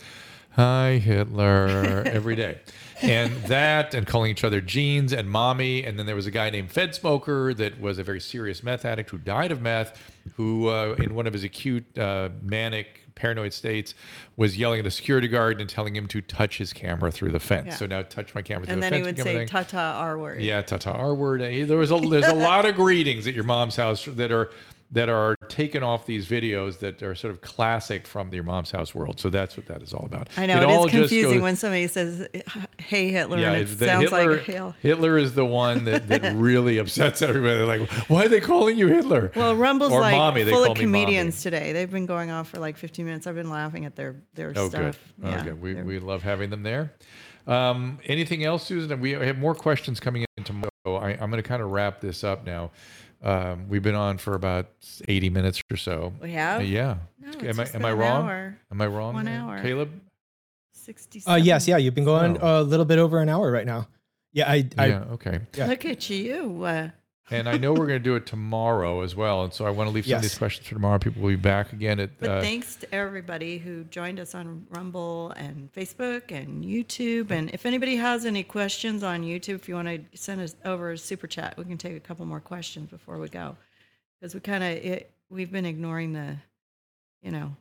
Hi 0.57 0.99
Hitler 0.99 2.03
every 2.07 2.37
day, 2.37 2.61
and 3.01 3.33
that, 3.45 3.95
and 3.95 4.07
calling 4.07 4.31
each 4.31 4.45
other 4.45 4.61
jeans 4.61 5.15
and 5.15 5.31
mommy, 5.31 5.83
and 5.83 5.99
then 5.99 6.05
there 6.05 6.15
was 6.15 6.27
a 6.27 6.31
guy 6.31 6.51
named 6.51 6.71
Fed 6.71 6.95
Smoker 6.95 7.55
that 7.55 7.81
was 7.81 7.99
a 7.99 8.03
very 8.03 8.21
serious 8.21 8.63
meth 8.63 8.85
addict 8.85 9.09
who 9.09 9.17
died 9.17 9.51
of 9.51 9.63
meth, 9.63 9.99
who 10.37 10.69
uh, 10.69 10.95
in 10.99 11.15
one 11.15 11.27
of 11.27 11.33
his 11.33 11.43
acute 11.43 11.97
uh, 11.97 12.29
manic 12.43 13.02
paranoid 13.15 13.53
states 13.53 13.95
was 14.37 14.57
yelling 14.57 14.81
at 14.81 14.87
a 14.87 14.91
security 14.91 15.29
guard 15.29 15.61
and 15.61 15.69
telling 15.69 15.95
him 15.95 16.07
to 16.09 16.21
touch 16.21 16.59
his 16.59 16.73
camera 16.73 17.11
through 17.11 17.31
the 17.31 17.41
fence. 17.41 17.67
Yeah. 17.69 17.77
So 17.77 17.87
now 17.87 18.03
touch 18.03 18.35
my 18.35 18.43
camera 18.43 18.67
through 18.67 18.75
and 18.75 18.83
the 18.83 18.87
fence. 18.87 18.97
And 18.97 19.07
then 19.07 19.15
he 19.15 19.23
would 19.23 19.25
say 19.25 19.39
thing. 19.39 19.49
"ta 19.49 19.63
ta" 19.63 20.01
R 20.01 20.19
word. 20.19 20.43
Yeah, 20.43 20.63
tata 20.63 20.91
R 20.91 21.15
word. 21.15 21.41
There 21.41 21.79
was 21.79 21.91
a 21.91 21.99
there's 21.99 22.27
a 22.27 22.35
lot 22.35 22.65
of 22.65 22.75
greetings 22.77 23.27
at 23.27 23.35
your 23.35 23.45
mom's 23.45 23.77
house 23.77 24.05
that 24.07 24.33
are 24.33 24.51
that 24.93 25.09
are 25.09 25.35
taken 25.49 25.83
off 25.83 26.05
these 26.05 26.27
videos 26.29 26.79
that 26.81 27.03
are 27.03 27.15
sort 27.15 27.33
of 27.33 27.41
classic 27.41 28.07
from 28.07 28.33
your 28.35 28.45
mom's 28.45 28.71
house 28.71 28.95
world. 28.95 29.19
So 29.19 29.31
that's 29.31 29.57
what 29.57 29.65
that 29.67 29.81
is 29.83 29.95
all 29.95 30.05
about. 30.05 30.29
I 30.37 30.45
know 30.47 30.59
It 30.59 30.63
it 30.65 30.71
is 30.87 30.91
confusing 30.91 31.33
goes- 31.35 31.43
when 31.43 31.57
somebody 31.57 31.87
says 31.87 32.29
"Hey 32.79 33.11
Hitler" 33.11 33.39
yeah, 33.39 33.53
and 33.53 33.63
it 33.63 33.69
sounds 33.79 34.03
Hitler, 34.11 34.33
like 34.37 34.45
"Hail." 34.45 34.75
Hitler 34.83 35.17
is 35.17 35.35
the 35.35 35.47
one 35.47 35.85
that, 35.87 36.09
that 36.09 36.33
really 36.37 36.77
upsets 36.79 37.23
everybody. 37.23 37.57
They're 37.57 37.67
like, 37.79 37.91
why 38.11 38.27
are 38.27 38.29
they 38.29 38.41
calling 38.41 38.77
you 38.77 38.89
Hitler? 38.89 39.33
Well, 39.35 39.57
Rumble's 39.57 39.93
or 39.93 40.01
like 40.01 40.15
mommy. 40.15 40.43
They 40.43 40.51
full 40.51 40.65
call 40.65 40.73
of 40.73 40.79
me 40.79 40.85
mommy. 40.87 41.05
comedians 41.05 41.43
today. 41.43 41.73
They've 41.73 41.91
been 41.91 42.07
going 42.07 42.31
off 42.31 42.51
for 42.51 42.59
like 42.61 42.77
15 42.77 43.05
minutes. 43.07 43.27
I've 43.27 43.35
been 43.35 43.51
laughing 43.51 43.87
at 43.87 43.97
their 43.97 44.17
their 44.35 44.53
Oh, 44.57 44.69
stuff. 44.69 44.99
good. 45.21 45.27
Yeah, 45.31 45.39
oh, 45.41 45.45
good. 45.45 45.61
We, 45.63 45.75
we 45.83 45.99
love 46.01 46.23
having 46.23 46.51
them 46.51 46.63
there. 46.63 46.93
Um, 47.47 47.99
anything 48.05 48.45
else, 48.45 48.65
Susan? 48.67 49.01
We 49.01 49.13
have 49.13 49.39
more 49.39 49.55
questions 49.55 49.99
coming 50.01 50.25
in 50.37 50.45
tomorrow. 50.45 50.69
I, 50.87 51.11
I'm 51.13 51.31
going 51.31 51.43
to 51.43 51.49
kind 51.49 51.63
of 51.63 51.71
wrap 51.71 52.01
this 52.01 52.23
up 52.25 52.45
now. 52.47 52.71
Um, 53.23 53.69
we've 53.69 53.83
been 53.83 53.95
on 53.95 54.19
for 54.19 54.35
about 54.35 54.67
80 55.07 55.31
minutes 55.31 55.63
or 55.71 55.77
so. 55.77 56.13
We 56.21 56.33
have? 56.33 56.61
Uh, 56.61 56.65
yeah. 56.65 56.97
No, 57.21 57.29
am 57.31 57.61
I 57.61 57.65
just 57.65 57.75
am 57.75 57.85
I 57.85 57.91
been 57.91 57.93
an 57.93 57.99
wrong? 57.99 58.25
hour. 58.29 58.59
Am 58.73 58.81
I 58.83 58.87
wrong? 58.87 59.15
One 59.15 59.29
uh, 59.29 59.31
hour. 59.31 59.59
Kaleb. 59.63 59.89
60 60.75 61.23
Uh, 61.27 61.37
yes, 61.37 61.69
yeah, 61.69 61.77
you've 61.77 61.95
been 61.95 62.05
going 62.05 62.37
Oh. 62.41 62.61
a 62.61 62.63
little 62.63 62.85
bit 62.85 62.99
over 62.99 63.21
an 63.21 63.29
hour 63.29 63.51
right 63.53 63.67
now. 63.67 63.87
Yeah, 64.33 64.51
I, 64.51 64.69
I 64.77 64.87
yeah. 64.87 65.05
Okay. 65.13 65.39
yeah. 65.55 65.67
Look 65.67 65.85
at 65.85 66.11
you. 66.11 66.65
Uh, 66.65 66.89
And 67.33 67.49
I 67.49 67.57
know 67.57 67.73
we're 67.73 67.87
going 67.87 67.99
to 67.99 67.99
do 67.99 68.15
it 68.17 68.27
tomorrow 68.27 69.01
as 69.03 69.17
well. 69.17 69.45
And 69.45 69.53
so 69.53 69.67
I 69.67 69.71
want 69.71 69.89
to 69.89 69.95
leave 69.95 70.07
some 70.07 70.17
of 70.17 70.23
these 70.23 70.37
questions 70.37 70.67
for 70.67 70.75
tomorrow. 70.75 70.99
People 70.99 71.23
will 71.23 71.31
be 71.31 71.37
back 71.37 71.73
again 71.73 71.99
at. 72.01 72.19
but 72.19 72.31
uh, 72.31 72.41
thanks 72.41 72.77
to 72.77 72.95
everybody 72.95 73.59
who 73.59 73.85
joined 73.85 74.21
us 74.21 74.35
on 74.35 74.67
Rumble 74.71 75.33
and 75.37 75.73
Facebook 75.73 76.31
and 76.31 76.65
YouTube. 76.65 77.31
And 77.31 77.51
if 77.51 77.67
anybody 77.67 77.97
has 77.97 78.25
any 78.27 78.43
questions 78.43 79.03
on 79.03 79.23
YouTube, 79.23 79.55
if 79.55 79.69
you 79.69 79.75
want 79.75 79.89
to 79.89 80.19
send 80.19 80.41
us 80.41 80.55
over 80.65 80.93
a 80.93 80.99
super 80.99 81.27
chat, 81.27 81.57
we 81.57 81.65
can 81.65 81.79
take 81.79 81.97
a 81.97 82.01
couple 82.01 82.27
more 82.27 82.41
questions 82.41 82.91
before 82.91 83.19
we 83.19 83.29
go. 83.29 83.57
Because 84.21 84.35
we 84.35 84.41
kind 84.41 84.63
of 84.63 85.03
we've 85.31 85.51
been 85.51 85.67
ignoring 85.67 86.13
the, 86.13 86.37
you 87.23 87.31
know, 87.31 87.57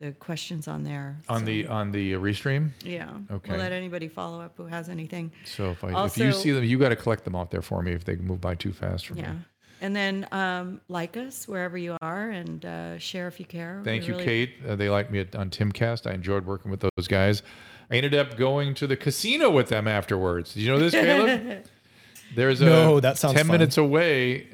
the 0.00 0.12
questions 0.12 0.68
on 0.68 0.82
there. 0.84 1.16
on 1.28 1.40
so- 1.40 1.46
the 1.46 1.66
on 1.66 1.92
the 1.92 2.12
restream. 2.12 2.70
yeah. 2.84 3.10
Okay. 3.30 3.50
We'll 3.52 3.60
let 3.60 3.72
anybody 3.72 4.08
follow 4.08 4.40
up 4.40 4.54
who 4.56 4.66
has 4.66 4.88
anything. 4.88 5.32
So 5.44 5.70
if 5.70 5.84
I 5.84 6.04
if 6.06 6.18
you 6.18 6.32
see 6.32 6.50
them, 6.50 6.64
you 6.64 6.78
got 6.78 6.90
to 6.90 6.96
collect 6.96 7.24
them 7.24 7.34
off 7.36 7.50
there 7.50 7.62
for 7.62 7.82
me 7.82 7.92
if 7.92 8.04
they 8.04 8.16
move 8.16 8.40
by 8.40 8.54
too 8.54 8.72
fast 8.72 9.06
for 9.06 9.14
Yeah. 9.14 9.32
me. 9.32 9.38
And 9.80 9.94
then 9.94 10.26
um, 10.32 10.80
like 10.88 11.16
us 11.16 11.46
wherever 11.46 11.76
you 11.76 11.96
are 12.00 12.30
and 12.30 12.64
uh, 12.64 12.98
share 12.98 13.28
if 13.28 13.38
you 13.38 13.44
care. 13.44 13.78
We 13.80 13.84
Thank 13.84 14.06
you, 14.08 14.14
really- 14.14 14.24
Kate. 14.24 14.54
Uh, 14.66 14.76
they 14.76 14.88
liked 14.88 15.10
me 15.10 15.20
at, 15.20 15.34
on 15.36 15.50
Timcast. 15.50 16.10
I 16.10 16.14
enjoyed 16.14 16.46
working 16.46 16.70
with 16.70 16.80
those 16.80 17.06
guys. 17.08 17.42
I 17.90 17.96
ended 17.96 18.14
up 18.14 18.36
going 18.38 18.74
to 18.76 18.86
the 18.86 18.96
casino 18.96 19.50
with 19.50 19.68
them 19.68 19.86
afterwards. 19.86 20.54
Did 20.54 20.62
you 20.62 20.70
know 20.70 20.78
this, 20.78 20.94
Kaleb? 20.94 21.64
There's 22.34 22.60
a 22.62 22.64
No, 22.64 22.98
that 23.00 23.18
sounds 23.18 23.34
ten 23.34 23.46
fun. 23.46 23.52
minutes 23.58 23.76
away. 23.76 24.48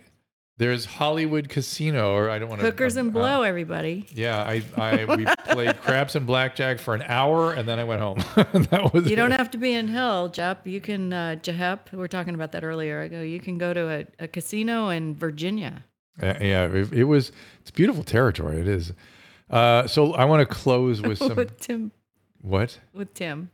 There's 0.61 0.85
Hollywood 0.85 1.49
Casino, 1.49 2.13
or 2.15 2.29
I 2.29 2.39
don't 2.39 2.51
want 2.51 2.61
to 2.61 2.67
Hookers 2.67 2.97
and 2.97 3.15
blow, 3.15 3.41
everybody. 3.41 4.05
Yeah, 4.13 4.43
I, 4.43 4.63
I 4.77 5.17
we 5.17 5.25
played 5.55 5.81
craps 5.81 6.17
and 6.17 6.27
blackjack 6.27 6.79
for 6.79 6.95
an 6.95 7.01
hour, 7.07 7.55
and 7.55 7.67
then 7.67 7.79
I 7.79 7.85
went 7.85 8.03
home. 8.03 8.19
that 8.35 8.91
was 8.93 9.09
You 9.09 9.17
don't 9.17 9.31
have 9.31 9.51
to 9.53 9.59
be 9.59 9.73
in 9.73 9.89
hell, 9.89 10.29
Jep. 10.29 10.67
You 10.67 10.83
can, 10.83 11.15
uh, 11.15 11.37
Jehep, 11.41 11.91
we 11.93 11.97
were 11.97 12.09
talking 12.09 12.35
about 12.35 12.53
that 12.53 12.63
earlier. 12.63 13.01
I 13.01 13.09
go, 13.09 13.23
you 13.23 13.41
can 13.41 13.57
go 13.57 13.73
to 13.73 13.89
a, 13.89 14.25
a 14.25 14.29
casino 14.29 14.91
in 14.91 15.15
Virginia. 15.15 15.83
Uh, 16.23 16.35
yeah, 16.43 16.67
it, 16.67 16.93
it 16.93 17.05
was. 17.05 17.33
It's 17.63 17.71
beautiful 17.71 18.05
territory. 18.05 18.61
It 18.61 18.69
is. 18.69 18.93
Uh, 19.49 19.87
so 19.87 20.13
I 20.13 20.27
want 20.27 20.47
to 20.47 20.55
close 20.55 21.01
with 21.01 21.17
some. 21.27 21.37
with 21.37 21.59
Tim. 21.59 21.91
what? 22.43 22.79
With 22.93 23.15
Tim. 23.15 23.51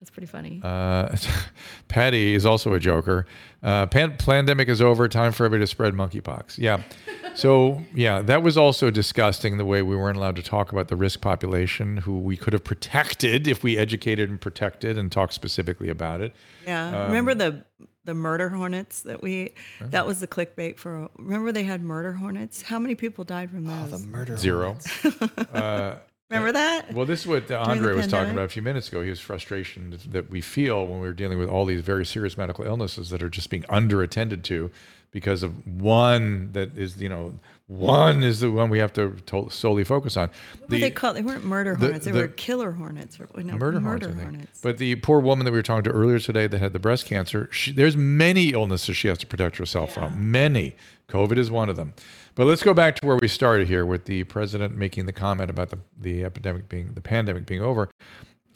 That's 0.00 0.10
pretty 0.10 0.26
funny. 0.26 0.60
Uh, 0.62 1.16
Patty 1.88 2.34
is 2.34 2.44
also 2.44 2.74
a 2.74 2.80
joker. 2.80 3.26
Uh, 3.62 3.86
pan- 3.86 4.16
pandemic 4.18 4.68
is 4.68 4.82
over. 4.82 5.08
Time 5.08 5.32
for 5.32 5.44
everybody 5.46 5.62
to 5.62 5.66
spread 5.66 5.94
monkeypox. 5.94 6.58
Yeah. 6.58 6.82
So 7.34 7.82
yeah, 7.94 8.22
that 8.22 8.42
was 8.42 8.56
also 8.56 8.90
disgusting. 8.90 9.58
The 9.58 9.66
way 9.66 9.82
we 9.82 9.94
weren't 9.94 10.16
allowed 10.16 10.36
to 10.36 10.42
talk 10.42 10.72
about 10.72 10.88
the 10.88 10.96
risk 10.96 11.20
population, 11.20 11.98
who 11.98 12.18
we 12.18 12.34
could 12.34 12.54
have 12.54 12.64
protected 12.64 13.46
if 13.46 13.62
we 13.62 13.76
educated 13.76 14.30
and 14.30 14.40
protected 14.40 14.96
and 14.96 15.12
talked 15.12 15.34
specifically 15.34 15.90
about 15.90 16.22
it. 16.22 16.34
yeah. 16.66 16.86
Um, 17.02 17.08
remember 17.08 17.34
the 17.34 17.62
the 18.06 18.14
murder 18.14 18.48
hornets 18.48 19.02
that 19.02 19.22
we, 19.22 19.52
that 19.80 20.06
was 20.06 20.20
the 20.20 20.26
clickbait 20.28 20.78
for, 20.78 21.10
remember 21.18 21.52
they 21.52 21.64
had 21.64 21.82
murder 21.82 22.12
hornets? 22.14 22.62
How 22.62 22.78
many 22.78 22.94
people 22.94 23.24
died 23.24 23.50
from 23.50 23.64
those? 23.64 23.90
the 23.90 24.06
murder 24.06 24.36
Zero. 24.38 24.78
uh, 25.52 25.96
Remember 26.30 26.48
uh, 26.48 26.52
that? 26.52 26.92
Well, 26.92 27.06
this 27.06 27.20
is 27.20 27.26
what 27.26 27.50
uh, 27.50 27.62
Andre 27.66 27.94
was 27.94 28.08
talking 28.08 28.32
about 28.32 28.46
a 28.46 28.48
few 28.48 28.62
minutes 28.62 28.88
ago. 28.88 29.02
His 29.02 29.20
frustration 29.20 29.98
that 30.08 30.28
we 30.28 30.40
feel 30.40 30.86
when 30.86 31.00
we're 31.00 31.12
dealing 31.12 31.38
with 31.38 31.48
all 31.48 31.64
these 31.64 31.82
very 31.82 32.04
serious 32.04 32.36
medical 32.36 32.64
illnesses 32.64 33.10
that 33.10 33.22
are 33.22 33.28
just 33.28 33.48
being 33.48 33.62
underattended 33.64 34.42
to 34.44 34.70
because 35.12 35.42
of 35.42 35.66
one 35.66 36.50
that 36.52 36.76
is, 36.76 37.00
you 37.00 37.08
know, 37.08 37.38
one 37.68 38.22
is 38.22 38.40
the 38.40 38.50
one 38.50 38.70
we 38.70 38.78
have 38.80 38.92
to, 38.92 39.12
to 39.26 39.48
solely 39.50 39.84
focus 39.84 40.16
on. 40.16 40.30
What 40.58 40.70
were 40.70 40.78
they 40.78 40.90
called? 40.90 41.16
They 41.16 41.22
weren't 41.22 41.44
murder 41.44 41.74
the- 41.74 41.86
hornets. 41.86 42.04
They 42.04 42.10
the- 42.10 42.20
were 42.22 42.28
killer 42.28 42.72
hornets. 42.72 43.18
Or, 43.20 43.28
no, 43.42 43.56
murder, 43.56 43.80
murder 43.80 44.06
hornets, 44.08 44.22
hornets. 44.22 44.60
But 44.62 44.78
the 44.78 44.96
poor 44.96 45.20
woman 45.20 45.44
that 45.44 45.52
we 45.52 45.58
were 45.58 45.62
talking 45.62 45.84
to 45.84 45.90
earlier 45.90 46.18
today 46.18 46.48
that 46.48 46.58
had 46.58 46.72
the 46.72 46.78
breast 46.80 47.06
cancer, 47.06 47.48
she, 47.52 47.72
there's 47.72 47.96
many 47.96 48.50
illnesses 48.50 48.96
she 48.96 49.06
has 49.08 49.18
to 49.18 49.26
protect 49.26 49.56
herself 49.58 49.94
from. 49.94 50.30
Many. 50.30 50.74
COVID 51.08 51.38
is 51.38 51.50
one 51.52 51.68
of 51.68 51.76
them. 51.76 51.94
But 52.36 52.46
let's 52.46 52.62
go 52.62 52.74
back 52.74 52.96
to 52.96 53.06
where 53.06 53.16
we 53.16 53.28
started 53.28 53.66
here 53.66 53.86
with 53.86 54.04
the 54.04 54.24
president 54.24 54.76
making 54.76 55.06
the 55.06 55.12
comment 55.12 55.48
about 55.48 55.70
the, 55.70 55.78
the 55.98 56.22
epidemic 56.22 56.68
being 56.68 56.92
the 56.92 57.00
pandemic 57.00 57.46
being 57.46 57.62
over. 57.62 57.90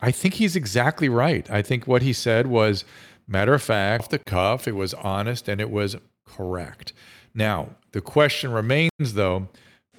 I 0.02 0.10
think 0.10 0.34
he's 0.34 0.54
exactly 0.54 1.08
right. 1.08 1.50
I 1.50 1.62
think 1.62 1.86
what 1.86 2.02
he 2.02 2.12
said 2.12 2.46
was 2.46 2.84
matter 3.26 3.54
of 3.54 3.62
fact, 3.62 4.04
off 4.04 4.08
the 4.10 4.18
cuff, 4.18 4.68
it 4.68 4.76
was 4.76 4.92
honest 4.94 5.48
and 5.48 5.62
it 5.62 5.70
was 5.70 5.96
correct. 6.26 6.92
Now, 7.34 7.70
the 7.92 8.02
question 8.02 8.52
remains 8.52 8.90
though, 8.98 9.48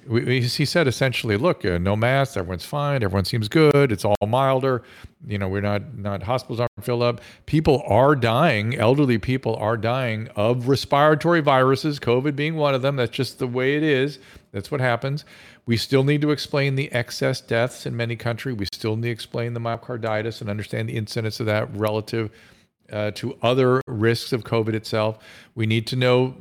we, 0.06 0.40
he 0.40 0.64
said 0.64 0.88
essentially, 0.88 1.36
look, 1.36 1.64
uh, 1.64 1.78
no 1.78 1.96
masks, 1.96 2.36
everyone's 2.36 2.64
fine, 2.64 3.02
everyone 3.02 3.24
seems 3.24 3.48
good, 3.48 3.92
it's 3.92 4.04
all 4.04 4.16
milder. 4.26 4.82
You 5.26 5.38
know, 5.38 5.48
we're 5.48 5.60
not 5.60 5.96
not 5.96 6.22
hospitals 6.22 6.60
aren't 6.60 6.84
filled 6.84 7.02
up. 7.02 7.20
People 7.46 7.82
are 7.86 8.16
dying, 8.16 8.74
elderly 8.76 9.18
people 9.18 9.56
are 9.56 9.76
dying 9.76 10.28
of 10.34 10.68
respiratory 10.68 11.40
viruses, 11.40 12.00
COVID 12.00 12.34
being 12.34 12.56
one 12.56 12.74
of 12.74 12.82
them. 12.82 12.96
That's 12.96 13.12
just 13.12 13.38
the 13.38 13.46
way 13.46 13.76
it 13.76 13.82
is. 13.82 14.18
That's 14.52 14.70
what 14.70 14.80
happens. 14.80 15.24
We 15.64 15.76
still 15.76 16.02
need 16.02 16.20
to 16.22 16.30
explain 16.30 16.74
the 16.74 16.90
excess 16.92 17.40
deaths 17.40 17.86
in 17.86 17.96
many 17.96 18.16
countries. 18.16 18.56
We 18.56 18.66
still 18.72 18.96
need 18.96 19.08
to 19.08 19.12
explain 19.12 19.54
the 19.54 19.60
myocarditis 19.60 20.40
and 20.40 20.50
understand 20.50 20.88
the 20.88 20.96
incidence 20.96 21.38
of 21.38 21.46
that 21.46 21.74
relative 21.76 22.30
uh, 22.92 23.10
to 23.12 23.36
other 23.42 23.80
risks 23.86 24.32
of 24.32 24.44
COVID 24.44 24.74
itself. 24.74 25.18
We 25.54 25.66
need 25.66 25.86
to 25.88 25.96
know, 25.96 26.34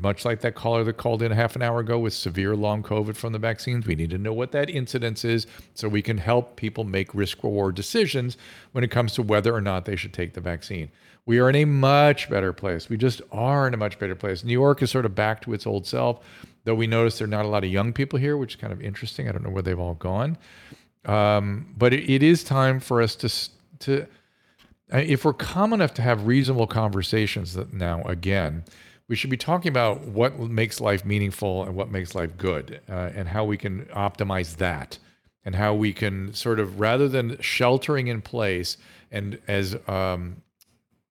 much 0.00 0.24
like 0.24 0.40
that 0.40 0.54
caller 0.54 0.84
that 0.84 0.94
called 0.94 1.22
in 1.22 1.32
a 1.32 1.34
half 1.34 1.56
an 1.56 1.62
hour 1.62 1.80
ago 1.80 1.98
with 1.98 2.14
severe 2.14 2.56
long 2.56 2.82
COVID 2.82 3.16
from 3.16 3.32
the 3.32 3.38
vaccines, 3.38 3.86
we 3.86 3.94
need 3.94 4.10
to 4.10 4.18
know 4.18 4.32
what 4.32 4.52
that 4.52 4.70
incidence 4.70 5.24
is 5.24 5.46
so 5.74 5.88
we 5.88 6.02
can 6.02 6.18
help 6.18 6.56
people 6.56 6.84
make 6.84 7.14
risk 7.14 7.42
reward 7.42 7.74
decisions 7.74 8.36
when 8.72 8.84
it 8.84 8.90
comes 8.90 9.12
to 9.14 9.22
whether 9.22 9.54
or 9.54 9.60
not 9.60 9.84
they 9.84 9.96
should 9.96 10.12
take 10.12 10.34
the 10.34 10.40
vaccine. 10.40 10.90
We 11.26 11.40
are 11.40 11.50
in 11.50 11.56
a 11.56 11.66
much 11.66 12.30
better 12.30 12.54
place. 12.54 12.88
We 12.88 12.96
just 12.96 13.20
are 13.30 13.68
in 13.68 13.74
a 13.74 13.76
much 13.76 13.98
better 13.98 14.14
place. 14.14 14.44
New 14.44 14.52
York 14.52 14.80
is 14.80 14.90
sort 14.90 15.04
of 15.04 15.14
back 15.14 15.42
to 15.42 15.52
its 15.52 15.66
old 15.66 15.86
self, 15.86 16.24
though 16.64 16.74
we 16.74 16.86
notice 16.86 17.18
there 17.18 17.26
are 17.26 17.28
not 17.28 17.44
a 17.44 17.48
lot 17.48 17.64
of 17.64 17.70
young 17.70 17.92
people 17.92 18.18
here, 18.18 18.38
which 18.38 18.54
is 18.54 18.60
kind 18.60 18.72
of 18.72 18.80
interesting. 18.80 19.28
I 19.28 19.32
don't 19.32 19.44
know 19.44 19.50
where 19.50 19.62
they've 19.62 19.78
all 19.78 19.94
gone. 19.94 20.38
Um, 21.04 21.74
but 21.76 21.92
it, 21.92 22.08
it 22.08 22.22
is 22.22 22.42
time 22.44 22.80
for 22.80 23.02
us 23.02 23.14
to 23.16 23.28
to 23.80 24.06
if 24.92 25.24
we're 25.24 25.32
calm 25.32 25.72
enough 25.72 25.92
to 25.94 26.02
have 26.02 26.26
reasonable 26.26 26.66
conversations 26.66 27.56
now 27.72 28.02
again 28.02 28.64
we 29.08 29.16
should 29.16 29.30
be 29.30 29.36
talking 29.36 29.68
about 29.70 30.02
what 30.02 30.38
makes 30.38 30.80
life 30.80 31.04
meaningful 31.04 31.64
and 31.64 31.74
what 31.74 31.90
makes 31.90 32.14
life 32.14 32.36
good 32.36 32.80
uh, 32.88 33.10
and 33.14 33.28
how 33.28 33.44
we 33.44 33.56
can 33.56 33.84
optimize 33.86 34.56
that 34.56 34.98
and 35.44 35.54
how 35.54 35.72
we 35.74 35.92
can 35.92 36.32
sort 36.34 36.60
of 36.60 36.78
rather 36.78 37.08
than 37.08 37.40
sheltering 37.40 38.08
in 38.08 38.20
place 38.20 38.76
and 39.10 39.38
as 39.48 39.74
um, 39.88 40.42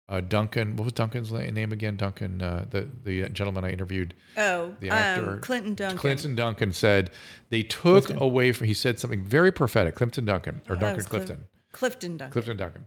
uh, 0.08 0.20
Duncan, 0.20 0.76
what 0.76 0.84
was 0.84 0.92
Duncan's 0.92 1.32
name 1.32 1.72
again? 1.72 1.96
Duncan, 1.96 2.40
uh, 2.40 2.66
the 2.70 2.86
the 3.02 3.28
gentleman 3.30 3.64
I 3.64 3.70
interviewed. 3.70 4.14
Oh, 4.36 4.72
the 4.78 4.90
actor 4.90 5.30
um, 5.30 5.40
Clinton 5.40 5.74
Duncan. 5.74 5.98
Clinton 5.98 6.34
Duncan 6.36 6.72
said 6.72 7.10
they 7.48 7.62
took 7.64 8.04
Clifton. 8.04 8.18
away 8.18 8.52
from. 8.52 8.68
He 8.68 8.74
said 8.74 9.00
something 9.00 9.24
very 9.24 9.50
prophetic. 9.50 9.96
Clinton 9.96 10.24
Duncan 10.24 10.60
or 10.68 10.76
Oh, 10.76 10.78
Duncan 10.78 11.00
it's 11.00 11.08
Clif- 11.08 11.22
Clifton. 11.76 12.16
Duncan. 12.16 12.32
Clifton 12.32 12.56
Duncan. 12.56 12.86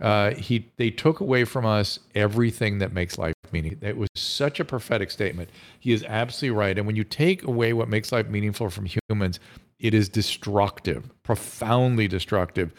Uh, 0.00 0.30
he 0.34 0.70
they 0.76 0.90
took 0.90 1.20
away 1.20 1.44
from 1.44 1.64
us 1.64 1.98
everything 2.14 2.78
that 2.78 2.92
makes 2.92 3.16
life 3.16 3.34
meaningful. 3.50 3.88
It 3.88 3.96
was 3.96 4.10
such 4.14 4.60
a 4.60 4.64
prophetic 4.64 5.10
statement. 5.10 5.48
He 5.80 5.92
is 5.92 6.04
absolutely 6.04 6.58
right. 6.58 6.76
And 6.76 6.86
when 6.86 6.96
you 6.96 7.04
take 7.04 7.44
away 7.44 7.72
what 7.72 7.88
makes 7.88 8.12
life 8.12 8.28
meaningful 8.28 8.68
from 8.68 8.86
humans, 9.08 9.40
it 9.78 9.94
is 9.94 10.10
destructive, 10.10 11.10
profoundly 11.22 12.08
destructive. 12.08 12.74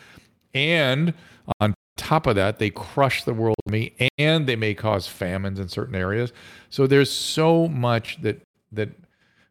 And 0.53 1.13
on 1.59 1.73
top 1.97 2.27
of 2.27 2.35
that, 2.35 2.59
they 2.59 2.69
crush 2.69 3.23
the 3.23 3.33
world 3.33 3.55
me 3.65 3.95
and 4.17 4.47
they 4.47 4.55
may 4.55 4.75
cause 4.75 5.07
famines 5.07 5.59
in 5.59 5.67
certain 5.67 5.95
areas. 5.95 6.31
So 6.69 6.85
there's 6.85 7.11
so 7.11 7.67
much 7.67 8.21
that 8.21 8.41
that 8.71 8.89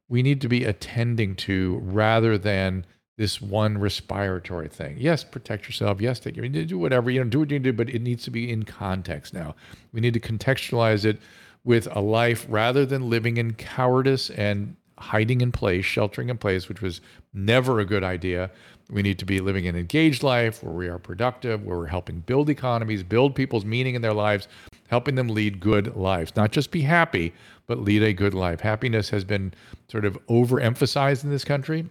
we 0.08 0.22
need 0.22 0.40
to 0.40 0.48
be 0.48 0.64
attending 0.64 1.34
to 1.34 1.80
rather 1.82 2.38
than 2.38 2.86
this 3.16 3.40
one 3.40 3.78
respiratory 3.78 4.68
thing. 4.68 4.96
Yes, 4.98 5.24
protect 5.24 5.66
yourself. 5.66 6.00
Yes, 6.00 6.20
take 6.20 6.36
you 6.36 6.48
do 6.48 6.78
whatever 6.78 7.10
you 7.10 7.24
know, 7.24 7.30
do 7.30 7.40
what 7.40 7.50
you 7.50 7.58
need 7.58 7.64
to 7.64 7.72
do, 7.72 7.76
but 7.76 7.88
it 7.88 8.02
needs 8.02 8.24
to 8.24 8.30
be 8.30 8.50
in 8.50 8.64
context 8.64 9.32
now. 9.32 9.54
We 9.92 10.00
need 10.00 10.14
to 10.14 10.20
contextualize 10.20 11.04
it 11.04 11.18
with 11.64 11.88
a 11.96 12.00
life 12.00 12.46
rather 12.48 12.84
than 12.84 13.08
living 13.08 13.38
in 13.38 13.54
cowardice 13.54 14.30
and 14.30 14.76
hiding 14.98 15.40
in 15.40 15.52
place, 15.52 15.84
sheltering 15.84 16.28
in 16.28 16.38
place, 16.38 16.68
which 16.68 16.80
was 16.80 17.00
never 17.34 17.80
a 17.80 17.84
good 17.84 18.04
idea. 18.04 18.50
We 18.90 19.02
need 19.02 19.18
to 19.18 19.24
be 19.24 19.40
living 19.40 19.66
an 19.66 19.76
engaged 19.76 20.22
life 20.22 20.62
where 20.62 20.72
we 20.72 20.88
are 20.88 20.98
productive, 20.98 21.64
where 21.64 21.76
we're 21.78 21.86
helping 21.86 22.20
build 22.20 22.48
economies, 22.50 23.02
build 23.02 23.34
people's 23.34 23.64
meaning 23.64 23.94
in 23.94 24.02
their 24.02 24.14
lives, 24.14 24.46
helping 24.88 25.16
them 25.16 25.28
lead 25.28 25.58
good 25.58 25.96
lives. 25.96 26.36
Not 26.36 26.52
just 26.52 26.70
be 26.70 26.82
happy, 26.82 27.34
but 27.66 27.80
lead 27.80 28.02
a 28.02 28.12
good 28.12 28.32
life. 28.32 28.60
Happiness 28.60 29.10
has 29.10 29.24
been 29.24 29.52
sort 29.90 30.04
of 30.04 30.18
overemphasized 30.28 31.24
in 31.24 31.30
this 31.30 31.44
country. 31.44 31.88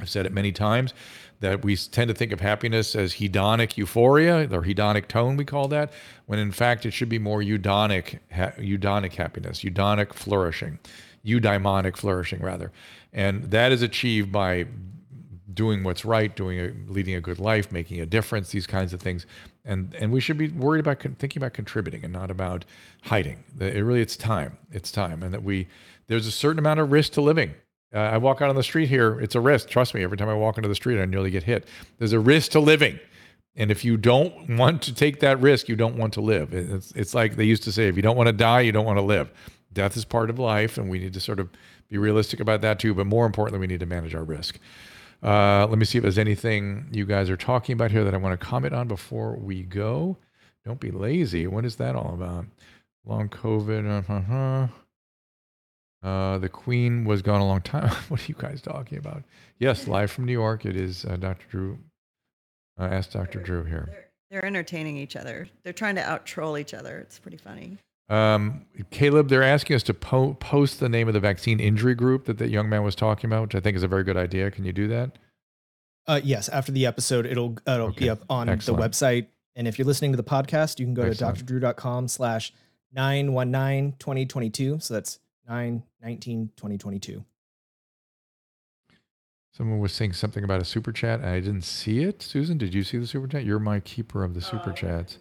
I've 0.00 0.10
said 0.10 0.26
it 0.26 0.32
many 0.32 0.52
times 0.52 0.92
that 1.40 1.64
we 1.64 1.76
tend 1.76 2.08
to 2.08 2.14
think 2.14 2.32
of 2.32 2.40
happiness 2.40 2.94
as 2.94 3.14
hedonic 3.14 3.76
euphoria 3.76 4.42
or 4.50 4.62
hedonic 4.62 5.08
tone, 5.08 5.36
we 5.36 5.44
call 5.44 5.68
that, 5.68 5.92
when 6.26 6.38
in 6.38 6.52
fact 6.52 6.86
it 6.86 6.92
should 6.92 7.08
be 7.08 7.18
more 7.18 7.42
eudonic, 7.42 8.20
eudonic 8.58 9.14
happiness, 9.14 9.62
eudonic 9.62 10.14
flourishing, 10.14 10.78
eudaimonic 11.24 11.96
flourishing, 11.96 12.40
rather. 12.40 12.72
And 13.12 13.44
that 13.50 13.72
is 13.72 13.82
achieved 13.82 14.32
by 14.32 14.66
doing 15.52 15.84
what's 15.84 16.04
right, 16.04 16.34
doing 16.34 16.58
a, 16.58 16.72
leading 16.90 17.14
a 17.14 17.20
good 17.20 17.38
life, 17.38 17.70
making 17.70 18.00
a 18.00 18.06
difference, 18.06 18.50
these 18.50 18.66
kinds 18.66 18.92
of 18.92 19.00
things. 19.00 19.26
And 19.64 19.94
and 19.94 20.12
we 20.12 20.20
should 20.20 20.36
be 20.36 20.48
worried 20.48 20.80
about 20.80 20.98
con- 21.00 21.14
thinking 21.18 21.40
about 21.40 21.54
contributing 21.54 22.04
and 22.04 22.12
not 22.12 22.30
about 22.30 22.64
hiding. 23.02 23.44
It 23.60 23.84
really, 23.84 24.00
it's 24.00 24.16
time. 24.16 24.58
It's 24.72 24.90
time, 24.90 25.22
and 25.22 25.32
that 25.32 25.42
we 25.42 25.68
there's 26.06 26.26
a 26.26 26.30
certain 26.32 26.58
amount 26.58 26.80
of 26.80 26.92
risk 26.92 27.12
to 27.12 27.20
living. 27.20 27.54
Uh, 27.94 27.98
I 27.98 28.18
walk 28.18 28.42
out 28.42 28.50
on 28.50 28.56
the 28.56 28.62
street 28.62 28.88
here. 28.88 29.20
It's 29.20 29.34
a 29.34 29.40
risk. 29.40 29.68
Trust 29.68 29.94
me. 29.94 30.02
Every 30.02 30.16
time 30.16 30.28
I 30.28 30.34
walk 30.34 30.58
into 30.58 30.68
the 30.68 30.74
street, 30.74 31.00
I 31.00 31.04
nearly 31.04 31.30
get 31.30 31.44
hit. 31.44 31.68
There's 31.98 32.12
a 32.12 32.18
risk 32.18 32.50
to 32.52 32.60
living. 32.60 32.98
And 33.56 33.70
if 33.70 33.84
you 33.84 33.96
don't 33.96 34.56
want 34.56 34.82
to 34.82 34.94
take 34.94 35.20
that 35.20 35.40
risk, 35.40 35.68
you 35.68 35.76
don't 35.76 35.96
want 35.96 36.12
to 36.14 36.20
live. 36.20 36.52
It's, 36.52 36.90
it's 36.92 37.14
like 37.14 37.36
they 37.36 37.44
used 37.44 37.62
to 37.64 37.72
say 37.72 37.86
if 37.86 37.94
you 37.94 38.02
don't 38.02 38.16
want 38.16 38.26
to 38.26 38.32
die, 38.32 38.60
you 38.60 38.72
don't 38.72 38.84
want 38.84 38.98
to 38.98 39.04
live. 39.04 39.30
Death 39.72 39.96
is 39.96 40.04
part 40.04 40.28
of 40.28 40.38
life, 40.38 40.76
and 40.76 40.88
we 40.90 40.98
need 40.98 41.14
to 41.14 41.20
sort 41.20 41.38
of 41.38 41.48
be 41.88 41.98
realistic 41.98 42.40
about 42.40 42.62
that 42.62 42.80
too. 42.80 42.94
But 42.94 43.06
more 43.06 43.26
importantly, 43.26 43.60
we 43.60 43.68
need 43.68 43.80
to 43.80 43.86
manage 43.86 44.14
our 44.14 44.24
risk. 44.24 44.58
Uh, 45.22 45.66
let 45.68 45.78
me 45.78 45.84
see 45.84 45.98
if 45.98 46.02
there's 46.02 46.18
anything 46.18 46.88
you 46.90 47.06
guys 47.06 47.30
are 47.30 47.36
talking 47.36 47.72
about 47.72 47.90
here 47.90 48.04
that 48.04 48.12
I 48.12 48.16
want 48.16 48.38
to 48.38 48.44
comment 48.44 48.74
on 48.74 48.88
before 48.88 49.36
we 49.36 49.62
go. 49.62 50.16
Don't 50.64 50.80
be 50.80 50.90
lazy. 50.90 51.46
What 51.46 51.64
is 51.64 51.76
that 51.76 51.94
all 51.94 52.14
about? 52.14 52.46
Long 53.04 53.28
COVID. 53.28 54.04
Uh-huh. 54.08 54.66
Uh, 56.04 56.36
the 56.38 56.48
Queen 56.50 57.04
was 57.04 57.22
gone 57.22 57.40
a 57.40 57.46
long 57.46 57.62
time. 57.62 57.88
what 58.08 58.20
are 58.20 58.26
you 58.26 58.34
guys 58.38 58.60
talking 58.60 58.98
about? 58.98 59.22
Yes, 59.58 59.88
live 59.88 60.10
from 60.10 60.26
New 60.26 60.32
York. 60.32 60.66
It 60.66 60.76
is 60.76 61.04
uh, 61.06 61.16
Dr. 61.16 61.46
Drew. 61.50 61.78
Uh, 62.78 62.84
ask 62.84 63.10
Dr. 63.12 63.40
Drew 63.40 63.64
here. 63.64 63.88
They're 64.30 64.44
entertaining 64.44 64.96
each 64.98 65.16
other. 65.16 65.48
They're 65.62 65.72
trying 65.72 65.94
to 65.94 66.02
out 66.02 66.26
troll 66.26 66.58
each 66.58 66.74
other. 66.74 66.98
It's 66.98 67.18
pretty 67.18 67.36
funny. 67.38 67.78
Um, 68.10 68.66
Kaleb, 68.90 69.28
they're 69.28 69.42
asking 69.42 69.76
us 69.76 69.82
to 69.84 69.94
po- 69.94 70.34
post 70.34 70.78
the 70.80 70.88
name 70.90 71.08
of 71.08 71.14
the 71.14 71.20
vaccine 71.20 71.58
injury 71.58 71.94
group 71.94 72.26
that 72.26 72.36
that 72.38 72.50
young 72.50 72.68
man 72.68 72.82
was 72.82 72.94
talking 72.94 73.30
about, 73.30 73.42
which 73.42 73.54
I 73.54 73.60
think 73.60 73.76
is 73.76 73.82
a 73.82 73.88
very 73.88 74.04
good 74.04 74.16
idea. 74.18 74.50
Can 74.50 74.64
you 74.64 74.72
do 74.74 74.88
that? 74.88 75.12
Uh, 76.06 76.20
yes, 76.22 76.50
after 76.50 76.70
the 76.70 76.84
episode, 76.84 77.24
it'll 77.24 77.56
it'll 77.66 77.86
Okay, 77.88 78.00
be 78.06 78.10
up 78.10 78.22
on 78.28 78.50
excellent. 78.50 78.82
the 78.82 78.88
website. 78.88 79.26
And 79.56 79.66
if 79.66 79.78
you're 79.78 79.86
listening 79.86 80.10
to 80.12 80.16
the 80.18 80.24
podcast, 80.24 80.78
you 80.80 80.84
can 80.84 80.92
go 80.94 81.02
Excellent. 81.02 81.38
to 81.38 81.44
drdrew.com 81.44 82.08
slash 82.08 82.52
919 82.92 83.94
2022. 83.98 84.80
So 84.80 84.94
that's 84.94 85.18
919 85.48 86.50
2022. 86.56 87.24
Someone 89.52 89.78
was 89.78 89.92
saying 89.92 90.14
something 90.14 90.42
about 90.42 90.60
a 90.60 90.64
super 90.64 90.90
chat. 90.90 91.20
and 91.20 91.28
I 91.28 91.38
didn't 91.38 91.62
see 91.62 92.02
it. 92.02 92.22
Susan, 92.22 92.58
did 92.58 92.74
you 92.74 92.82
see 92.82 92.98
the 92.98 93.06
super 93.06 93.28
chat? 93.28 93.44
You're 93.44 93.60
my 93.60 93.78
keeper 93.80 94.24
of 94.24 94.34
the 94.34 94.40
super 94.40 94.72
chats. 94.72 95.18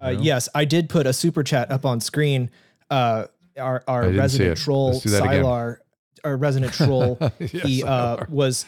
Uh, 0.00 0.12
No? 0.12 0.20
Yes, 0.20 0.48
I 0.54 0.64
did 0.64 0.88
put 0.88 1.06
a 1.06 1.12
super 1.12 1.42
chat 1.42 1.70
up 1.70 1.84
on 1.84 2.00
screen. 2.00 2.50
Uh, 2.88 3.26
our 3.58 3.82
our 3.86 4.04
I 4.04 4.06
didn't 4.06 4.16
see 4.16 4.20
resident 4.20 4.58
troll, 4.58 4.92
Let's 4.92 5.02
do 5.02 5.10
that 5.10 5.24
again. 5.24 5.44
Sylar, 5.44 5.76
our 6.24 6.36
resident 6.36 6.72
troll, 6.72 7.18
Yes, 7.38 7.50
he 7.50 7.82
uh, 7.84 8.24
was 8.28 8.64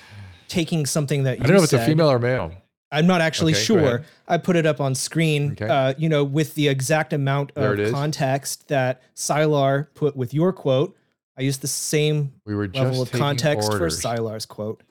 taking 0.48 0.84
something 0.84 1.22
that 1.22 1.38
you 1.38 1.44
said. 1.44 1.44
I 1.44 1.48
don't 1.48 1.56
know 1.56 1.62
if 1.62 1.72
it's 1.72 1.82
a 1.82 1.86
female 1.86 2.10
or 2.10 2.18
male. 2.18 2.52
I'm 2.92 3.06
not 3.06 3.20
actually 3.20 3.52
Okay, 3.52 3.62
sure. 3.62 4.02
I 4.26 4.38
put 4.38 4.56
it 4.56 4.66
up 4.66 4.80
on 4.80 4.94
screen, 4.94 5.52
Okay. 5.52 5.68
uh, 5.68 5.94
you 5.96 6.08
know, 6.08 6.24
with 6.24 6.54
the 6.56 6.66
exact 6.68 7.12
amount 7.12 7.52
of 7.56 7.92
context 7.92 8.68
that 8.68 9.00
Sylar 9.14 9.86
put 9.94 10.16
with 10.16 10.34
your 10.34 10.52
quote. 10.52 10.96
I 11.38 11.42
used 11.42 11.60
the 11.62 11.68
same 11.68 12.32
We 12.44 12.54
were 12.54 12.68
level 12.68 13.00
of 13.02 13.12
context 13.12 13.70
orders. 13.70 14.02
for 14.02 14.08
Sylar's 14.08 14.44
quote. 14.44 14.82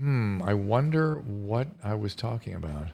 Hmm. 0.00 0.42
I 0.42 0.54
wonder 0.54 1.16
what 1.20 1.68
I 1.82 1.94
was 1.94 2.14
talking 2.14 2.54
about. 2.54 2.88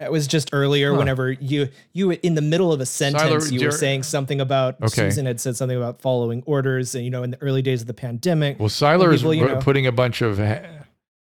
It 0.00 0.12
was 0.12 0.26
just 0.26 0.50
earlier 0.52 0.92
Huh. 0.92 0.98
whenever 0.98 1.32
you 1.32 1.68
you 1.92 2.10
in 2.10 2.34
the 2.34 2.42
middle 2.42 2.72
of 2.72 2.80
a 2.80 2.86
sentence 2.86 3.50
you 3.50 3.64
were 3.64 3.70
saying 3.72 4.02
something 4.02 4.40
about 4.40 4.74
Okay. 4.82 4.88
Susan 5.08 5.24
had 5.24 5.40
said 5.40 5.56
something 5.56 5.76
about 5.76 6.02
following 6.02 6.42
orders 6.44 6.94
and 6.94 7.04
you 7.04 7.10
know 7.10 7.22
in 7.22 7.30
the 7.30 7.40
early 7.40 7.62
days 7.62 7.80
of 7.80 7.86
the 7.86 7.94
pandemic. 7.94 8.58
Well, 8.58 8.66
and 8.66 9.14
is 9.14 9.22
you 9.22 9.46
know- 9.54 9.60
putting 9.60 9.86
a 9.86 9.92
bunch 9.92 10.20
of. 10.20 10.38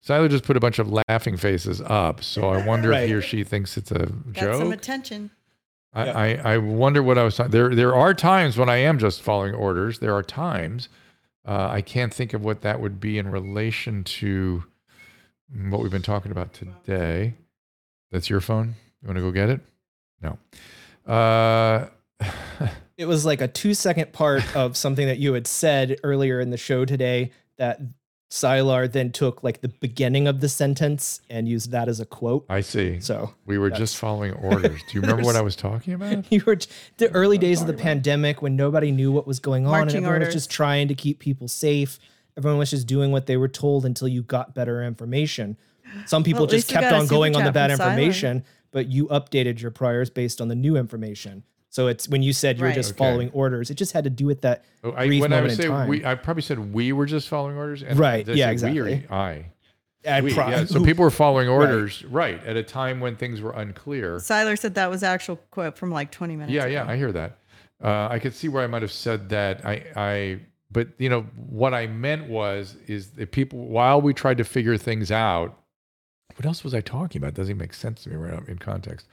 Siler 0.08 0.30
just 0.30 0.44
put 0.44 0.58
a 0.58 0.60
bunch 0.60 0.80
of 0.80 0.90
laughing 1.08 1.38
faces 1.38 1.82
up, 1.82 2.24
so 2.24 2.50
I 2.50 2.66
wonder 2.66 2.90
Right. 2.90 3.04
if 3.04 3.10
he 3.10 3.14
or 3.14 3.22
she 3.22 3.44
thinks 3.44 3.78
it's 3.78 3.92
a 3.92 4.08
Got 4.34 4.56
some 4.58 4.70
joke. 4.70 4.74
attention. 4.74 5.32
I, 5.94 6.10
I, 6.10 6.54
I 6.54 6.58
wonder 6.58 7.04
what 7.04 7.18
I 7.18 7.24
was 7.24 7.36
talking. 7.36 7.52
There 7.52 7.76
there 7.76 7.94
are 7.94 8.14
times 8.14 8.58
when 8.58 8.70
I 8.70 8.78
am 8.78 8.98
just 8.98 9.22
following 9.22 9.54
orders. 9.54 10.00
There 10.00 10.16
are 10.16 10.24
times 10.24 10.88
uh, 11.46 11.68
I 11.70 11.82
can't 11.82 12.14
think 12.14 12.34
of 12.34 12.44
what 12.44 12.62
that 12.62 12.80
would 12.80 13.00
be 13.00 13.18
in 13.18 13.30
relation 13.30 14.04
to 14.06 14.64
what 15.70 15.82
we've 15.82 15.92
been 15.92 16.02
talking 16.02 16.32
about 16.32 16.54
today. 16.54 17.34
That's 18.12 18.30
your 18.30 18.40
phone. 18.42 18.76
You 19.02 19.08
want 19.08 19.18
to 19.18 19.22
go 19.22 19.32
get 19.32 19.50
it? 19.50 19.60
No. 20.22 20.38
Uh, 21.12 21.88
It 22.98 23.06
was 23.06 23.26
like 23.26 23.42
a 23.42 23.48
two 23.48 23.74
second 23.74 24.14
part 24.14 24.56
of 24.56 24.78
something 24.78 25.08
that 25.08 25.18
you 25.18 25.34
had 25.34 25.48
said 25.48 25.98
earlier 26.04 26.40
in 26.40 26.52
the 26.52 26.58
show 26.58 26.86
today 26.86 27.32
that 27.58 27.80
Sylar 28.32 28.90
then 28.90 29.12
took 29.12 29.44
like 29.44 29.60
the 29.60 29.68
beginning 29.68 30.26
of 30.26 30.40
the 30.40 30.48
sentence 30.48 31.20
and 31.30 31.50
used 31.50 31.72
that 31.72 31.90
as 31.90 32.00
a 32.00 32.06
quote. 32.06 32.46
I 32.50 32.62
see. 32.62 33.00
So 33.02 33.34
we 33.46 33.58
were 33.58 33.70
just 33.70 33.98
following 33.98 34.32
orders. 34.42 34.80
Do 34.88 34.96
you 34.96 35.02
remember 35.02 35.24
what 35.24 35.36
I 35.36 35.42
was 35.42 35.56
talking 35.58 35.94
about? 35.96 36.32
you 36.32 36.42
were 36.46 36.58
the 36.98 37.12
early 37.12 37.38
days 37.38 37.60
of 37.62 37.68
the 37.68 37.74
pandemic 37.74 38.42
when 38.42 38.56
nobody 38.56 38.92
knew 38.92 39.12
what 39.12 39.28
was 39.28 39.40
going 39.40 39.68
on 39.68 39.74
and 39.74 39.82
Marching 39.82 39.98
everyone 39.98 40.14
orders. 40.22 40.28
was 40.34 40.46
just 40.46 40.50
trying 40.52 40.88
to 40.88 40.96
keep 40.96 41.20
people 41.20 41.50
safe. 41.50 42.00
Everyone 42.38 42.58
was 42.58 42.70
just 42.70 42.88
doing 42.88 43.12
what 43.12 43.26
they 43.26 43.36
were 43.36 43.50
told 43.50 43.86
until 43.86 44.08
you 44.08 44.24
got 44.24 44.56
better 44.56 44.82
information. 44.82 45.58
Some 46.06 46.24
people 46.24 46.44
Well, 46.44 46.52
just 46.52 46.70
kept 46.70 46.86
on 46.94 47.08
going 47.08 47.36
on 47.36 47.44
the 47.44 47.52
bad 47.52 47.70
from 47.72 47.80
Sylar. 47.80 47.90
information, 47.92 48.46
but 48.72 48.88
you 48.88 49.08
updated 49.08 49.60
your 49.62 49.72
priors 49.72 50.10
based 50.10 50.40
on 50.40 50.48
the 50.48 50.56
new 50.56 50.78
information. 50.78 51.44
So 51.72 51.88
it's 51.88 52.08
when 52.10 52.22
you 52.22 52.34
said 52.34 52.60
you're 52.60 52.68
Right. 52.68 52.76
just 52.76 52.92
Okay. 52.92 52.98
following 52.98 53.30
orders, 53.32 53.70
it 53.72 53.76
just 53.76 53.94
had 53.94 54.04
to 54.04 54.10
do 54.10 54.26
with 54.26 54.42
that 54.42 54.66
Oh, 54.84 54.92
I, 54.92 55.08
brief 55.08 55.22
when 55.22 55.32
I 55.34 55.38
moment 55.38 55.44
would 55.44 55.52
in 55.52 55.58
say 55.58 55.68
time. 55.70 55.88
we, 55.88 56.06
I 56.06 56.16
probably 56.16 56.44
said 56.44 56.74
we 56.74 56.92
were 56.92 57.06
just 57.06 57.30
following 57.30 57.56
orders. 57.56 57.82
And 57.82 57.98
Right, 57.98 58.26
did 58.26 58.34
I 58.34 58.38
yeah, 58.52 58.56
say 58.58 58.72
we 58.74 58.80
or. 58.82 59.04
I. 59.10 59.46
I 60.06 60.20
We, 60.22 60.34
pro- 60.34 60.50
yeah, 60.50 60.66
so 60.66 60.80
who- 60.80 60.86
people 60.86 61.04
were 61.04 61.10
following 61.12 61.48
orders, 61.48 62.04
right. 62.06 62.44
at 62.46 62.58
a 62.58 62.64
time 62.64 63.00
when 63.00 63.16
things 63.16 63.40
were 63.40 63.52
unclear. 63.54 64.18
Siler 64.18 64.60
said 64.60 64.76
that 64.76 64.90
was 64.90 65.02
actual 65.02 65.38
quote 65.50 65.78
from 65.78 65.92
like 65.92 66.12
20 66.12 66.36
minutes. 66.36 66.52
Yeah, 66.52 66.64
ago. 66.66 66.74
yeah, 66.74 66.86
I 66.90 66.98
hear 66.98 67.12
that. 67.14 67.38
Uh, 67.82 68.10
I 68.12 68.20
could 68.20 68.34
see 68.36 68.50
where 68.50 68.64
I 68.64 68.68
might 68.68 68.82
have 68.82 68.92
said 68.92 69.30
that. 69.30 69.66
I, 69.66 69.86
I, 69.96 70.40
but 70.72 70.90
you 70.98 71.08
know 71.10 71.22
what 71.36 71.74
I 71.74 71.88
meant 71.88 72.28
was 72.28 72.76
is 72.88 73.12
that 73.12 73.32
people 73.32 73.60
while 73.68 74.02
we 74.02 74.14
tried 74.14 74.38
to 74.40 74.44
figure 74.44 74.76
things 74.78 75.10
out. 75.10 75.58
What 76.36 76.46
else 76.46 76.64
was 76.64 76.74
I 76.74 76.82
talking 76.82 77.22
about? 77.22 77.34
Doesn't 77.34 77.52
even 77.52 77.60
make 77.60 77.74
sense 77.74 78.04
to 78.04 78.10
me 78.10 78.16
right 78.16 78.32
now 78.34 78.42
in 78.48 78.58
context. 78.58 79.06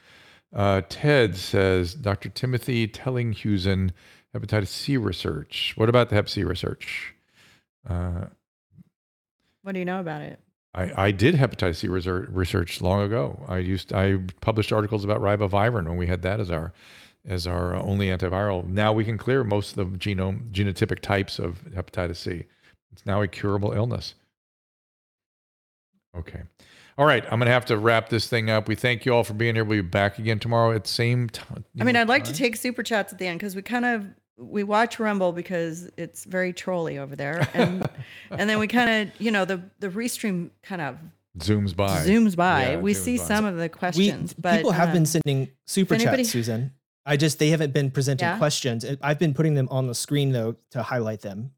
Uh, 0.54 0.82
Ted 0.88 1.36
says 1.36 1.94
Dr. 1.94 2.30
Timothy 2.30 2.88
Tellinghusen, 2.88 3.90
hepatitis 4.34 4.68
C 4.68 4.96
research. 4.96 5.74
What 5.76 5.88
about 5.88 6.08
the 6.08 6.14
Hep 6.14 6.28
C 6.28 6.44
research? 6.44 7.14
Uh, 7.88 8.26
What 9.62 9.72
do 9.72 9.78
you 9.78 9.84
know 9.84 10.00
about 10.00 10.22
it? 10.22 10.38
I, 10.74 11.06
I 11.06 11.10
did 11.10 11.34
hepatitis 11.34 11.76
C 11.76 11.88
research, 11.88 12.28
research 12.30 12.80
long 12.80 13.02
ago. 13.02 13.42
I 13.48 13.58
used 13.58 13.92
I 13.92 14.18
published 14.40 14.72
articles 14.72 15.04
about 15.04 15.20
ribavirin 15.20 15.84
when 15.86 15.96
we 15.96 16.06
had 16.06 16.22
that 16.22 16.40
as 16.40 16.50
our 16.50 16.72
as 17.26 17.46
our 17.46 17.74
only 17.74 18.08
antiviral. 18.08 18.66
Now 18.66 18.92
we 18.92 19.04
can 19.04 19.18
clear 19.18 19.44
most 19.44 19.76
of 19.76 19.92
the 19.92 19.98
genome 19.98 20.50
genotypic 20.50 21.00
types 21.00 21.38
of 21.38 21.64
hepatitis 21.74 22.16
C. 22.16 22.44
It's 22.92 23.04
now 23.04 23.20
a 23.22 23.28
curable 23.28 23.72
illness. 23.72 24.14
Okay. 26.16 26.42
All 26.98 27.06
right, 27.06 27.22
I'm 27.24 27.38
going 27.38 27.46
to 27.46 27.52
have 27.52 27.66
to 27.66 27.78
wrap 27.78 28.08
this 28.08 28.26
thing 28.26 28.50
up. 28.50 28.66
We 28.66 28.74
thank 28.74 29.06
you 29.06 29.14
all 29.14 29.22
for 29.22 29.32
being 29.32 29.54
here. 29.54 29.62
We'll 29.64 29.82
be 29.82 29.88
back 29.88 30.18
again 30.18 30.40
tomorrow 30.40 30.72
at 30.74 30.82
the 30.82 30.90
same 30.90 31.28
time. 31.28 31.64
I 31.80 31.84
mean, 31.84 31.94
I'd 31.94 32.08
like 32.08 32.24
to 32.24 32.32
take 32.32 32.56
super 32.56 32.82
chats 32.82 33.12
at 33.12 33.20
the 33.20 33.26
end 33.28 33.38
because 33.38 33.54
we 33.54 33.62
kind 33.62 33.84
of 33.84 34.04
we 34.36 34.64
watch 34.64 34.98
Rumble 34.98 35.32
because 35.32 35.88
it's 35.96 36.24
very 36.24 36.52
trolly 36.52 36.98
over 36.98 37.14
there, 37.14 37.48
and 37.54 37.88
and 38.32 38.50
then 38.50 38.58
we 38.58 38.66
kind 38.66 39.08
of 39.08 39.20
you 39.20 39.30
know 39.30 39.44
the 39.44 39.62
the 39.78 39.88
restream 39.88 40.50
kind 40.64 40.82
of 40.82 40.98
zooms 41.38 41.74
by. 41.74 42.00
zooms 42.04 42.34
by. 42.34 42.72
Yeah, 42.72 42.76
we 42.78 42.94
zooms 42.94 42.96
see 42.96 43.18
by. 43.18 43.24
some 43.24 43.44
of 43.44 43.54
the 43.54 43.62
we, 43.62 43.68
questions, 43.68 44.34
but 44.34 44.56
people 44.56 44.72
have 44.72 44.92
been 44.92 45.02
um, 45.02 45.06
sending 45.06 45.48
super 45.66 45.94
if 45.94 46.00
anybody- 46.00 46.24
chats, 46.24 46.32
Susan. 46.32 46.72
I 47.06 47.16
just 47.16 47.38
they 47.38 47.48
haven't 47.48 47.72
been 47.72 47.90
presenting 47.90 48.26
Yeah? 48.28 48.38
questions. 48.38 48.84
I've 49.00 49.18
been 49.18 49.32
putting 49.32 49.54
them 49.54 49.68
on 49.70 49.86
the 49.86 49.94
screen 49.94 50.32
though 50.32 50.56
to 50.72 50.82
highlight 50.82 51.22
them. 51.22 51.52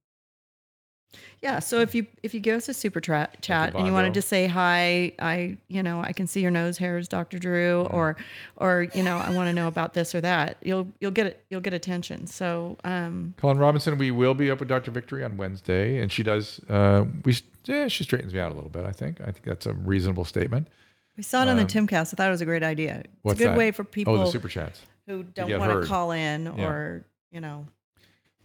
Yeah. 1.42 1.58
So 1.60 1.80
if 1.80 1.94
you 1.94 2.06
if 2.22 2.34
you 2.34 2.40
give 2.40 2.56
us 2.56 2.68
a 2.68 2.74
super 2.74 3.00
tra- 3.00 3.30
chat 3.40 3.74
and 3.74 3.86
you 3.86 3.92
wanted 3.94 4.12
to 4.14 4.22
say 4.22 4.46
hi, 4.46 5.12
I 5.18 5.56
you 5.68 5.82
know 5.82 6.02
I 6.02 6.12
can 6.12 6.26
see 6.26 6.40
your 6.42 6.50
nose 6.50 6.76
hairs, 6.76 7.08
Dr. 7.08 7.38
Drew, 7.38 7.84
Mm-hmm. 7.84 7.94
or 7.96 8.16
or 8.56 8.88
you 8.94 9.02
know 9.02 9.16
I 9.16 9.30
want 9.30 9.48
to 9.48 9.54
know 9.54 9.66
about 9.66 9.94
this 9.94 10.14
or 10.14 10.20
that. 10.20 10.58
You'll 10.62 10.88
you'll 11.00 11.10
get 11.12 11.26
it. 11.26 11.44
You'll 11.48 11.62
get 11.62 11.72
attention. 11.72 12.26
So 12.26 12.76
um 12.84 13.32
Colin 13.38 13.56
Robinson, 13.58 13.96
we 13.96 14.10
will 14.10 14.34
be 14.34 14.50
up 14.50 14.60
with 14.60 14.68
Dr. 14.68 14.90
Victory 14.90 15.24
on 15.24 15.36
Wednesday, 15.38 15.98
and 15.98 16.12
she 16.12 16.22
does. 16.22 16.60
Uh, 16.68 17.04
we 17.24 17.34
yeah, 17.64 17.88
she 17.88 18.04
straightens 18.04 18.34
me 18.34 18.40
out 18.40 18.52
a 18.52 18.54
little 18.54 18.70
bit. 18.70 18.84
I 18.84 18.92
think. 18.92 19.20
I 19.22 19.26
think 19.32 19.44
that's 19.44 19.64
a 19.66 19.72
reasonable 19.72 20.24
statement. 20.26 20.68
we 21.16 21.22
saw 21.22 21.42
it 21.42 21.48
on 21.48 21.58
Um, 21.58 21.66
the 21.66 21.72
Timcast. 21.72 22.12
I 22.12 22.16
thought 22.16 22.28
it 22.28 22.30
was 22.32 22.40
a 22.42 22.46
great 22.46 22.62
idea. 22.62 22.98
It's 23.04 23.08
what's 23.22 23.40
a 23.40 23.44
good 23.44 23.52
that? 23.52 23.58
way 23.58 23.70
for 23.70 23.84
people 23.84 24.14
Oh, 24.14 24.24
the 24.24 24.30
super 24.30 24.48
chats 24.48 24.82
who 25.06 25.22
don't 25.22 25.58
want 25.58 25.82
to 25.82 25.88
call 25.88 26.12
in 26.12 26.44
Yeah. 26.56 26.66
or 26.68 27.04
you 27.32 27.40
know 27.40 27.66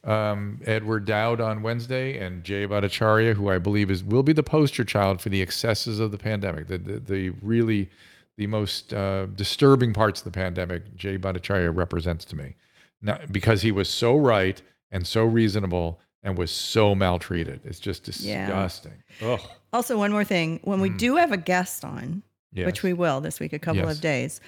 um, 0.06 0.62
Edward 0.66 1.06
Dowd 1.06 1.42
on 1.42 1.62
Wednesday, 1.64 2.18
and 2.20 2.44
Jay 2.44 2.68
Bhattacharya, 2.68 3.34
who 3.34 3.50
I 3.50 3.58
believe 3.58 3.90
is 3.90 4.04
will 4.04 4.24
be 4.24 4.34
the 4.34 4.44
poster 4.44 4.84
child 4.84 5.22
for 5.22 5.30
the 5.30 5.42
excesses 5.42 6.00
of 6.00 6.12
the 6.12 6.18
pandemic, 6.18 6.68
the 6.68 6.78
the, 6.78 7.00
the 7.00 7.30
really 7.42 7.90
the 8.38 8.48
most 8.48 8.94
uh, 8.94 9.26
disturbing 9.28 9.94
parts 9.94 10.20
of 10.22 10.26
the 10.26 10.32
pandemic. 10.32 10.96
Jay 10.96 11.18
Bhattacharya 11.18 11.76
represents 11.76 12.26
to 12.26 12.36
me, 12.36 12.56
now, 13.02 13.18
because 13.32 13.62
he 13.62 13.72
was 13.72 13.90
so 13.90 14.16
right 14.16 14.62
and 14.92 15.08
so 15.08 15.24
reasonable 15.26 16.00
and 16.22 16.38
was 16.38 16.52
so 16.52 16.94
maltreated. 16.96 17.62
It's 17.64 17.80
just 17.80 18.08
Yeah. 18.20 18.46
disgusting. 18.46 19.04
Ugh. 19.22 19.40
Also, 19.74 19.98
one 19.98 20.12
more 20.12 20.24
thing: 20.26 20.60
when 20.64 20.82
we 20.82 20.90
do 20.90 21.16
have 21.16 21.32
a 21.32 21.38
guest 21.38 21.84
on, 21.86 22.04
Mm. 22.04 22.22
Yes. 22.60 22.66
which 22.68 22.84
we 22.84 22.94
will 22.94 23.20
this 23.22 23.40
week, 23.42 23.52
a 23.54 23.60
couple 23.60 23.82
Yes. 23.82 23.96
of 23.96 24.02
days, 24.02 24.40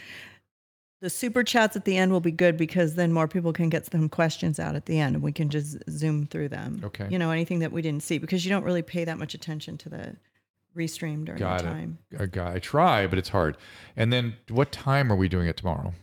the 1.02 1.10
super 1.10 1.44
chats 1.44 1.76
at 1.76 1.86
the 1.86 1.96
end 1.98 2.12
will 2.12 2.20
be 2.20 2.32
good 2.32 2.58
because 2.58 2.96
then 2.96 3.12
more 3.14 3.28
people 3.28 3.54
can 3.54 3.70
get 3.70 3.86
some 3.92 4.10
questions 4.10 4.60
out 4.60 4.76
at 4.76 4.86
the 4.88 5.00
end, 5.00 5.16
and 5.16 5.24
we 5.24 5.32
can 5.32 5.50
just 5.50 5.78
zoom 5.90 6.26
through 6.26 6.50
them. 6.50 6.82
Okay. 6.84 7.08
You 7.10 7.20
know, 7.20 7.32
anything 7.32 7.60
that 7.60 7.72
we 7.72 7.82
didn't 7.82 8.04
see 8.04 8.18
because 8.18 8.44
you 8.46 8.50
don't 8.50 8.64
really 8.64 8.82
pay 8.82 9.06
that 9.06 9.18
much 9.18 9.34
attention 9.34 9.78
to 9.80 9.90
the 9.90 10.16
restream 10.76 11.26
during 11.26 11.40
Got 11.40 11.60
the 11.60 11.66
it. 11.66 11.70
time. 11.70 11.98
I, 12.20 12.26
got, 12.26 12.56
I 12.56 12.60
try, 12.60 13.08
but 13.08 13.20
it's 13.20 13.30
hard. 13.30 13.58
And 13.96 14.12
then, 14.12 14.36
what 14.50 14.72
time 14.72 15.12
are 15.12 15.16
we 15.16 15.28
doing 15.30 15.48
it 15.48 15.58
tomorrow? 15.58 15.94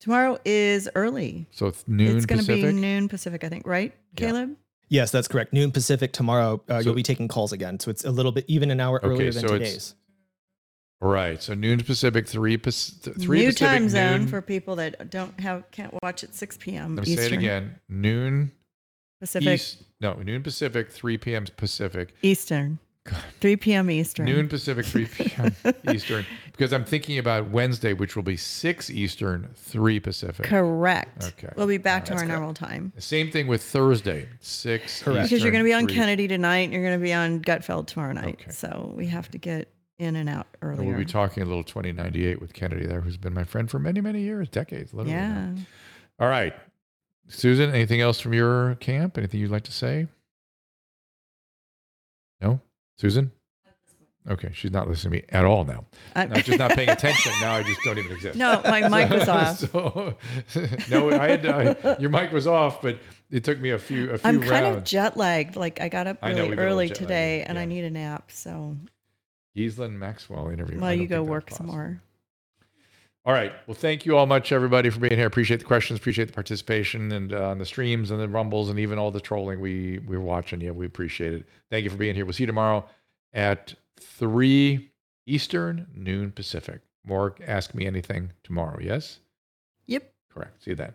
Tomorrow 0.00 0.38
is 0.44 0.88
early. 0.94 1.46
So 1.50 1.66
it's 1.66 1.82
noon 1.88 2.16
it's 2.18 2.26
going 2.26 2.42
to 2.42 2.46
be 2.46 2.62
noon 2.72 3.08
Pacific, 3.08 3.44
I 3.44 3.48
think. 3.48 3.66
Right, 3.66 3.94
Kaleb? 4.14 4.56
Yes, 4.88 5.10
that's 5.10 5.26
correct. 5.26 5.52
Noon 5.52 5.72
Pacific 5.72 6.12
tomorrow. 6.12 6.62
Uh, 6.68 6.78
So- 6.80 6.84
you'll 6.86 6.94
be 6.94 7.02
taking 7.02 7.28
calls 7.28 7.52
again, 7.52 7.80
so 7.80 7.90
it's 7.90 8.04
a 8.04 8.10
little 8.10 8.30
bit 8.30 8.44
even 8.46 8.70
an 8.70 8.78
hour 8.78 8.98
Okay, 8.98 9.08
earlier 9.08 9.32
than 9.32 9.48
so 9.48 9.54
it's 9.54 9.64
today's. 9.70 9.94
Right. 11.00 11.42
So 11.42 11.54
noon 11.54 11.80
Pacific, 11.82 12.26
three, 12.26 12.56
Pac- 12.56 12.72
three 12.72 13.40
New 13.40 13.46
Pacific, 13.46 13.56
time 13.56 13.88
zone 13.88 14.20
noon- 14.20 14.28
for 14.28 14.40
people 14.40 14.76
that 14.76 15.10
don't 15.10 15.38
have 15.40 15.70
can't 15.70 15.92
watch 16.02 16.24
at 16.24 16.34
6 16.34 16.56
p.m. 16.58 16.96
Let 16.96 17.06
me 17.06 17.12
Eastern 17.12 17.28
say 17.28 17.34
it 17.34 17.38
again. 17.38 17.80
Noon 17.88 18.52
Pacific 19.20 19.48
East, 19.48 19.82
no, 20.00 20.14
noon 20.14 20.42
Pacific, 20.42 20.90
3 20.90 21.18
p.m. 21.18 21.44
Pacific. 21.56 22.14
Eastern. 22.22 22.78
3 23.40 23.56
p.m. 23.56 23.88
Eastern. 23.90 24.26
Noon 24.26 24.48
Pacific, 24.48 24.84
3 24.84 25.04
p.m. 25.06 25.54
Eastern. 25.94 26.26
Because 26.50 26.72
I'm 26.72 26.84
thinking 26.84 27.18
about 27.18 27.50
Wednesday, 27.50 27.92
which 27.92 28.16
will 28.16 28.24
be 28.24 28.36
6 28.36 28.90
Eastern, 28.90 29.48
3 29.54 30.00
Pacific. 30.00 30.44
Correct. 30.46 31.24
Okay. 31.24 31.52
We'll 31.56 31.68
be 31.68 31.78
back 31.78 32.04
to 32.06 32.10
That's 32.10 32.22
our 32.22 32.26
correct. 32.26 32.38
normal 32.40 32.54
time. 32.54 32.92
Same 32.98 33.30
thing 33.30 33.46
with 33.46 33.62
Thursday, 33.62 34.28
6 34.40 35.02
correct? 35.04 35.22
Because 35.28 35.42
you're 35.42 35.52
going 35.52 35.62
to 35.62 35.68
be 35.68 35.72
on 35.74 35.86
3 35.86 35.94
Kennedy 35.94 36.26
tonight 36.26 36.62
and 36.64 36.72
you're 36.72 36.82
going 36.82 36.98
to 36.98 37.02
be 37.02 37.12
on 37.12 37.40
Gutfeld 37.42 37.86
tomorrow 37.86 38.12
night. 38.12 38.44
So 38.50 38.92
we 38.96 39.06
have 39.06 39.30
to 39.30 39.38
get 39.38 39.68
in 39.98 40.16
and 40.16 40.28
out 40.28 40.46
And. 40.60 40.86
We'll 40.86 40.96
be 40.98 41.04
talking 41.04 41.42
a 41.42 41.46
little 41.46 41.64
2098 41.64 42.40
with 42.40 42.52
Kennedy 42.52 42.86
there, 42.86 43.00
who's 43.00 43.16
been 43.16 43.32
my 43.34 43.44
friend 43.44 43.70
for 43.70 43.78
many, 43.78 44.00
many 44.00 44.20
years, 44.22 44.48
decades, 44.48 44.92
literally. 44.92 45.16
now. 45.18 45.52
yeah. 45.56 45.62
All 46.18 46.28
right. 46.28 46.54
Susan, 47.28 47.70
anything 47.70 48.00
else 48.00 48.20
from 48.20 48.32
your 48.34 48.74
camp? 48.76 49.16
Anything 49.18 49.40
you'd 49.40 49.50
like 49.50 49.64
to 49.64 49.72
say? 49.72 50.06
No? 52.40 52.60
Susan? 52.98 53.32
Okay, 54.28 54.50
she's 54.52 54.72
not 54.72 54.88
listening 54.88 55.12
to 55.12 55.18
me 55.18 55.24
at 55.38 55.44
all 55.44 55.64
now. 55.64 55.84
Uh, 56.16 56.20
I- 56.20 56.26
Not 56.26 56.44
just 56.44 56.58
not 56.58 56.72
paying 56.72 56.88
attention. 56.90 57.32
Now 57.40 57.54
I 57.54 57.62
just 57.62 57.80
don't 57.84 57.96
even 57.96 58.10
exist. 58.12 58.36
No, 58.36 58.60
my 58.64 58.88
mic 58.88 59.08
was 59.10 59.28
off. 59.28 59.58
So, 59.58 60.16
no, 60.90 61.10
I 61.10 61.28
had 61.28 61.46
I, 61.46 61.96
your 62.00 62.10
mic 62.10 62.32
was 62.32 62.46
off, 62.48 62.82
but 62.82 62.98
it 63.30 63.44
took 63.44 63.60
me 63.60 63.70
a 63.70 63.78
few 63.78 64.10
a 64.10 64.18
few 64.18 64.28
I'm 64.28 64.38
rounds. 64.40 64.50
kind 64.50 64.66
of 64.66 64.82
jet 64.84 65.16
lagged. 65.16 65.54
Like 65.54 65.80
I 65.80 65.88
got 65.88 66.08
up 66.08 66.18
really 66.22 66.34
we've 66.34 66.36
been 66.36 66.46
a 66.46 66.50
little 66.50 66.64
early 66.64 66.86
lagged, 66.88 66.96
today 66.96 67.42
and 67.44 67.56
I 67.56 67.66
need 67.66 67.84
a 67.84 67.90
nap. 67.90 68.32
So, 68.32 68.76
Ghislaine 69.56 69.98
Maxwell 69.98 70.50
interview. 70.50 70.78
Well, 70.78 70.92
you 70.92 71.06
go 71.06 71.22
work 71.22 71.50
some 71.50 71.66
more. 71.66 72.00
All 73.24 73.32
right. 73.32 73.52
Well, 73.66 73.74
thank 73.74 74.06
you 74.06 74.16
all 74.16 74.26
much, 74.26 74.52
everybody, 74.52 74.88
for 74.90 75.00
being 75.00 75.16
here. 75.16 75.26
Appreciate 75.26 75.58
the 75.58 75.64
questions, 75.66 75.98
appreciate 75.98 76.26
the 76.26 76.34
participation, 76.34 77.10
and 77.10 77.32
uh, 77.32 77.48
on 77.48 77.58
the 77.58 77.66
streams 77.66 78.12
and 78.12 78.20
the 78.20 78.28
rumbles, 78.28 78.68
and 78.68 78.78
even 78.78 78.98
all 78.98 79.10
the 79.10 79.20
trolling 79.20 79.58
we 79.60 79.98
we're 80.06 80.20
watching. 80.20 80.60
Yeah, 80.60 80.70
we 80.70 80.86
appreciate 80.86 81.32
it. 81.32 81.46
Thank 81.70 81.84
you 81.84 81.90
for 81.90 81.96
being 81.96 82.14
here. 82.14 82.24
We'll 82.24 82.34
see 82.34 82.44
you 82.44 82.48
tomorrow 82.48 82.84
at 83.32 83.74
three 83.98 84.92
Eastern, 85.26 85.88
noon 85.94 86.30
Pacific. 86.30 86.82
More 87.04 87.34
Ask 87.46 87.74
Me 87.74 87.86
Anything 87.86 88.32
tomorrow. 88.44 88.78
Yes. 88.80 89.20
Yep. 89.86 90.12
Correct. 90.32 90.62
See 90.62 90.70
you 90.72 90.76
then. 90.76 90.94